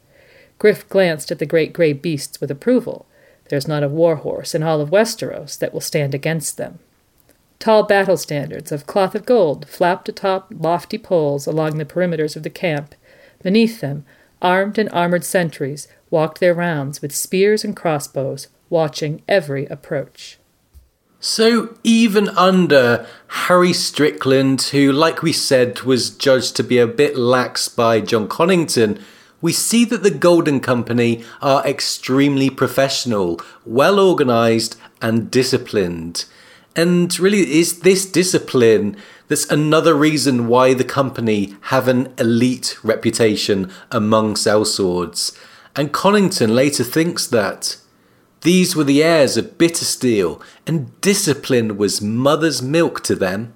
Griff 0.58 0.88
glanced 0.88 1.32
at 1.32 1.38
the 1.38 1.46
great 1.46 1.72
grey 1.72 1.92
beasts 1.92 2.40
with 2.40 2.50
approval. 2.50 3.06
There's 3.48 3.68
not 3.68 3.82
a 3.82 3.88
war 3.88 4.16
horse 4.16 4.54
in 4.54 4.62
all 4.62 4.80
of 4.80 4.90
Westeros 4.90 5.58
that 5.58 5.72
will 5.72 5.80
stand 5.80 6.14
against 6.14 6.56
them. 6.56 6.78
Tall 7.62 7.84
battle 7.84 8.16
standards 8.16 8.72
of 8.72 8.88
cloth 8.88 9.14
of 9.14 9.24
gold 9.24 9.68
flapped 9.68 10.08
atop 10.08 10.52
lofty 10.52 10.98
poles 10.98 11.46
along 11.46 11.78
the 11.78 11.84
perimeters 11.84 12.34
of 12.34 12.42
the 12.42 12.50
camp. 12.50 12.96
Beneath 13.40 13.80
them, 13.80 14.04
armed 14.42 14.78
and 14.78 14.90
armored 14.90 15.22
sentries 15.22 15.86
walked 16.10 16.40
their 16.40 16.54
rounds 16.54 17.00
with 17.00 17.14
spears 17.14 17.62
and 17.62 17.76
crossbows, 17.76 18.48
watching 18.68 19.22
every 19.28 19.66
approach. 19.66 20.40
So, 21.20 21.76
even 21.84 22.30
under 22.30 23.06
Harry 23.28 23.72
Strickland, 23.72 24.62
who, 24.62 24.90
like 24.90 25.22
we 25.22 25.32
said, 25.32 25.82
was 25.82 26.10
judged 26.10 26.56
to 26.56 26.64
be 26.64 26.78
a 26.78 26.88
bit 26.88 27.16
lax 27.16 27.68
by 27.68 28.00
Jon 28.00 28.26
Connington, 28.26 29.00
we 29.40 29.52
see 29.52 29.84
that 29.84 30.02
the 30.02 30.10
Golden 30.10 30.58
Company 30.58 31.22
are 31.40 31.64
extremely 31.64 32.50
professional, 32.50 33.40
well 33.64 34.00
organised, 34.00 34.76
and 35.00 35.30
disciplined. 35.30 36.24
And 36.74 37.18
really, 37.18 37.58
is 37.58 37.80
this 37.80 38.06
discipline 38.06 38.96
that's 39.28 39.50
another 39.50 39.94
reason 39.94 40.46
why 40.46 40.74
the 40.74 40.84
company 40.84 41.54
have 41.62 41.88
an 41.88 42.12
elite 42.18 42.76
reputation 42.82 43.70
among 43.90 44.34
sellswords. 44.34 45.36
And 45.74 45.92
Connington 45.92 46.54
later 46.54 46.84
thinks 46.84 47.26
that 47.28 47.78
these 48.42 48.74
were 48.74 48.84
the 48.84 49.02
heirs 49.02 49.36
of 49.36 49.56
Bittersteel, 49.56 50.42
and 50.66 51.00
discipline 51.00 51.78
was 51.78 52.02
mother's 52.02 52.60
milk 52.60 53.02
to 53.04 53.14
them. 53.14 53.54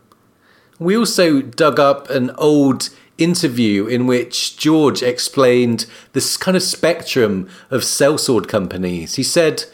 We 0.79 0.97
also 0.97 1.43
dug 1.43 1.81
up 1.81 2.09
an 2.09 2.31
old 2.39 2.89
interview 3.19 3.87
in 3.87 4.07
which 4.07 4.57
George 4.57 5.03
explained 5.03 5.87
this 6.13 6.37
kind 6.37 6.57
of 6.57 6.63
spectrum 6.63 7.49
of 7.71 7.83
sellsword 7.83 8.49
companies. 8.49 9.17
He 9.17 9.23
said, 9.23 9.65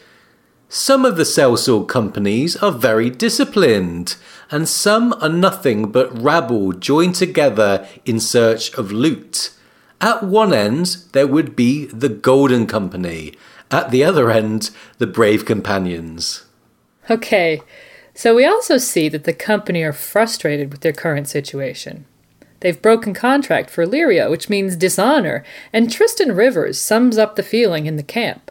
some 0.73 1.05
of 1.05 1.17
the 1.17 1.23
sellsword 1.23 1.87
companies 1.87 2.55
are 2.55 2.71
very 2.71 3.07
disciplined, 3.07 4.15
and 4.49 4.67
some 4.67 5.13
are 5.21 5.29
nothing 5.29 5.91
but 5.91 6.19
rabble 6.19 6.73
joined 6.73 7.13
together 7.13 7.87
in 8.05 8.19
search 8.19 8.73
of 8.73 8.91
loot. 8.91 9.51
At 10.01 10.23
one 10.23 10.51
end, 10.51 10.97
there 11.11 11.27
would 11.27 11.55
be 11.55 11.85
the 11.85 12.09
Golden 12.09 12.65
Company, 12.65 13.35
at 13.69 13.91
the 13.91 14.03
other 14.03 14.31
end, 14.31 14.71
the 14.97 15.05
Brave 15.05 15.45
Companions. 15.45 16.45
Okay, 17.07 17.61
so 18.15 18.33
we 18.33 18.43
also 18.43 18.79
see 18.79 19.09
that 19.09 19.25
the 19.25 19.33
company 19.33 19.83
are 19.83 19.93
frustrated 19.93 20.71
with 20.71 20.81
their 20.81 20.91
current 20.91 21.27
situation. 21.27 22.05
They've 22.61 22.81
broken 22.81 23.13
contract 23.13 23.69
for 23.69 23.85
Illyrio, 23.85 24.31
which 24.31 24.49
means 24.49 24.75
dishonor, 24.75 25.43
and 25.71 25.91
Tristan 25.91 26.31
Rivers 26.31 26.81
sums 26.81 27.19
up 27.19 27.35
the 27.35 27.43
feeling 27.43 27.85
in 27.85 27.95
the 27.95 28.01
camp. 28.01 28.49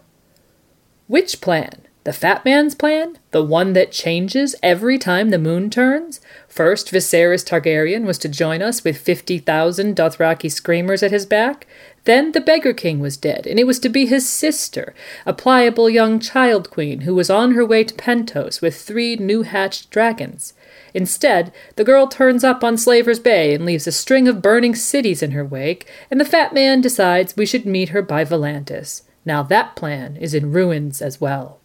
Which 1.09 1.41
plan? 1.41 1.89
The 2.05 2.13
Fat 2.13 2.45
Man's 2.45 2.75
plan? 2.75 3.17
The 3.31 3.45
one 3.45 3.75
that 3.75 3.93
changes 3.93 4.57
every 4.61 4.99
time 4.99 5.31
the 5.31 5.39
moon 5.39 5.71
turns? 5.71 6.21
First, 6.49 6.91
Viserys 6.91 7.47
Targaryen 7.47 8.07
was 8.07 8.19
to 8.19 8.29
join 8.29 8.61
us 8.61 8.83
with 8.83 8.99
50,000 8.99 9.95
Dothraki 9.95 10.51
screamers 10.51 11.05
at 11.05 11.13
his 11.13 11.27
back. 11.27 11.65
Then 12.03 12.33
the 12.33 12.41
Beggar 12.41 12.73
King 12.73 12.99
was 12.99 13.17
dead, 13.17 13.47
and 13.47 13.57
it 13.57 13.69
was 13.69 13.79
to 13.79 13.89
be 13.89 14.07
his 14.07 14.29
sister, 14.29 14.97
a 15.25 15.33
pliable 15.33 15.89
young 15.89 16.19
child 16.19 16.71
queen 16.71 17.03
who 17.03 17.15
was 17.15 17.31
on 17.31 17.53
her 17.53 17.65
way 17.65 17.85
to 17.85 17.95
Pentos 17.95 18.61
with 18.61 18.81
three 18.81 19.15
new 19.15 19.43
hatched 19.43 19.91
dragons. 19.91 20.55
Instead, 20.93 21.53
the 21.77 21.85
girl 21.85 22.09
turns 22.09 22.43
up 22.43 22.65
on 22.65 22.77
Slaver's 22.77 23.21
Bay 23.21 23.55
and 23.55 23.65
leaves 23.65 23.87
a 23.87 23.93
string 23.93 24.27
of 24.27 24.43
burning 24.43 24.75
cities 24.75 25.23
in 25.23 25.31
her 25.31 25.45
wake, 25.45 25.89
and 26.11 26.19
the 26.19 26.25
fat 26.25 26.53
man 26.53 26.81
decides 26.81 27.37
we 27.37 27.47
should 27.47 27.65
meet 27.65 27.91
her 27.91 28.03
by 28.03 28.25
Volantis. 28.25 29.03
Now 29.25 29.45
that 29.45 29.77
plan 29.77 30.17
is 30.17 30.35
in 30.35 30.51
ruins 30.51 31.01
as 31.01 31.21
well. 31.21 31.62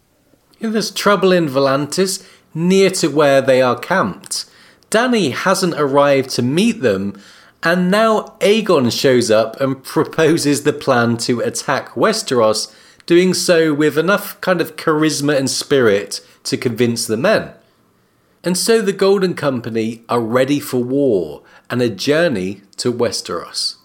There's 0.60 0.90
trouble 0.90 1.32
in 1.32 1.48
Volantis, 1.48 2.26
near 2.54 2.90
to 2.90 3.08
where 3.08 3.40
they 3.40 3.62
are 3.62 3.78
camped. 3.78 4.44
Dany 4.90 5.32
hasn't 5.32 5.74
arrived 5.74 6.30
to 6.30 6.42
meet 6.42 6.80
them, 6.80 7.20
and 7.62 7.90
now 7.90 8.36
Aegon 8.40 8.90
shows 8.90 9.30
up 9.30 9.60
and 9.60 9.82
proposes 9.82 10.62
the 10.62 10.72
plan 10.72 11.16
to 11.18 11.40
attack 11.40 11.90
Westeros, 11.90 12.74
doing 13.06 13.34
so 13.34 13.72
with 13.72 13.96
enough 13.96 14.40
kind 14.40 14.60
of 14.60 14.76
charisma 14.76 15.36
and 15.36 15.48
spirit 15.48 16.20
to 16.44 16.56
convince 16.56 17.06
the 17.06 17.16
men. 17.16 17.52
And 18.44 18.56
so 18.56 18.80
the 18.80 18.92
Golden 18.92 19.34
Company 19.34 20.02
are 20.08 20.20
ready 20.20 20.60
for 20.60 20.82
war 20.82 21.42
and 21.68 21.82
a 21.82 21.88
journey 21.88 22.62
to 22.76 22.92
Westeros. 22.92 23.77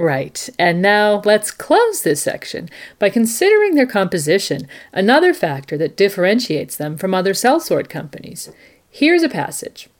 Right, 0.00 0.48
and 0.58 0.80
now 0.80 1.20
let's 1.26 1.50
close 1.50 2.00
this 2.00 2.22
section 2.22 2.70
by 2.98 3.10
considering 3.10 3.74
their 3.74 3.84
composition, 3.84 4.66
another 4.94 5.34
factor 5.34 5.76
that 5.76 5.94
differentiates 5.94 6.74
them 6.74 6.96
from 6.96 7.12
other 7.12 7.34
cell 7.34 7.60
sellsword 7.60 7.90
companies. 7.90 8.50
Here's 8.88 9.22
a 9.22 9.28
passage. 9.28 9.90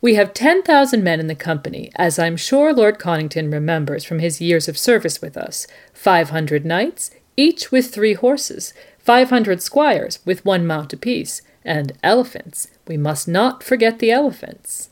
We 0.00 0.14
have 0.14 0.32
10,000 0.32 1.02
men 1.02 1.18
in 1.18 1.26
the 1.26 1.34
company, 1.34 1.90
as 1.96 2.20
I'm 2.20 2.36
sure 2.36 2.72
Lord 2.72 3.00
Connington 3.00 3.52
remembers 3.52 4.04
from 4.04 4.20
his 4.20 4.40
years 4.40 4.68
of 4.68 4.78
service 4.78 5.20
with 5.20 5.36
us 5.36 5.66
500 5.92 6.64
knights, 6.64 7.10
each 7.36 7.72
with 7.72 7.92
three 7.92 8.14
horses, 8.14 8.72
500 9.00 9.60
squires 9.60 10.20
with 10.24 10.44
one 10.44 10.64
mount 10.64 10.92
apiece, 10.92 11.42
and 11.64 11.94
elephants. 12.04 12.68
We 12.86 12.96
must 12.96 13.26
not 13.26 13.64
forget 13.64 13.98
the 13.98 14.12
elephants. 14.12 14.90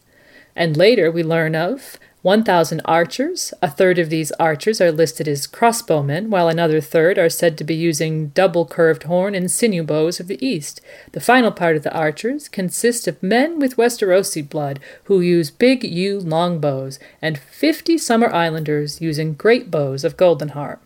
And 0.56 0.76
later 0.76 1.08
we 1.08 1.22
learn 1.22 1.54
of 1.54 2.00
1,000 2.22 2.82
archers. 2.84 3.54
A 3.62 3.70
third 3.70 3.98
of 3.98 4.10
these 4.10 4.30
archers 4.32 4.80
are 4.80 4.92
listed 4.92 5.26
as 5.26 5.46
crossbowmen, 5.46 6.28
while 6.28 6.48
another 6.48 6.80
third 6.80 7.18
are 7.18 7.30
said 7.30 7.56
to 7.56 7.64
be 7.64 7.74
using 7.74 8.28
double 8.28 8.66
curved 8.66 9.04
horn 9.04 9.34
and 9.34 9.50
sinew 9.50 9.82
bows 9.82 10.20
of 10.20 10.28
the 10.28 10.44
East. 10.44 10.82
The 11.12 11.20
final 11.20 11.50
part 11.50 11.76
of 11.76 11.82
the 11.82 11.94
archers 11.94 12.48
consists 12.48 13.08
of 13.08 13.22
men 13.22 13.58
with 13.58 13.76
Westerosi 13.76 14.46
blood 14.46 14.80
who 15.04 15.20
use 15.20 15.50
big 15.50 15.82
yew 15.82 16.20
longbows, 16.20 16.98
and 17.22 17.38
50 17.38 17.96
Summer 17.96 18.30
Islanders 18.30 19.00
using 19.00 19.32
great 19.32 19.70
bows 19.70 20.04
of 20.04 20.18
Goldenheart. 20.18 20.78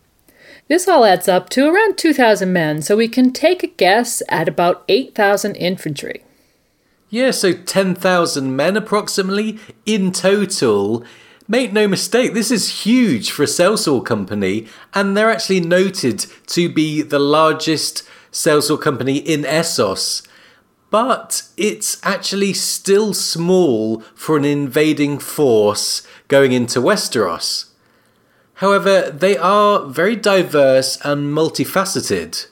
This 0.68 0.86
all 0.86 1.04
adds 1.04 1.28
up 1.28 1.50
to 1.50 1.68
around 1.68 1.98
2,000 1.98 2.52
men, 2.52 2.80
so 2.80 2.96
we 2.96 3.08
can 3.08 3.32
take 3.32 3.62
a 3.62 3.66
guess 3.66 4.22
at 4.28 4.48
about 4.48 4.84
8,000 4.88 5.56
infantry. 5.56 6.22
Yeah, 7.10 7.32
so 7.32 7.52
10,000 7.52 8.56
men 8.56 8.76
approximately 8.76 9.58
in 9.84 10.10
total. 10.10 11.04
Make 11.46 11.74
no 11.74 11.86
mistake, 11.86 12.32
this 12.32 12.50
is 12.50 12.84
huge 12.84 13.30
for 13.30 13.42
a 13.42 13.46
sellsword 13.46 14.06
company, 14.06 14.66
and 14.94 15.14
they're 15.14 15.30
actually 15.30 15.60
noted 15.60 16.24
to 16.46 16.70
be 16.70 17.02
the 17.02 17.18
largest 17.18 18.02
sellsword 18.32 18.80
company 18.80 19.18
in 19.18 19.42
Essos. 19.42 20.26
But 20.88 21.42
it's 21.58 22.00
actually 22.02 22.54
still 22.54 23.12
small 23.12 24.00
for 24.14 24.38
an 24.38 24.46
invading 24.46 25.18
force 25.18 26.06
going 26.28 26.52
into 26.52 26.80
Westeros. 26.80 27.66
However, 28.54 29.10
they 29.10 29.36
are 29.36 29.84
very 29.84 30.16
diverse 30.16 30.96
and 31.04 31.36
multifaceted. 31.36 32.46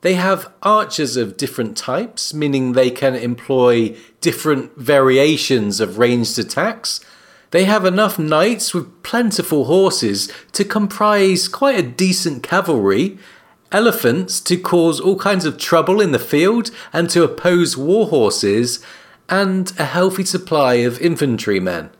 They 0.00 0.14
have 0.14 0.50
archers 0.62 1.18
of 1.18 1.36
different 1.36 1.76
types, 1.76 2.32
meaning 2.32 2.72
they 2.72 2.90
can 2.90 3.14
employ 3.14 3.94
different 4.22 4.74
variations 4.78 5.80
of 5.80 5.98
ranged 5.98 6.38
attacks 6.38 7.00
they 7.50 7.64
have 7.64 7.84
enough 7.84 8.18
knights 8.18 8.74
with 8.74 9.02
plentiful 9.02 9.64
horses 9.64 10.30
to 10.52 10.64
comprise 10.64 11.48
quite 11.48 11.78
a 11.78 11.88
decent 11.88 12.42
cavalry, 12.42 13.18
elephants 13.72 14.40
to 14.40 14.56
cause 14.56 15.00
all 15.00 15.18
kinds 15.18 15.44
of 15.44 15.58
trouble 15.58 16.00
in 16.00 16.12
the 16.12 16.18
field 16.18 16.70
and 16.92 17.08
to 17.10 17.22
oppose 17.22 17.76
war 17.76 18.06
horses, 18.06 18.84
and 19.28 19.72
a 19.78 19.84
healthy 19.84 20.24
supply 20.24 20.74
of 20.74 21.00
infantrymen. 21.00 21.90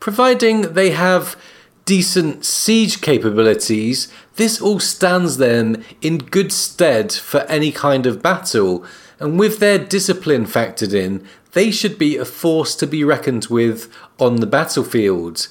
Providing 0.00 0.74
they 0.74 0.90
have 0.90 1.36
decent 1.84 2.44
siege 2.44 3.00
capabilities, 3.00 4.12
this 4.36 4.60
all 4.60 4.78
stands 4.78 5.38
them 5.38 5.82
in 6.00 6.18
good 6.18 6.52
stead 6.52 7.12
for 7.12 7.40
any 7.42 7.72
kind 7.72 8.06
of 8.06 8.22
battle, 8.22 8.84
and 9.18 9.38
with 9.38 9.58
their 9.58 9.78
discipline 9.78 10.46
factored 10.46 10.94
in, 10.94 11.26
they 11.52 11.70
should 11.70 11.98
be 11.98 12.16
a 12.16 12.24
force 12.24 12.74
to 12.76 12.86
be 12.86 13.04
reckoned 13.04 13.46
with 13.46 13.92
on 14.18 14.36
the 14.36 14.46
battlefield. 14.46 15.48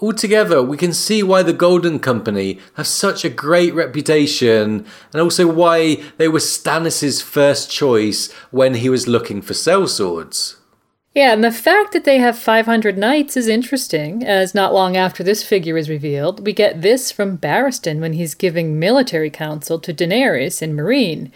Altogether, 0.00 0.62
we 0.62 0.76
can 0.76 0.92
see 0.92 1.22
why 1.22 1.42
the 1.42 1.52
Golden 1.52 1.98
Company 1.98 2.58
have 2.74 2.86
such 2.86 3.24
a 3.24 3.30
great 3.30 3.72
reputation, 3.74 4.84
and 5.12 5.22
also 5.22 5.46
why 5.46 6.02
they 6.18 6.28
were 6.28 6.40
Stannis' 6.40 7.22
first 7.22 7.70
choice 7.70 8.30
when 8.50 8.74
he 8.74 8.88
was 8.88 9.08
looking 9.08 9.40
for 9.40 9.54
sellswords. 9.54 10.56
Yeah, 11.14 11.32
and 11.32 11.44
the 11.44 11.52
fact 11.52 11.92
that 11.92 12.02
they 12.04 12.18
have 12.18 12.36
500 12.36 12.98
knights 12.98 13.36
is 13.36 13.46
interesting, 13.46 14.24
as 14.24 14.52
not 14.52 14.74
long 14.74 14.96
after 14.96 15.22
this 15.22 15.44
figure 15.44 15.78
is 15.78 15.88
revealed, 15.88 16.44
we 16.44 16.52
get 16.52 16.82
this 16.82 17.12
from 17.12 17.38
Barristan 17.38 18.00
when 18.00 18.14
he's 18.14 18.34
giving 18.34 18.80
military 18.80 19.30
counsel 19.30 19.78
to 19.78 19.94
Daenerys 19.94 20.60
in 20.60 20.76
Meereen. 20.76 21.30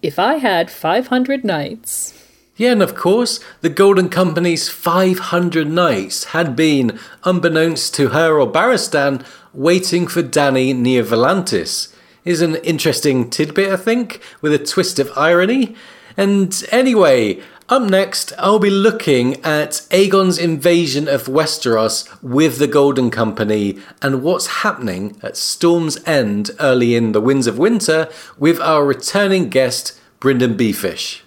If 0.00 0.18
I 0.18 0.34
had 0.34 0.70
500 0.70 1.44
knights, 1.44 2.14
yeah, 2.56 2.70
and 2.70 2.82
of 2.82 2.94
course, 2.94 3.40
the 3.62 3.68
Golden 3.68 4.08
Company's 4.08 4.68
500 4.68 5.68
knights 5.68 6.24
had 6.24 6.54
been, 6.54 6.98
unbeknownst 7.24 7.94
to 7.96 8.08
her 8.08 8.40
or 8.40 8.50
Barristan, 8.50 9.24
waiting 9.52 10.06
for 10.06 10.22
Dany 10.22 10.74
near 10.74 11.02
Volantis. 11.02 11.94
Is 12.24 12.42
an 12.42 12.56
interesting 12.56 13.30
tidbit, 13.30 13.70
I 13.70 13.76
think, 13.76 14.20
with 14.40 14.52
a 14.52 14.58
twist 14.58 14.98
of 14.98 15.10
irony. 15.16 15.74
And 16.16 16.64
anyway, 16.70 17.40
up 17.68 17.82
next, 17.82 18.32
I'll 18.38 18.58
be 18.58 18.70
looking 18.70 19.44
at 19.44 19.82
Aegon's 19.90 20.38
invasion 20.38 21.06
of 21.06 21.24
Westeros 21.24 22.08
with 22.22 22.58
the 22.58 22.66
Golden 22.66 23.10
Company 23.10 23.78
and 24.00 24.22
what's 24.22 24.62
happening 24.62 25.18
at 25.22 25.36
Storm's 25.36 26.02
End 26.06 26.50
early 26.60 26.94
in 26.94 27.12
the 27.12 27.20
Winds 27.20 27.46
of 27.46 27.58
Winter 27.58 28.08
with 28.38 28.58
our 28.60 28.84
returning 28.84 29.50
guest, 29.50 30.00
BryndenBFish. 30.20 31.20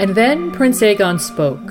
And 0.00 0.14
then 0.14 0.50
Prince 0.52 0.80
Aegon 0.80 1.20
spoke. 1.20 1.66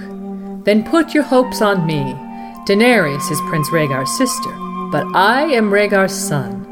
Then 0.65 0.84
put 0.84 1.14
your 1.15 1.23
hopes 1.23 1.61
on 1.61 1.88
me. 1.88 2.28
Daenerys 2.70 3.32
is 3.32 3.41
Prince 3.50 3.68
Rhaegar's 3.72 4.16
sister, 4.16 4.52
but 4.91 5.04
I 5.16 5.41
am 5.46 5.72
Rhaegar's 5.72 6.14
son. 6.14 6.68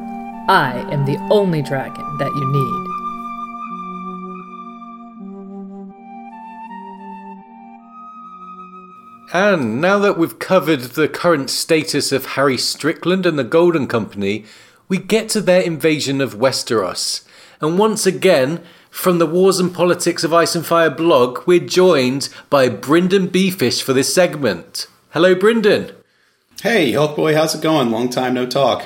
I 0.47 0.87
am 0.93 1.05
the 1.05 1.17
only 1.31 1.63
dragon 1.63 2.17
that 2.19 2.31
you 2.35 2.51
need. 2.51 2.87
And 9.33 9.81
now 9.81 9.97
that 9.97 10.19
we've 10.19 10.37
covered 10.37 10.81
the 10.81 11.07
current 11.07 11.49
status 11.49 12.11
of 12.11 12.27
Harry 12.27 12.59
Strickland 12.59 13.25
and 13.25 13.39
the 13.39 13.43
Golden 13.43 13.87
Company, 13.87 14.45
we 14.87 14.99
get 14.99 15.29
to 15.29 15.41
their 15.41 15.61
invasion 15.61 16.21
of 16.21 16.35
Westeros. 16.35 17.25
And 17.59 17.79
once 17.79 18.05
again, 18.05 18.61
from 18.91 19.17
the 19.17 19.25
Wars 19.25 19.59
and 19.59 19.73
Politics 19.73 20.23
of 20.23 20.31
Ice 20.31 20.53
and 20.53 20.63
Fire 20.63 20.91
blog, 20.91 21.47
we're 21.47 21.59
joined 21.59 22.29
by 22.51 22.69
BryndenBFish 22.69 23.81
for 23.81 23.93
this 23.93 24.13
segment. 24.13 24.85
Hello, 25.17 25.33
Brynden. 25.33 25.95
Hey, 26.61 26.91
Hulk 26.91 27.15
Boy, 27.15 27.33
how's 27.33 27.55
it 27.55 27.61
going? 27.63 27.89
Long 27.89 28.07
time 28.07 28.35
no 28.35 28.45
talk. 28.45 28.85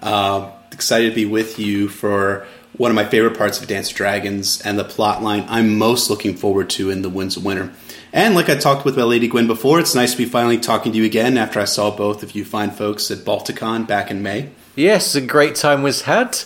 Uh, 0.00 0.50
excited 0.72 1.10
to 1.10 1.14
be 1.14 1.26
with 1.26 1.60
you 1.60 1.86
for 1.86 2.44
one 2.76 2.90
of 2.90 2.96
my 2.96 3.04
favorite 3.04 3.38
parts 3.38 3.60
of 3.60 3.68
Dance 3.68 3.88
of 3.88 3.96
Dragons 3.96 4.60
and 4.62 4.76
the 4.76 4.82
plot 4.82 5.22
line 5.22 5.44
I'm 5.46 5.78
most 5.78 6.10
looking 6.10 6.36
forward 6.36 6.70
to 6.70 6.90
in 6.90 7.02
The 7.02 7.08
Winds 7.08 7.36
of 7.36 7.44
Winter. 7.44 7.72
And 8.12 8.34
like 8.34 8.48
I 8.48 8.56
talked 8.56 8.84
with 8.84 8.96
my 8.96 9.04
Lady 9.04 9.28
Gwyn 9.28 9.46
before, 9.46 9.78
it's 9.78 9.94
nice 9.94 10.10
to 10.10 10.18
be 10.18 10.24
finally 10.24 10.58
talking 10.58 10.90
to 10.90 10.98
you 10.98 11.04
again 11.04 11.38
after 11.38 11.60
I 11.60 11.66
saw 11.66 11.96
both 11.96 12.24
of 12.24 12.34
you 12.34 12.44
fine 12.44 12.72
folks 12.72 13.08
at 13.12 13.18
Balticon 13.18 13.86
back 13.86 14.10
in 14.10 14.24
May. 14.24 14.50
Yes, 14.74 15.14
a 15.14 15.20
great 15.20 15.54
time 15.54 15.84
was 15.84 16.02
had. 16.02 16.36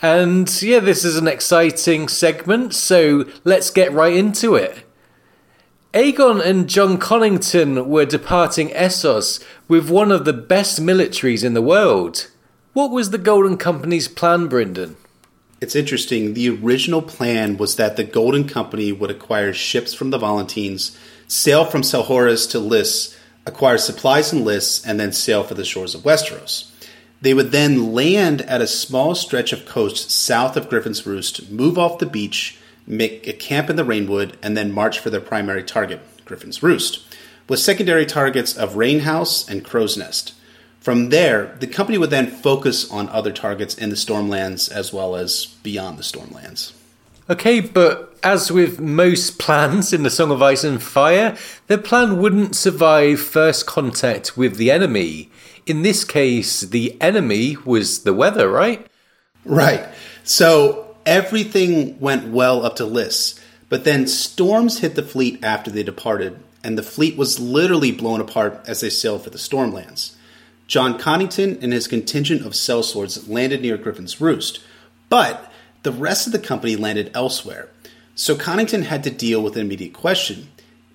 And 0.00 0.62
yeah, 0.62 0.78
this 0.78 1.04
is 1.04 1.16
an 1.16 1.26
exciting 1.26 2.06
segment, 2.06 2.72
so 2.72 3.24
let's 3.42 3.70
get 3.70 3.90
right 3.90 4.14
into 4.14 4.54
it. 4.54 4.84
Aegon 5.94 6.44
and 6.44 6.68
Jon 6.68 6.98
Connington 6.98 7.86
were 7.86 8.04
departing 8.04 8.70
Essos 8.70 9.40
with 9.68 9.88
one 9.88 10.10
of 10.10 10.24
the 10.24 10.32
best 10.32 10.80
militaries 10.80 11.44
in 11.44 11.54
the 11.54 11.62
world. 11.62 12.32
What 12.72 12.90
was 12.90 13.10
the 13.10 13.18
Golden 13.18 13.56
Company's 13.56 14.08
plan, 14.08 14.48
Brynden? 14.48 14.96
It's 15.60 15.76
interesting. 15.76 16.34
The 16.34 16.50
original 16.50 17.00
plan 17.00 17.58
was 17.58 17.76
that 17.76 17.94
the 17.94 18.02
Golden 18.02 18.48
Company 18.48 18.90
would 18.90 19.12
acquire 19.12 19.52
ships 19.52 19.94
from 19.94 20.10
the 20.10 20.18
Volantines, 20.18 20.98
sail 21.28 21.64
from 21.64 21.82
Selhorys 21.82 22.50
to 22.50 22.58
Lys, 22.58 23.16
acquire 23.46 23.78
supplies 23.78 24.32
in 24.32 24.44
Lys, 24.44 24.84
and 24.84 24.98
then 24.98 25.12
sail 25.12 25.44
for 25.44 25.54
the 25.54 25.64
shores 25.64 25.94
of 25.94 26.02
Westeros. 26.02 26.72
They 27.22 27.34
would 27.34 27.52
then 27.52 27.92
land 27.92 28.42
at 28.42 28.60
a 28.60 28.66
small 28.66 29.14
stretch 29.14 29.52
of 29.52 29.64
coast 29.64 30.10
south 30.10 30.56
of 30.56 30.68
Griffin's 30.68 31.06
Roost, 31.06 31.52
move 31.52 31.78
off 31.78 32.00
the 32.00 32.06
beach, 32.06 32.58
make 32.86 33.26
a 33.26 33.32
camp 33.32 33.70
in 33.70 33.76
the 33.76 33.84
Rainwood, 33.84 34.36
and 34.42 34.56
then 34.56 34.72
march 34.72 34.98
for 34.98 35.10
their 35.10 35.20
primary 35.20 35.62
target, 35.62 36.00
Griffin's 36.24 36.62
Roost. 36.62 37.00
with 37.48 37.60
secondary 37.60 38.06
targets 38.06 38.56
of 38.56 38.76
Rain 38.76 39.00
House 39.00 39.46
and 39.46 39.64
Crow's 39.64 39.96
Nest. 39.98 40.32
From 40.80 41.10
there, 41.10 41.56
the 41.60 41.66
company 41.66 41.98
would 41.98 42.10
then 42.10 42.26
focus 42.26 42.90
on 42.90 43.08
other 43.08 43.32
targets 43.32 43.74
in 43.74 43.90
the 43.90 43.96
Stormlands 43.96 44.70
as 44.70 44.92
well 44.92 45.16
as 45.16 45.46
beyond 45.62 45.98
the 45.98 46.02
Stormlands. 46.02 46.72
Okay, 47.28 47.60
but 47.60 48.14
as 48.22 48.52
with 48.52 48.80
most 48.80 49.38
plans 49.38 49.92
in 49.92 50.02
the 50.02 50.10
Song 50.10 50.30
of 50.30 50.42
Ice 50.42 50.62
and 50.62 50.82
Fire, 50.82 51.36
their 51.68 51.78
plan 51.78 52.18
wouldn't 52.18 52.54
survive 52.54 53.20
first 53.20 53.66
contact 53.66 54.36
with 54.36 54.56
the 54.56 54.70
enemy. 54.70 55.30
In 55.64 55.82
this 55.82 56.04
case, 56.04 56.60
the 56.60 57.00
enemy 57.00 57.56
was 57.64 58.02
the 58.02 58.12
weather, 58.12 58.50
right? 58.50 58.86
Right. 59.44 59.86
So 60.22 60.93
everything 61.06 61.98
went 62.00 62.28
well 62.32 62.64
up 62.64 62.76
to 62.76 62.84
Lys, 62.84 63.40
but 63.68 63.84
then 63.84 64.06
storms 64.06 64.78
hit 64.78 64.94
the 64.94 65.02
fleet 65.02 65.42
after 65.44 65.70
they 65.70 65.82
departed, 65.82 66.38
and 66.62 66.78
the 66.78 66.82
fleet 66.82 67.16
was 67.16 67.40
literally 67.40 67.92
blown 67.92 68.20
apart 68.20 68.60
as 68.66 68.80
they 68.80 68.90
sailed 68.90 69.22
for 69.22 69.30
the 69.30 69.38
Stormlands. 69.38 70.14
Jon 70.66 70.98
Connington 70.98 71.62
and 71.62 71.72
his 71.72 71.86
contingent 71.86 72.44
of 72.44 72.52
sellswords 72.52 73.28
landed 73.28 73.60
near 73.60 73.76
Griffin's 73.76 74.20
Roost, 74.20 74.60
but 75.08 75.52
the 75.82 75.92
rest 75.92 76.26
of 76.26 76.32
the 76.32 76.38
company 76.38 76.76
landed 76.76 77.10
elsewhere. 77.14 77.68
So 78.14 78.34
Connington 78.34 78.84
had 78.84 79.04
to 79.04 79.10
deal 79.10 79.42
with 79.42 79.56
an 79.56 79.62
immediate 79.62 79.92
question 79.92 80.48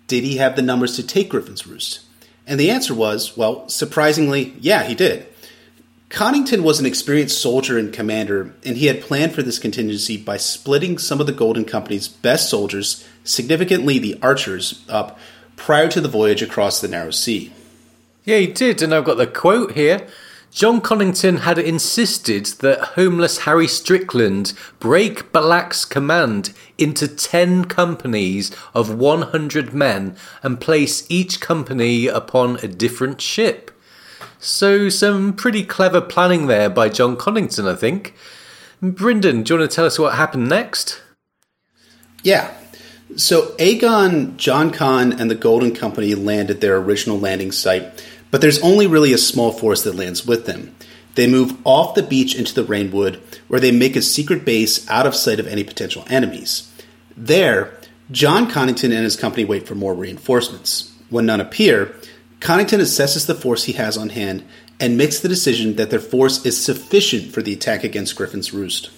Did 0.07 0.23
he 0.23 0.37
have 0.37 0.55
the 0.55 0.61
numbers 0.61 0.95
to 0.95 1.05
take 1.05 1.29
Griffin's 1.29 1.67
Roost? 1.67 2.01
And 2.47 2.59
the 2.59 2.71
answer 2.71 2.95
was, 2.95 3.37
well, 3.37 3.69
surprisingly, 3.69 4.55
yeah, 4.59 4.83
he 4.83 4.95
did. 4.95 5.27
Connington 6.09 6.63
was 6.63 6.79
an 6.79 6.87
experienced 6.87 7.39
soldier 7.39 7.77
and 7.77 7.93
commander, 7.93 8.51
and 8.65 8.77
he 8.77 8.87
had 8.87 9.01
planned 9.01 9.33
for 9.33 9.43
this 9.43 9.59
contingency 9.59 10.17
by 10.17 10.37
splitting 10.37 10.97
some 10.97 11.21
of 11.21 11.27
the 11.27 11.31
Golden 11.31 11.65
Company's 11.65 12.07
best 12.07 12.49
soldiers, 12.49 13.07
significantly 13.23 13.99
the 13.99 14.17
archers, 14.21 14.83
up 14.89 15.19
prior 15.55 15.87
to 15.89 16.01
the 16.01 16.09
voyage 16.09 16.41
across 16.41 16.81
the 16.81 16.87
narrow 16.87 17.11
sea. 17.11 17.53
Yeah, 18.25 18.39
he 18.39 18.47
did, 18.47 18.81
and 18.81 18.93
I've 18.93 19.05
got 19.05 19.17
the 19.17 19.27
quote 19.27 19.73
here. 19.73 20.07
Jon 20.51 20.81
Connington 20.81 21.41
had 21.41 21.59
insisted 21.59 22.47
that 22.61 22.95
homeless 22.95 23.39
Harry 23.39 23.67
Strickland 23.67 24.53
break 24.79 25.31
Balaq's 25.31 25.85
command 25.85 26.53
into 26.79 27.07
10 27.07 27.65
companies 27.65 28.51
of 28.73 28.95
100 28.95 29.75
men 29.75 30.15
and 30.41 30.59
place 30.59 31.05
each 31.07 31.39
company 31.39 32.07
upon 32.07 32.55
a 32.57 32.67
different 32.67 33.21
ship. 33.21 33.69
So, 34.39 34.89
some 34.89 35.33
pretty 35.33 35.63
clever 35.63 36.01
planning 36.01 36.47
there 36.47 36.69
by 36.69 36.89
Jon 36.89 37.17
Connington, 37.17 37.69
I 37.69 37.75
think. 37.75 38.15
Brynden, 38.81 39.43
do 39.43 39.53
you 39.53 39.59
want 39.59 39.69
to 39.69 39.75
tell 39.75 39.85
us 39.85 39.99
what 39.99 40.15
happened 40.15 40.47
next? 40.47 41.01
Yeah. 42.23 42.53
So, 43.17 43.55
Aegon, 43.57 44.37
Jon 44.37 44.71
Con, 44.71 45.11
and 45.11 45.29
the 45.29 45.35
Golden 45.35 45.75
Company 45.75 46.15
land 46.15 46.49
at 46.49 46.61
their 46.61 46.77
original 46.77 47.19
landing 47.19 47.51
site 47.51 48.01
but 48.31 48.41
there's 48.41 48.61
only 48.61 48.87
really 48.87 49.13
a 49.13 49.17
small 49.17 49.51
force 49.51 49.83
that 49.83 49.95
lands 49.95 50.25
with 50.25 50.45
them. 50.45 50.75
They 51.15 51.27
move 51.27 51.57
off 51.65 51.95
the 51.95 52.03
beach 52.03 52.35
into 52.35 52.53
the 52.53 52.63
Rainwood, 52.63 53.21
where 53.47 53.59
they 53.59 53.71
make 53.71 53.95
a 53.95 54.01
secret 54.01 54.45
base 54.45 54.87
out 54.89 55.07
of 55.07 55.15
sight 55.15 55.39
of 55.39 55.47
any 55.47 55.63
potential 55.63 56.05
enemies. 56.07 56.71
There, 57.17 57.73
Jon 58.11 58.49
Connington 58.49 58.93
and 58.93 59.03
his 59.03 59.15
company 59.15 59.43
wait 59.45 59.67
for 59.67 59.75
more 59.75 59.93
reinforcements. 59.93 60.95
When 61.09 61.25
none 61.25 61.41
appear, 61.41 61.95
Connington 62.39 62.79
assesses 62.79 63.27
the 63.27 63.35
force 63.35 63.65
he 63.65 63.73
has 63.73 63.97
on 63.97 64.09
hand 64.09 64.45
and 64.79 64.97
makes 64.97 65.19
the 65.19 65.27
decision 65.27 65.75
that 65.75 65.89
their 65.89 65.99
force 65.99 66.45
is 66.45 66.63
sufficient 66.63 67.33
for 67.33 67.41
the 67.41 67.53
attack 67.53 67.83
against 67.83 68.15
Griffin's 68.15 68.53
Roost. 68.53 68.89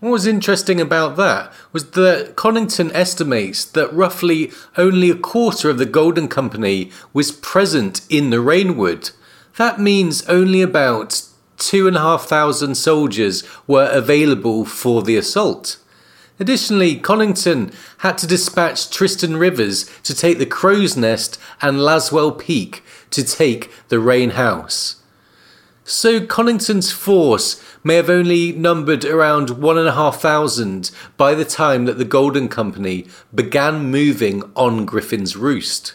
What 0.00 0.10
was 0.10 0.26
interesting 0.26 0.80
about 0.80 1.16
that 1.16 1.52
was 1.72 1.90
that 1.90 2.34
Connington 2.36 2.90
estimates 2.94 3.64
that 3.66 3.92
roughly 3.92 4.50
only 4.76 5.10
a 5.10 5.14
quarter 5.14 5.68
of 5.68 5.78
the 5.78 5.86
Golden 5.86 6.26
Company 6.26 6.90
was 7.12 7.32
present 7.32 8.00
in 8.08 8.30
the 8.30 8.40
Rainwood. 8.40 9.10
That 9.58 9.78
means 9.78 10.22
only 10.22 10.62
about 10.62 11.22
two 11.58 11.86
and 11.86 11.96
a 11.96 12.00
half 12.00 12.24
thousand 12.24 12.76
soldiers 12.76 13.44
were 13.66 13.90
available 13.90 14.64
for 14.64 15.02
the 15.02 15.16
assault. 15.16 15.76
Additionally, 16.40 16.96
Connington 16.96 17.72
had 17.98 18.16
to 18.18 18.26
dispatch 18.26 18.90
Tristan 18.90 19.36
Rivers 19.36 19.84
to 20.02 20.14
take 20.14 20.38
the 20.38 20.46
Crow's 20.46 20.96
Nest 20.96 21.38
and 21.60 21.76
Laswell 21.76 22.36
Peake 22.36 22.82
to 23.10 23.22
take 23.22 23.70
the 23.88 24.00
Rain 24.00 24.30
House. 24.30 24.96
So 25.84 26.20
Connington's 26.20 26.92
force 26.92 27.62
may 27.84 27.96
have 27.96 28.08
only 28.08 28.52
numbered 28.52 29.04
around 29.04 29.50
one 29.50 29.76
and 29.76 29.88
a 29.88 29.92
half 29.92 30.20
thousand 30.20 30.90
by 31.16 31.34
the 31.34 31.44
time 31.44 31.84
that 31.84 31.98
the 31.98 32.04
Golden 32.04 32.48
Company 32.48 33.06
began 33.34 33.90
moving 33.90 34.42
on 34.56 34.86
Griffin's 34.86 35.36
Roost. 35.36 35.94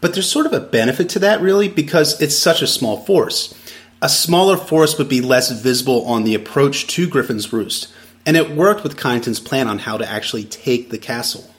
But 0.00 0.14
there's 0.14 0.30
sort 0.30 0.46
of 0.46 0.52
a 0.52 0.60
benefit 0.60 1.08
to 1.10 1.18
that, 1.18 1.40
really, 1.40 1.68
because 1.68 2.20
it's 2.22 2.38
such 2.38 2.62
a 2.62 2.66
small 2.66 3.00
force. 3.00 3.52
A 4.00 4.08
smaller 4.08 4.56
force 4.56 4.96
would 4.98 5.08
be 5.08 5.20
less 5.20 5.50
visible 5.50 6.04
on 6.04 6.24
the 6.24 6.34
approach 6.34 6.86
to 6.88 7.08
Griffin's 7.08 7.52
Roost, 7.52 7.92
and 8.26 8.36
it 8.36 8.50
worked 8.50 8.82
with 8.82 8.96
Connington's 8.96 9.40
plan 9.40 9.68
on 9.68 9.80
how 9.80 9.96
to 9.96 10.08
actually 10.08 10.44
take 10.44 10.90
the 10.90 10.98
castle. 10.98 11.54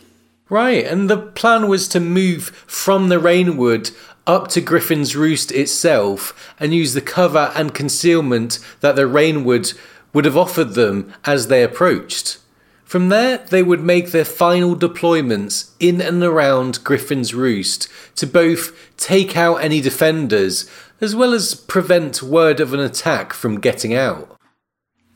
Right, 0.50 0.86
and 0.86 1.10
the 1.10 1.18
plan 1.18 1.68
was 1.68 1.88
to 1.90 2.00
move 2.00 2.50
from 2.68 3.10
the 3.10 3.20
Rainwood 3.20 3.92
up 4.28 4.48
to 4.50 4.62
Griffin's 4.62 5.16
Roost 5.16 5.52
itself 5.52 6.54
and 6.60 6.74
use 6.74 6.94
the 6.94 7.02
cover 7.02 7.52
and 7.56 7.74
concealment 7.74 8.60
that 8.82 8.96
the 8.96 9.08
Rainwood 9.08 9.74
would 10.14 10.26
have 10.26 10.38
offered 10.38 10.74
them 10.74 11.14
as 11.26 11.48
they 11.48 11.64
approached. 11.64 12.38
From 12.84 13.10
there, 13.10 13.40
they 13.40 13.64
would 13.64 13.82
make 13.82 14.12
their 14.12 14.26
final 14.26 14.76
deployments 14.76 15.72
in 15.80 16.00
and 16.00 16.24
around 16.24 16.84
Griffin's 16.84 17.34
Roost 17.34 17.90
to 18.16 18.28
both 18.28 18.96
take 18.98 19.36
out 19.36 19.56
any 19.56 19.82
defenders 19.82 20.70
as 21.02 21.16
well 21.16 21.34
as 21.34 21.56
prevent 21.56 22.22
word 22.22 22.60
of 22.60 22.74
an 22.74 22.80
attack 22.80 23.34
from 23.34 23.60
getting 23.60 23.94
out. 23.94 24.38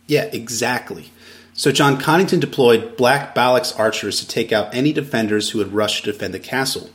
Yeah, 0.07 0.23
exactly. 0.33 1.11
So 1.59 1.73
Jon 1.73 1.99
Connington 1.99 2.39
deployed 2.39 2.95
Black 2.95 3.35
Balaq's 3.35 3.73
archers 3.73 4.21
to 4.21 4.25
take 4.25 4.53
out 4.53 4.73
any 4.73 4.93
defenders 4.93 5.49
who 5.49 5.57
would 5.57 5.73
rush 5.73 5.99
to 5.99 6.09
defend 6.09 6.33
the 6.33 6.39
castle 6.39 6.89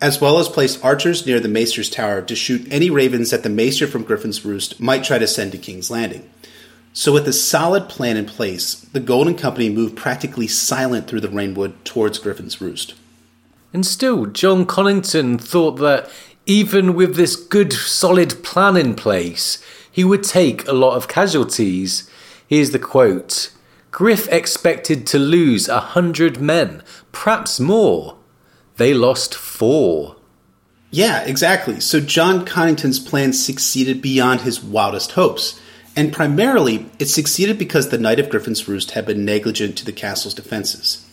as 0.00 0.20
well 0.20 0.40
as 0.40 0.48
place 0.48 0.82
archers 0.82 1.24
near 1.24 1.38
the 1.38 1.48
Maester's 1.48 1.88
Tower 1.88 2.22
to 2.22 2.34
shoot 2.34 2.66
any 2.68 2.90
ravens 2.90 3.30
that 3.30 3.44
the 3.44 3.48
Maester 3.48 3.86
from 3.86 4.02
Griffin's 4.02 4.44
Roost 4.44 4.80
might 4.80 5.04
try 5.04 5.18
to 5.18 5.28
send 5.28 5.52
to 5.52 5.58
King's 5.58 5.88
Landing. 5.88 6.28
So, 6.92 7.12
with 7.12 7.28
a 7.28 7.32
solid 7.32 7.88
plan 7.88 8.16
in 8.16 8.26
place, 8.26 8.74
the 8.74 8.98
Golden 8.98 9.36
Company 9.36 9.68
moved 9.68 9.96
practically 9.96 10.48
silent 10.48 11.06
through 11.06 11.20
the 11.20 11.28
Rainwood 11.28 11.84
towards 11.84 12.18
Griffin's 12.18 12.60
Roost. 12.60 12.94
And 13.72 13.86
still, 13.86 14.26
Jon 14.26 14.66
Connington 14.66 15.40
thought 15.40 15.76
that 15.76 16.10
even 16.44 16.96
with 16.96 17.14
this 17.14 17.36
good, 17.36 17.72
solid 17.72 18.42
plan 18.42 18.76
in 18.76 18.96
place, 18.96 19.62
he 19.92 20.02
would 20.02 20.24
take 20.24 20.66
a 20.66 20.72
lot 20.72 20.96
of 20.96 21.06
casualties. 21.06 22.10
Here's 22.48 22.72
the 22.72 22.80
quote 22.80 23.52
Griff 23.98 24.28
expected 24.28 25.08
to 25.08 25.18
lose 25.18 25.68
a 25.68 25.80
hundred 25.80 26.40
men, 26.40 26.84
perhaps 27.10 27.58
more. 27.58 28.16
They 28.76 28.94
lost 28.94 29.34
four. 29.34 30.14
Yeah, 30.92 31.24
exactly. 31.24 31.80
So 31.80 31.98
Jon 31.98 32.44
Connington's 32.44 33.00
plan 33.00 33.32
succeeded 33.32 34.00
beyond 34.00 34.42
his 34.42 34.62
wildest 34.62 35.10
hopes. 35.10 35.60
And 35.96 36.12
primarily, 36.12 36.86
it 37.00 37.06
succeeded 37.06 37.58
because 37.58 37.88
the 37.88 37.98
Knight 37.98 38.20
of 38.20 38.28
Griffin's 38.28 38.68
Roost 38.68 38.92
had 38.92 39.04
been 39.04 39.24
negligent 39.24 39.76
to 39.78 39.84
the 39.84 39.90
castle's 39.90 40.32
defenses. 40.32 41.04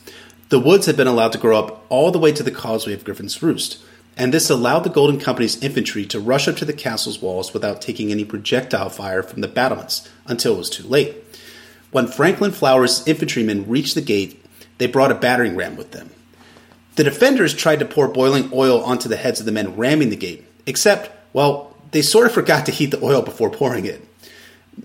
The 0.50 0.60
woods 0.60 0.86
had 0.86 0.96
been 0.96 1.08
allowed 1.08 1.32
to 1.32 1.38
grow 1.38 1.58
up 1.58 1.84
all 1.88 2.12
the 2.12 2.20
way 2.20 2.30
to 2.30 2.44
the 2.44 2.52
causeway 2.52 2.92
of 2.92 3.02
Griffin's 3.02 3.42
Roost, 3.42 3.82
and 4.16 4.32
this 4.32 4.48
allowed 4.48 4.84
the 4.84 4.90
Golden 4.90 5.18
Company's 5.18 5.60
infantry 5.60 6.06
to 6.06 6.20
rush 6.20 6.46
up 6.46 6.54
to 6.58 6.64
the 6.64 6.72
castle's 6.72 7.20
walls 7.20 7.52
without 7.52 7.82
taking 7.82 8.12
any 8.12 8.24
projectile 8.24 8.90
fire 8.90 9.24
from 9.24 9.40
the 9.40 9.48
battlements 9.48 10.08
until 10.28 10.54
it 10.54 10.58
was 10.58 10.70
too 10.70 10.86
late. 10.86 11.16
When 11.90 12.06
Franklyn 12.06 12.52
Flowers' 12.52 13.06
infantrymen 13.06 13.68
reached 13.68 13.94
the 13.94 14.00
gate, 14.00 14.44
they 14.78 14.86
brought 14.86 15.12
a 15.12 15.14
battering 15.14 15.56
ram 15.56 15.76
with 15.76 15.92
them. 15.92 16.10
The 16.96 17.04
defenders 17.04 17.54
tried 17.54 17.80
to 17.80 17.84
pour 17.84 18.08
boiling 18.08 18.50
oil 18.52 18.82
onto 18.82 19.08
the 19.08 19.16
heads 19.16 19.40
of 19.40 19.46
the 19.46 19.52
men 19.52 19.76
ramming 19.76 20.10
the 20.10 20.16
gate, 20.16 20.44
except, 20.66 21.10
well, 21.32 21.74
they 21.92 22.02
sort 22.02 22.26
of 22.26 22.32
forgot 22.32 22.66
to 22.66 22.72
heat 22.72 22.90
the 22.90 23.02
oil 23.02 23.22
before 23.22 23.50
pouring 23.50 23.84
it. 23.84 24.02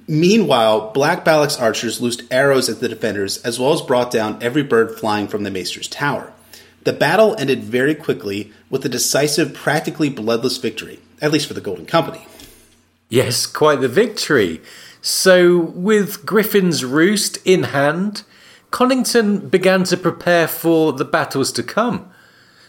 Meanwhile, 0.07 0.91
Black 0.91 1.25
Balaq's 1.25 1.59
archers 1.59 1.99
loosed 1.99 2.23
arrows 2.31 2.69
at 2.69 2.79
the 2.79 2.87
defenders 2.87 3.41
as 3.43 3.59
well 3.59 3.73
as 3.73 3.81
brought 3.81 4.11
down 4.11 4.41
every 4.41 4.63
bird 4.63 4.97
flying 4.97 5.27
from 5.27 5.43
the 5.43 5.51
Maester's 5.51 5.87
tower. 5.87 6.31
The 6.83 6.93
battle 6.93 7.35
ended 7.37 7.63
very 7.63 7.93
quickly 7.93 8.51
with 8.69 8.85
a 8.85 8.89
decisive, 8.89 9.53
practically 9.53 10.09
bloodless 10.09 10.57
victory, 10.57 10.99
at 11.21 11.31
least 11.31 11.47
for 11.47 11.53
the 11.53 11.61
Golden 11.61 11.85
Company. 11.85 12.25
Yes, 13.09 13.45
quite 13.45 13.81
the 13.81 13.89
victory. 13.89 14.61
So, 15.01 15.57
with 15.59 16.27
Griffin's 16.27 16.85
Roost 16.85 17.39
in 17.43 17.63
hand, 17.63 18.21
Connington 18.71 19.49
began 19.49 19.83
to 19.85 19.97
prepare 19.97 20.47
for 20.47 20.93
the 20.93 21.05
battles 21.05 21.51
to 21.53 21.63
come. 21.63 22.11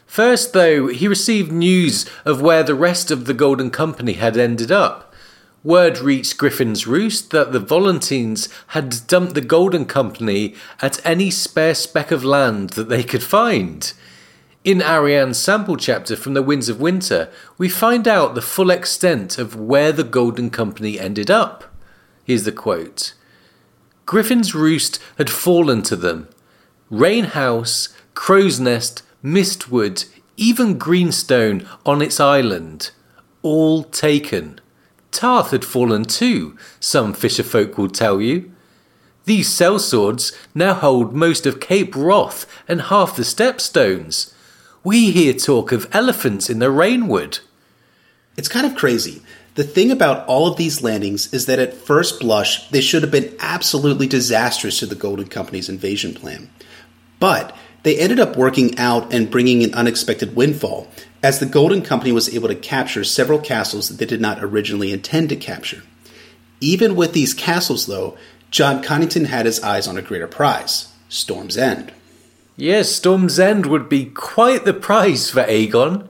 First, 0.07 0.55
though, 0.55 0.87
he 0.87 1.07
received 1.07 1.53
news 1.53 2.07
of 2.25 2.41
where 2.41 2.63
the 2.63 2.75
rest 2.75 3.11
of 3.11 3.27
the 3.27 3.35
Golden 3.35 3.71
Company 3.71 4.15
had 4.15 4.39
ended 4.39 4.73
up. 4.73 5.13
Word 5.63 5.99
reached 5.99 6.39
Griffin's 6.39 6.87
Roost 6.87 7.31
that 7.31 7.53
the 7.53 7.61
Volantines 7.61 8.49
had 8.69 9.07
dumped 9.07 9.35
the 9.35 9.41
Golden 9.41 9.85
Company 9.85 10.55
at 10.81 11.05
any 11.07 11.31
spare 11.31 11.75
speck 11.75 12.11
of 12.11 12.25
land 12.25 12.71
that 12.71 12.89
they 12.89 13.05
could 13.05 13.23
find. 13.23 13.93
In 14.65 14.79
Arianne's 14.79 15.39
sample 15.39 15.77
chapter 15.77 16.17
from 16.17 16.35
The 16.35 16.43
Winds 16.43 16.69
of 16.69 16.81
Winter, 16.81 17.29
we 17.59 17.69
find 17.69 18.09
out 18.09 18.35
the 18.35 18.43
full 18.43 18.71
extent 18.71 19.37
of 19.37 19.55
where 19.55 19.93
the 19.93 20.05
Golden 20.05 20.51
Company 20.51 20.99
ended 20.99 21.31
up. 21.31 21.72
Here's 22.25 22.45
the 22.45 22.53
quote 22.53 23.15
Griffin's 24.07 24.55
Roost 24.55 24.99
had 25.19 25.31
fallen 25.31 25.83
to 25.83 25.97
them. 25.97 26.29
Rain 26.91 27.25
House, 27.25 27.89
Crow's 28.15 28.61
Nest, 28.61 29.03
Mistwood, 29.25 30.07
even 30.37 30.79
Greenstone 30.79 31.67
on 31.87 32.03
its 32.03 32.21
island, 32.21 32.91
all 33.43 33.85
taken. 33.85 34.61
Tarth 35.11 35.51
had 35.51 35.65
fallen 35.65 36.05
too, 36.05 36.57
some 36.81 37.13
fisher 37.13 37.43
folk 37.43 37.79
will 37.79 37.89
tell 37.89 38.21
you. 38.21 38.53
These 39.25 39.49
sellswords 39.49 40.37
now 40.55 40.75
hold 40.75 41.15
most 41.15 41.47
of 41.47 41.61
Cape 41.61 41.95
Wrath 41.95 42.47
and 42.67 42.83
half 42.83 43.17
the 43.17 43.23
stepstones. 43.23 44.35
We 44.83 45.13
hear 45.13 45.33
talk 45.33 45.71
of 45.71 45.89
elephants 45.93 46.51
in 46.51 46.59
the 46.59 46.71
rainwood. 46.71 47.39
It's 48.37 48.49
kind 48.49 48.67
of 48.67 48.75
crazy. 48.75 49.23
The 49.55 49.65
thing 49.65 49.91
about 49.91 50.27
all 50.27 50.47
of 50.47 50.57
these 50.57 50.83
landings 50.83 51.33
is 51.33 51.47
that 51.47 51.59
at 51.59 51.75
first 51.75 52.21
blush, 52.21 52.69
they 52.71 52.81
should 52.81 53.03
have 53.03 53.11
been 53.11 53.37
absolutely 53.39 54.07
disastrous 54.07 54.79
to 54.79 54.87
the 54.87 54.95
Golden 54.95 55.27
Company's 55.27 55.69
invasion 55.69 56.15
plan. 56.15 56.51
But 57.21 57.55
they 57.83 57.99
ended 57.99 58.19
up 58.19 58.37
working 58.37 58.79
out 58.79 59.13
and 59.13 59.31
bringing 59.31 59.63
an 59.63 59.75
unexpected 59.75 60.35
windfall, 60.35 60.89
as 61.23 61.39
the 61.39 61.47
Golden 61.47 61.83
Company 61.83 62.13
was 62.13 62.35
able 62.35 62.49
to 62.49 62.55
capture 62.55 63.05
several 63.05 63.39
castles 63.39 63.89
that 63.89 63.99
they 63.99 64.07
did 64.07 64.21
not 64.21 64.43
originally 64.43 64.93
intend 64.93 65.29
to 65.29 65.37
capture. 65.37 65.83
Even 66.61 66.97
with 66.97 67.13
these 67.13 67.35
castles, 67.35 67.87
though, 67.87 68.17
Jon 68.51 68.83
Connington 68.83 69.27
had 69.27 69.47
his 69.47 69.63
eyes 69.63 69.87
on 69.87 69.99
a 69.99 70.03
greater 70.03 70.27
prize 70.27 70.89
Storm's 71.09 71.59
End. 71.59 71.93
Yes, 72.57 72.91
Storm's 72.91 73.39
End 73.39 73.67
would 73.67 73.89
be 73.89 74.07
quite 74.07 74.65
the 74.65 74.73
prize 74.73 75.31
for 75.31 75.43
Aegon. 75.43 76.07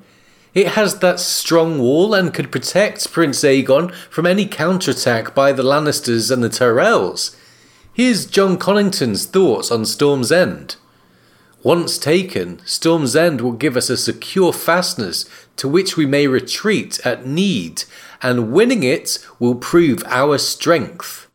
It 0.55 0.69
has 0.69 0.99
that 0.99 1.19
strong 1.19 1.79
wall 1.79 2.13
and 2.13 2.33
could 2.35 2.53
protect 2.53 3.11
Prince 3.11 3.43
Aegon 3.43 3.93
from 4.11 4.27
any 4.27 4.47
counterattack 4.47 5.35
by 5.35 5.53
the 5.53 5.63
Lannisters 5.63 6.31
and 6.31 6.45
the 6.45 6.51
Tyrells. 6.51 7.35
Here's 7.95 8.27
Jon 8.27 8.59
Connington's 8.59 9.25
thoughts 9.25 9.71
on 9.71 9.87
Storm's 9.87 10.31
End. 10.31 10.77
Once 11.63 11.97
taken, 11.97 12.61
Storm's 12.67 13.15
End 13.15 13.41
will 13.41 13.53
give 13.53 13.77
us 13.77 13.89
a 13.89 13.97
secure 13.97 14.53
fastness 14.53 15.25
to 15.57 15.69
which 15.69 15.97
we 15.97 16.05
may 16.05 16.27
retreat 16.27 17.01
at 17.05 17.25
need, 17.25 17.85
and 18.21 18.53
winning 18.53 18.83
it 18.83 19.25
will 19.39 19.55
prove 19.55 20.03
our 20.07 20.39
strength. 20.39 21.29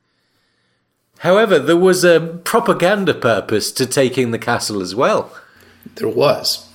However, 1.20 1.58
there 1.58 1.78
was 1.78 2.04
a 2.04 2.40
propaganda 2.44 3.14
purpose 3.14 3.72
to 3.72 3.86
taking 3.88 4.32
the 4.32 4.38
castle 4.38 4.82
as 4.82 4.94
well. 4.94 5.32
There 5.96 6.10
was. 6.10 6.67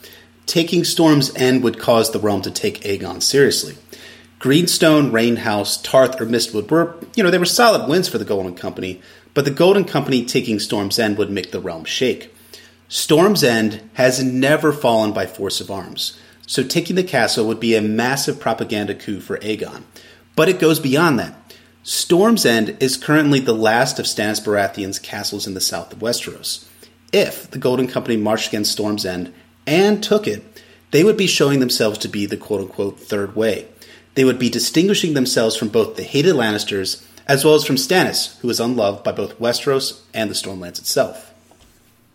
Taking 0.47 0.85
Storm's 0.85 1.35
End 1.35 1.63
would 1.63 1.79
cause 1.79 2.11
the 2.11 2.19
realm 2.19 2.43
to 2.43 2.51
take 2.51 2.81
Aegon 2.83 3.23
seriously. 3.23 3.77
Greenstone, 4.39 5.13
Rainhouse, 5.13 5.81
Tarth, 5.83 6.21
or 6.21 6.27
Mistwood 6.27 6.69
were, 6.69 6.97
you 7.15 7.23
know, 7.23 7.31
they 7.31 7.39
were 7.39 7.45
solid 7.45 7.89
wins 7.89 8.09
for 8.09 8.19
the 8.19 8.25
Golden 8.25 8.55
Company, 8.55 9.01
but 9.35 9.45
the 9.45 9.53
Golden 9.53 9.85
Company 9.85 10.25
taking 10.25 10.59
Storm's 10.59 10.99
End 10.99 11.17
would 11.17 11.31
make 11.31 11.53
the 11.53 11.61
realm 11.61 11.85
shake. 11.85 12.35
Storm's 12.89 13.45
End 13.45 13.89
has 13.95 14.23
never 14.23 14.73
fallen 14.73 15.13
by 15.13 15.27
force 15.27 15.61
of 15.61 15.71
arms, 15.71 16.19
so 16.47 16.65
taking 16.65 16.97
the 16.97 17.05
castle 17.05 17.47
would 17.47 17.61
be 17.61 17.77
a 17.77 17.81
massive 17.81 18.41
propaganda 18.41 18.95
coup 18.95 19.21
for 19.21 19.39
Aegon. 19.39 19.85
But 20.35 20.49
it 20.49 20.59
goes 20.59 20.81
beyond 20.81 21.19
that. 21.21 21.35
Storm's 21.85 22.45
End 22.45 22.77
is 22.81 22.97
currently 22.97 23.39
the 23.39 23.55
last 23.55 23.99
of 23.99 24.07
Stannis 24.07 24.45
Baratheon's 24.45 24.99
castles 24.99 25.47
in 25.47 25.55
the 25.55 25.61
south 25.61 25.93
of 25.93 26.01
Westeros. 26.01 26.69
If 27.13 27.51
the 27.51 27.59
Golden 27.59 27.87
Company 27.87 28.17
marched 28.17 28.49
against 28.49 28.73
Storm's 28.73 29.07
End 29.07 29.33
and 29.67 30.03
took 30.03 30.27
it, 30.27 30.43
they 30.91 31.05
would 31.05 31.17
be 31.17 31.27
showing 31.27 31.61
themselves 31.61 31.99
to 31.99 32.09
be 32.09 32.27
the 32.27 32.37
quote 32.37 32.61
unquote 32.61 33.01
third 33.01 33.35
way. 33.35 33.67
They 34.15 34.25
would 34.25 34.39
be 34.39 34.51
distinguishing 34.51 35.15
themselves 35.15 35.57
from 35.57 35.69
both 35.69 35.97
the 35.97 36.03
hated 36.03 36.35
Lannisters 36.35 37.03
as 37.27 37.45
well 37.45 37.55
as 37.55 37.65
from 37.65 37.77
Stannis, 37.77 38.39
who 38.41 38.51
is 38.51 38.61
unloved 38.61 39.05
by 39.05 39.13
both 39.13 39.39
Westeros 39.39 40.01
and 40.13 40.29
the 40.29 40.35
Stormlands 40.35 40.79
itself. 40.79 41.33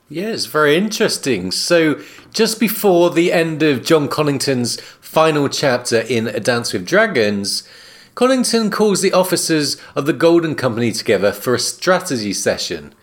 Yes, 0.10 0.46
very 0.46 0.78
interesting. 0.78 1.52
So, 1.52 2.02
just 2.32 2.60
before 2.60 3.10
the 3.10 3.34
end 3.34 3.62
of 3.62 3.84
Jon 3.84 4.08
Connington's 4.08 4.80
final 5.02 5.50
chapter 5.50 6.00
in 6.00 6.28
A 6.28 6.40
Dance 6.40 6.72
with 6.72 6.86
Dragons, 6.86 7.68
Connington 8.16 8.72
calls 8.72 9.02
the 9.02 9.12
officers 9.12 9.78
of 9.96 10.06
the 10.06 10.14
Golden 10.14 10.56
Company 10.56 10.92
together 10.92 11.32
for 11.32 11.54
a 11.54 11.60
strategy 11.60 12.34
session. 12.34 12.94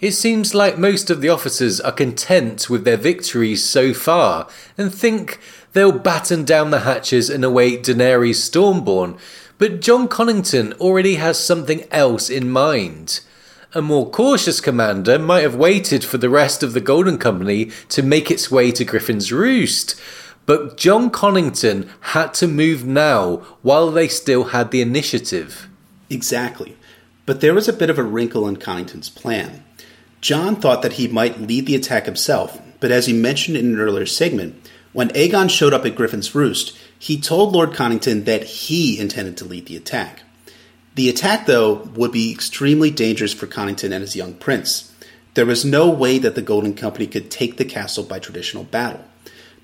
It 0.00 0.12
seems 0.12 0.54
like 0.54 0.78
most 0.78 1.10
of 1.10 1.20
the 1.20 1.28
officers 1.28 1.78
are 1.78 1.92
content 1.92 2.70
with 2.70 2.84
their 2.84 2.96
victories 2.96 3.62
so 3.62 3.92
far 3.92 4.48
and 4.78 4.92
think 4.92 5.38
they'll 5.74 5.92
batten 5.92 6.46
down 6.46 6.70
the 6.70 6.80
hatches 6.80 7.28
and 7.28 7.44
await 7.44 7.82
Daenerys 7.82 8.36
Stormborn, 8.36 9.18
but 9.58 9.82
Jon 9.82 10.08
Connington 10.08 10.72
already 10.80 11.16
has 11.16 11.38
something 11.38 11.84
else 11.90 12.30
in 12.30 12.50
mind. 12.50 13.20
A 13.74 13.82
more 13.82 14.08
cautious 14.08 14.58
commander 14.58 15.18
might 15.18 15.42
have 15.42 15.54
waited 15.54 16.02
for 16.02 16.16
the 16.16 16.30
rest 16.30 16.62
of 16.62 16.72
the 16.72 16.80
Golden 16.80 17.18
Company 17.18 17.70
to 17.90 18.02
make 18.02 18.30
its 18.30 18.50
way 18.50 18.72
to 18.72 18.86
Griffin's 18.86 19.30
Roost, 19.30 20.00
but 20.46 20.78
Jon 20.78 21.10
Connington 21.10 21.90
had 22.00 22.32
to 22.34 22.48
move 22.48 22.86
now 22.86 23.36
while 23.60 23.90
they 23.90 24.08
still 24.08 24.44
had 24.44 24.70
the 24.70 24.80
initiative. 24.80 25.68
Exactly. 26.08 26.78
But 27.26 27.42
there 27.42 27.54
was 27.54 27.68
a 27.68 27.72
bit 27.74 27.90
of 27.90 27.98
a 27.98 28.02
wrinkle 28.02 28.48
in 28.48 28.56
Connington's 28.56 29.10
plan. 29.10 29.62
Jon 30.20 30.56
thought 30.56 30.82
that 30.82 30.94
he 30.94 31.08
might 31.08 31.40
lead 31.40 31.66
the 31.66 31.74
attack 31.74 32.04
himself, 32.04 32.60
but 32.78 32.90
as 32.90 33.06
he 33.06 33.12
mentioned 33.12 33.56
in 33.56 33.74
an 33.74 33.80
earlier 33.80 34.06
segment, 34.06 34.68
when 34.92 35.08
Aegon 35.10 35.48
showed 35.48 35.72
up 35.72 35.86
at 35.86 35.94
Griffin's 35.94 36.34
Roost, 36.34 36.76
he 36.98 37.20
told 37.20 37.52
Lord 37.52 37.70
Connington 37.70 38.24
that 38.24 38.44
he 38.44 38.98
intended 38.98 39.36
to 39.38 39.44
lead 39.44 39.66
the 39.66 39.76
attack. 39.76 40.22
The 40.96 41.08
attack, 41.08 41.46
though, 41.46 41.88
would 41.94 42.12
be 42.12 42.32
extremely 42.32 42.90
dangerous 42.90 43.32
for 43.32 43.46
Connington 43.46 43.92
and 43.92 44.02
his 44.02 44.16
young 44.16 44.34
prince. 44.34 44.92
There 45.34 45.46
was 45.46 45.64
no 45.64 45.88
way 45.88 46.18
that 46.18 46.34
the 46.34 46.42
Golden 46.42 46.74
Company 46.74 47.06
could 47.06 47.30
take 47.30 47.56
the 47.56 47.64
castle 47.64 48.04
by 48.04 48.18
traditional 48.18 48.64
battle. 48.64 49.04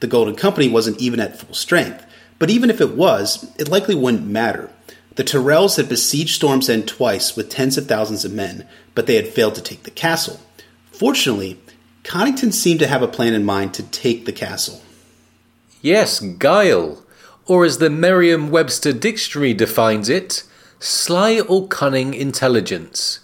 The 0.01 0.07
Golden 0.07 0.37
Company 0.37 0.69
wasn't 0.69 1.01
even 1.01 1.20
at 1.20 1.39
full 1.39 1.55
strength, 1.55 2.07
but 2.39 2.51
even 2.51 2.70
if 2.70 2.81
it 2.81 2.97
was, 2.97 3.51
it 3.59 3.69
likely 3.69 3.95
wouldn't 3.95 4.27
matter. 4.27 4.70
The 5.16 5.24
Tyrells 5.24 5.77
had 5.77 5.89
besieged 5.89 6.37
Storm's 6.37 6.69
End 6.69 6.87
twice 6.87 7.35
with 7.35 7.49
tens 7.49 7.77
of 7.77 7.87
thousands 7.87 8.24
of 8.24 8.33
men, 8.33 8.66
but 8.97 9.06
they 9.06 9.14
had 9.14 9.28
failed 9.28 9.55
to 9.55 9.62
take 9.62 9.85
the 9.85 9.90
castle. 9.93 10.40
Fortunately, 10.90 11.60
Connington 12.02 12.52
seemed 12.52 12.81
to 12.81 12.89
have 12.89 13.02
a 13.02 13.09
plan 13.09 13.35
in 13.35 13.44
mind 13.44 13.74
to 13.74 13.82
take 13.85 14.24
the 14.24 14.32
castle. 14.32 14.81
Yes, 15.82 16.18
guile, 16.18 17.05
or 17.47 17.64
as 17.64 17.78
the 17.78 17.90
Merriam 17.90 18.51
Webster 18.51 18.93
Dictionary 18.93 19.55
defines 19.55 20.09
it, 20.09 20.43
sly 20.81 21.40
or 21.40 21.68
cunning 21.68 22.14
intelligence. 22.14 23.20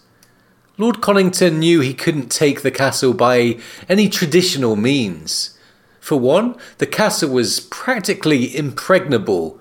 Lord 0.77 0.97
Connington 0.97 1.59
knew 1.59 1.81
he 1.81 1.94
couldn't 1.94 2.31
take 2.31 2.61
the 2.61 2.70
castle 2.70 3.15
by 3.15 3.59
any 3.89 4.09
traditional 4.09 4.77
means. 4.77 5.59
For 6.01 6.19
one, 6.19 6.57
the 6.78 6.86
castle 6.86 7.31
was 7.31 7.61
practically 7.61 8.55
impregnable. 8.55 9.61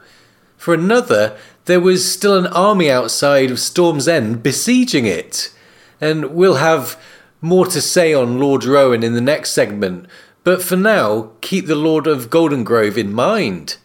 For 0.58 0.74
another, 0.74 1.38
there 1.66 1.80
was 1.80 2.12
still 2.12 2.38
an 2.38 2.48
army 2.48 2.92
outside 2.92 3.50
of 3.50 3.60
Storm's 3.60 4.08
End 4.08 4.44
besieging 4.44 5.06
it. 5.06 5.54
And 6.02 6.34
we'll 6.34 6.56
have 6.56 7.00
more 7.40 7.66
to 7.68 7.80
say 7.80 8.14
on 8.14 8.40
Lord 8.40 8.66
Rowan 8.66 9.04
in 9.04 9.14
the 9.14 9.22
next 9.22 9.52
segment, 9.52 10.08
but 10.44 10.62
for 10.62 10.76
now, 10.76 11.32
keep 11.42 11.68
the 11.68 11.76
Lord 11.76 12.08
of 12.08 12.30
Golden 12.30 12.64
Grove 12.64 12.98
in 12.98 13.14
mind. 13.14 13.78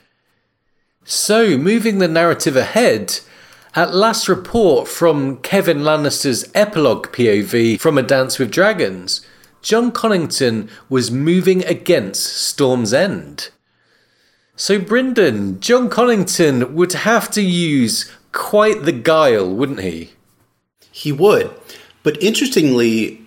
So, 1.04 1.56
moving 1.56 1.98
the 1.98 2.08
narrative 2.08 2.56
ahead, 2.56 3.20
at 3.74 3.94
last 3.94 4.26
report 4.26 4.88
from 4.88 5.36
Kevan 5.36 5.80
Lannister's 5.80 6.50
epilogue 6.54 7.08
POV 7.08 7.78
from 7.78 7.98
A 7.98 8.02
Dance 8.02 8.38
with 8.38 8.50
Dragons, 8.50 9.24
Jon 9.60 9.92
Connington 9.92 10.70
was 10.88 11.10
moving 11.10 11.64
against 11.64 12.36
Storm's 12.36 12.94
End. 12.94 13.50
So, 14.56 14.80
Brynden, 14.80 15.60
Jon 15.60 15.90
Connington 15.90 16.72
would 16.72 16.94
have 16.94 17.30
to 17.32 17.42
use 17.42 18.10
quite 18.32 18.84
the 18.84 18.92
guile, 18.92 19.54
wouldn't 19.54 19.80
he? 19.80 20.12
He 20.90 21.12
would. 21.12 21.50
But 22.06 22.22
interestingly, 22.22 23.20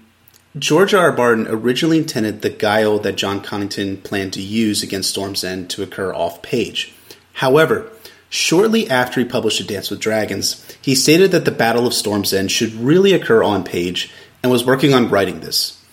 George 0.57 0.93
R. 0.93 1.10
R. 1.10 1.18
Martin 1.18 1.47
originally 1.49 1.97
intended 1.97 2.41
the 2.41 2.49
guile 2.49 2.97
that 2.99 3.18
Jon 3.18 3.43
Connington 3.43 4.01
planned 4.06 4.31
to 4.31 4.41
use 4.41 4.81
against 4.81 5.10
Storm's 5.10 5.43
End 5.43 5.69
to 5.72 5.84
occur 5.84 6.14
off 6.14 6.41
page. 6.41 6.93
However, 7.34 7.91
shortly 8.30 8.89
after 8.89 9.19
he 9.19 9.26
published 9.26 9.60
A 9.60 9.65
Dance 9.65 9.89
with 9.89 9.99
Dragons, 9.99 10.65
he 10.81 10.95
stated 10.95 11.31
that 11.31 11.43
the 11.43 11.51
Battle 11.51 11.85
of 11.85 11.93
Storm's 11.93 12.31
End 12.31 12.53
should 12.53 12.72
really 12.72 13.11
occur 13.11 13.43
on 13.43 13.65
page 13.65 14.14
and 14.41 14.49
was 14.49 14.65
working 14.65 14.93
on 14.93 15.10
writing 15.10 15.41
this. 15.41 15.84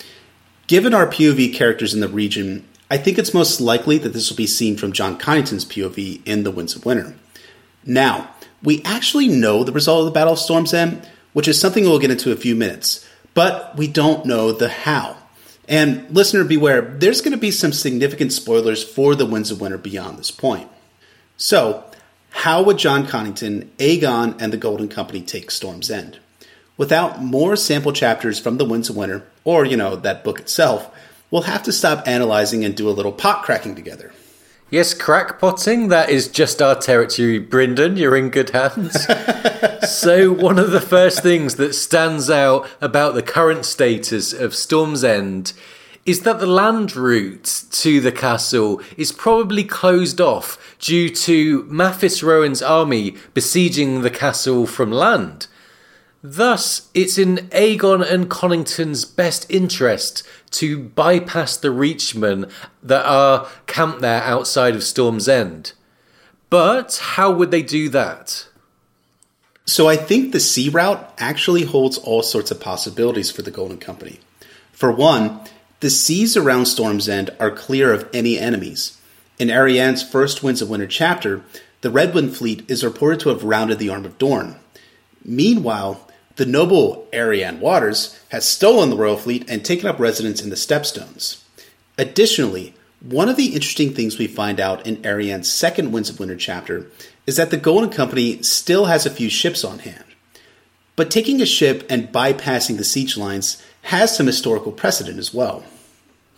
Given 0.69 0.95
our 0.95 1.09
POV 1.09 1.53
characters 1.55 1.93
in 1.93 1.99
the 1.99 2.09
region, 2.09 2.65
I 2.89 2.99
think 2.99 3.19
it's 3.19 3.35
most 3.35 3.61
likely 3.61 3.99
that 3.99 4.11
this 4.11 4.31
will 4.31 4.37
be 4.37 4.47
seen 4.47 4.77
from 4.77 4.93
Jon 4.93 5.19
Connington's 5.19 5.65
POV 5.65 6.23
in 6.25 6.45
The 6.45 6.53
Winds 6.53 6.77
of 6.77 6.87
Winter. 6.87 7.17
Now, 7.85 8.31
we 8.63 8.81
actually 8.85 9.27
know 9.27 9.65
the 9.65 9.73
result 9.73 10.03
of 10.03 10.05
the 10.05 10.13
Battle 10.13 10.35
of 10.35 10.39
Storm's 10.39 10.73
End, 10.73 11.05
which 11.37 11.49
is 11.49 11.61
something 11.61 11.85
we'll 11.85 11.99
get 11.99 12.11
into 12.11 12.31
in 12.31 12.35
a 12.35 12.41
few 12.41 12.57
minutes, 12.57 13.07
but 13.35 13.77
we 13.77 13.87
don't 13.87 14.25
know 14.25 14.53
the 14.53 14.71
how. 14.71 15.15
And 15.69 16.09
listener 16.09 16.45
beware, 16.45 16.81
there's 16.81 17.21
going 17.21 17.33
to 17.33 17.37
be 17.37 17.51
some 17.51 17.73
significant 17.73 18.33
spoilers 18.33 18.83
for 18.83 19.15
the 19.15 19.27
Winds 19.27 19.51
of 19.51 19.61
Winter 19.61 19.77
beyond 19.77 20.17
this 20.17 20.31
point. 20.31 20.67
So, 21.37 21.85
how 22.31 22.63
would 22.63 22.79
Jon 22.79 23.07
Connington, 23.07 23.67
Aegon, 23.77 24.41
and 24.41 24.51
the 24.51 24.57
Golden 24.57 24.89
Company 24.89 25.21
take 25.21 25.51
Storm's 25.51 25.91
End? 25.91 26.19
Without 26.79 27.23
more 27.23 27.55
sample 27.55 27.93
chapters 27.93 28.39
from 28.39 28.57
the 28.57 28.65
Winds 28.65 28.89
of 28.89 28.97
Winter, 28.97 29.23
or, 29.45 29.67
you 29.67 29.77
know, 29.77 29.95
that 29.95 30.25
book 30.25 30.41
itself, 30.41 30.91
we'll 31.31 31.43
have 31.43 31.65
to 31.65 31.71
stop 31.71 32.09
analyzing 32.09 32.65
and 32.65 32.75
do 32.75 32.89
a 32.89 32.97
little 32.97 33.13
pot 33.13 33.43
cracking 33.43 33.75
together. 33.75 34.11
Yes, 34.69 34.95
crackpotting, 34.95 35.91
that 35.91 36.11
is 36.11 36.27
just 36.27 36.61
our 36.61 36.75
territory, 36.75 37.41
Brynden. 37.41 37.97
You're 37.97 38.17
in 38.17 38.31
good 38.31 38.51
hands. 38.51 39.07
so, 39.89 40.33
one 40.33 40.59
of 40.59 40.73
the 40.73 40.81
first 40.81 41.23
things 41.23 41.55
that 41.55 41.73
stands 41.73 42.29
out 42.29 42.69
about 42.81 43.15
the 43.15 43.23
current 43.23 43.65
status 43.65 44.33
of 44.33 44.57
Storm's 44.57 45.05
End 45.05 45.53
is 46.05 46.23
that 46.23 46.41
the 46.41 46.47
land 46.47 46.97
route 46.97 47.63
to 47.71 48.01
the 48.01 48.11
castle 48.11 48.81
is 48.97 49.13
probably 49.13 49.63
closed 49.63 50.21
off 50.21 50.77
due 50.81 51.11
to 51.11 51.63
Mathis 51.71 52.25
Rowan's 52.25 52.61
army 52.61 53.15
besieging 53.35 54.03
the 54.03 54.11
castle 54.11 54.67
from 54.67 54.91
land. 54.91 55.47
Thus, 56.28 56.89
it's 56.93 57.19
in 57.19 57.36
Aegon 57.53 58.03
and 58.03 58.28
Connington's 58.28 59.05
best 59.05 59.48
interest 59.48 60.24
to 60.51 60.77
bypass 60.77 61.57
the 61.57 61.69
Reachmen 61.69 62.51
that 62.82 63.07
are 63.07 63.47
camped 63.69 64.01
there 64.01 64.24
outside 64.24 64.74
of 64.74 64.82
Storm's 64.82 65.28
End. 65.28 65.73
But 66.51 67.01
how 67.01 67.31
would 67.31 67.53
they 67.53 67.62
do 67.62 67.89
that? 67.90 68.48
So 69.66 69.86
I 69.86 69.94
think 69.94 70.32
the 70.32 70.40
sea 70.40 70.69
route 70.69 71.15
actually 71.16 71.62
holds 71.62 71.97
all 71.97 72.24
sorts 72.24 72.51
of 72.51 72.59
possibilities 72.59 73.31
for 73.31 73.43
the 73.43 73.53
Golden 73.53 73.78
Company. 73.78 74.19
For 74.73 74.90
one, 74.90 75.43
the 75.78 75.90
seas 75.90 76.36
around 76.36 76.66
Storm's 76.66 77.09
End 77.09 77.31
are 77.39 77.53
clear 77.53 77.93
of 77.93 78.11
any 78.12 78.36
enemies. 78.36 79.01
In 79.39 79.47
Arianne's 79.47 80.03
first 80.03 80.43
Winds 80.43 80.61
of 80.61 80.70
Winter 80.70 80.89
chapter, 80.89 81.44
the 81.82 81.90
Redwyne 81.90 82.35
fleet 82.35 82.69
is 82.69 82.82
reported 82.82 83.20
to 83.20 83.28
have 83.28 83.44
rounded 83.44 83.78
the 83.78 83.90
Arm 83.90 84.05
of 84.05 84.19
Dorne. 84.19 84.57
Meanwhile, 85.24 86.06
the 86.37 86.47
noble 86.47 87.09
Aurane 87.13 87.61
Waters 87.61 88.19
has 88.29 88.47
stolen 88.47 88.91
the 88.91 88.97
royal 88.97 89.17
fleet 89.17 89.49
and 89.49 89.65
taken 89.65 89.89
up 89.89 89.99
residence 89.99 90.43
in 90.43 90.51
the 90.51 90.57
Stepstones. 90.57 91.43
Additionally, 91.99 92.75
one 93.01 93.29
of 93.29 93.37
the 93.37 93.55
interesting 93.55 93.93
things 93.93 94.19
we 94.19 94.27
find 94.27 94.61
out 94.61 94.87
in 94.87 94.97
Arianne's 94.99 95.51
second 95.51 95.93
Winds 95.93 96.11
of 96.11 96.21
Winter 96.21 96.37
chapter 96.37 96.91
is 97.27 97.37
that 97.37 97.51
the 97.51 97.57
Golden 97.57 97.91
Company 97.91 98.43
still 98.43 98.85
has 98.87 99.07
a 99.07 99.11
few 99.11 99.31
ships 99.31 99.65
on 99.65 99.81
hand. 99.81 100.05
But 100.95 101.11
taking 101.11 101.41
a 101.41 101.47
ship 101.47 101.87
and 101.91 102.13
bypassing 102.13 102.77
the 102.77 102.85
siege 102.85 103.17
lines 103.17 103.63
has 103.83 104.17
some 104.17 104.27
historical 104.27 104.73
precedent 104.73 105.19
as 105.19 105.33
well. 105.33 105.65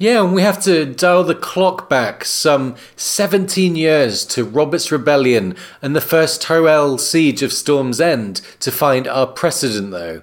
Yeah, 0.01 0.23
and 0.23 0.33
we 0.33 0.43
have 0.43 0.63
to 0.63 0.87
dial 0.87 1.25
the 1.25 1.35
clock 1.35 1.89
back 1.89 2.25
some 2.25 2.77
17 2.95 3.75
years 3.75 4.25
to 4.27 4.45
Robert's 4.45 4.93
Rebellion 4.93 5.57
and 5.83 5.97
the 5.97 6.01
first 6.01 6.41
Tyrell 6.41 6.99
siege 6.99 7.43
of 7.43 7.53
Storm's 7.53 8.01
End 8.01 8.41
to 8.61 8.71
find 8.71 9.09
our 9.09 9.27
precedent, 9.27 9.91
though. 9.91 10.23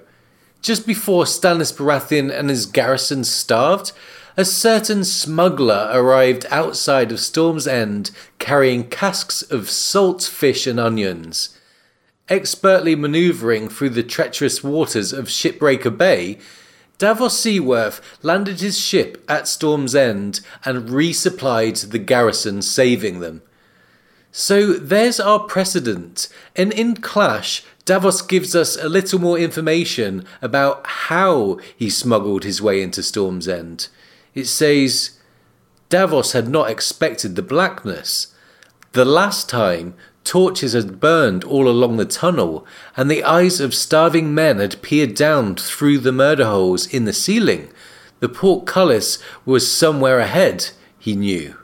Just 0.62 0.86
before 0.86 1.24
Stannis 1.24 1.76
Baratheon 1.76 2.32
and 2.32 2.48
his 2.48 2.64
garrison 2.64 3.22
starved, 3.22 3.92
a 4.34 4.46
certain 4.46 5.04
smuggler 5.04 5.90
arrived 5.92 6.46
outside 6.50 7.12
of 7.12 7.20
Storm's 7.20 7.66
End 7.66 8.12
carrying 8.38 8.88
casks 8.88 9.42
of 9.42 9.68
salt 9.68 10.22
fish 10.22 10.66
and 10.66 10.80
onions. 10.80 11.54
Expertly 12.30 12.96
manoeuvring 12.96 13.68
through 13.68 13.90
the 13.90 14.02
treacherous 14.02 14.64
waters 14.64 15.12
of 15.12 15.26
Shipbreaker 15.26 15.94
Bay, 15.96 16.38
Davos 16.98 17.38
Seaworth 17.38 18.00
landed 18.22 18.60
his 18.60 18.78
ship 18.78 19.22
at 19.28 19.46
Storm's 19.46 19.94
End 19.94 20.40
and 20.64 20.88
resupplied 20.88 21.90
the 21.90 21.98
garrison, 21.98 22.62
saving 22.62 23.20
them. 23.20 23.42
So 24.32 24.74
there's 24.74 25.20
our 25.20 25.40
precedent, 25.40 26.28
and 26.54 26.72
in 26.72 26.96
Clash, 26.96 27.64
Davos 27.84 28.20
gives 28.20 28.54
us 28.54 28.76
a 28.76 28.88
little 28.88 29.18
more 29.18 29.38
information 29.38 30.26
about 30.42 30.86
how 30.86 31.58
he 31.76 31.88
smuggled 31.88 32.44
his 32.44 32.60
way 32.60 32.82
into 32.82 33.02
Storm's 33.02 33.48
End. 33.48 33.88
It 34.34 34.46
says 34.46 35.18
Davos 35.88 36.32
had 36.32 36.48
not 36.48 36.68
expected 36.70 37.36
the 37.36 37.42
blackness. 37.42 38.34
The 38.92 39.04
last 39.04 39.48
time, 39.48 39.94
Torches 40.26 40.72
had 40.72 40.98
burned 40.98 41.44
all 41.44 41.68
along 41.68 41.96
the 41.96 42.04
tunnel, 42.04 42.66
and 42.96 43.08
the 43.08 43.22
eyes 43.22 43.60
of 43.60 43.72
starving 43.72 44.34
men 44.34 44.58
had 44.58 44.82
peered 44.82 45.14
down 45.14 45.54
through 45.54 45.98
the 45.98 46.10
murder 46.10 46.46
holes 46.46 46.86
in 46.92 47.04
the 47.04 47.12
ceiling. 47.12 47.70
The 48.18 48.28
portcullis 48.28 49.20
was 49.44 49.70
somewhere 49.70 50.18
ahead, 50.18 50.70
he 50.98 51.14
knew. 51.14 51.56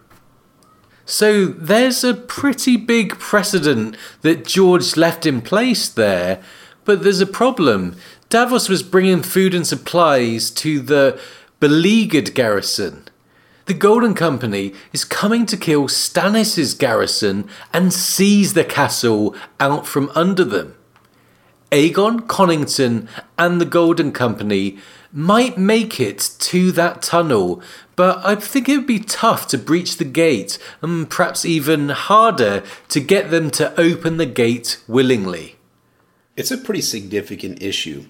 So 1.05 1.47
there's 1.47 2.05
a 2.05 2.14
pretty 2.14 2.76
big 2.76 3.18
precedent 3.18 3.97
that 4.20 4.47
George 4.47 4.97
left 4.97 5.26
in 5.26 5.43
place 5.43 5.89
there, 5.89 6.40
but 6.84 7.02
there's 7.02 7.20
a 7.20 7.26
problem. 7.26 7.97
Davos 8.28 8.68
was 8.68 8.84
bringing 8.84 9.22
food 9.22 9.55
and 9.55 9.66
supplies 9.66 10.51
to 10.52 10.78
the 10.78 11.20
beleaguered 11.59 12.32
garrison. 12.32 13.09
The 13.66 13.74
Golden 13.74 14.14
Company 14.14 14.74
is 14.93 15.05
coming 15.05 15.47
to 15.47 15.56
kill 15.56 15.84
Stannis' 15.84 16.76
garrison 16.76 17.48
and 17.72 17.93
seize 17.93 18.55
the 18.55 18.64
castle 18.64 19.36
out 19.60 19.86
from 19.86 20.10
under 20.14 20.44
them. 20.44 20.74
Aegon, 21.70 22.26
Connington, 22.26 23.09
and 23.39 23.60
the 23.60 23.64
Golden 23.64 24.12
Company 24.12 24.78
might 25.12 25.56
make 25.56 26.01
it 26.01 26.30
to 26.39 26.72
that 26.72 27.02
tunnel, 27.02 27.62
but 27.94 28.20
I 28.24 28.34
think 28.34 28.68
it 28.68 28.78
would 28.78 28.86
be 28.86 28.98
tough 28.98 29.47
to 29.48 29.59
breach 29.59 29.97
the 29.97 30.05
gate, 30.05 30.59
and 30.82 31.09
perhaps 31.09 31.44
even 31.44 31.90
harder 31.90 32.62
to 32.89 33.01
get 33.01 33.30
them 33.30 33.51
to 33.52 33.78
open 33.80 34.16
the 34.16 34.26
gate 34.26 34.82
willingly. 34.89 35.56
It's 36.36 36.51
a 36.51 36.59
pretty 36.59 36.82
significant 36.82 37.62
issue, 37.62 38.06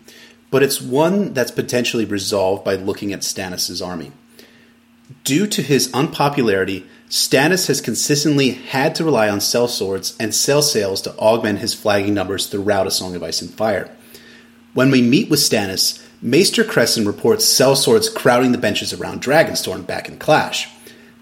but 0.50 0.62
it's 0.62 0.80
one 0.80 1.34
that's 1.34 1.50
potentially 1.50 2.04
resolved 2.04 2.64
by 2.64 2.74
looking 2.74 3.12
at 3.12 3.20
Stannis' 3.20 3.84
army. 3.84 4.12
Due 5.24 5.46
to 5.48 5.62
his 5.62 5.92
unpopularity, 5.92 6.86
Stannis 7.08 7.66
has 7.66 7.80
consistently 7.80 8.50
had 8.50 8.94
to 8.94 9.04
rely 9.04 9.28
on 9.28 9.40
cell 9.40 9.66
sellswords 9.66 10.16
and 10.18 10.32
sellsails 10.32 11.02
to 11.02 11.14
augment 11.16 11.58
his 11.58 11.74
flagging 11.74 12.14
numbers 12.14 12.46
throughout 12.46 12.86
A 12.86 12.90
Song 12.90 13.14
of 13.14 13.22
Ice 13.22 13.42
and 13.42 13.52
Fire. 13.52 13.90
When 14.74 14.90
we 14.90 15.02
meet 15.02 15.28
with 15.28 15.40
Stannis, 15.40 16.02
Maester 16.22 16.64
Cressen 16.64 17.06
reports 17.06 17.44
cell 17.44 17.74
sellswords 17.74 18.14
crowding 18.14 18.52
the 18.52 18.58
benches 18.58 18.92
around 18.92 19.20
Dragonstone 19.20 19.86
back 19.86 20.08
in 20.08 20.18
Clash. 20.18 20.68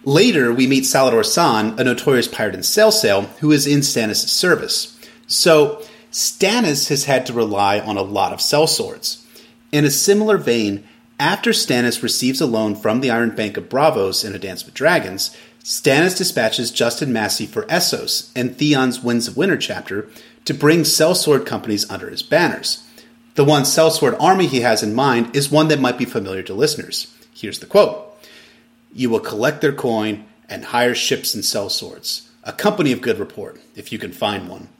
Later, 0.04 0.52
we 0.52 0.66
meet 0.66 0.84
Salladhor 0.84 1.24
Saan, 1.24 1.78
a 1.78 1.84
notorious 1.84 2.28
pirate 2.28 2.54
and 2.54 2.64
sellsail, 2.64 3.26
who 3.38 3.50
is 3.50 3.66
in 3.66 3.80
Stannis' 3.80 4.28
service. 4.28 4.98
So, 5.26 5.82
Stannis 6.12 6.88
has 6.88 7.04
had 7.04 7.26
to 7.26 7.32
rely 7.32 7.80
on 7.80 7.96
a 7.96 8.02
lot 8.02 8.32
of 8.32 8.40
cell 8.40 8.66
sellswords. 8.66 9.24
In 9.72 9.84
a 9.84 9.90
similar 9.90 10.36
vein, 10.36 10.86
after 11.20 11.50
Stannis 11.50 12.02
receives 12.02 12.40
a 12.40 12.46
loan 12.46 12.74
from 12.74 13.02
the 13.02 13.10
Iron 13.10 13.36
Bank 13.36 13.58
of 13.58 13.68
Braavos 13.68 14.24
in 14.24 14.34
A 14.34 14.38
Dance 14.38 14.64
with 14.64 14.72
Dragons, 14.72 15.36
Stannis 15.62 16.16
dispatches 16.16 16.70
Justin 16.70 17.12
Massey 17.12 17.46
for 17.46 17.64
Essos 17.64 18.32
and 18.34 18.56
Theon's 18.56 19.00
Winds 19.00 19.28
of 19.28 19.36
Winter 19.36 19.58
chapter 19.58 20.08
to 20.46 20.54
bring 20.54 20.80
sellsword 20.80 21.44
companies 21.44 21.88
under 21.90 22.08
his 22.08 22.22
banners. 22.22 22.88
The 23.34 23.44
one 23.44 23.64
sellsword 23.64 24.16
army 24.18 24.46
he 24.46 24.62
has 24.62 24.82
in 24.82 24.94
mind 24.94 25.36
is 25.36 25.50
one 25.50 25.68
that 25.68 25.78
might 25.78 25.98
be 25.98 26.06
familiar 26.06 26.42
to 26.44 26.54
listeners. 26.54 27.14
Here's 27.34 27.58
the 27.58 27.66
quote 27.66 28.16
You 28.94 29.10
will 29.10 29.20
collect 29.20 29.60
their 29.60 29.74
coin 29.74 30.24
and 30.48 30.64
hire 30.64 30.94
ships 30.94 31.34
and 31.34 31.44
sellswords. 31.44 32.28
A 32.44 32.54
company 32.54 32.92
of 32.92 33.02
good 33.02 33.18
report, 33.18 33.60
if 33.76 33.92
you 33.92 33.98
can 33.98 34.12
find 34.12 34.48
one. 34.48 34.70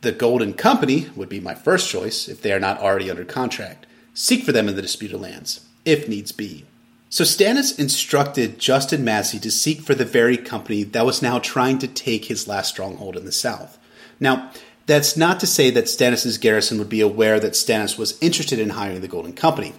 The 0.00 0.10
Golden 0.10 0.54
Company 0.54 1.08
would 1.14 1.28
be 1.28 1.38
my 1.38 1.54
first 1.54 1.88
choice 1.88 2.28
if 2.28 2.42
they 2.42 2.52
are 2.52 2.58
not 2.58 2.80
already 2.80 3.08
under 3.08 3.24
contract. 3.24 3.86
Seek 4.12 4.42
for 4.42 4.50
them 4.50 4.68
in 4.68 4.74
the 4.74 4.82
disputed 4.82 5.20
lands 5.20 5.68
if 5.84 6.08
needs 6.08 6.32
be. 6.32 6.64
So 7.10 7.22
Stannis 7.22 7.78
instructed 7.78 8.58
Justin 8.58 9.04
Massey 9.04 9.38
to 9.38 9.50
seek 9.50 9.82
for 9.82 9.94
the 9.94 10.04
very 10.04 10.36
company 10.36 10.82
that 10.82 11.06
was 11.06 11.22
now 11.22 11.38
trying 11.38 11.78
to 11.78 11.86
take 11.86 12.24
his 12.24 12.48
last 12.48 12.70
stronghold 12.70 13.16
in 13.16 13.24
the 13.24 13.30
south. 13.30 13.78
Now, 14.18 14.50
that's 14.86 15.16
not 15.16 15.40
to 15.40 15.46
say 15.46 15.70
that 15.70 15.84
Stannis' 15.84 16.40
garrison 16.40 16.78
would 16.78 16.88
be 16.88 17.00
aware 17.00 17.38
that 17.40 17.52
Stannis 17.52 17.96
was 17.96 18.18
interested 18.20 18.58
in 18.58 18.70
hiring 18.70 19.00
the 19.00 19.08
Golden 19.08 19.32
Company. 19.32 19.74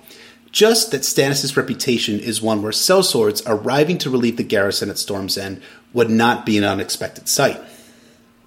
Just 0.52 0.92
that 0.92 1.02
Stannis' 1.02 1.58
reputation 1.58 2.20
is 2.20 2.42
one 2.42 2.62
where 2.62 2.72
sellswords 2.72 3.44
arriving 3.46 3.98
to 3.98 4.10
relieve 4.10 4.38
the 4.38 4.44
garrison 4.44 4.90
at 4.90 4.98
Storm's 4.98 5.38
End 5.38 5.62
would 5.92 6.10
not 6.10 6.46
be 6.46 6.58
an 6.58 6.64
unexpected 6.64 7.28
sight. 7.28 7.60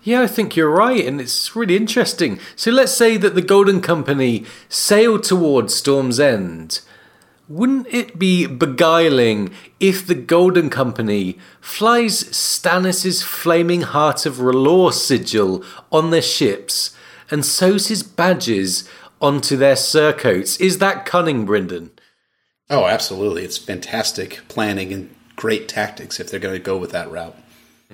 Yeah, 0.02 0.22
I 0.22 0.26
think 0.26 0.56
you're 0.56 0.70
right, 0.70 1.04
and 1.04 1.20
it's 1.20 1.54
really 1.54 1.76
interesting. 1.76 2.40
So 2.56 2.70
let's 2.70 2.94
say 2.94 3.18
that 3.18 3.34
the 3.34 3.42
Golden 3.42 3.82
Company 3.82 4.46
sailed 4.70 5.24
towards 5.24 5.74
Storm's 5.74 6.18
End 6.18 6.80
wouldn't 7.48 7.86
it 7.88 8.18
be 8.18 8.46
beguiling 8.46 9.50
if 9.80 10.06
the 10.06 10.14
Golden 10.14 10.68
Company 10.68 11.38
flies 11.60 12.24
Stannis' 12.24 13.22
flaming 13.22 13.82
heart 13.82 14.26
of 14.26 14.36
R'hllor 14.36 14.92
sigil 14.92 15.64
on 15.90 16.10
their 16.10 16.22
ships 16.22 16.94
and 17.30 17.44
sews 17.44 17.88
his 17.88 18.02
badges 18.02 18.88
onto 19.20 19.56
their 19.56 19.76
surcoats? 19.76 20.60
Is 20.60 20.78
that 20.78 21.06
cunning, 21.06 21.46
Brynden? 21.46 21.90
Oh, 22.68 22.84
absolutely. 22.84 23.44
It's 23.44 23.56
fantastic 23.56 24.40
planning 24.48 24.92
and 24.92 25.14
great 25.36 25.68
tactics 25.68 26.20
if 26.20 26.30
they're 26.30 26.40
going 26.40 26.54
to 26.54 26.62
go 26.62 26.76
with 26.76 26.90
that 26.92 27.10
route. 27.10 27.36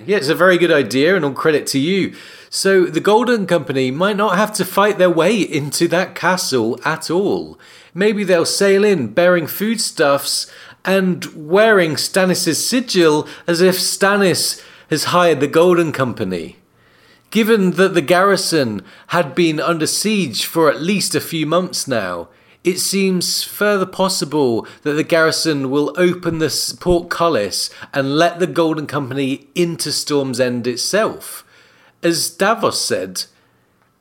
Yeah, 0.05 0.17
it's 0.17 0.27
a 0.27 0.35
very 0.35 0.57
good 0.57 0.73
idea, 0.73 1.15
and 1.15 1.23
all 1.23 1.31
credit 1.31 1.67
to 1.67 1.79
you. 1.79 2.15
So, 2.49 2.83
the 2.83 2.99
Golden 2.99 3.47
Company 3.47 3.91
might 3.91 4.17
not 4.17 4.37
have 4.37 4.51
to 4.55 4.65
fight 4.65 4.97
their 4.97 5.09
way 5.09 5.39
into 5.39 5.87
that 5.87 6.15
castle 6.15 6.77
at 6.83 7.09
all. 7.09 7.57
Maybe 7.97 8.25
they'll 8.25 8.45
sail 8.45 8.83
in 8.83 9.13
bearing 9.13 9.47
foodstuffs 9.47 10.51
and 10.83 11.25
wearing 11.33 11.93
Stannis' 11.93 12.55
sigil 12.55 13.27
as 13.47 13.61
if 13.61 13.77
Stannis 13.77 14.61
has 14.89 15.05
hired 15.05 15.39
the 15.39 15.47
Golden 15.47 15.93
Company. 15.93 16.57
Given 17.31 17.71
that 17.71 17.93
the 17.93 18.01
garrison 18.01 18.83
had 19.07 19.33
been 19.33 19.59
under 19.59 19.87
siege 19.87 20.45
for 20.45 20.69
at 20.69 20.81
least 20.81 21.15
a 21.15 21.21
few 21.21 21.45
months 21.45 21.87
now, 21.87 22.27
it 22.65 22.79
seems 22.79 23.43
further 23.43 23.85
possible 23.85 24.67
that 24.81 24.93
the 24.93 25.03
garrison 25.03 25.69
will 25.69 25.93
open 25.97 26.39
the 26.39 26.77
portcullis 26.79 27.69
and 27.93 28.17
let 28.17 28.39
the 28.39 28.47
Golden 28.47 28.87
Company 28.87 29.47
into 29.55 29.91
Storm's 29.91 30.39
End 30.39 30.67
itself. 30.67 31.45
As 32.03 32.29
Davos 32.29 32.81
said, 32.81 33.25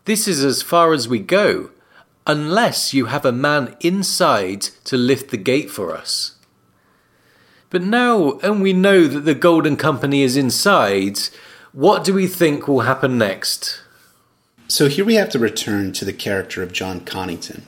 this 0.04 0.26
is 0.26 0.44
as 0.44 0.62
far 0.62 0.92
as 0.92 1.06
we 1.06 1.20
go, 1.20 1.70
unless 2.26 2.94
you 2.94 3.06
have 3.06 3.24
a 3.24 3.32
man 3.32 3.76
inside 3.80 4.62
to 4.84 4.96
lift 4.96 5.30
the 5.30 5.36
gate 5.36 5.70
for 5.70 5.94
us. 5.94 6.36
But 7.70 7.82
now, 7.82 8.38
and 8.38 8.62
we 8.62 8.72
know 8.72 9.06
that 9.06 9.20
the 9.20 9.34
Golden 9.34 9.76
Company 9.76 10.22
is 10.22 10.36
inside, 10.36 11.18
what 11.72 12.04
do 12.04 12.14
we 12.14 12.26
think 12.26 12.68
will 12.68 12.80
happen 12.80 13.18
next? 13.18 13.80
So 14.68 14.88
here 14.88 15.04
we 15.04 15.16
have 15.16 15.28
to 15.30 15.38
return 15.38 15.92
to 15.94 16.04
the 16.04 16.12
character 16.12 16.62
of 16.62 16.72
Jon 16.72 17.00
Connington. 17.00 17.62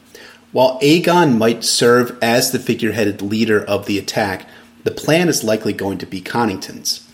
While 0.52 0.80
Aegon 0.80 1.36
might 1.36 1.64
serve 1.64 2.16
as 2.22 2.50
the 2.50 2.58
figureheaded 2.58 3.20
leader 3.20 3.62
of 3.62 3.86
the 3.86 3.98
attack, 3.98 4.48
the 4.84 4.90
plan 4.90 5.28
is 5.28 5.44
likely 5.44 5.72
going 5.72 5.98
to 5.98 6.06
be 6.06 6.20
Connington's. 6.20 7.06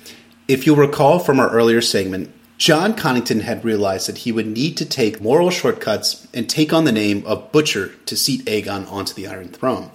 If 0.47 0.66
you'll 0.66 0.77
recall 0.77 1.19
from 1.19 1.40
our 1.40 1.51
earlier 1.51 1.81
segment, 1.81 2.32
Jon 2.62 2.94
Connington 2.94 3.40
had 3.40 3.64
realized 3.64 4.09
that 4.09 4.18
he 4.18 4.30
would 4.30 4.47
need 4.47 4.76
to 4.76 4.84
take 4.84 5.20
moral 5.20 5.51
shortcuts 5.51 6.28
and 6.32 6.48
take 6.48 6.72
on 6.72 6.84
the 6.84 6.93
name 6.93 7.26
of 7.26 7.51
Butcher 7.51 7.89
to 8.06 8.16
seat 8.16 8.44
Aegon 8.44 8.89
onto 8.89 9.14
the 9.14 9.26
Iron 9.26 9.48
Throne. 9.48 9.90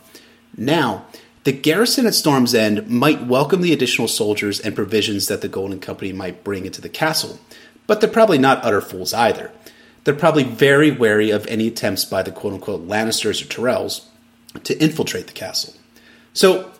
Now, 0.58 1.06
the 1.46 1.54
garrison 1.54 2.06
at 2.06 2.14
Storm's 2.14 2.54
End 2.54 2.90
might 2.90 3.26
welcome 3.26 3.62
the 3.62 3.72
additional 3.72 4.10
soldiers 4.10 4.60
and 4.60 4.76
provisions 4.76 5.28
that 5.28 5.40
the 5.40 5.48
Golden 5.48 5.80
Company 5.80 6.12
might 6.12 6.44
bring 6.44 6.66
into 6.66 6.82
the 6.82 6.90
castle, 6.90 7.40
but 7.86 8.02
they're 8.02 8.10
probably 8.10 8.38
not 8.38 8.66
utter 8.66 8.82
fools 8.82 9.14
either 9.14 9.50
they're 10.04 10.16
probably 10.16 10.44
very 10.44 10.90
wary 10.90 11.32
of 11.32 11.46
any 11.48 11.68
attempts 11.68 12.06
by 12.06 12.24
the 12.24 12.32
quote 12.32 12.54
unquote 12.54 12.88
Lannisters 12.88 13.42
or 13.42 13.46
Tyrells 13.46 14.06
to 14.64 14.82
infiltrate 14.82 15.28
the 15.28 15.34
castle. 15.34 15.74
So, 16.34 16.72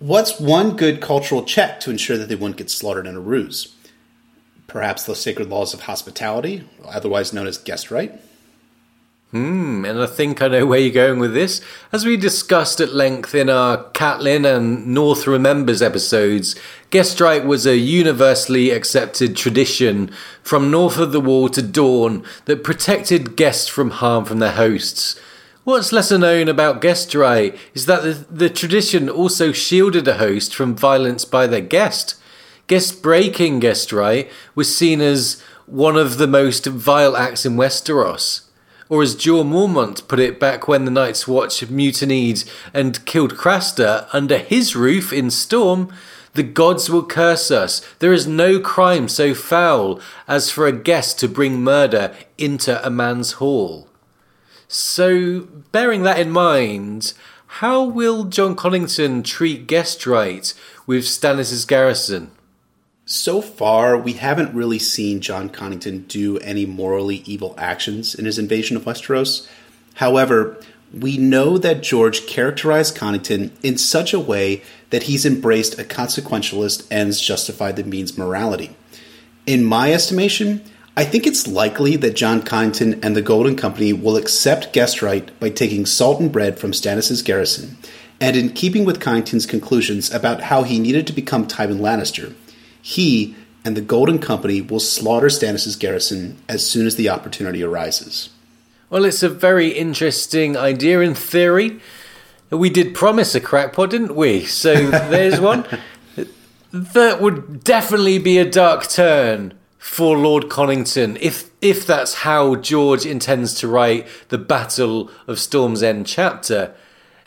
what's 0.00 0.40
one 0.40 0.76
good 0.76 1.00
cultural 1.00 1.44
check 1.44 1.78
to 1.80 1.90
ensure 1.90 2.18
that 2.18 2.28
they 2.28 2.34
wouldn't 2.34 2.56
get 2.56 2.70
slaughtered 2.70 3.06
in 3.06 3.14
a 3.14 3.20
ruse? 3.20 3.76
Perhaps 4.72 5.04
the 5.04 5.14
sacred 5.14 5.50
laws 5.50 5.74
of 5.74 5.82
hospitality, 5.82 6.66
otherwise 6.82 7.34
known 7.34 7.46
as 7.46 7.58
guest 7.58 7.90
right? 7.90 8.18
Hmm, 9.30 9.84
and 9.84 10.00
I 10.00 10.06
think 10.06 10.40
I 10.40 10.48
know 10.48 10.64
where 10.64 10.78
you're 10.78 10.94
going 10.94 11.20
with 11.20 11.34
this. 11.34 11.60
As 11.92 12.06
we 12.06 12.16
discussed 12.16 12.80
at 12.80 12.94
length 12.94 13.34
in 13.34 13.50
our 13.50 13.84
Catelyn 13.90 14.46
and 14.46 14.86
North 14.86 15.26
Remembers 15.26 15.82
episodes, 15.82 16.56
guest 16.88 17.20
right 17.20 17.44
was 17.44 17.66
a 17.66 17.76
universally 17.76 18.70
accepted 18.70 19.36
tradition 19.36 20.10
from 20.42 20.70
north 20.70 20.96
of 20.96 21.12
the 21.12 21.20
wall 21.20 21.50
to 21.50 21.60
Dorne 21.60 22.24
that 22.46 22.64
protected 22.64 23.36
guests 23.36 23.68
from 23.68 23.90
harm 23.90 24.24
from 24.24 24.38
their 24.38 24.52
hosts. 24.52 25.20
What's 25.64 25.92
lesser 25.92 26.16
known 26.16 26.48
about 26.48 26.80
guest 26.80 27.14
right 27.14 27.54
is 27.74 27.84
that 27.84 28.02
the, 28.02 28.12
the 28.30 28.48
tradition 28.48 29.10
also 29.10 29.52
shielded 29.52 30.08
a 30.08 30.14
host 30.14 30.54
from 30.54 30.74
violence 30.74 31.26
by 31.26 31.46
their 31.46 31.60
guest. 31.60 32.16
Guest 32.66 33.02
breaking 33.02 33.60
guest 33.60 33.92
right 33.92 34.30
was 34.54 34.74
seen 34.74 35.00
as 35.00 35.42
one 35.66 35.96
of 35.96 36.18
the 36.18 36.26
most 36.26 36.66
vile 36.66 37.16
acts 37.16 37.44
in 37.44 37.56
Westeros 37.56 38.42
or 38.92 39.00
as 39.00 39.16
Jeor 39.16 39.42
Mormont 39.42 40.06
put 40.06 40.20
it 40.20 40.38
back 40.38 40.68
when 40.68 40.84
the 40.84 40.90
Night's 40.90 41.26
Watch 41.26 41.66
mutinied 41.70 42.44
and 42.74 43.02
killed 43.06 43.36
Craster 43.36 44.06
under 44.12 44.36
his 44.36 44.76
roof 44.76 45.14
in 45.14 45.30
Storm, 45.30 45.90
the 46.34 46.42
gods 46.42 46.90
will 46.90 47.02
curse 47.02 47.50
us. 47.50 47.80
There 48.00 48.12
is 48.12 48.26
no 48.26 48.60
crime 48.60 49.08
so 49.08 49.32
foul 49.32 49.98
as 50.28 50.50
for 50.50 50.66
a 50.66 50.72
guest 50.72 51.18
to 51.20 51.28
bring 51.28 51.64
murder 51.64 52.14
into 52.36 52.86
a 52.86 52.90
man's 52.90 53.32
hall. 53.32 53.88
So, 54.68 55.48
bearing 55.72 56.02
that 56.02 56.20
in 56.20 56.30
mind, 56.30 57.14
how 57.46 57.82
will 57.82 58.24
Jon 58.24 58.54
Connington 58.54 59.24
treat 59.24 59.66
guest 59.66 60.06
right 60.06 60.52
with 60.86 61.04
Stannis' 61.04 61.66
garrison? 61.66 62.30
So 63.04 63.42
far, 63.42 63.96
we 63.96 64.12
haven't 64.12 64.54
really 64.54 64.78
seen 64.78 65.20
Jon 65.20 65.50
Connington 65.50 66.06
do 66.06 66.38
any 66.38 66.64
morally 66.64 67.24
evil 67.26 67.52
actions 67.58 68.14
in 68.14 68.26
his 68.26 68.38
invasion 68.38 68.76
of 68.76 68.84
Westeros. 68.84 69.48
However, 69.94 70.56
we 70.92 71.18
know 71.18 71.58
that 71.58 71.82
George 71.82 72.26
characterized 72.28 72.96
Connington 72.96 73.50
in 73.60 73.76
such 73.76 74.12
a 74.12 74.20
way 74.20 74.62
that 74.90 75.04
he's 75.04 75.26
embraced 75.26 75.80
a 75.80 75.84
consequentialist 75.84 76.86
ends 76.92 77.20
justify 77.20 77.72
the 77.72 77.82
means 77.82 78.16
morality. 78.16 78.76
In 79.46 79.64
my 79.64 79.92
estimation, 79.92 80.62
I 80.96 81.04
think 81.04 81.26
it's 81.26 81.48
likely 81.48 81.96
that 81.96 82.14
Jon 82.14 82.42
Connington 82.42 83.04
and 83.04 83.16
the 83.16 83.22
Golden 83.22 83.56
Company 83.56 83.92
will 83.92 84.16
accept 84.16 84.72
guest 84.72 85.02
right 85.02 85.28
by 85.40 85.48
taking 85.48 85.86
salt 85.86 86.20
and 86.20 86.30
bread 86.30 86.56
from 86.56 86.70
Stannis' 86.70 87.24
garrison, 87.24 87.78
and 88.20 88.36
in 88.36 88.50
keeping 88.50 88.84
with 88.84 89.00
Connington's 89.00 89.46
conclusions 89.46 90.12
about 90.12 90.42
how 90.42 90.62
he 90.62 90.78
needed 90.78 91.08
to 91.08 91.12
become 91.12 91.48
Tywin 91.48 91.80
Lannister, 91.80 92.34
he 92.82 93.34
and 93.64 93.76
the 93.76 93.80
Golden 93.80 94.18
Company 94.18 94.60
will 94.60 94.80
slaughter 94.80 95.28
Stannis' 95.28 95.78
garrison 95.78 96.36
as 96.48 96.68
soon 96.68 96.86
as 96.86 96.96
the 96.96 97.08
opportunity 97.08 97.62
arises. 97.62 98.28
Well, 98.90 99.04
it's 99.04 99.22
a 99.22 99.28
very 99.28 99.68
interesting 99.68 100.56
idea 100.56 101.00
in 101.00 101.14
theory. 101.14 101.80
We 102.50 102.68
did 102.68 102.94
promise 102.94 103.34
a 103.34 103.40
crackpot, 103.40 103.90
didn't 103.90 104.14
we? 104.14 104.44
So 104.44 104.74
there's 104.90 105.40
one. 105.40 105.64
That 106.72 107.20
would 107.20 107.64
definitely 107.64 108.18
be 108.18 108.36
a 108.38 108.50
dark 108.50 108.88
turn 108.88 109.54
for 109.78 110.16
Lord 110.16 110.44
Connington 110.44 111.18
if 111.20 111.50
if 111.60 111.86
that's 111.86 112.14
how 112.14 112.56
George 112.56 113.06
intends 113.06 113.54
to 113.54 113.68
write 113.68 114.06
the 114.28 114.38
Battle 114.38 115.10
of 115.26 115.38
Storm's 115.38 115.82
End 115.82 116.06
chapter. 116.06 116.74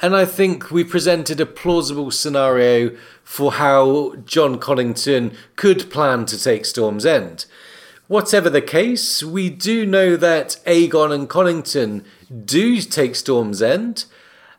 And 0.02 0.16
I 0.16 0.26
think 0.26 0.72
we 0.72 0.84
presented 0.84 1.40
a 1.40 1.46
plausible 1.46 2.12
scenario 2.12 2.96
for 3.24 3.54
how 3.54 4.16
Jon 4.26 4.60
Connington 4.60 5.36
could 5.56 5.90
plan 5.90 6.26
to 6.26 6.42
take 6.42 6.66
Storm's 6.66 7.06
End. 7.06 7.46
Whatever 8.08 8.50
the 8.50 8.62
case, 8.62 9.24
we 9.24 9.50
do 9.50 9.86
know 9.86 10.16
that 10.16 10.58
Aegon 10.68 11.12
and 11.12 11.30
Connington 11.30 12.04
do 12.46 12.80
take 12.82 13.16
Storm's 13.16 13.62
End. 13.62 14.06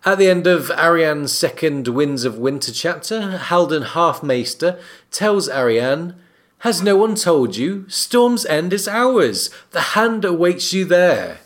At 0.05 0.19
the 0.19 0.29
end 0.29 0.47
of 0.47 0.69
Arianne's 0.69 1.37
second 1.37 1.89
Winds 1.89 2.25
of 2.25 2.39
Winter 2.39 2.73
chapter, 2.73 3.39
Haldon 3.39 3.83
Halfmaester 3.83 4.81
tells 5.11 5.49
Arianne, 5.49 6.15
Has 6.61 6.83
no 6.83 6.97
one 6.97 7.15
told 7.15 7.57
you? 7.57 7.89
Storm's 7.89 8.47
End 8.47 8.73
is 8.73 8.89
ours. 8.89 9.51
The 9.73 9.81
hand 9.81 10.25
awaits 10.25 10.73
you 10.73 10.85
there. 10.85 11.39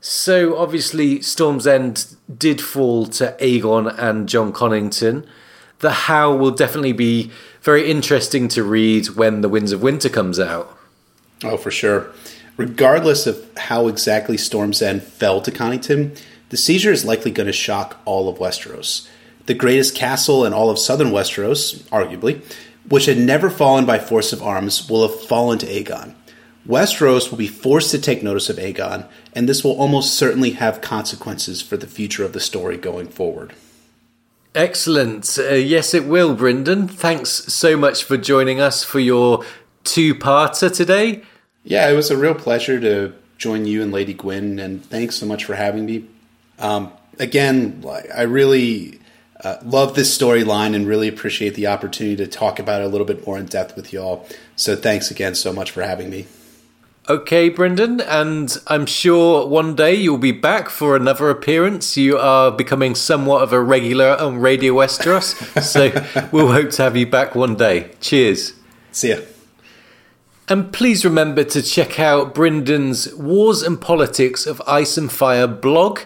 So 0.00 0.56
obviously, 0.56 1.20
Storm's 1.20 1.66
End 1.66 2.16
did 2.34 2.60
fall 2.60 3.06
to 3.08 3.36
Aegon 3.40 3.94
and 3.98 4.28
Jon 4.28 4.52
Connington. 4.52 5.26
The 5.80 5.90
how 5.90 6.34
will 6.34 6.50
definitely 6.50 6.92
be 6.92 7.30
very 7.62 7.90
interesting 7.90 8.48
to 8.48 8.62
read 8.62 9.10
when 9.10 9.42
The 9.42 9.48
Winds 9.48 9.72
of 9.72 9.82
Winter 9.82 10.08
comes 10.08 10.40
out. 10.40 10.76
Oh, 11.44 11.56
for 11.56 11.70
sure. 11.70 12.10
Regardless 12.56 13.26
of 13.26 13.46
how 13.56 13.88
exactly 13.88 14.36
Storm's 14.36 14.82
End 14.82 15.02
fell 15.02 15.40
to 15.42 15.50
Connington, 15.50 16.18
the 16.48 16.56
seizure 16.56 16.92
is 16.92 17.04
likely 17.04 17.30
going 17.30 17.46
to 17.46 17.52
shock 17.52 18.00
all 18.04 18.28
of 18.28 18.38
Westeros. 18.38 19.08
The 19.46 19.54
greatest 19.54 19.94
castle 19.94 20.44
in 20.44 20.52
all 20.52 20.70
of 20.70 20.78
southern 20.78 21.10
Westeros, 21.10 21.82
arguably, 21.88 22.42
which 22.88 23.06
had 23.06 23.18
never 23.18 23.50
fallen 23.50 23.86
by 23.86 23.98
force 23.98 24.32
of 24.32 24.42
arms, 24.42 24.88
will 24.88 25.06
have 25.06 25.20
fallen 25.22 25.58
to 25.58 25.66
Aegon. 25.66 26.14
Westeros 26.70 27.30
will 27.30 27.38
be 27.38 27.48
forced 27.48 27.90
to 27.90 27.98
take 27.98 28.22
notice 28.22 28.48
of 28.48 28.56
Aegon, 28.56 29.08
and 29.34 29.48
this 29.48 29.64
will 29.64 29.72
almost 29.72 30.14
certainly 30.14 30.52
have 30.52 30.80
consequences 30.80 31.60
for 31.60 31.76
the 31.76 31.88
future 31.88 32.24
of 32.24 32.32
the 32.32 32.40
story 32.40 32.76
going 32.76 33.08
forward. 33.08 33.52
Excellent. 34.54 35.38
Uh, 35.38 35.54
yes, 35.54 35.94
it 35.94 36.06
will, 36.06 36.36
Brynden. 36.36 36.88
Thanks 36.88 37.30
so 37.30 37.76
much 37.76 38.04
for 38.04 38.16
joining 38.16 38.60
us 38.60 38.84
for 38.84 39.00
your 39.00 39.44
two 39.84 40.14
parter 40.14 40.72
today. 40.72 41.22
Yeah, 41.64 41.88
it 41.90 41.94
was 41.94 42.10
a 42.10 42.16
real 42.16 42.34
pleasure 42.34 42.80
to 42.80 43.14
join 43.36 43.66
you 43.66 43.82
and 43.82 43.92
Lady 43.92 44.14
Gwyn, 44.14 44.58
and 44.58 44.84
thanks 44.84 45.16
so 45.16 45.26
much 45.26 45.44
for 45.44 45.54
having 45.56 45.86
me. 45.86 46.06
Um, 46.58 46.92
again, 47.18 47.84
I 48.14 48.22
really 48.22 49.00
uh, 49.42 49.56
love 49.64 49.94
this 49.94 50.16
storyline 50.16 50.74
and 50.74 50.86
really 50.86 51.08
appreciate 51.08 51.54
the 51.54 51.66
opportunity 51.66 52.16
to 52.16 52.26
talk 52.26 52.58
about 52.58 52.80
it 52.80 52.84
a 52.84 52.88
little 52.88 53.06
bit 53.06 53.26
more 53.26 53.38
in 53.38 53.46
depth 53.46 53.76
with 53.76 53.92
y'all. 53.92 54.26
So 54.56 54.76
thanks 54.76 55.10
again 55.10 55.34
so 55.34 55.52
much 55.52 55.70
for 55.70 55.82
having 55.82 56.10
me. 56.10 56.26
Okay, 57.10 57.50
Brynden, 57.50 58.00
and 58.06 58.56
I'm 58.68 58.86
sure 58.86 59.44
one 59.44 59.74
day 59.74 59.96
you'll 59.96 60.16
be 60.16 60.30
back 60.30 60.68
for 60.68 60.94
another 60.94 61.28
appearance. 61.28 61.96
You 61.96 62.16
are 62.16 62.52
becoming 62.52 62.94
somewhat 62.94 63.42
of 63.42 63.52
a 63.52 63.60
regular 63.60 64.16
on 64.16 64.38
Radio 64.38 64.74
Westeros, 64.74 65.34
so 65.60 65.90
we'll 66.30 66.52
hope 66.52 66.70
to 66.70 66.82
have 66.84 66.96
you 66.96 67.08
back 67.08 67.34
one 67.34 67.56
day. 67.56 67.90
Cheers. 68.00 68.52
See 68.92 69.08
ya. 69.08 69.16
And 70.48 70.72
please 70.72 71.04
remember 71.04 71.42
to 71.42 71.60
check 71.62 71.98
out 71.98 72.32
Brynden's 72.32 73.12
Wars 73.16 73.64
and 73.64 73.80
Politics 73.80 74.46
of 74.46 74.62
Ice 74.68 74.96
and 74.96 75.10
Fire 75.10 75.48
blog, 75.48 76.02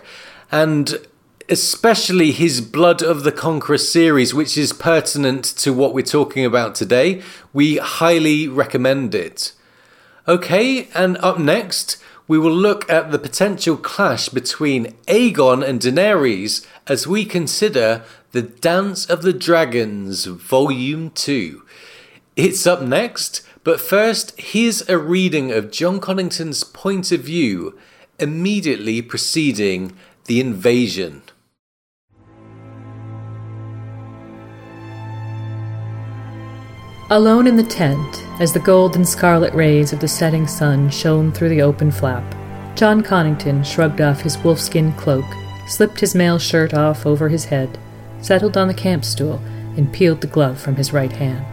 and 0.50 1.06
especially 1.50 2.32
his 2.32 2.62
Blood 2.62 3.02
of 3.02 3.24
the 3.24 3.32
Conqueror 3.32 3.76
series, 3.76 4.32
which 4.32 4.56
is 4.56 4.72
pertinent 4.72 5.44
to 5.58 5.74
what 5.74 5.92
we're 5.92 6.00
talking 6.00 6.46
about 6.46 6.74
today. 6.74 7.20
We 7.52 7.76
highly 7.76 8.48
recommend 8.48 9.14
it. 9.14 9.52
Okay, 10.26 10.88
and 10.94 11.18
up 11.18 11.38
next, 11.38 11.98
we 12.26 12.38
will 12.38 12.54
look 12.54 12.88
at 12.90 13.12
the 13.12 13.18
potential 13.18 13.76
clash 13.76 14.30
between 14.30 14.94
Aegon 15.06 15.62
and 15.62 15.78
Daenerys 15.82 16.66
as 16.86 17.06
we 17.06 17.26
consider 17.26 18.02
The 18.32 18.40
Dance 18.40 19.04
of 19.04 19.20
the 19.20 19.34
Dragons, 19.34 20.24
Volume 20.24 21.10
2. 21.10 21.62
It's 22.36 22.66
up 22.66 22.80
next, 22.80 23.42
but 23.64 23.82
first, 23.82 24.40
here's 24.40 24.88
a 24.88 24.96
reading 24.96 25.52
of 25.52 25.70
Jon 25.70 26.00
Connington's 26.00 26.64
point 26.64 27.12
of 27.12 27.20
view 27.20 27.78
immediately 28.18 29.02
preceding 29.02 29.94
the 30.24 30.40
invasion. 30.40 31.20
Alone 37.10 37.46
in 37.46 37.56
the 37.56 37.62
tent, 37.62 38.24
as 38.40 38.54
the 38.54 38.60
gold 38.60 38.96
and 38.96 39.06
scarlet 39.06 39.52
rays 39.52 39.92
of 39.92 40.00
the 40.00 40.08
setting 40.08 40.46
sun 40.46 40.88
shone 40.88 41.30
through 41.30 41.50
the 41.50 41.60
open 41.60 41.90
flap, 41.90 42.24
Jon 42.76 43.02
Connington 43.02 43.62
shrugged 43.62 44.00
off 44.00 44.22
his 44.22 44.38
wolfskin 44.38 44.96
cloak, 44.96 45.26
slipped 45.66 46.00
his 46.00 46.14
mail 46.14 46.38
shirt 46.38 46.72
off 46.72 47.04
over 47.04 47.28
his 47.28 47.44
head, 47.44 47.78
settled 48.22 48.56
on 48.56 48.68
the 48.68 48.74
camp 48.74 49.04
stool, 49.04 49.36
and 49.76 49.92
peeled 49.92 50.22
the 50.22 50.26
glove 50.26 50.58
from 50.58 50.76
his 50.76 50.94
right 50.94 51.12
hand. 51.12 51.44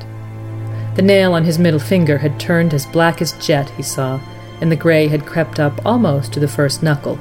The 0.96 1.02
nail 1.02 1.34
on 1.34 1.44
his 1.44 1.60
middle 1.60 1.82
finger 1.82 2.20
had 2.20 2.40
turned 2.40 2.74
as 2.74 2.86
black 2.86 3.22
as 3.22 3.34
jet, 3.34 3.70
he 3.72 3.84
saw, 3.84 4.22
and 4.62 4.72
the 4.72 4.78
gray 4.78 5.10
had 5.10 5.26
crept 5.26 5.60
up 5.60 5.86
almost 5.86 6.32
to 6.32 6.40
the 6.40 6.48
first 6.48 6.82
knuckle. 6.82 7.20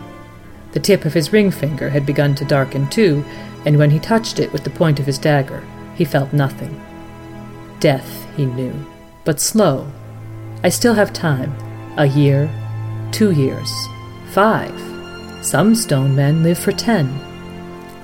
The 0.70 0.80
tip 0.80 1.04
of 1.04 1.14
his 1.14 1.32
ring 1.32 1.50
finger 1.50 1.90
had 1.90 2.06
begun 2.06 2.36
to 2.36 2.44
darken 2.44 2.88
too, 2.90 3.24
and 3.66 3.76
when 3.76 3.90
he 3.90 3.98
touched 3.98 4.38
it 4.38 4.52
with 4.52 4.62
the 4.62 4.70
point 4.70 5.00
of 5.00 5.06
his 5.06 5.18
dagger, 5.18 5.64
he 5.96 6.04
felt 6.04 6.32
nothing. 6.32 6.80
Death, 7.80 8.26
he 8.36 8.44
knew, 8.44 8.74
but 9.24 9.40
slow. 9.40 9.90
I 10.62 10.68
still 10.68 10.92
have 10.92 11.14
time. 11.14 11.52
A 11.96 12.04
year, 12.04 12.50
two 13.10 13.30
years, 13.30 13.72
five. 14.32 14.78
Some 15.42 15.74
stone 15.74 16.14
men 16.14 16.42
live 16.42 16.58
for 16.58 16.72
ten. 16.72 17.08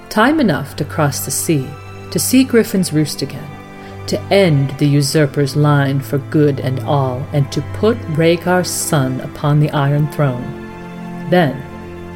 Time 0.08 0.40
enough 0.40 0.76
to 0.76 0.84
cross 0.84 1.24
the 1.24 1.30
sea, 1.30 1.68
to 2.10 2.18
see 2.18 2.42
Griffin's 2.42 2.92
Roost 2.92 3.20
again, 3.20 4.06
to 4.06 4.18
end 4.32 4.70
the 4.78 4.88
usurper's 4.88 5.56
line 5.56 6.00
for 6.00 6.18
good 6.18 6.60
and 6.60 6.80
all, 6.80 7.18
and 7.34 7.52
to 7.52 7.60
put 7.74 7.98
Rhaegar's 8.16 8.70
son 8.70 9.20
upon 9.20 9.60
the 9.60 9.70
Iron 9.70 10.10
Throne. 10.10 11.28
Then 11.28 11.62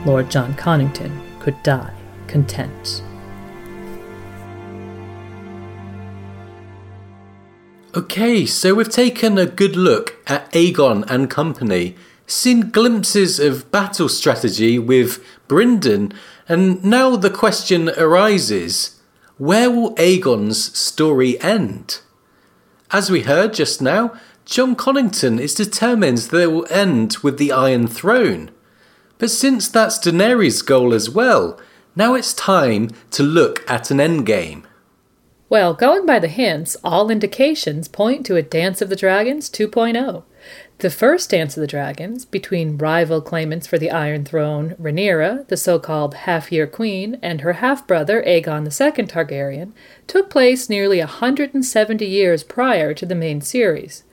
Lord 0.07 0.31
Jon 0.31 0.55
Connington 0.55 1.39
could 1.41 1.63
die 1.63 1.93
content. 2.27 3.03
Okay, 7.93 8.47
so 8.47 8.77
we've 8.77 8.89
taken 8.89 9.37
a 9.37 9.47
good 9.47 9.75
look 9.75 10.15
at 10.29 10.49
Aegon 10.53 11.05
and 11.11 11.29
company, 11.29 11.97
seen 12.25 12.71
glimpses 12.71 13.41
of 13.41 13.69
battle 13.73 14.09
strategy 14.09 14.79
with 14.79 15.21
Brynden, 15.49 16.13
and 16.49 16.85
now 16.85 17.17
the 17.17 17.31
question 17.31 17.89
arises 17.99 19.01
where 19.39 19.69
will 19.69 19.97
Aegon's 19.97 20.79
story 20.79 21.41
end? 21.41 22.01
As 22.93 23.11
we 23.11 23.23
heard 23.23 23.55
just 23.55 23.83
now, 23.83 24.15
Jon 24.45 24.77
Connington 24.77 25.41
is 25.41 25.53
determined 25.53 26.19
that 26.19 26.43
it 26.43 26.53
will 26.53 26.69
end 26.71 27.17
with 27.25 27.39
the 27.39 27.51
Iron 27.51 27.89
Throne. 27.89 28.53
But 29.19 29.31
since 29.31 29.69
that's 29.69 29.99
Daenerys' 29.99 30.65
goal 30.65 30.95
as 30.95 31.11
well, 31.11 31.59
now 31.97 32.15
it's 32.15 32.35
time 32.35 32.91
to 33.11 33.25
look 33.25 33.69
at 33.69 33.91
an 33.91 33.99
endgame. 33.99 34.63
Well, 35.51 35.75
going 35.75 36.07
by 36.07 36.21
the 36.21 36.29
hints, 36.29 36.77
all 36.85 37.11
indications 37.11 37.89
point 37.89 38.25
to 38.27 38.37
a 38.37 38.43
Dance 38.43 38.81
of 38.81 38.89
the 38.89 38.95
Dragons 38.95 39.51
2.0. 39.51 40.23
The 40.79 40.91
first 40.91 41.31
Dance 41.31 41.57
of 41.57 41.61
the 41.61 41.67
Dragons, 41.67 42.25
between 42.25 42.79
rival 42.79 43.21
claimants 43.21 43.67
for 43.67 43.77
the 43.77 43.91
Iron 43.91 44.25
Throne, 44.25 44.77
Rhaenyra, 44.81 45.49
the 45.49 45.57
so 45.57 45.81
called 45.81 46.15
half 46.15 46.53
year 46.53 46.69
queen, 46.69 47.19
and 47.21 47.41
her 47.41 47.55
half 47.55 47.85
brother, 47.89 48.23
Aegon 48.23 48.65
II 48.67 49.07
Targaryen, 49.07 49.73
took 50.07 50.31
place 50.31 50.71
nearly 50.71 51.01
a 51.01 51.07
170 51.07 52.07
years 52.07 52.45
prior 52.45 52.95
to 52.95 53.05
the 53.05 53.17
main 53.17 53.41
series. 53.41 54.05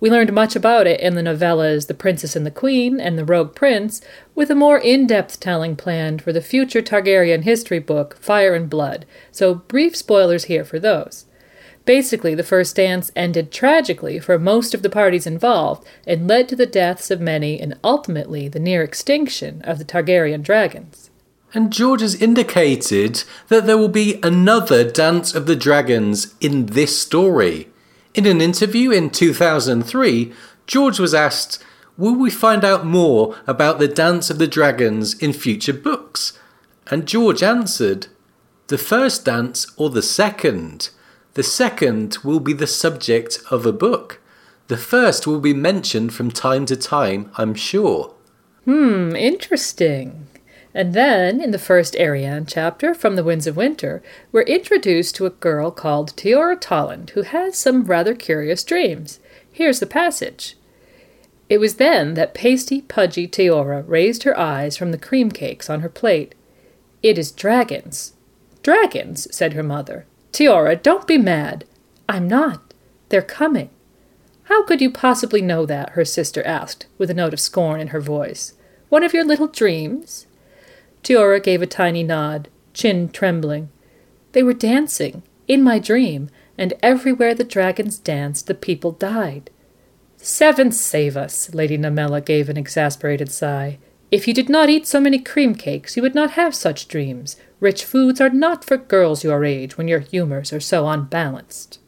We 0.00 0.10
learned 0.10 0.32
much 0.32 0.54
about 0.54 0.86
it 0.86 1.00
in 1.00 1.16
the 1.16 1.22
novellas 1.22 1.88
The 1.88 1.94
Princess 1.94 2.36
and 2.36 2.46
the 2.46 2.52
Queen 2.52 3.00
and 3.00 3.18
The 3.18 3.24
Rogue 3.24 3.54
Prince, 3.54 4.00
with 4.34 4.48
a 4.48 4.54
more 4.54 4.78
in 4.78 5.08
depth 5.08 5.40
telling 5.40 5.74
planned 5.74 6.22
for 6.22 6.32
the 6.32 6.40
future 6.40 6.80
Targaryen 6.80 7.42
history 7.42 7.80
book, 7.80 8.16
Fire 8.20 8.54
and 8.54 8.70
Blood, 8.70 9.06
so 9.32 9.56
brief 9.56 9.96
spoilers 9.96 10.44
here 10.44 10.64
for 10.64 10.78
those. 10.78 11.26
Basically, 11.84 12.34
the 12.34 12.44
first 12.44 12.76
dance 12.76 13.10
ended 13.16 13.50
tragically 13.50 14.20
for 14.20 14.38
most 14.38 14.72
of 14.72 14.82
the 14.82 14.90
parties 14.90 15.26
involved 15.26 15.84
and 16.06 16.28
led 16.28 16.48
to 16.50 16.54
the 16.54 16.66
deaths 16.66 17.10
of 17.10 17.20
many 17.20 17.58
and 17.60 17.76
ultimately 17.82 18.46
the 18.46 18.60
near 18.60 18.82
extinction 18.82 19.62
of 19.62 19.78
the 19.78 19.84
Targaryen 19.84 20.42
dragons. 20.42 21.10
And 21.54 21.72
George 21.72 22.02
has 22.02 22.20
indicated 22.20 23.24
that 23.48 23.66
there 23.66 23.78
will 23.78 23.88
be 23.88 24.20
another 24.22 24.88
Dance 24.88 25.34
of 25.34 25.46
the 25.46 25.56
Dragons 25.56 26.34
in 26.40 26.66
this 26.66 27.00
story. 27.00 27.68
In 28.18 28.26
an 28.26 28.40
interview 28.40 28.90
in 28.90 29.10
2003, 29.10 30.32
George 30.66 30.98
was 30.98 31.14
asked, 31.14 31.62
Will 31.96 32.16
we 32.16 32.30
find 32.30 32.64
out 32.64 32.84
more 32.84 33.36
about 33.46 33.78
the 33.78 33.86
Dance 33.86 34.28
of 34.28 34.38
the 34.38 34.48
Dragons 34.48 35.14
in 35.22 35.32
future 35.32 35.72
books? 35.72 36.36
And 36.88 37.06
George 37.06 37.44
answered, 37.44 38.08
The 38.66 38.76
first 38.76 39.24
dance 39.24 39.72
or 39.76 39.88
the 39.90 40.02
second? 40.02 40.90
The 41.34 41.44
second 41.44 42.18
will 42.24 42.40
be 42.40 42.52
the 42.52 42.66
subject 42.66 43.38
of 43.52 43.64
a 43.64 43.72
book. 43.72 44.20
The 44.66 44.76
first 44.76 45.28
will 45.28 45.38
be 45.38 45.54
mentioned 45.54 46.12
from 46.12 46.32
time 46.32 46.66
to 46.66 46.76
time, 46.76 47.30
I'm 47.38 47.54
sure. 47.54 48.16
Hmm, 48.64 49.14
interesting. 49.14 50.26
And 50.78 50.94
then, 50.94 51.40
in 51.40 51.50
the 51.50 51.58
first 51.58 51.94
Arianne 51.94 52.46
chapter 52.46 52.94
from 52.94 53.16
The 53.16 53.24
Winds 53.24 53.48
of 53.48 53.56
Winter, 53.56 54.00
we're 54.30 54.42
introduced 54.42 55.16
to 55.16 55.26
a 55.26 55.30
girl 55.30 55.72
called 55.72 56.14
Teora 56.14 56.56
Toland 56.56 57.10
who 57.10 57.22
has 57.22 57.58
some 57.58 57.82
rather 57.82 58.14
curious 58.14 58.62
dreams. 58.62 59.18
Here's 59.50 59.80
the 59.80 59.86
passage. 59.86 60.56
It 61.48 61.58
was 61.58 61.78
then 61.78 62.14
that 62.14 62.32
pasty, 62.32 62.80
pudgy 62.80 63.26
Teora 63.26 63.82
raised 63.88 64.22
her 64.22 64.38
eyes 64.38 64.76
from 64.76 64.92
the 64.92 64.98
cream 64.98 65.32
cakes 65.32 65.68
on 65.68 65.80
her 65.80 65.88
plate. 65.88 66.36
It 67.02 67.18
is 67.18 67.32
dragons. 67.32 68.12
Dragons, 68.62 69.26
said 69.34 69.54
her 69.54 69.64
mother. 69.64 70.06
Teora, 70.30 70.80
don't 70.80 71.08
be 71.08 71.18
mad. 71.18 71.64
I'm 72.08 72.28
not. 72.28 72.72
They're 73.08 73.20
coming. 73.20 73.70
How 74.44 74.62
could 74.62 74.80
you 74.80 74.92
possibly 74.92 75.42
know 75.42 75.66
that? 75.66 75.90
her 75.90 76.04
sister 76.04 76.44
asked, 76.44 76.86
with 76.98 77.10
a 77.10 77.14
note 77.14 77.32
of 77.32 77.40
scorn 77.40 77.80
in 77.80 77.88
her 77.88 78.00
voice. 78.00 78.54
One 78.90 79.02
of 79.02 79.12
your 79.12 79.24
little 79.24 79.48
dreams? 79.48 80.27
Teora 81.02 81.42
gave 81.42 81.62
a 81.62 81.66
tiny 81.66 82.02
nod, 82.02 82.48
chin 82.74 83.08
trembling. 83.08 83.70
They 84.32 84.42
were 84.42 84.52
dancing, 84.52 85.22
in 85.46 85.62
my 85.62 85.78
dream, 85.78 86.28
and 86.56 86.74
everywhere 86.82 87.34
the 87.34 87.44
dragons 87.44 87.98
danced, 87.98 88.46
the 88.46 88.54
people 88.54 88.92
died. 88.92 89.50
Seven 90.16 90.72
save 90.72 91.16
us, 91.16 91.54
Lady 91.54 91.78
Nymella 91.78 92.24
gave 92.24 92.48
an 92.48 92.56
exasperated 92.56 93.30
sigh. 93.30 93.78
If 94.10 94.26
you 94.26 94.34
did 94.34 94.48
not 94.48 94.68
eat 94.68 94.86
so 94.86 95.00
many 95.00 95.18
cream 95.18 95.54
cakes, 95.54 95.96
you 95.96 96.02
would 96.02 96.14
not 96.14 96.32
have 96.32 96.54
such 96.54 96.88
dreams. 96.88 97.36
Rich 97.60 97.84
foods 97.84 98.20
are 98.20 98.30
not 98.30 98.64
for 98.64 98.76
girls 98.76 99.22
your 99.22 99.44
age 99.44 99.76
when 99.76 99.86
your 99.86 100.00
humours 100.00 100.52
are 100.52 100.60
so 100.60 100.88
unbalanced. 100.88 101.78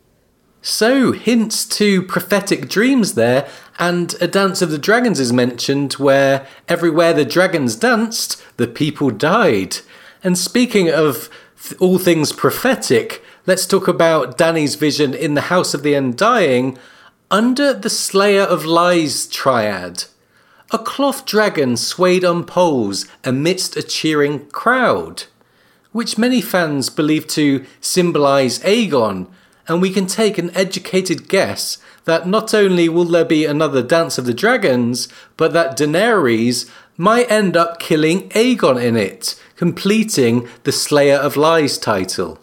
So, 0.62 1.12
hints 1.12 1.64
to 1.78 2.02
prophetic 2.02 2.68
dreams 2.68 3.14
there, 3.14 3.48
and 3.80 4.14
a 4.20 4.28
Dance 4.28 4.60
of 4.60 4.70
the 4.70 4.78
Dragons 4.78 5.18
is 5.18 5.32
mentioned 5.32 5.94
where 5.94 6.46
everywhere 6.68 7.14
the 7.14 7.24
dragons 7.24 7.74
danced, 7.74 8.40
the 8.58 8.68
people 8.68 9.10
died. 9.10 9.78
And 10.22 10.36
speaking 10.36 10.90
of 10.90 11.30
th- 11.62 11.80
all 11.80 11.98
things 11.98 12.30
prophetic, 12.30 13.24
let's 13.46 13.66
talk 13.66 13.88
about 13.88 14.36
Dany's 14.36 14.74
vision 14.74 15.14
in 15.14 15.32
the 15.32 15.48
House 15.52 15.72
of 15.72 15.82
the 15.82 15.94
Undying 15.94 16.78
under 17.30 17.72
the 17.72 17.88
Slayer 17.88 18.42
of 18.42 18.66
Lies 18.66 19.26
triad. 19.26 20.04
A 20.72 20.78
cloth 20.78 21.24
dragon 21.24 21.78
swayed 21.78 22.24
on 22.24 22.44
poles 22.44 23.06
amidst 23.24 23.78
a 23.78 23.82
cheering 23.82 24.46
crowd, 24.50 25.24
which 25.92 26.18
many 26.18 26.42
fans 26.42 26.90
believe 26.90 27.26
to 27.28 27.64
symbolise 27.80 28.58
Aegon 28.58 29.26
and 29.70 29.80
we 29.80 29.90
can 29.90 30.06
take 30.06 30.36
an 30.36 30.50
educated 30.56 31.28
guess 31.28 31.78
that 32.04 32.26
not 32.26 32.52
only 32.52 32.88
will 32.88 33.04
there 33.04 33.24
be 33.24 33.44
another 33.44 33.84
Dance 33.84 34.18
of 34.18 34.26
the 34.26 34.34
Dragons, 34.34 35.06
but 35.36 35.52
that 35.52 35.78
Daenerys 35.78 36.68
might 36.96 37.30
end 37.30 37.56
up 37.56 37.78
killing 37.78 38.28
Aegon 38.30 38.82
in 38.82 38.96
it, 38.96 39.40
completing 39.54 40.48
the 40.64 40.72
Slayer 40.72 41.14
of 41.14 41.36
Lies 41.36 41.78
title. 41.78 42.40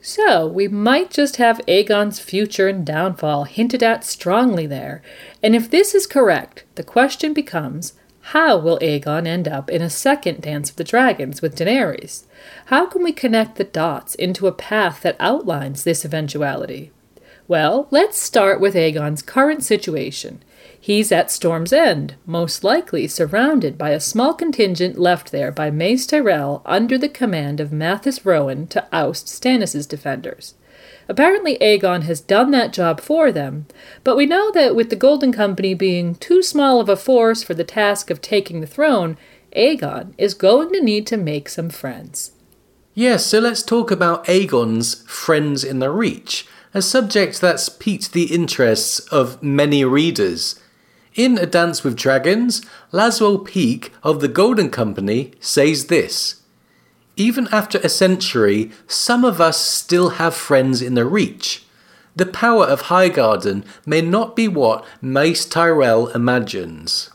So, 0.00 0.48
we 0.48 0.66
might 0.66 1.10
just 1.10 1.36
have 1.36 1.60
Aegon's 1.68 2.18
future 2.18 2.66
and 2.66 2.84
downfall 2.84 3.44
hinted 3.44 3.84
at 3.84 4.04
strongly 4.04 4.66
there. 4.66 5.02
And 5.44 5.54
if 5.54 5.70
this 5.70 5.94
is 5.94 6.08
correct, 6.08 6.64
the 6.74 6.82
question 6.82 7.34
becomes 7.34 7.92
how 8.30 8.58
will 8.58 8.80
Aegon 8.80 9.24
end 9.24 9.46
up 9.46 9.70
in 9.70 9.80
a 9.80 9.88
second 9.88 10.40
Dance 10.40 10.70
of 10.70 10.74
the 10.74 10.82
Dragons 10.82 11.40
with 11.40 11.54
Daenerys? 11.54 12.24
How 12.66 12.84
can 12.84 13.04
we 13.04 13.12
connect 13.12 13.54
the 13.54 13.62
dots 13.62 14.16
into 14.16 14.48
a 14.48 14.52
path 14.52 15.02
that 15.02 15.14
outlines 15.20 15.84
this 15.84 16.04
eventuality? 16.04 16.90
Well, 17.46 17.86
let's 17.92 18.20
start 18.20 18.60
with 18.60 18.74
Aegon's 18.74 19.22
current 19.22 19.62
situation. 19.62 20.42
He's 20.78 21.12
at 21.12 21.30
Storm's 21.30 21.72
End, 21.72 22.16
most 22.26 22.64
likely 22.64 23.06
surrounded 23.06 23.78
by 23.78 23.90
a 23.90 24.00
small 24.00 24.34
contingent 24.34 24.98
left 24.98 25.30
there 25.30 25.52
by 25.52 25.70
Mace 25.70 26.04
Tyrell 26.04 26.62
under 26.66 26.98
the 26.98 27.08
command 27.08 27.60
of 27.60 27.72
Mathis 27.72 28.26
Rowan 28.26 28.66
to 28.68 28.84
oust 28.92 29.28
Stannis' 29.28 29.86
defenders. 29.86 30.54
Apparently, 31.08 31.56
Aegon 31.60 32.02
has 32.02 32.20
done 32.20 32.50
that 32.50 32.72
job 32.72 33.00
for 33.00 33.30
them, 33.30 33.66
but 34.02 34.16
we 34.16 34.26
know 34.26 34.50
that 34.52 34.74
with 34.74 34.90
the 34.90 34.96
Golden 34.96 35.32
Company 35.32 35.72
being 35.72 36.16
too 36.16 36.42
small 36.42 36.80
of 36.80 36.88
a 36.88 36.96
force 36.96 37.42
for 37.42 37.54
the 37.54 37.64
task 37.64 38.10
of 38.10 38.20
taking 38.20 38.60
the 38.60 38.66
throne, 38.66 39.16
Aegon 39.56 40.14
is 40.18 40.34
going 40.34 40.72
to 40.72 40.82
need 40.82 41.06
to 41.06 41.16
make 41.16 41.48
some 41.48 41.70
friends. 41.70 42.32
Yes, 42.92 43.26
so 43.26 43.38
let's 43.38 43.62
talk 43.62 43.90
about 43.90 44.24
Aegon's 44.24 45.02
Friends 45.06 45.62
in 45.62 45.78
the 45.78 45.90
Reach, 45.90 46.46
a 46.74 46.82
subject 46.82 47.40
that's 47.40 47.68
piqued 47.68 48.12
the 48.12 48.34
interests 48.34 49.00
of 49.12 49.42
many 49.42 49.84
readers. 49.84 50.60
In 51.14 51.38
A 51.38 51.46
Dance 51.46 51.84
with 51.84 51.96
Dragons, 51.96 52.62
Laswell 52.92 53.44
Peake 53.44 53.92
of 54.02 54.20
the 54.20 54.28
Golden 54.28 54.70
Company 54.70 55.32
says 55.40 55.86
this 55.86 56.42
Even 57.16 57.48
after 57.50 57.78
a 57.78 57.88
century, 57.88 58.70
some 58.86 59.24
of 59.24 59.40
us 59.40 59.58
still 59.58 60.10
have 60.10 60.34
friends 60.34 60.82
in 60.82 60.94
the 60.94 61.06
Reach. 61.06 61.64
The 62.14 62.26
power 62.26 62.64
of 62.64 62.82
Highgarden 62.84 63.64
may 63.86 64.02
not 64.02 64.36
be 64.36 64.48
what 64.48 64.84
Mace 65.00 65.46
Tyrell 65.46 66.08
imagines. 66.08 67.10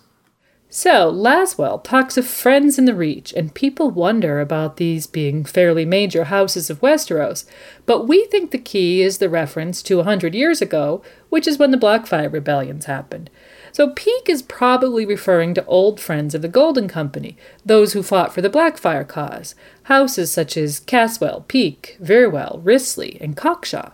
So, 0.73 1.11
Laswell 1.11 1.83
talks 1.83 2.15
of 2.17 2.25
friends 2.25 2.79
in 2.79 2.85
the 2.85 2.95
Reach, 2.95 3.33
and 3.33 3.53
people 3.53 3.91
wonder 3.91 4.39
about 4.39 4.77
these 4.77 5.05
being 5.05 5.43
fairly 5.43 5.85
major 5.85 6.23
houses 6.25 6.69
of 6.69 6.79
Westeros, 6.79 7.43
but 7.85 8.07
we 8.07 8.25
think 8.27 8.51
the 8.51 8.57
key 8.57 9.01
is 9.01 9.17
the 9.17 9.27
reference 9.29 9.83
to 9.83 9.99
a 9.99 10.05
hundred 10.05 10.33
years 10.33 10.61
ago, 10.61 11.03
which 11.29 11.45
is 11.45 11.59
when 11.59 11.71
the 11.71 11.77
Blackfyre 11.77 12.31
rebellions 12.31 12.85
happened. 12.85 13.29
So 13.71 13.89
Peake 13.89 14.29
is 14.29 14.41
probably 14.41 15.05
referring 15.05 15.53
to 15.53 15.65
old 15.65 15.99
friends 15.99 16.35
of 16.35 16.41
the 16.41 16.47
Golden 16.47 16.87
Company, 16.87 17.37
those 17.65 17.93
who 17.93 18.03
fought 18.03 18.33
for 18.33 18.41
the 18.41 18.49
Blackfyre 18.49 19.07
cause, 19.07 19.55
houses 19.83 20.31
such 20.31 20.57
as 20.57 20.79
Caswell, 20.79 21.45
Peake, 21.47 21.97
Vyrwell, 22.01 22.59
Risley, 22.63 23.17
and 23.21 23.37
Cockshaw. 23.37 23.91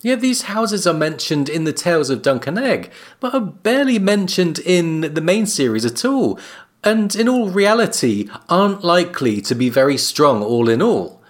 Yeah, 0.00 0.16
these 0.16 0.42
houses 0.42 0.86
are 0.86 0.94
mentioned 0.94 1.48
in 1.48 1.64
the 1.64 1.72
Tales 1.72 2.10
of 2.10 2.20
Dunk 2.20 2.46
and 2.46 2.58
Egg, 2.58 2.90
but 3.20 3.32
are 3.32 3.40
barely 3.40 3.98
mentioned 3.98 4.58
in 4.58 5.14
the 5.14 5.22
main 5.22 5.46
series 5.46 5.86
at 5.86 6.04
all, 6.04 6.38
and 6.82 7.14
in 7.14 7.28
all 7.28 7.48
reality 7.48 8.28
aren't 8.50 8.84
likely 8.84 9.40
to 9.40 9.54
be 9.54 9.70
very 9.70 9.96
strong 9.96 10.42
all 10.42 10.68
in 10.68 10.82
all. 10.82 11.22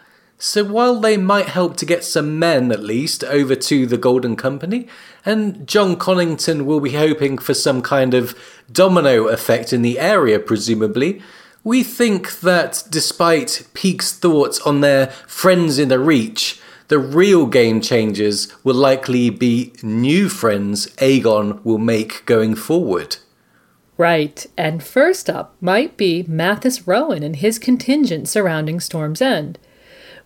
So 0.45 0.62
while 0.62 1.01
they 1.01 1.16
might 1.16 1.49
help 1.49 1.79
to 1.79 1.87
get 1.87 2.05
some 2.05 2.39
men 2.39 2.71
at 2.71 2.85
least 2.85 3.25
over 3.25 3.55
to 3.55 3.87
the 3.87 3.97
Golden 3.97 4.37
Company, 4.37 4.87
and 5.25 5.66
Jon 5.66 5.97
Connington 5.97 6.66
will 6.66 6.81
be 6.81 6.93
hoping 6.93 7.39
for 7.39 7.55
some 7.55 7.81
kind 7.81 8.12
of 8.12 8.39
domino 8.71 9.29
effect 9.29 9.73
in 9.73 9.81
the 9.81 9.99
area, 9.99 10.39
presumably, 10.39 11.23
we 11.65 11.83
think 11.83 12.41
that 12.41 12.85
despite 12.91 13.66
Peake's 13.73 14.12
thoughts 14.12 14.61
on 14.61 14.83
their 14.83 15.07
friends 15.27 15.79
in 15.79 15.89
the 15.89 15.99
Reach, 15.99 16.61
the 16.89 16.99
real 16.99 17.47
game 17.47 17.81
changers 17.81 18.53
will 18.62 18.75
likely 18.75 19.31
be 19.31 19.73
new 19.83 20.29
friends 20.29 20.89
Aegon 20.97 21.65
will 21.65 21.79
make 21.79 22.27
going 22.27 22.55
forward. 22.55 23.16
Right, 23.97 24.45
and 24.59 24.83
first 24.83 25.31
up 25.31 25.57
might 25.62 25.97
be 25.97 26.23
Mathis 26.29 26.87
Rowan 26.87 27.23
and 27.23 27.37
his 27.37 27.59
contingent 27.59 28.29
surrounding 28.29 28.79
Storm's 28.79 29.23
End. 29.23 29.59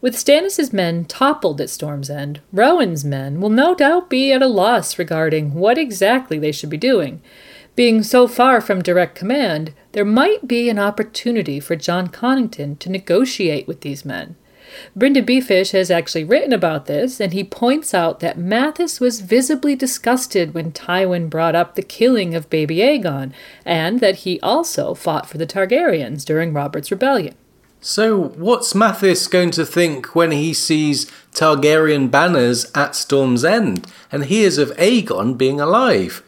With 0.00 0.16
Stannis's 0.16 0.72
men 0.72 1.06
toppled 1.06 1.60
at 1.60 1.70
Storm's 1.70 2.08
End, 2.08 2.40
Rowan's 2.52 3.04
men 3.04 3.40
will 3.40 3.50
no 3.50 3.74
doubt 3.74 4.08
be 4.08 4.32
at 4.32 4.42
a 4.42 4.46
loss 4.46 4.96
regarding 4.96 5.54
what 5.54 5.76
exactly 5.76 6.38
they 6.38 6.52
should 6.52 6.70
be 6.70 6.76
doing. 6.76 7.20
Being 7.74 8.04
so 8.04 8.28
far 8.28 8.60
from 8.60 8.80
direct 8.80 9.16
command, 9.16 9.72
there 9.92 10.04
might 10.04 10.46
be 10.46 10.68
an 10.68 10.78
opportunity 10.78 11.58
for 11.58 11.74
Jon 11.74 12.08
Connington 12.08 12.78
to 12.78 12.90
negotiate 12.90 13.66
with 13.66 13.80
these 13.80 14.04
men. 14.04 14.36
BryndenBFish 14.96 15.72
has 15.72 15.90
actually 15.90 16.24
written 16.24 16.52
about 16.52 16.86
this, 16.86 17.20
and 17.20 17.32
he 17.32 17.42
points 17.42 17.92
out 17.92 18.20
that 18.20 18.38
Mathis 18.38 19.00
was 19.00 19.20
visibly 19.20 19.74
disgusted 19.74 20.54
when 20.54 20.70
Tywin 20.70 21.28
brought 21.28 21.56
up 21.56 21.74
the 21.74 21.82
killing 21.82 22.36
of 22.36 22.50
baby 22.50 22.76
Aegon, 22.76 23.32
and 23.64 23.98
that 23.98 24.16
he 24.16 24.38
also 24.40 24.94
fought 24.94 25.28
for 25.28 25.38
the 25.38 25.46
Targaryens 25.46 26.24
during 26.24 26.52
Robert's 26.52 26.92
rebellion. 26.92 27.34
So, 27.80 28.20
what's 28.20 28.74
Mathis 28.74 29.28
going 29.28 29.52
to 29.52 29.64
think 29.64 30.16
when 30.16 30.32
he 30.32 30.52
sees 30.52 31.06
Targaryen 31.32 32.10
banners 32.10 32.68
at 32.74 32.96
Storm's 32.96 33.44
End 33.44 33.86
and 34.10 34.24
hears 34.24 34.58
of 34.58 34.76
Aegon 34.76 35.38
being 35.38 35.60
alive? 35.60 36.24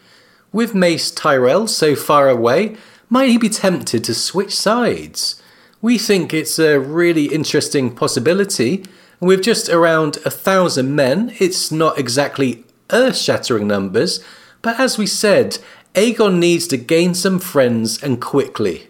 With 0.52 0.77
Mace 0.77 1.10
Tyrell 1.10 1.66
so 1.66 1.97
far 1.97 2.28
away, 2.28 2.77
might 3.09 3.31
he 3.31 3.36
be 3.36 3.48
tempted 3.48 4.05
to 4.05 4.14
switch 4.14 4.56
sides? 4.56 5.43
We 5.82 5.98
think 5.98 6.32
it's 6.32 6.59
a 6.60 6.78
really 6.78 7.27
interesting 7.27 7.97
possibility. 7.97 8.85
With 9.18 9.43
just 9.43 9.68
around 9.68 10.18
a 10.24 10.31
thousand 10.31 10.94
men, 10.94 11.35
it's 11.40 11.72
not 11.72 11.98
exactly 11.98 12.64
earth 12.90 13.16
shattering 13.16 13.66
numbers, 13.66 14.22
but 14.62 14.78
as 14.78 14.98
we 14.98 15.06
said, 15.06 15.59
Aegon 15.97 16.39
needs 16.39 16.68
to 16.68 16.77
gain 16.77 17.14
some 17.14 17.40
friends 17.40 18.01
and 18.01 18.20
quickly. 18.20 18.90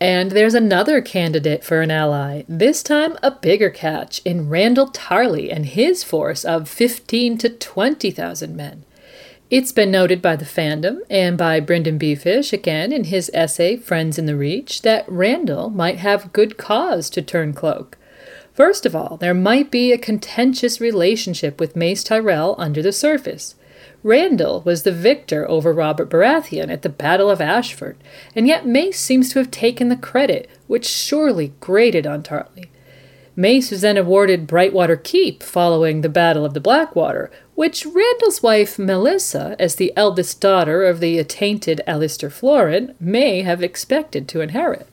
And 0.00 0.32
there's 0.32 0.54
another 0.54 1.00
candidate 1.00 1.64
for 1.64 1.80
an 1.80 1.90
ally, 1.90 2.42
this 2.48 2.82
time 2.82 3.16
a 3.22 3.30
bigger 3.30 3.70
catch 3.70 4.20
in 4.26 4.50
Randyll 4.50 4.92
Tarly 4.92 5.50
and 5.50 5.64
his 5.64 6.04
force 6.04 6.44
of 6.44 6.68
15 6.68 7.38
to 7.38 7.48
20,000 7.48 8.54
men. 8.54 8.84
It's 9.48 9.72
been 9.72 9.90
noted 9.90 10.20
by 10.20 10.36
the 10.36 10.44
fandom 10.44 10.98
and 11.08 11.38
by 11.38 11.60
BryndenBFish 11.60 12.52
again 12.52 12.92
in 12.92 13.04
his 13.04 13.30
essay 13.32 13.76
Friends 13.76 14.18
in 14.18 14.26
the 14.26 14.36
Reach 14.36 14.82
that 14.82 15.08
Randall 15.08 15.70
might 15.70 15.98
have 15.98 16.32
good 16.32 16.58
cause 16.58 17.08
to 17.10 17.22
turn 17.22 17.54
cloak. 17.54 17.96
First 18.52 18.84
of 18.84 18.96
all, 18.96 19.16
there 19.16 19.34
might 19.34 19.70
be 19.70 19.92
a 19.92 19.98
contentious 19.98 20.80
relationship 20.80 21.58
with 21.58 21.76
Mace 21.76 22.02
Tyrell 22.02 22.54
under 22.58 22.82
the 22.82 22.92
surface. 22.92 23.54
Randyll 24.06 24.64
was 24.64 24.84
the 24.84 24.92
victor 24.92 25.50
over 25.50 25.72
Robert 25.72 26.08
Baratheon 26.08 26.70
at 26.70 26.82
the 26.82 26.88
Battle 26.88 27.28
of 27.28 27.40
Ashford, 27.40 27.96
and 28.36 28.46
yet 28.46 28.64
Mace 28.64 29.00
seems 29.00 29.32
to 29.32 29.40
have 29.40 29.50
taken 29.50 29.88
the 29.88 29.96
credit, 29.96 30.48
which 30.68 30.86
surely 30.86 31.52
grated 31.58 32.06
on 32.06 32.22
Tarly. 32.22 32.68
Mace 33.34 33.72
was 33.72 33.80
then 33.80 33.96
awarded 33.96 34.46
Brightwater 34.46 35.02
Keep 35.02 35.42
following 35.42 36.00
the 36.00 36.08
Battle 36.08 36.44
of 36.44 36.54
the 36.54 36.60
Blackwater, 36.60 37.32
which 37.56 37.84
Randyll's 37.84 38.44
wife 38.44 38.76
Melessa, 38.76 39.56
as 39.58 39.74
the 39.74 39.92
eldest 39.96 40.40
daughter 40.40 40.84
of 40.84 41.00
the 41.00 41.18
attainted 41.18 41.82
Alester 41.88 42.30
Florent, 42.30 42.98
may 43.00 43.42
have 43.42 43.60
expected 43.60 44.28
to 44.28 44.40
inherit. 44.40 44.86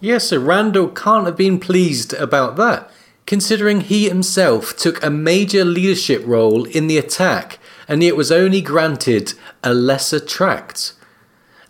Yes, 0.00 0.28
Sir 0.28 0.38
Randall 0.38 0.88
can't 0.88 1.24
have 1.24 1.36
been 1.36 1.58
pleased 1.58 2.12
about 2.12 2.56
that, 2.56 2.90
considering 3.24 3.80
he 3.80 4.06
himself 4.06 4.76
took 4.76 5.02
a 5.02 5.08
major 5.08 5.64
leadership 5.64 6.22
role 6.26 6.64
in 6.66 6.88
the 6.88 6.98
attack, 6.98 7.58
and 7.88 8.02
yet 8.02 8.16
was 8.16 8.32
only 8.32 8.60
granted 8.60 9.34
a 9.62 9.74
lesser 9.74 10.20
tract. 10.20 10.94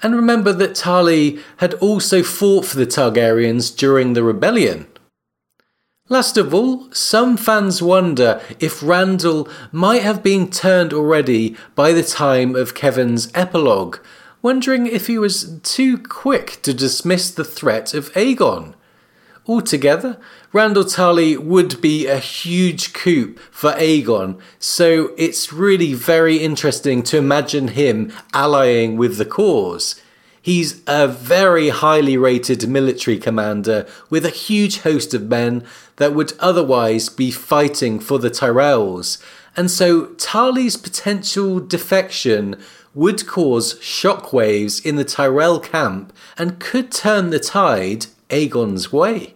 And 0.03 0.15
remember 0.15 0.53
that 0.53 0.73
Tarly 0.73 1.41
had 1.59 1.75
also 1.75 2.23
fought 2.23 2.67
for 2.67 2.77
the 2.77 2.87
Targaryens 2.87 3.75
during 3.75 4.13
the 4.13 4.23
rebellion. 4.23 4.87
Last 6.11 6.37
of 6.37 6.53
all, 6.53 6.93
some 6.93 7.39
fans 7.39 7.81
wonder 7.81 8.43
if 8.61 8.81
Randyll 8.81 9.51
might 9.73 10.03
have 10.03 10.23
been 10.23 10.51
turned 10.51 10.93
already 10.93 11.57
by 11.75 11.93
the 11.93 12.03
time 12.03 12.55
of 12.55 12.75
Kevan's 12.75 13.31
epilogue, 13.35 13.97
wondering 14.43 14.87
if 14.87 15.07
he 15.07 15.17
was 15.17 15.59
too 15.63 15.97
quick 15.97 16.61
to 16.61 16.75
dismiss 16.75 17.31
the 17.31 17.43
threat 17.43 17.95
of 17.95 18.13
Aegon. 18.13 18.75
Altogether, 19.47 20.19
Randyll 20.55 20.85
Tarly 20.85 21.37
would 21.37 21.81
be 21.81 22.07
a 22.07 22.21
huge 22.21 22.93
coup 22.93 23.35
for 23.51 23.73
Aegon, 23.73 24.39
so 24.61 25.13
it's 25.19 25.53
really 25.53 25.95
very 25.95 26.37
interesting 26.37 27.03
to 27.03 27.17
imagine 27.17 27.67
him 27.69 28.13
allying 28.33 28.97
with 28.97 29.17
the 29.17 29.25
cause. 29.25 30.01
He's 30.41 30.81
a 30.87 31.09
very 31.09 31.71
highly 31.71 32.17
rated 32.17 32.69
military 32.69 33.19
commander 33.19 33.85
with 34.11 34.25
a 34.25 34.31
huge 34.31 34.83
host 34.83 35.13
of 35.13 35.29
men 35.29 35.65
that 35.97 36.15
would 36.15 36.35
otherwise 36.39 37.09
be 37.09 37.33
fighting 37.33 37.99
for 37.99 38.21
the 38.21 38.31
Tyrells. 38.31 39.21
And 39.57 39.69
so 39.69 40.07
Tarly's 40.19 40.77
potential 40.77 41.59
defection 41.59 42.63
would 42.95 43.27
cause 43.27 43.75
shockwaves 43.81 44.87
in 44.87 44.95
the 44.95 45.05
Tyrell 45.05 45.59
camp 45.59 46.13
and 46.39 46.61
could 46.61 46.93
turn 46.93 47.31
the 47.31 47.41
tide 47.41 48.07
Aegon's 48.31 48.93
way. 48.93 49.34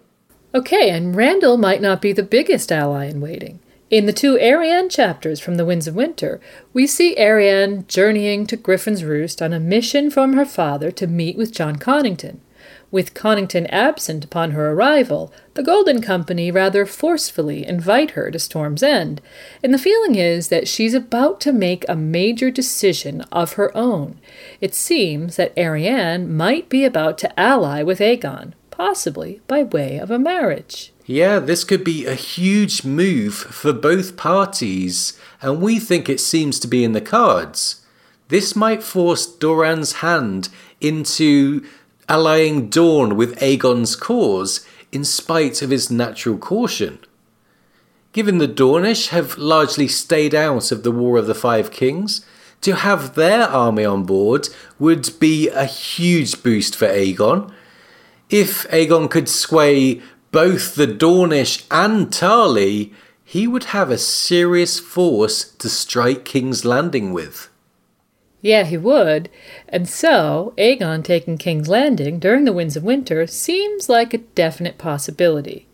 Okay, 0.59 0.90
and 0.90 1.14
Randyll 1.14 1.56
might 1.56 1.80
not 1.80 2.02
be 2.02 2.12
the 2.12 2.24
biggest 2.24 2.72
ally 2.72 3.05
in 3.05 3.20
waiting. 3.20 3.60
In 3.90 4.06
the 4.06 4.12
two 4.12 4.36
Arianne 4.39 4.90
chapters 4.90 5.39
from 5.39 5.55
The 5.55 5.64
Winds 5.64 5.86
of 5.86 5.94
Winter, 5.94 6.40
we 6.72 6.85
see 6.85 7.14
Arianne 7.14 7.86
journeying 7.86 8.44
to 8.48 8.56
Griffin's 8.56 9.05
Roost 9.05 9.40
on 9.40 9.52
a 9.52 9.60
mission 9.60 10.10
from 10.10 10.32
her 10.32 10.44
father 10.44 10.90
to 10.90 11.06
meet 11.06 11.36
with 11.36 11.52
Jon 11.52 11.76
Connington. 11.76 12.39
With 12.90 13.14
Connington 13.14 13.68
absent 13.70 14.24
upon 14.24 14.51
her 14.51 14.72
arrival, 14.72 15.32
the 15.55 15.62
Golden 15.62 16.02
Company 16.02 16.51
rather 16.51 16.85
forcefully 16.85 17.64
invite 17.64 18.10
her 18.10 18.28
to 18.32 18.39
Storm's 18.40 18.82
End, 18.82 19.20
and 19.62 19.72
the 19.72 19.78
feeling 19.78 20.16
is 20.16 20.48
that 20.48 20.66
she's 20.66 20.93
about 20.93 21.40
to 21.43 21.52
make 21.52 21.85
a 21.89 21.94
major 21.94 22.51
decision 22.51 23.20
of 23.30 23.52
her 23.52 23.74
own. 23.76 24.18
It 24.60 24.74
seems 24.74 25.36
that 25.36 25.55
Arianne 25.55 26.26
might 26.26 26.68
be 26.68 26.85
about 26.85 27.16
to 27.18 27.39
ally 27.39 27.85
with 27.85 28.01
Aegon, 28.01 28.55
possibly 28.78 29.42
by 29.46 29.62
way 29.64 29.98
of 29.98 30.10
a 30.10 30.18
marriage. 30.18 30.92
Yeah, 31.05 31.40
this 31.40 31.64
could 31.64 31.84
be 31.84 32.06
a 32.06 32.14
huge 32.14 32.84
move 32.84 33.34
for 33.34 33.72
both 33.72 34.16
parties, 34.16 35.18
and 35.42 35.60
we 35.60 35.78
think 35.78 36.09
it 36.09 36.20
seems 36.20 36.59
to 36.60 36.68
be 36.68 36.84
in 36.84 36.92
the 36.92 37.00
cards. 37.00 37.84
This 38.28 38.55
might 38.55 38.82
force 38.82 39.26
Doran's 39.26 39.94
hand 39.94 40.48
into 40.80 41.66
allying 42.09 42.70
Dorne 42.70 43.16
with 43.16 43.38
Aegon's 43.42 43.96
cause 43.96 44.66
in 44.92 45.05
spite 45.05 45.60
of 45.60 45.70
his 45.70 45.90
natural 45.90 46.38
caution. 46.38 46.98
Given 48.12 48.38
the 48.38 48.48
Dornish 48.48 49.09
have 49.09 49.36
largely 49.36 49.88
stayed 49.88 50.34
out 50.34 50.72
of 50.72 50.82
the 50.82 50.92
War 50.92 51.18
of 51.18 51.26
the 51.26 51.34
Five 51.34 51.70
Kings, 51.70 52.24
to 52.60 52.74
have 52.74 53.14
their 53.14 53.42
army 53.44 53.84
on 53.84 54.05
board 54.05 54.48
would 54.78 55.18
be 55.18 55.48
a 55.48 55.64
huge 55.64 56.42
boost 56.42 56.76
for 56.76 56.86
Aegon. 56.86 57.52
If 58.30 58.68
Aegon 58.70 59.10
could 59.10 59.28
sway 59.28 60.02
both 60.32 60.74
the 60.74 60.86
Dornish 60.86 61.64
and 61.70 62.09
Tarly, 62.09 62.92
he 63.24 63.46
would 63.46 63.64
have 63.64 63.90
a 63.90 63.98
serious 63.98 64.78
force 64.78 65.44
to 65.44 65.68
strike 65.68 66.24
King's 66.24 66.64
Landing 66.64 67.12
with. 67.12 67.48
Yeah, 68.40 68.64
he 68.64 68.76
would. 68.76 69.28
And 69.68 69.88
so, 69.88 70.55
Aegon 70.56 71.02
taking 71.02 71.38
King's 71.38 71.68
Landing 71.68 72.18
during 72.18 72.44
the 72.44 72.52
Winds 72.52 72.76
of 72.76 72.84
Winter 72.84 73.26
seems 73.26 73.88
like 73.88 74.14
a 74.14 74.18
definite 74.18 74.78
possibility. 74.78 75.66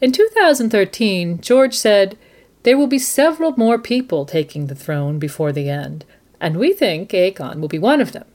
In 0.00 0.12
2013, 0.12 1.40
George 1.40 1.74
said, 1.74 2.18
There 2.64 2.76
will 2.76 2.86
be 2.86 2.98
several 2.98 3.54
more 3.56 3.78
people 3.78 4.26
taking 4.26 4.66
the 4.66 4.74
throne 4.74 5.18
before 5.18 5.52
the 5.52 5.68
end, 5.68 6.04
and 6.40 6.56
we 6.56 6.72
think 6.72 7.10
Aegon 7.10 7.60
will 7.60 7.68
be 7.68 7.78
one 7.78 8.00
of 8.00 8.12
them. 8.12 8.26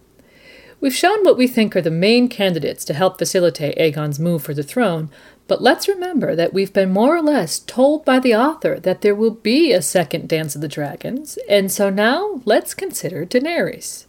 We've 0.86 0.94
shown 0.94 1.24
what 1.24 1.36
we 1.36 1.48
think 1.48 1.76
are 1.76 1.82
the 1.82 1.90
main 1.90 2.30
candidates 2.30 2.86
to 2.86 2.94
help 2.94 3.18
facilitate 3.18 3.76
Aegon's 3.76 4.20
move 4.20 4.44
for 4.44 4.53
the 4.53 4.62
throne, 4.62 5.10
but 5.48 5.60
let's 5.60 5.88
remember 5.88 6.36
that 6.36 6.53
we've 6.53 6.72
been 6.72 6.91
more 6.91 7.18
or 7.18 7.24
less 7.24 7.57
told 7.57 8.06
by 8.06 8.20
the 8.20 8.36
author 8.36 8.80
that 8.80 9.02
there 9.02 9.16
will 9.16 9.32
be 9.32 9.72
a 9.72 9.82
second 9.82 10.30
Dance 10.30 10.53
of 10.53 10.62
the 10.62 10.68
Dragons, 10.68 11.40
and 11.49 11.72
so 11.72 11.90
now 11.90 12.40
let's 12.45 12.76
consider 12.76 13.26
Daenerys. 13.26 14.06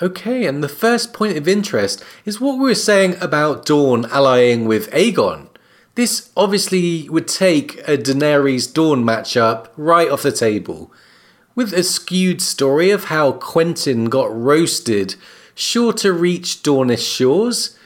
Okay, 0.00 0.46
and 0.46 0.64
the 0.64 0.70
first 0.70 1.12
point 1.12 1.36
of 1.36 1.46
interest 1.46 2.02
is 2.24 2.40
what 2.40 2.54
we 2.54 2.64
were 2.64 2.74
saying 2.74 3.16
about 3.20 3.66
Dorne 3.66 4.06
allying 4.06 4.64
with 4.64 4.90
Aegon. 4.92 5.48
This 5.96 6.30
obviously 6.34 7.10
would 7.10 7.28
take 7.28 7.76
a 7.86 7.98
Daenerys 7.98 8.72
Dorne 8.72 9.04
matchup 9.04 9.68
right 9.76 10.10
off 10.10 10.22
the 10.22 10.32
table. 10.32 10.90
With 11.54 11.74
a 11.74 11.82
skewed 11.82 12.40
story 12.40 12.90
of 12.90 13.04
how 13.04 13.32
Quentyn 13.32 14.08
got 14.08 14.34
roasted, 14.34 15.16
sure 15.56 15.92
to 15.94 16.12
reach 16.12 16.62
Dornish 16.62 17.16
shores, 17.16 17.76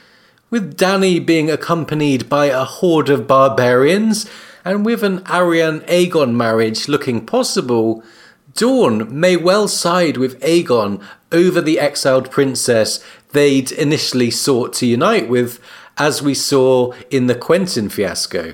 with 0.51 0.77
Dany 0.77 1.25
being 1.25 1.49
accompanied 1.49 2.29
by 2.29 2.47
a 2.47 2.65
horde 2.65 3.09
of 3.09 3.25
barbarians, 3.25 4.29
and 4.63 4.85
with 4.85 5.01
an 5.01 5.21
Arianne 5.21 5.83
Aegon 5.87 6.35
marriage 6.35 6.87
looking 6.87 7.25
possible, 7.25 8.03
Dorne 8.53 9.07
may 9.17 9.37
well 9.37 9.67
side 9.69 10.17
with 10.17 10.39
Aegon 10.41 11.01
over 11.31 11.61
the 11.61 11.79
exiled 11.79 12.29
princess 12.29 13.03
they'd 13.31 13.71
initially 13.71 14.29
sought 14.29 14.73
to 14.73 14.85
unite 14.85 15.29
with, 15.29 15.59
as 15.97 16.21
we 16.21 16.33
saw 16.33 16.91
in 17.09 17.27
the 17.27 17.35
Quentyn 17.35 17.89
fiasco. 17.89 18.53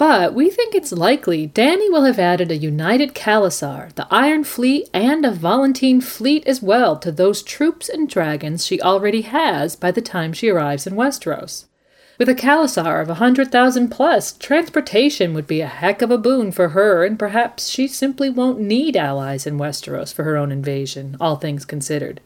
But 0.00 0.32
we 0.32 0.48
think 0.48 0.74
it's 0.74 0.92
likely 0.92 1.48
Dany 1.48 1.92
will 1.92 2.04
have 2.04 2.18
added 2.18 2.50
a 2.50 2.56
united 2.56 3.14
khalasar, 3.14 3.94
the 3.96 4.06
Iron 4.10 4.44
Fleet, 4.44 4.88
and 4.94 5.26
a 5.26 5.30
Volantene 5.30 6.02
fleet 6.02 6.42
as 6.46 6.62
well 6.62 6.96
to 6.96 7.12
those 7.12 7.42
troops 7.42 7.86
and 7.86 8.08
dragons 8.08 8.64
she 8.64 8.80
already 8.80 9.20
has 9.20 9.76
by 9.76 9.90
the 9.90 10.00
time 10.00 10.32
she 10.32 10.48
arrives 10.48 10.86
in 10.86 10.94
Westeros. 10.94 11.66
With 12.18 12.30
a 12.30 12.34
khalasar 12.34 13.02
of 13.02 13.10
a 13.10 13.20
hundred 13.20 13.52
thousand 13.52 13.90
plus, 13.90 14.32
transportation 14.32 15.34
would 15.34 15.46
be 15.46 15.60
a 15.60 15.66
heck 15.66 16.00
of 16.00 16.10
a 16.10 16.16
boon 16.16 16.50
for 16.50 16.70
her, 16.70 17.04
and 17.04 17.18
perhaps 17.18 17.68
she 17.68 17.86
simply 17.86 18.30
won't 18.30 18.58
need 18.58 18.96
allies 18.96 19.46
in 19.46 19.58
Westeros 19.58 20.14
for 20.14 20.24
her 20.24 20.38
own 20.38 20.50
invasion, 20.50 21.14
all 21.20 21.36
things 21.36 21.66
considered. 21.66 22.22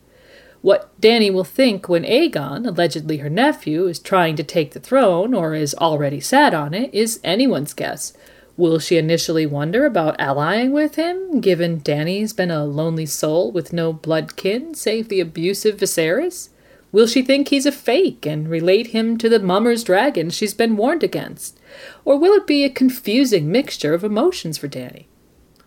What 0.65 0.99
Dany 0.99 1.31
will 1.31 1.45
think 1.45 1.91
when 1.91 2.05
Aegon, 2.05 2.67
allegedly 2.67 3.19
her 3.19 3.29
nephew, 3.29 3.87
is 3.87 3.99
trying 3.99 4.35
to 4.37 4.43
take 4.43 4.73
the 4.73 4.81
throne 4.81 5.35
or 5.35 5.55
is 5.55 5.75
already 5.75 6.21
sat 6.21 6.55
on 6.55 6.73
it 6.73 6.89
is 6.95 7.21
anyone's 7.23 7.75
guess. 7.75 8.15
Will 8.57 8.79
she 8.79 8.97
initially 8.97 9.45
wonder 9.45 9.85
about 9.85 10.19
allying 10.19 10.73
with 10.73 10.95
him, 10.95 11.43
given 11.43 11.83
Dany's 11.83 12.33
been 12.33 12.51
a 12.51 12.65
lonely 12.65 13.05
soul 13.05 13.53
with 13.53 13.75
no 13.75 13.93
blood 13.93 14.37
kin 14.37 14.73
save 14.73 15.11
the 15.11 15.21
abusive 15.21 15.77
Viserys? 15.77 16.49
Will 16.93 17.07
she 17.07 17.21
think 17.21 17.49
he's 17.49 17.67
a 17.67 17.71
fake 17.71 18.25
and 18.25 18.49
relate 18.49 18.87
him 18.87 19.19
to 19.19 19.29
the 19.29 19.41
Mummer's 19.41 19.85
dragon 19.85 20.31
she's 20.31 20.55
been 20.55 20.79
warned 20.79 21.03
against? 21.03 21.61
Or 22.07 22.17
will 22.17 22.33
it 22.33 22.47
be 22.47 22.65
a 22.65 22.71
confusing 22.71 23.53
mixture 23.53 23.93
of 23.93 24.03
emotions 24.03 24.57
for 24.57 24.69
Dany? 24.69 25.05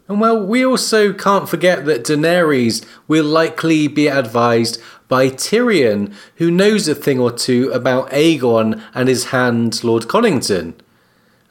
And 0.07 0.21
well, 0.21 0.41
we 0.41 0.65
also 0.65 1.11
can't 1.11 1.49
forget 1.49 1.85
that 1.85 2.05
Daenerys 2.05 2.85
will 3.07 3.25
likely 3.25 3.87
be 3.87 4.07
advised 4.07 4.81
by 5.07 5.29
Tyrion, 5.29 6.13
who 6.35 6.49
knows 6.49 6.87
a 6.87 6.95
thing 6.95 7.19
or 7.19 7.31
two 7.31 7.69
about 7.71 8.09
Aegon 8.11 8.81
and 8.93 9.09
his 9.09 9.25
hand, 9.25 9.83
Lord 9.83 10.03
Connington. 10.03 10.75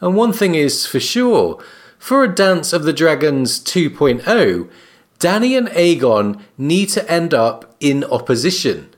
And 0.01 0.15
one 0.15 0.33
thing 0.33 0.55
is 0.55 0.87
for 0.87 1.01
sure 1.01 1.63
for 1.99 2.23
a 2.23 2.35
Dance 2.35 2.73
of 2.73 2.85
the 2.85 2.93
Dragons 2.93 3.59
2.0, 3.61 4.71
Dany 5.19 5.59
and 5.59 5.69
Aegon 5.69 6.41
need 6.59 6.89
to 6.91 7.11
end 7.11 7.35
up 7.35 7.75
in 7.81 8.05
opposition. 8.05 8.95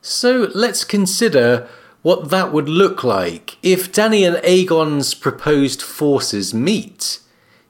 So 0.00 0.50
let's 0.54 0.84
consider 0.84 1.68
what 2.02 2.30
that 2.30 2.52
would 2.52 2.68
look 2.68 3.02
like 3.02 3.58
if 3.62 3.92
Dany 3.92 4.26
and 4.26 4.36
Aegon's 4.44 5.14
proposed 5.14 5.82
forces 5.82 6.54
meet. 6.54 7.20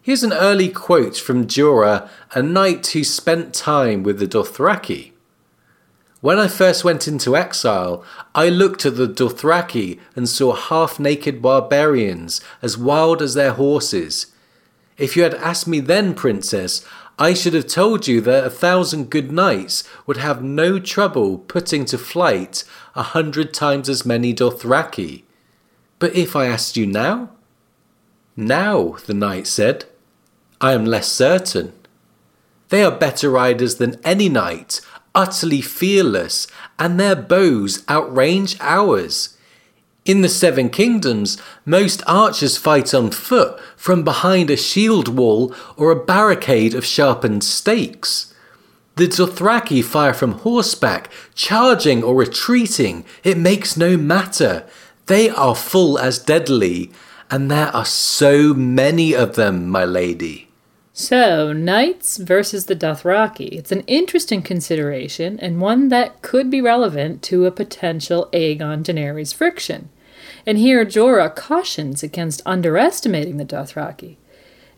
Here's 0.09 0.23
an 0.23 0.33
early 0.33 0.71
quote 0.71 1.19
from 1.19 1.47
Jorah, 1.47 2.09
a 2.33 2.43
knight 2.43 2.87
who 2.87 3.05
spent 3.05 3.53
time 3.53 4.03
with 4.03 4.19
the 4.19 4.27
Dothraki. 4.27 5.13
When 6.23 6.39
I 6.39 6.49
first 6.49 6.83
went 6.83 7.07
into 7.07 7.37
exile, 7.37 8.03
I 8.35 8.49
looked 8.49 8.87
at 8.87 8.97
the 8.97 9.07
Dothraki 9.07 10.01
and 10.17 10.27
saw 10.27 10.55
half 10.55 10.99
naked 10.99 11.43
barbarians 11.43 12.41
as 12.63 12.79
wild 12.79 13.21
as 13.21 13.35
their 13.35 13.53
horses. 13.53 14.29
If 14.97 15.15
you 15.15 15.25
had 15.25 15.35
asked 15.35 15.69
me 15.69 15.79
then, 15.79 16.15
Princess, 16.15 16.83
I 17.19 17.35
should 17.35 17.53
have 17.53 17.67
told 17.67 18.09
you 18.09 18.23
that 18.23 18.45
a 18.45 18.49
thousand 18.49 19.11
good 19.11 19.31
knights 19.31 19.85
would 20.07 20.17
have 20.17 20.43
no 20.43 20.79
trouble 20.79 21.37
putting 21.37 21.85
to 21.85 21.99
flight 21.99 22.65
a 22.97 23.03
hundred 23.03 23.53
times 23.53 23.91
as 23.91 24.07
many 24.07 24.33
Dothraki. 24.33 25.25
But 25.99 26.15
if 26.15 26.35
I 26.35 26.47
asked 26.47 26.79
you 26.79 26.87
now? 26.87 27.33
Now, 28.39 28.97
the 29.05 29.13
knight 29.13 29.47
said. 29.47 29.85
I 30.61 30.73
am 30.73 30.85
less 30.85 31.07
certain. 31.07 31.73
They 32.69 32.83
are 32.83 32.91
better 32.91 33.31
riders 33.31 33.77
than 33.77 34.01
any 34.05 34.29
knight, 34.29 34.81
utterly 35.15 35.61
fearless, 35.61 36.47
and 36.79 36.99
their 36.99 37.17
bows 37.17 37.83
outrange 37.89 38.57
ours. 38.61 39.37
In 40.05 40.23
the 40.23 40.29
Seven 40.29 40.71
Kingdoms, 40.71 41.39
most 41.65 42.03
archers 42.07 42.57
fight 42.57 42.93
on 42.95 43.11
foot 43.11 43.61
from 43.77 44.03
behind 44.03 44.51
a 44.51 44.57
shield 44.57 45.09
wall 45.09 45.55
or 45.77 45.91
a 45.91 46.05
barricade 46.05 46.75
of 46.75 46.85
sharpened 46.85 47.45
stakes. 47.45 48.35
The 48.97 49.07
Dothraki 49.07 49.85
fire 49.85 50.15
from 50.15 50.33
horseback, 50.33 51.09
charging 51.35 52.03
or 52.03 52.17
retreating, 52.17 53.05
it 53.23 53.39
makes 53.39 53.77
no 53.77 53.97
matter. 53.97 54.67
They 55.07 55.31
are 55.31 55.55
full 55.55 55.99
as 55.99 56.19
deadly, 56.19 56.91
and 57.31 57.51
there 57.51 57.69
are 57.69 57.85
so 57.85 58.55
many 58.55 59.15
of 59.15 59.37
them, 59.37 59.69
my 59.69 59.85
lady. 59.85 60.48
So, 61.01 61.53
knights 61.53 62.16
versus 62.16 62.66
the 62.66 62.75
Dothraki. 62.75 63.51
It's 63.53 63.70
an 63.70 63.83
interesting 63.83 64.43
consideration 64.43 65.39
and 65.39 65.61
one 65.61 65.91
that 65.91 66.23
could 66.23 66.51
be 66.51 66.61
relevant 66.61 67.23
to 67.23 67.47
a 67.47 67.53
potential 67.53 68.29
Aegon 68.33 68.83
Daenerys 68.83 69.33
friction. 69.33 69.91
And 70.45 70.59
here 70.59 70.85
Jorah 70.85 71.37
cautions 71.37 72.03
against 72.03 72.43
underestimating 72.45 73.37
the 73.37 73.45
Dothraki. 73.45 74.16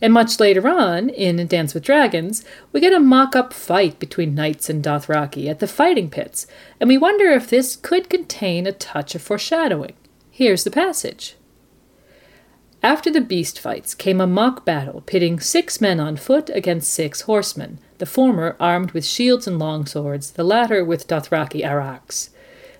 And 0.02 0.12
much 0.12 0.38
later 0.38 0.68
on, 0.68 1.08
in 1.08 1.46
Dance 1.46 1.72
with 1.72 1.84
Dragons, 1.84 2.44
we 2.70 2.80
get 2.80 2.92
a 2.92 3.00
mock 3.00 3.34
up 3.34 3.54
fight 3.54 3.98
between 3.98 4.34
knights 4.34 4.68
and 4.68 4.84
Dothraki 4.84 5.48
at 5.48 5.58
the 5.58 5.66
fighting 5.66 6.10
pits, 6.10 6.46
and 6.78 6.88
we 6.88 6.98
wonder 6.98 7.30
if 7.30 7.48
this 7.48 7.76
could 7.76 8.10
contain 8.10 8.66
a 8.66 8.72
touch 8.72 9.14
of 9.14 9.22
foreshadowing. 9.22 9.94
Here's 10.30 10.64
the 10.64 10.70
passage. 10.70 11.36
After 12.82 13.10
the 13.10 13.20
beast 13.20 13.60
fights 13.60 13.94
came 13.94 14.22
a 14.22 14.26
mock 14.26 14.64
battle 14.64 15.02
pitting 15.02 15.38
six 15.38 15.82
men 15.82 16.00
on 16.00 16.16
foot 16.16 16.48
against 16.54 16.90
six 16.90 17.22
horsemen, 17.22 17.78
the 17.98 18.06
former 18.06 18.56
armed 18.58 18.92
with 18.92 19.04
shields 19.04 19.46
and 19.46 19.60
longswords, 19.60 20.32
the 20.32 20.44
latter 20.44 20.82
with 20.82 21.06
Dothraki 21.06 21.62
araks. 21.62 22.30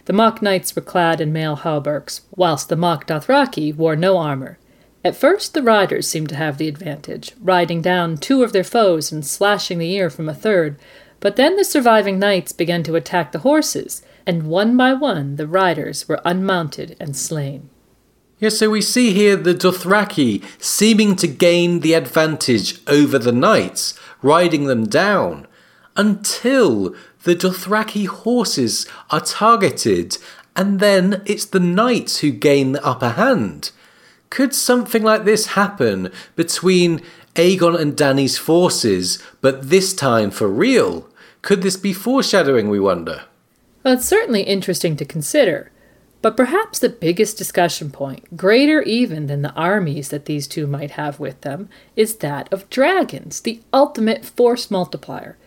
The 0.07 0.15
mock 0.15 0.41
knights 0.41 0.75
were 0.75 0.81
clad 0.81 1.21
in 1.21 1.35
mail 1.35 1.55
hauberks, 1.55 2.23
whilst 2.35 2.71
the 2.71 2.77
mock 2.77 3.07
Dothraki 3.07 3.77
wore 3.77 3.95
no 3.95 4.17
armor. 4.17 4.59
At 5.05 5.17
first, 5.17 5.53
the 5.53 5.63
riders 5.63 6.09
seemed 6.09 6.31
to 6.31 6.37
have 6.37 6.57
the 6.57 6.69
advantage, 6.69 7.33
riding 7.39 7.83
down 7.83 8.17
two 8.17 8.43
of 8.43 8.55
their 8.55 8.65
foes 8.65 9.13
and 9.13 9.25
slashing 9.25 9.79
the 9.79 9.93
ear 9.93 10.09
from 10.09 10.31
a 10.31 10.35
third. 10.35 10.79
But 11.21 11.37
then 11.37 11.57
the 11.57 11.65
surviving 11.65 12.19
knights 12.19 12.53
began 12.53 12.83
to 12.85 12.97
attack 12.97 13.33
the 13.33 13.41
horses, 13.41 14.03
and 14.27 14.47
one 14.47 14.79
by 14.79 14.95
one 14.95 15.37
the 15.37 15.47
riders 15.47 16.09
were 16.09 16.23
unmounted 16.25 16.97
and 16.99 17.15
slain. 17.15 17.69
Yes, 18.41 18.57
so 18.57 18.71
we 18.71 18.81
see 18.81 19.13
here 19.13 19.37
the 19.37 19.55
Dothraki 19.55 20.43
seeming 20.59 21.15
to 21.17 21.29
gain 21.29 21.81
the 21.81 21.93
advantage 21.93 22.81
over 22.87 23.19
the 23.19 23.33
knights, 23.33 23.93
riding 24.23 24.65
them 24.65 24.87
down, 24.87 25.47
until 25.95 26.95
the 27.25 27.37
Dothraki 27.37 28.07
horses 28.07 28.87
are 29.11 29.21
targeted, 29.21 30.17
and 30.57 30.81
then 30.81 31.21
it's 31.27 31.45
the 31.45 31.61
knights 31.61 32.21
who 32.21 32.31
gain 32.31 32.73
the 32.73 32.83
upper 32.83 33.11
hand. 33.11 33.73
Could 34.31 34.55
something 34.55 35.03
like 35.03 35.25
this 35.25 35.49
happen 35.49 36.11
between 36.35 37.03
Aegon 37.35 37.79
and 37.79 37.95
Dany's 37.95 38.39
forces, 38.39 39.23
but 39.43 39.69
this 39.69 39.93
time 39.93 40.31
for 40.31 40.49
real? 40.49 41.07
Could 41.43 41.61
this 41.61 41.77
be 41.77 41.93
foreshadowing, 41.93 42.71
we 42.71 42.81
wonder? 42.81 43.25
Well, 43.83 43.95
it's 43.95 44.09
certainly 44.09 44.45
interesting 44.45 44.97
to 44.97 45.05
consider. 45.05 45.71
But 46.23 46.37
perhaps 46.37 46.79
the 46.79 46.91
biggest 46.91 47.39
discussion 47.39 47.91
point, 47.91 48.37
greater 48.37 48.83
even 48.83 49.27
than 49.27 49.43
the 49.43 49.55
armies 49.55 50.11
that 50.11 50.27
these 50.27 50.47
two 50.47 50.67
might 50.67 50.93
have 50.93 51.19
with 51.19 51.41
them, 51.41 51.69
is 51.97 52.17
that 52.17 52.53
of 52.53 52.69
dragons, 52.69 53.41
the 53.41 53.61
ultimate 53.73 54.25
force 54.25 54.71
multiplier. 54.71 55.39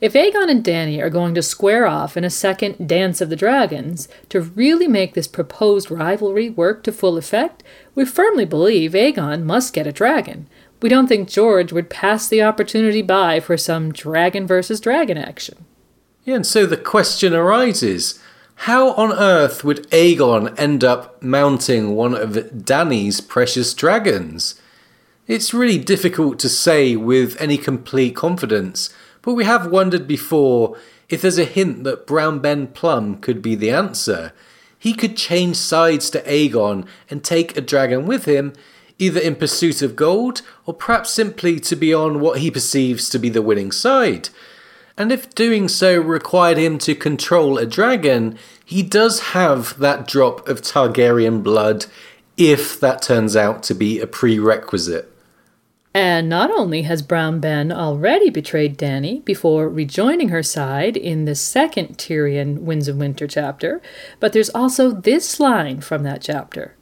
If 0.00 0.12
Aegon 0.12 0.48
and 0.48 0.62
Dany 0.62 1.00
are 1.02 1.10
going 1.10 1.34
to 1.34 1.42
square 1.42 1.86
off 1.86 2.16
in 2.16 2.22
a 2.22 2.30
second 2.30 2.88
Dance 2.88 3.20
of 3.20 3.30
the 3.30 3.36
Dragons 3.36 4.06
to 4.28 4.40
really 4.40 4.86
make 4.86 5.14
this 5.14 5.26
proposed 5.26 5.90
rivalry 5.90 6.50
work 6.50 6.84
to 6.84 6.92
full 6.92 7.16
effect, 7.16 7.64
we 7.94 8.04
firmly 8.04 8.44
believe 8.44 8.92
Aegon 8.92 9.42
must 9.42 9.74
get 9.74 9.88
a 9.88 9.92
dragon. 9.92 10.46
We 10.80 10.88
don't 10.88 11.08
think 11.08 11.28
George 11.28 11.72
would 11.72 11.90
pass 11.90 12.28
the 12.28 12.42
opportunity 12.42 13.02
by 13.02 13.40
for 13.40 13.56
some 13.56 13.92
dragon 13.92 14.46
versus 14.46 14.78
dragon 14.78 15.18
action. 15.18 15.64
Yeah, 16.24 16.36
and 16.36 16.46
so 16.46 16.64
the 16.64 16.76
question 16.76 17.34
arises 17.34 18.22
how 18.62 18.90
on 18.94 19.12
earth 19.12 19.62
would 19.62 19.88
Aegon 19.90 20.52
end 20.58 20.82
up 20.82 21.22
mounting 21.22 21.94
one 21.94 22.12
of 22.12 22.64
Dany's 22.64 23.20
precious 23.20 23.72
dragons? 23.72 24.60
It's 25.28 25.54
really 25.54 25.78
difficult 25.78 26.40
to 26.40 26.48
say 26.48 26.96
with 26.96 27.40
any 27.40 27.56
complete 27.56 28.16
confidence, 28.16 28.90
but 29.22 29.34
we 29.34 29.44
have 29.44 29.70
wondered 29.70 30.08
before 30.08 30.76
if 31.08 31.22
there's 31.22 31.38
a 31.38 31.44
hint 31.44 31.84
that 31.84 32.04
Brown 32.04 32.40
Ben 32.40 32.66
Plumm 32.66 33.18
could 33.18 33.42
be 33.42 33.54
the 33.54 33.70
answer. 33.70 34.32
He 34.76 34.92
could 34.92 35.16
change 35.16 35.54
sides 35.54 36.10
to 36.10 36.22
Aegon 36.22 36.84
and 37.08 37.22
take 37.22 37.56
a 37.56 37.60
dragon 37.60 38.06
with 38.06 38.24
him, 38.24 38.54
either 38.98 39.20
in 39.20 39.36
pursuit 39.36 39.82
of 39.82 39.94
gold 39.94 40.42
or 40.66 40.74
perhaps 40.74 41.10
simply 41.10 41.60
to 41.60 41.76
be 41.76 41.94
on 41.94 42.18
what 42.18 42.40
he 42.40 42.50
perceives 42.50 43.08
to 43.10 43.20
be 43.20 43.28
the 43.28 43.40
winning 43.40 43.70
side 43.70 44.30
and 44.98 45.12
if 45.12 45.32
doing 45.34 45.68
so 45.68 46.00
required 46.00 46.58
him 46.58 46.76
to 46.78 46.94
control 46.94 47.56
a 47.56 47.64
dragon, 47.64 48.36
he 48.64 48.82
does 48.82 49.20
have 49.20 49.78
that 49.78 50.08
drop 50.08 50.46
of 50.48 50.60
Targaryen 50.60 51.42
blood 51.42 51.86
if 52.36 52.78
that 52.80 53.00
turns 53.00 53.36
out 53.36 53.62
to 53.62 53.74
be 53.74 54.00
a 54.00 54.06
prerequisite. 54.06 55.10
And 55.94 56.28
not 56.28 56.50
only 56.50 56.82
has 56.82 57.00
Brown 57.00 57.40
Ben 57.40 57.72
already 57.72 58.28
betrayed 58.28 58.76
Dany 58.76 59.24
before 59.24 59.68
rejoining 59.68 60.28
her 60.28 60.42
side 60.42 60.96
in 60.96 61.24
the 61.24 61.34
second 61.34 61.96
Tyrion 61.96 62.58
Winds 62.60 62.88
of 62.88 62.96
Winter 62.96 63.26
chapter, 63.26 63.80
but 64.20 64.32
there's 64.32 64.50
also 64.50 64.90
this 64.90 65.40
line 65.40 65.80
from 65.80 66.02
that 66.02 66.20
chapter. 66.20 66.76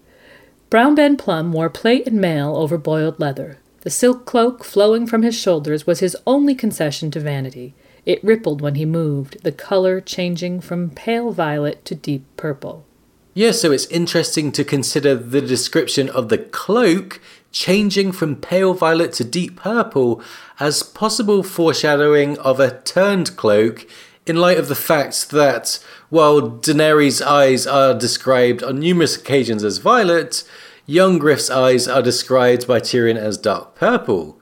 Brown 0.70 0.94
Ben 0.94 1.16
Plumm 1.16 1.52
wore 1.52 1.70
plate 1.70 2.06
and 2.06 2.20
mail 2.20 2.56
over 2.56 2.76
boiled 2.76 3.20
leather. 3.20 3.58
The 3.82 3.90
silk 3.90 4.26
cloak 4.26 4.64
flowing 4.64 5.06
from 5.06 5.22
his 5.22 5.38
shoulders 5.38 5.86
was 5.86 6.00
his 6.00 6.16
only 6.26 6.54
concession 6.54 7.10
to 7.12 7.20
vanity. 7.20 7.74
It 8.06 8.22
rippled 8.22 8.60
when 8.60 8.76
he 8.76 8.86
moved, 8.86 9.42
the 9.42 9.52
color 9.52 10.00
changing 10.00 10.60
from 10.60 10.90
pale 10.90 11.32
violet 11.32 11.84
to 11.86 11.94
deep 11.96 12.24
purple. 12.36 12.86
Yeah, 13.34 13.50
so 13.50 13.72
it's 13.72 13.86
interesting 13.88 14.52
to 14.52 14.64
consider 14.64 15.14
the 15.14 15.42
description 15.42 16.08
of 16.08 16.30
the 16.30 16.38
cloak 16.38 17.20
changing 17.52 18.12
from 18.12 18.36
pale 18.36 18.74
violet 18.74 19.12
to 19.14 19.24
deep 19.24 19.56
purple 19.56 20.22
as 20.60 20.82
possible 20.82 21.42
foreshadowing 21.42 22.38
of 22.38 22.60
a 22.60 22.80
turned 22.82 23.36
cloak 23.36 23.86
in 24.24 24.36
light 24.36 24.58
of 24.58 24.68
the 24.68 24.74
fact 24.74 25.30
that 25.30 25.78
while 26.08 26.40
Daenerys' 26.40 27.24
eyes 27.24 27.66
are 27.66 27.92
described 27.92 28.62
on 28.62 28.78
numerous 28.78 29.16
occasions 29.16 29.64
as 29.64 29.78
violet, 29.78 30.44
young 30.86 31.18
Griff's 31.18 31.50
eyes 31.50 31.86
are 31.86 32.02
described 32.02 32.66
by 32.66 32.80
Tyrion 32.80 33.16
as 33.16 33.36
dark 33.36 33.74
purple. 33.74 34.40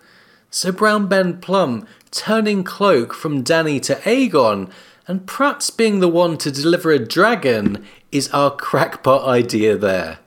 So 0.51 0.71
Brown 0.71 1.09
Ben 1.09 1.41
Plumm 1.41 1.87
turning 2.15 2.65
cloak 2.65 3.13
from 3.13 3.45
Dany 3.45 3.83
to 3.83 3.97
Aegon, 3.97 4.71
and 5.07 5.27
perhaps 5.27 5.71
being 5.71 6.01
the 6.01 6.09
one 6.09 6.39
to 6.39 6.51
deliver 6.51 6.91
a 6.93 6.99
dragon 6.99 7.85
is 8.13 8.31
our 8.31 8.51
crackpot 8.51 9.27
idea 9.27 9.77
there. 9.77 10.19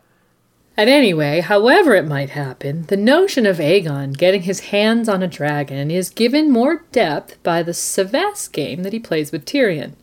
And 0.80 0.92
anyway, 0.92 1.40
however 1.40 1.96
it 1.96 2.06
might 2.06 2.30
happen, 2.30 2.84
the 2.84 2.98
notion 2.98 3.48
of 3.48 3.58
Aegon 3.58 4.16
getting 4.16 4.44
his 4.44 4.60
hands 4.60 5.10
on 5.10 5.24
a 5.24 5.28
dragon 5.28 5.90
is 5.90 6.12
given 6.12 6.52
more 6.52 6.86
depth 6.92 7.42
by 7.42 7.64
the 7.64 7.72
Cyvasse 7.72 8.52
game 8.52 8.84
that 8.84 8.94
he 8.94 9.00
plays 9.00 9.32
with 9.32 9.46
Tyrion. 9.46 9.94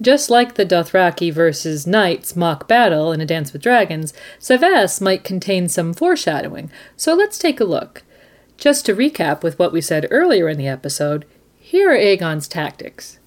Just 0.00 0.30
like 0.30 0.54
the 0.54 0.66
Dothraki 0.66 1.32
versus 1.32 1.86
Knights 1.86 2.34
mock 2.34 2.66
battle 2.66 3.12
in 3.12 3.20
A 3.20 3.26
Dance 3.26 3.52
with 3.52 3.62
Dragons, 3.62 4.12
Cyvasse 4.40 5.00
might 5.00 5.22
contain 5.22 5.68
some 5.68 5.92
foreshadowing, 5.92 6.70
so 6.96 7.14
let's 7.14 7.38
take 7.38 7.60
a 7.60 7.64
look. 7.64 8.02
Just 8.58 8.84
to 8.86 8.94
recap 8.94 9.44
with 9.44 9.56
what 9.56 9.72
we 9.72 9.80
said 9.80 10.08
earlier 10.10 10.48
in 10.48 10.58
the 10.58 10.66
episode, 10.66 11.24
here 11.60 11.92
are 11.92 11.96
Aegon's 11.96 12.48
tactics. 12.48 13.20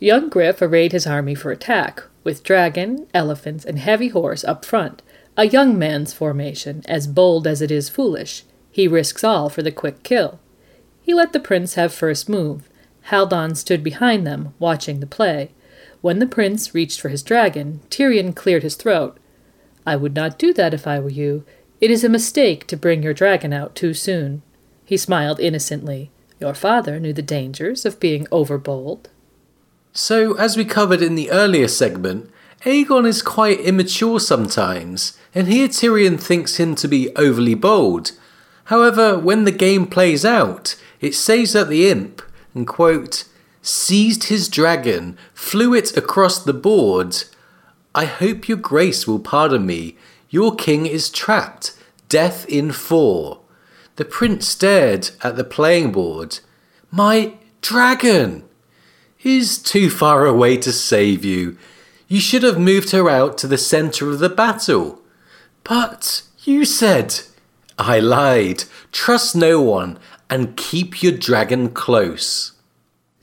Young 0.00 0.28
Griff 0.28 0.60
arrayed 0.60 0.90
his 0.90 1.06
army 1.06 1.36
for 1.36 1.52
attack, 1.52 2.02
with 2.24 2.42
dragon, 2.42 3.06
elephants, 3.14 3.64
and 3.64 3.78
heavy 3.78 4.08
horse 4.08 4.42
up 4.42 4.64
front, 4.64 5.02
a 5.36 5.46
young 5.46 5.78
man's 5.78 6.12
formation, 6.12 6.82
as 6.86 7.06
bold 7.06 7.46
as 7.46 7.62
it 7.62 7.70
is 7.70 7.88
foolish. 7.88 8.42
He 8.72 8.88
risks 8.88 9.22
all 9.22 9.48
for 9.48 9.62
the 9.62 9.70
quick 9.70 10.02
kill. 10.02 10.40
He 11.00 11.14
let 11.14 11.32
the 11.32 11.38
prince 11.38 11.74
have 11.74 11.94
first 11.94 12.28
move. 12.28 12.68
Haldon 13.02 13.54
stood 13.54 13.84
behind 13.84 14.26
them, 14.26 14.52
watching 14.58 14.98
the 14.98 15.06
play. 15.06 15.52
When 16.00 16.18
the 16.18 16.26
prince 16.26 16.74
reached 16.74 17.00
for 17.00 17.08
his 17.08 17.22
dragon, 17.22 17.82
Tyrion 17.88 18.34
cleared 18.34 18.64
his 18.64 18.74
throat. 18.74 19.16
I 19.86 19.94
would 19.94 20.14
not 20.16 20.40
do 20.40 20.52
that 20.54 20.74
if 20.74 20.88
I 20.88 20.98
were 20.98 21.08
you. 21.08 21.44
It 21.80 21.90
is 21.90 22.04
a 22.04 22.08
mistake 22.08 22.66
to 22.68 22.76
bring 22.76 23.02
your 23.02 23.14
dragon 23.14 23.52
out 23.52 23.74
too 23.74 23.94
soon. 23.94 24.42
He 24.84 24.96
smiled 24.96 25.40
innocently. 25.40 26.10
Your 26.40 26.54
father 26.54 27.00
knew 27.00 27.12
the 27.12 27.22
dangers 27.22 27.84
of 27.84 28.00
being 28.00 28.26
overbold. 28.26 29.06
So, 29.92 30.34
as 30.34 30.56
we 30.56 30.64
covered 30.64 31.02
in 31.02 31.14
the 31.14 31.30
earlier 31.30 31.68
segment, 31.68 32.30
Aegon 32.64 33.06
is 33.06 33.22
quite 33.22 33.60
immature 33.60 34.18
sometimes, 34.18 35.18
and 35.34 35.46
here 35.48 35.68
Tyrion 35.68 36.18
thinks 36.18 36.56
him 36.56 36.74
to 36.76 36.88
be 36.88 37.14
overly 37.14 37.54
bold. 37.54 38.12
However, 38.64 39.18
when 39.18 39.44
the 39.44 39.52
game 39.52 39.86
plays 39.86 40.24
out, 40.24 40.76
it 41.00 41.14
says 41.14 41.52
that 41.52 41.68
the 41.68 41.88
imp, 41.90 42.22
and 42.54 42.66
quote, 42.66 43.24
seized 43.62 44.24
his 44.24 44.48
dragon, 44.48 45.18
flew 45.34 45.74
it 45.74 45.96
across 45.96 46.42
the 46.42 46.54
board. 46.54 47.24
I 47.94 48.06
hope 48.06 48.48
your 48.48 48.58
grace 48.58 49.06
will 49.06 49.20
pardon 49.20 49.66
me, 49.66 49.96
your 50.34 50.56
king 50.56 50.84
is 50.84 51.10
trapped, 51.10 51.78
death 52.08 52.44
in 52.48 52.72
four. 52.72 53.38
The 53.94 54.04
prince 54.04 54.48
stared 54.48 55.10
at 55.22 55.36
the 55.36 55.44
playing 55.44 55.92
board. 55.92 56.40
My 56.90 57.34
dragon! 57.60 58.42
Is 59.22 59.58
too 59.58 59.88
far 59.88 60.26
away 60.26 60.56
to 60.56 60.72
save 60.72 61.24
you. 61.24 61.56
You 62.08 62.18
should 62.18 62.42
have 62.42 62.58
moved 62.58 62.90
her 62.90 63.08
out 63.08 63.38
to 63.38 63.46
the 63.46 63.56
centre 63.56 64.10
of 64.10 64.18
the 64.18 64.28
battle. 64.28 65.00
But 65.62 66.22
you 66.42 66.64
said. 66.64 67.20
I 67.78 68.00
lied. 68.00 68.64
Trust 68.90 69.36
no 69.36 69.60
one, 69.60 70.00
and 70.28 70.56
keep 70.56 71.00
your 71.00 71.12
dragon 71.12 71.70
close. 71.70 72.53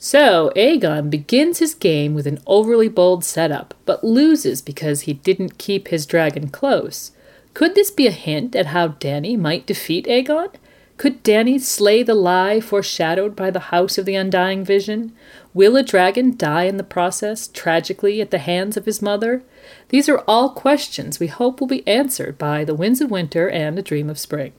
So, 0.04 0.52
Aegon 0.56 1.12
begins 1.12 1.60
his 1.60 1.76
game 1.76 2.16
with 2.16 2.26
an 2.26 2.40
overly 2.48 2.90
bold 2.90 3.24
setup, 3.24 3.76
but 3.86 4.04
loses 4.04 4.60
because 4.60 5.02
he 5.02 5.14
didn't 5.14 5.60
keep 5.60 5.90
his 5.90 6.08
dragon 6.08 6.50
close. 6.50 7.12
Could 7.54 7.76
this 7.76 7.92
be 7.92 8.08
a 8.08 8.12
hint 8.12 8.56
at 8.56 8.66
how 8.66 8.88
Dany 8.88 9.38
might 9.38 9.68
defeat 9.68 10.08
Aegon? 10.08 10.56
Could 10.98 11.24
Dany 11.24 11.62
slay 11.62 12.02
the 12.02 12.16
lie 12.16 12.60
foreshadowed 12.60 13.36
by 13.36 13.52
the 13.52 13.70
House 13.70 14.00
of 14.00 14.06
the 14.06 14.16
Undying 14.16 14.66
Vision? 14.66 15.14
Will 15.54 15.78
a 15.78 15.84
dragon 15.84 16.36
die 16.36 16.64
in 16.64 16.78
the 16.78 16.84
process, 16.84 17.48
tragically, 17.48 18.22
at 18.22 18.32
the 18.32 18.40
hands 18.40 18.76
of 18.76 18.86
his 18.88 19.04
mother? 19.04 19.44
These 19.90 20.10
are 20.10 20.24
all 20.28 20.50
questions 20.50 21.20
we 21.20 21.28
hope 21.28 21.60
will 21.60 21.68
be 21.68 21.88
answered 21.88 22.40
by 22.40 22.64
The 22.64 22.74
Winds 22.74 23.02
of 23.02 23.12
Winter 23.12 23.48
and 23.48 23.78
A 23.78 23.84
Dream 23.84 24.10
of 24.10 24.18
Spring. 24.18 24.54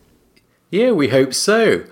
Yeah, 0.71 0.93
we 0.93 1.09
hope 1.09 1.35
so. 1.35 1.83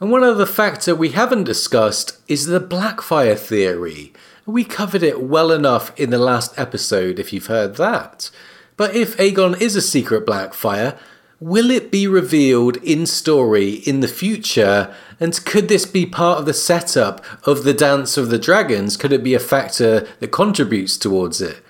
And 0.00 0.10
one 0.10 0.24
other 0.24 0.46
factor 0.46 0.94
we 0.94 1.10
haven't 1.10 1.44
discussed 1.44 2.18
is 2.28 2.46
the 2.46 2.60
Blackfyre 2.60 3.38
theory. 3.38 4.12
We 4.46 4.64
covered 4.64 5.02
it 5.02 5.22
well 5.22 5.50
enough 5.50 5.98
in 5.98 6.10
the 6.10 6.18
last 6.18 6.58
episode 6.58 7.18
if 7.18 7.32
you've 7.32 7.46
heard 7.46 7.76
that. 7.76 8.30
But 8.76 8.94
if 8.94 9.16
Aegon 9.16 9.60
is 9.60 9.76
a 9.76 9.80
secret 9.80 10.26
Blackfyre, 10.26 10.98
Will 11.44 11.70
it 11.70 11.90
be 11.90 12.06
revealed 12.06 12.76
in 12.78 13.04
story 13.04 13.72
in 13.72 14.00
the 14.00 14.08
future? 14.08 14.94
And 15.20 15.44
could 15.44 15.68
this 15.68 15.84
be 15.84 16.06
part 16.06 16.38
of 16.38 16.46
the 16.46 16.54
setup 16.54 17.22
of 17.46 17.64
the 17.64 17.74
Dance 17.74 18.16
of 18.16 18.30
the 18.30 18.38
Dragons? 18.38 18.96
Could 18.96 19.12
it 19.12 19.22
be 19.22 19.34
a 19.34 19.38
factor 19.38 20.08
that 20.20 20.32
contributes 20.32 20.96
towards 20.96 21.42
it? 21.42 21.60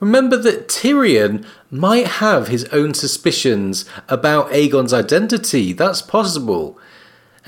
Remember 0.00 0.36
that 0.38 0.66
Tyrion 0.66 1.46
might 1.70 2.06
have 2.06 2.48
his 2.48 2.64
own 2.66 2.92
suspicions 2.92 3.84
about 4.08 4.50
Aegon's 4.50 4.92
identity. 4.92 5.72
That's 5.72 6.02
possible. 6.02 6.76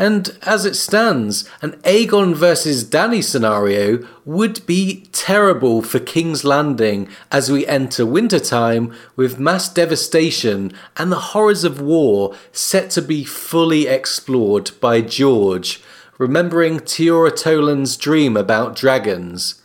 And 0.01 0.35
as 0.47 0.65
it 0.65 0.77
stands, 0.77 1.47
an 1.61 1.73
Aegon 1.83 2.35
versus 2.35 2.85
Dany 2.85 3.23
scenario 3.23 4.03
would 4.25 4.65
be 4.65 5.05
terrible 5.13 5.83
for 5.83 5.99
King's 5.99 6.43
Landing 6.43 7.07
as 7.31 7.53
we 7.53 7.67
enter 7.67 8.07
wintertime 8.07 8.95
with 9.15 9.39
mass 9.39 9.71
devastation 9.71 10.73
and 10.97 11.13
the 11.13 11.35
horrors 11.37 11.65
of 11.65 11.83
war 11.83 12.35
set 12.51 12.89
to 12.93 13.03
be 13.03 13.25
fully 13.25 13.89
explored 13.89 14.71
by 14.81 15.03
George, 15.03 15.83
remembering 16.17 16.81
Teora 16.81 17.31
Toland's 17.31 17.99
dream 17.99 18.39
about 18.39 18.75
dragons. 18.75 19.61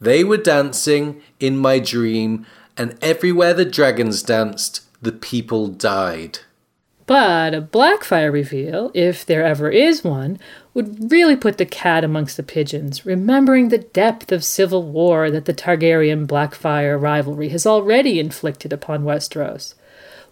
They 0.00 0.22
were 0.22 0.36
dancing 0.36 1.20
in 1.40 1.58
my 1.58 1.80
dream, 1.80 2.46
and 2.76 2.96
everywhere 3.02 3.54
the 3.54 3.64
dragons 3.64 4.22
danced, 4.22 4.82
the 5.02 5.10
people 5.10 5.66
died. 5.66 6.38
But 7.10 7.54
a 7.54 7.60
Blackfyre 7.60 8.32
reveal, 8.32 8.92
if 8.94 9.26
there 9.26 9.44
ever 9.44 9.68
is 9.68 10.04
one, 10.04 10.38
would 10.74 11.10
really 11.10 11.34
put 11.34 11.58
the 11.58 11.66
cat 11.66 12.04
amongst 12.04 12.36
the 12.36 12.44
pigeons, 12.44 13.04
remembering 13.04 13.68
the 13.68 13.78
depth 13.78 14.30
of 14.30 14.44
civil 14.44 14.84
war 14.84 15.28
that 15.28 15.44
the 15.44 15.52
Targaryen 15.52 16.24
Blackfyre 16.28 16.96
rivalry 16.96 17.48
has 17.48 17.66
already 17.66 18.20
inflicted 18.20 18.72
upon 18.72 19.02
Westeros. 19.02 19.74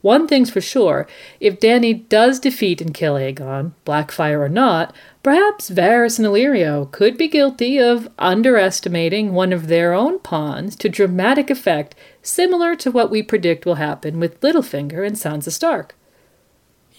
One 0.03 0.29
thing's 0.29 0.51
for 0.51 0.61
sure 0.61 1.09
if 1.41 1.59
Dany 1.59 2.09
does 2.09 2.39
defeat 2.39 2.81
and 2.81 2.95
kill 2.95 3.15
Aegon, 3.15 3.73
Blackfire 3.85 4.39
or 4.39 4.49
not, 4.49 4.95
perhaps 5.25 5.71
Varys 5.71 6.21
and 6.21 6.29
Illyrio 6.29 6.89
could 6.93 7.19
be 7.19 7.27
guilty 7.27 7.81
of 7.81 8.09
underestimating 8.21 9.35
one 9.35 9.53
of 9.53 9.67
their 9.67 9.95
own 9.95 10.21
pawns 10.21 10.77
to 10.77 10.89
dramatic 10.89 11.51
effect 11.51 11.97
similar 12.23 12.77
to 12.77 12.93
what 12.93 13.11
we 13.11 13.21
predict 13.21 13.67
will 13.67 13.83
happen 13.83 14.21
with 14.21 14.41
Littlefinger 14.43 15.05
and 15.05 15.17
Sansa 15.17 15.51
Stark. 15.51 15.97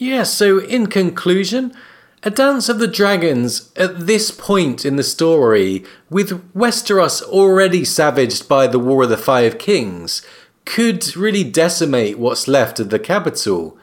Yeah, 0.01 0.23
so 0.23 0.59
in 0.59 0.88
conclusion, 0.88 1.73
A 2.23 2.30
Dance 2.30 2.69
of 2.69 2.80
the 2.80 2.88
Dragons, 2.88 3.69
at 3.76 4.07
this 4.07 4.31
point 4.31 4.85
in 4.85 4.95
the 4.95 5.03
story, 5.03 5.84
with 6.09 6.53
Westeros 6.53 7.21
already 7.21 7.84
savaged 7.84 8.47
by 8.47 8.67
the 8.67 8.80
War 8.80 9.03
of 9.03 9.09
the 9.09 9.17
Five 9.17 9.57
Kings, 9.57 10.21
could 10.63 11.17
really 11.17 11.43
decimate 11.43 12.17
what's 12.17 12.47
left 12.47 12.80
of 12.80 12.91
the 12.91 12.97
capital. 12.97 13.77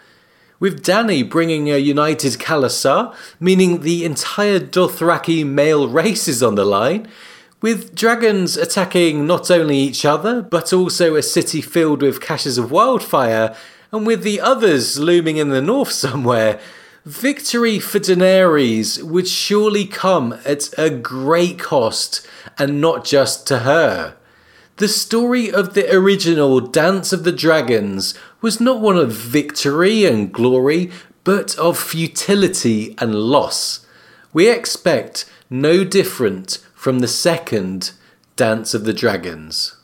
With 0.59 0.83
Dany 0.83 1.29
bringing 1.29 1.69
a 1.69 1.77
united 1.77 2.39
khalasar, 2.39 3.15
meaning 3.39 3.83
the 3.83 4.07
entire 4.07 4.59
Dothraki 4.59 5.45
male 5.45 5.87
race 5.87 6.29
is 6.29 6.43
on 6.43 6.55
the 6.55 6.65
line, 6.65 7.09
with 7.61 7.95
dragons 7.95 8.57
attacking 8.57 9.27
not 9.27 9.51
only 9.51 9.77
each 9.77 10.07
other, 10.07 10.41
but 10.41 10.73
also 10.73 11.15
a 11.15 11.23
city 11.23 11.61
filled 11.61 12.01
with 12.01 12.23
caches 12.23 12.57
of 12.57 12.71
wildfire, 12.71 13.55
and 13.93 14.07
with 14.07 14.23
the 14.23 14.41
others 14.41 14.99
looming 14.99 15.37
in 15.37 15.49
the 15.49 15.63
north 15.63 15.93
somewhere, 15.93 16.61
victory 17.05 17.79
for 17.79 18.01
Daenerys 18.01 19.03
would 19.03 19.29
surely 19.29 19.87
come 19.87 20.39
at 20.45 20.69
a 20.77 20.91
great 20.91 21.59
cost, 21.59 22.27
and 22.59 22.81
not 22.81 23.05
just 23.05 23.47
to 23.47 23.61
her. 23.61 24.17
The 24.79 24.89
story 24.89 25.51
of 25.51 25.75
the 25.75 25.91
original 25.95 26.61
Dance 26.61 27.13
of 27.13 27.25
the 27.25 27.33
Dragons 27.33 28.15
was 28.43 28.61
not 28.61 28.81
one 28.81 28.99
of 28.99 29.13
victory 29.13 30.05
and 30.05 30.33
glory, 30.33 30.91
but 31.25 31.57
of 31.59 31.79
futility 31.79 32.95
and 32.99 33.15
loss. 33.15 33.87
We 34.33 34.51
expect 34.51 35.25
no 35.49 35.83
different 35.83 36.59
from 36.75 36.99
the 36.99 37.09
second 37.09 37.93
Dance 38.37 38.75
of 38.75 38.85
the 38.85 38.93
Dragons. 38.93 39.77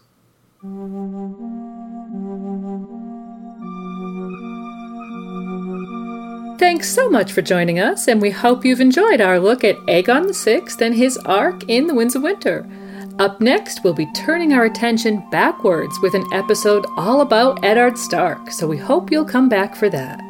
Thanks 6.63 6.95
so 6.95 7.11
much 7.11 7.33
for 7.33 7.43
joining 7.43 7.81
us, 7.81 8.07
and 8.07 8.23
we 8.23 8.31
hope 8.31 8.65
you've 8.65 8.81
enjoyed 8.81 9.21
our 9.21 9.41
look 9.41 9.65
at 9.65 9.85
Aegon 9.89 10.33
VI 10.33 10.87
and 10.87 10.95
his 10.95 11.19
arc 11.19 11.69
in 11.69 11.89
The 11.89 11.95
Winds 11.95 12.15
of 12.15 12.23
Winter. 12.23 12.65
Up 13.19 13.41
next, 13.41 13.83
we'll 13.83 13.95
be 13.95 14.07
turning 14.13 14.53
our 14.53 14.65
attention 14.65 15.29
backwards 15.33 15.99
with 16.03 16.15
an 16.15 16.25
episode 16.33 16.87
all 16.97 17.21
about 17.21 17.65
Eddard 17.65 17.99
Stark, 17.99 18.53
so 18.53 18.69
we 18.69 18.77
hope 18.77 19.11
you'll 19.11 19.25
come 19.25 19.49
back 19.49 19.75
for 19.75 19.91
that. 19.91 20.21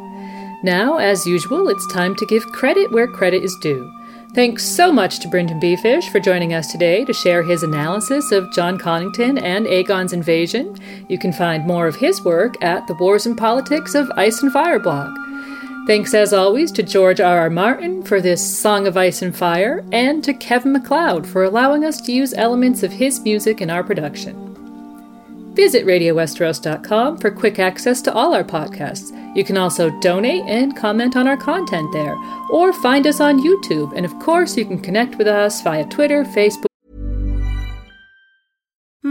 Now, 0.65 0.97
as 0.97 1.27
usual, 1.27 1.69
it's 1.69 1.93
time 1.93 2.17
to 2.17 2.25
give 2.25 2.47
credit 2.47 2.91
where 2.93 3.09
credit 3.09 3.45
is 3.45 3.55
due. 3.61 3.93
Thanks 4.35 4.65
so 4.65 4.91
much 4.91 5.21
to 5.21 5.29
BryndenBFish 5.29 6.11
for 6.11 6.19
joining 6.19 6.55
us 6.55 6.73
today 6.73 7.05
to 7.05 7.13
share 7.13 7.43
his 7.43 7.63
analysis 7.63 8.33
of 8.33 8.51
Jon 8.55 8.79
Connington 8.79 9.39
and 9.43 9.67
Aegon's 9.67 10.15
invasion. 10.15 10.79
You 11.11 11.19
can 11.19 11.35
find 11.35 11.67
more 11.67 11.87
of 11.87 11.97
his 11.97 12.25
work 12.25 12.55
at 12.65 12.87
the 12.87 12.95
Wars 12.95 13.27
and 13.27 13.37
Politics 13.37 13.95
of 13.95 14.11
Ice 14.17 14.43
and 14.43 14.51
Fire 14.51 14.79
blog. 14.79 15.15
Thanks 15.85 16.15
as 16.15 16.33
always 16.33 16.71
to 16.73 16.85
George 16.85 17.21
R. 17.21 17.41
R. 17.41 17.51
Martin 17.51 18.05
for 18.05 18.21
this 18.21 18.41
Song 18.61 18.87
of 18.87 18.97
Ice 18.97 19.21
and 19.21 19.35
Fire, 19.35 19.85
and 19.91 20.23
to 20.23 20.33
Kevin 20.33 20.73
MacLeod 20.73 21.27
for 21.27 21.43
allowing 21.43 21.85
us 21.85 22.01
to 22.03 22.13
use 22.13 22.33
elements 22.35 22.85
of 22.85 22.93
his 22.93 23.21
music 23.21 23.61
in 23.61 23.69
our 23.69 23.83
production. 23.83 24.49
Visit 25.55 25.85
RadioWesteros.com 25.85 27.19
for 27.19 27.31
quick 27.33 27.59
access 27.59 28.01
to 28.03 28.13
all 28.13 28.33
our 28.33 28.45
podcasts. 28.45 29.11
You 29.37 29.43
can 29.43 29.57
also 29.57 29.91
donate 30.01 30.45
and 30.47 30.77
comment 30.77 31.17
on 31.17 31.27
our 31.27 31.37
content 31.37 31.93
there, 31.93 32.17
or 32.51 32.73
find 32.73 33.07
us 33.09 33.21
on 33.21 33.41
YouTube. 33.41 33.93
And 33.97 34.07
of 34.07 34.17
course, 34.21 34.57
you 34.57 34.65
can 34.65 34.81
connect 34.81 35.17
with 35.17 35.27
us 35.27 35.63
via 35.63 35.85
Twitter, 35.87 36.25
Facebook. 36.25 36.72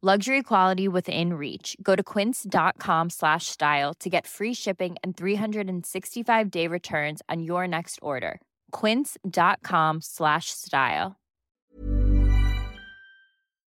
Luxury 0.00 0.44
quality 0.44 0.86
within 0.86 1.34
reach. 1.34 1.76
Go 1.82 1.96
to 1.96 2.04
quince.com 2.04 3.10
slash 3.10 3.46
style 3.46 3.92
to 3.94 4.08
get 4.08 4.28
free 4.28 4.54
shipping 4.54 4.94
and 5.02 5.16
365 5.16 6.50
day 6.52 6.68
returns 6.68 7.20
on 7.28 7.42
your 7.42 7.66
next 7.66 7.98
order. 8.00 8.40
Quince.com 8.70 9.98
slash 10.00 10.50
style. 10.50 11.16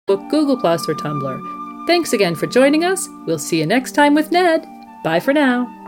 Book 0.07 0.27
Google, 0.31 0.57
Plus 0.57 0.89
or 0.89 0.95
Tumblr. 0.95 1.85
Thanks 1.85 2.11
again 2.11 2.33
for 2.33 2.47
joining 2.47 2.83
us. 2.83 3.07
We'll 3.27 3.37
see 3.37 3.59
you 3.59 3.67
next 3.67 3.91
time 3.91 4.15
with 4.15 4.31
Ned. 4.31 4.65
Bye 5.03 5.19
for 5.19 5.33
now. 5.33 5.84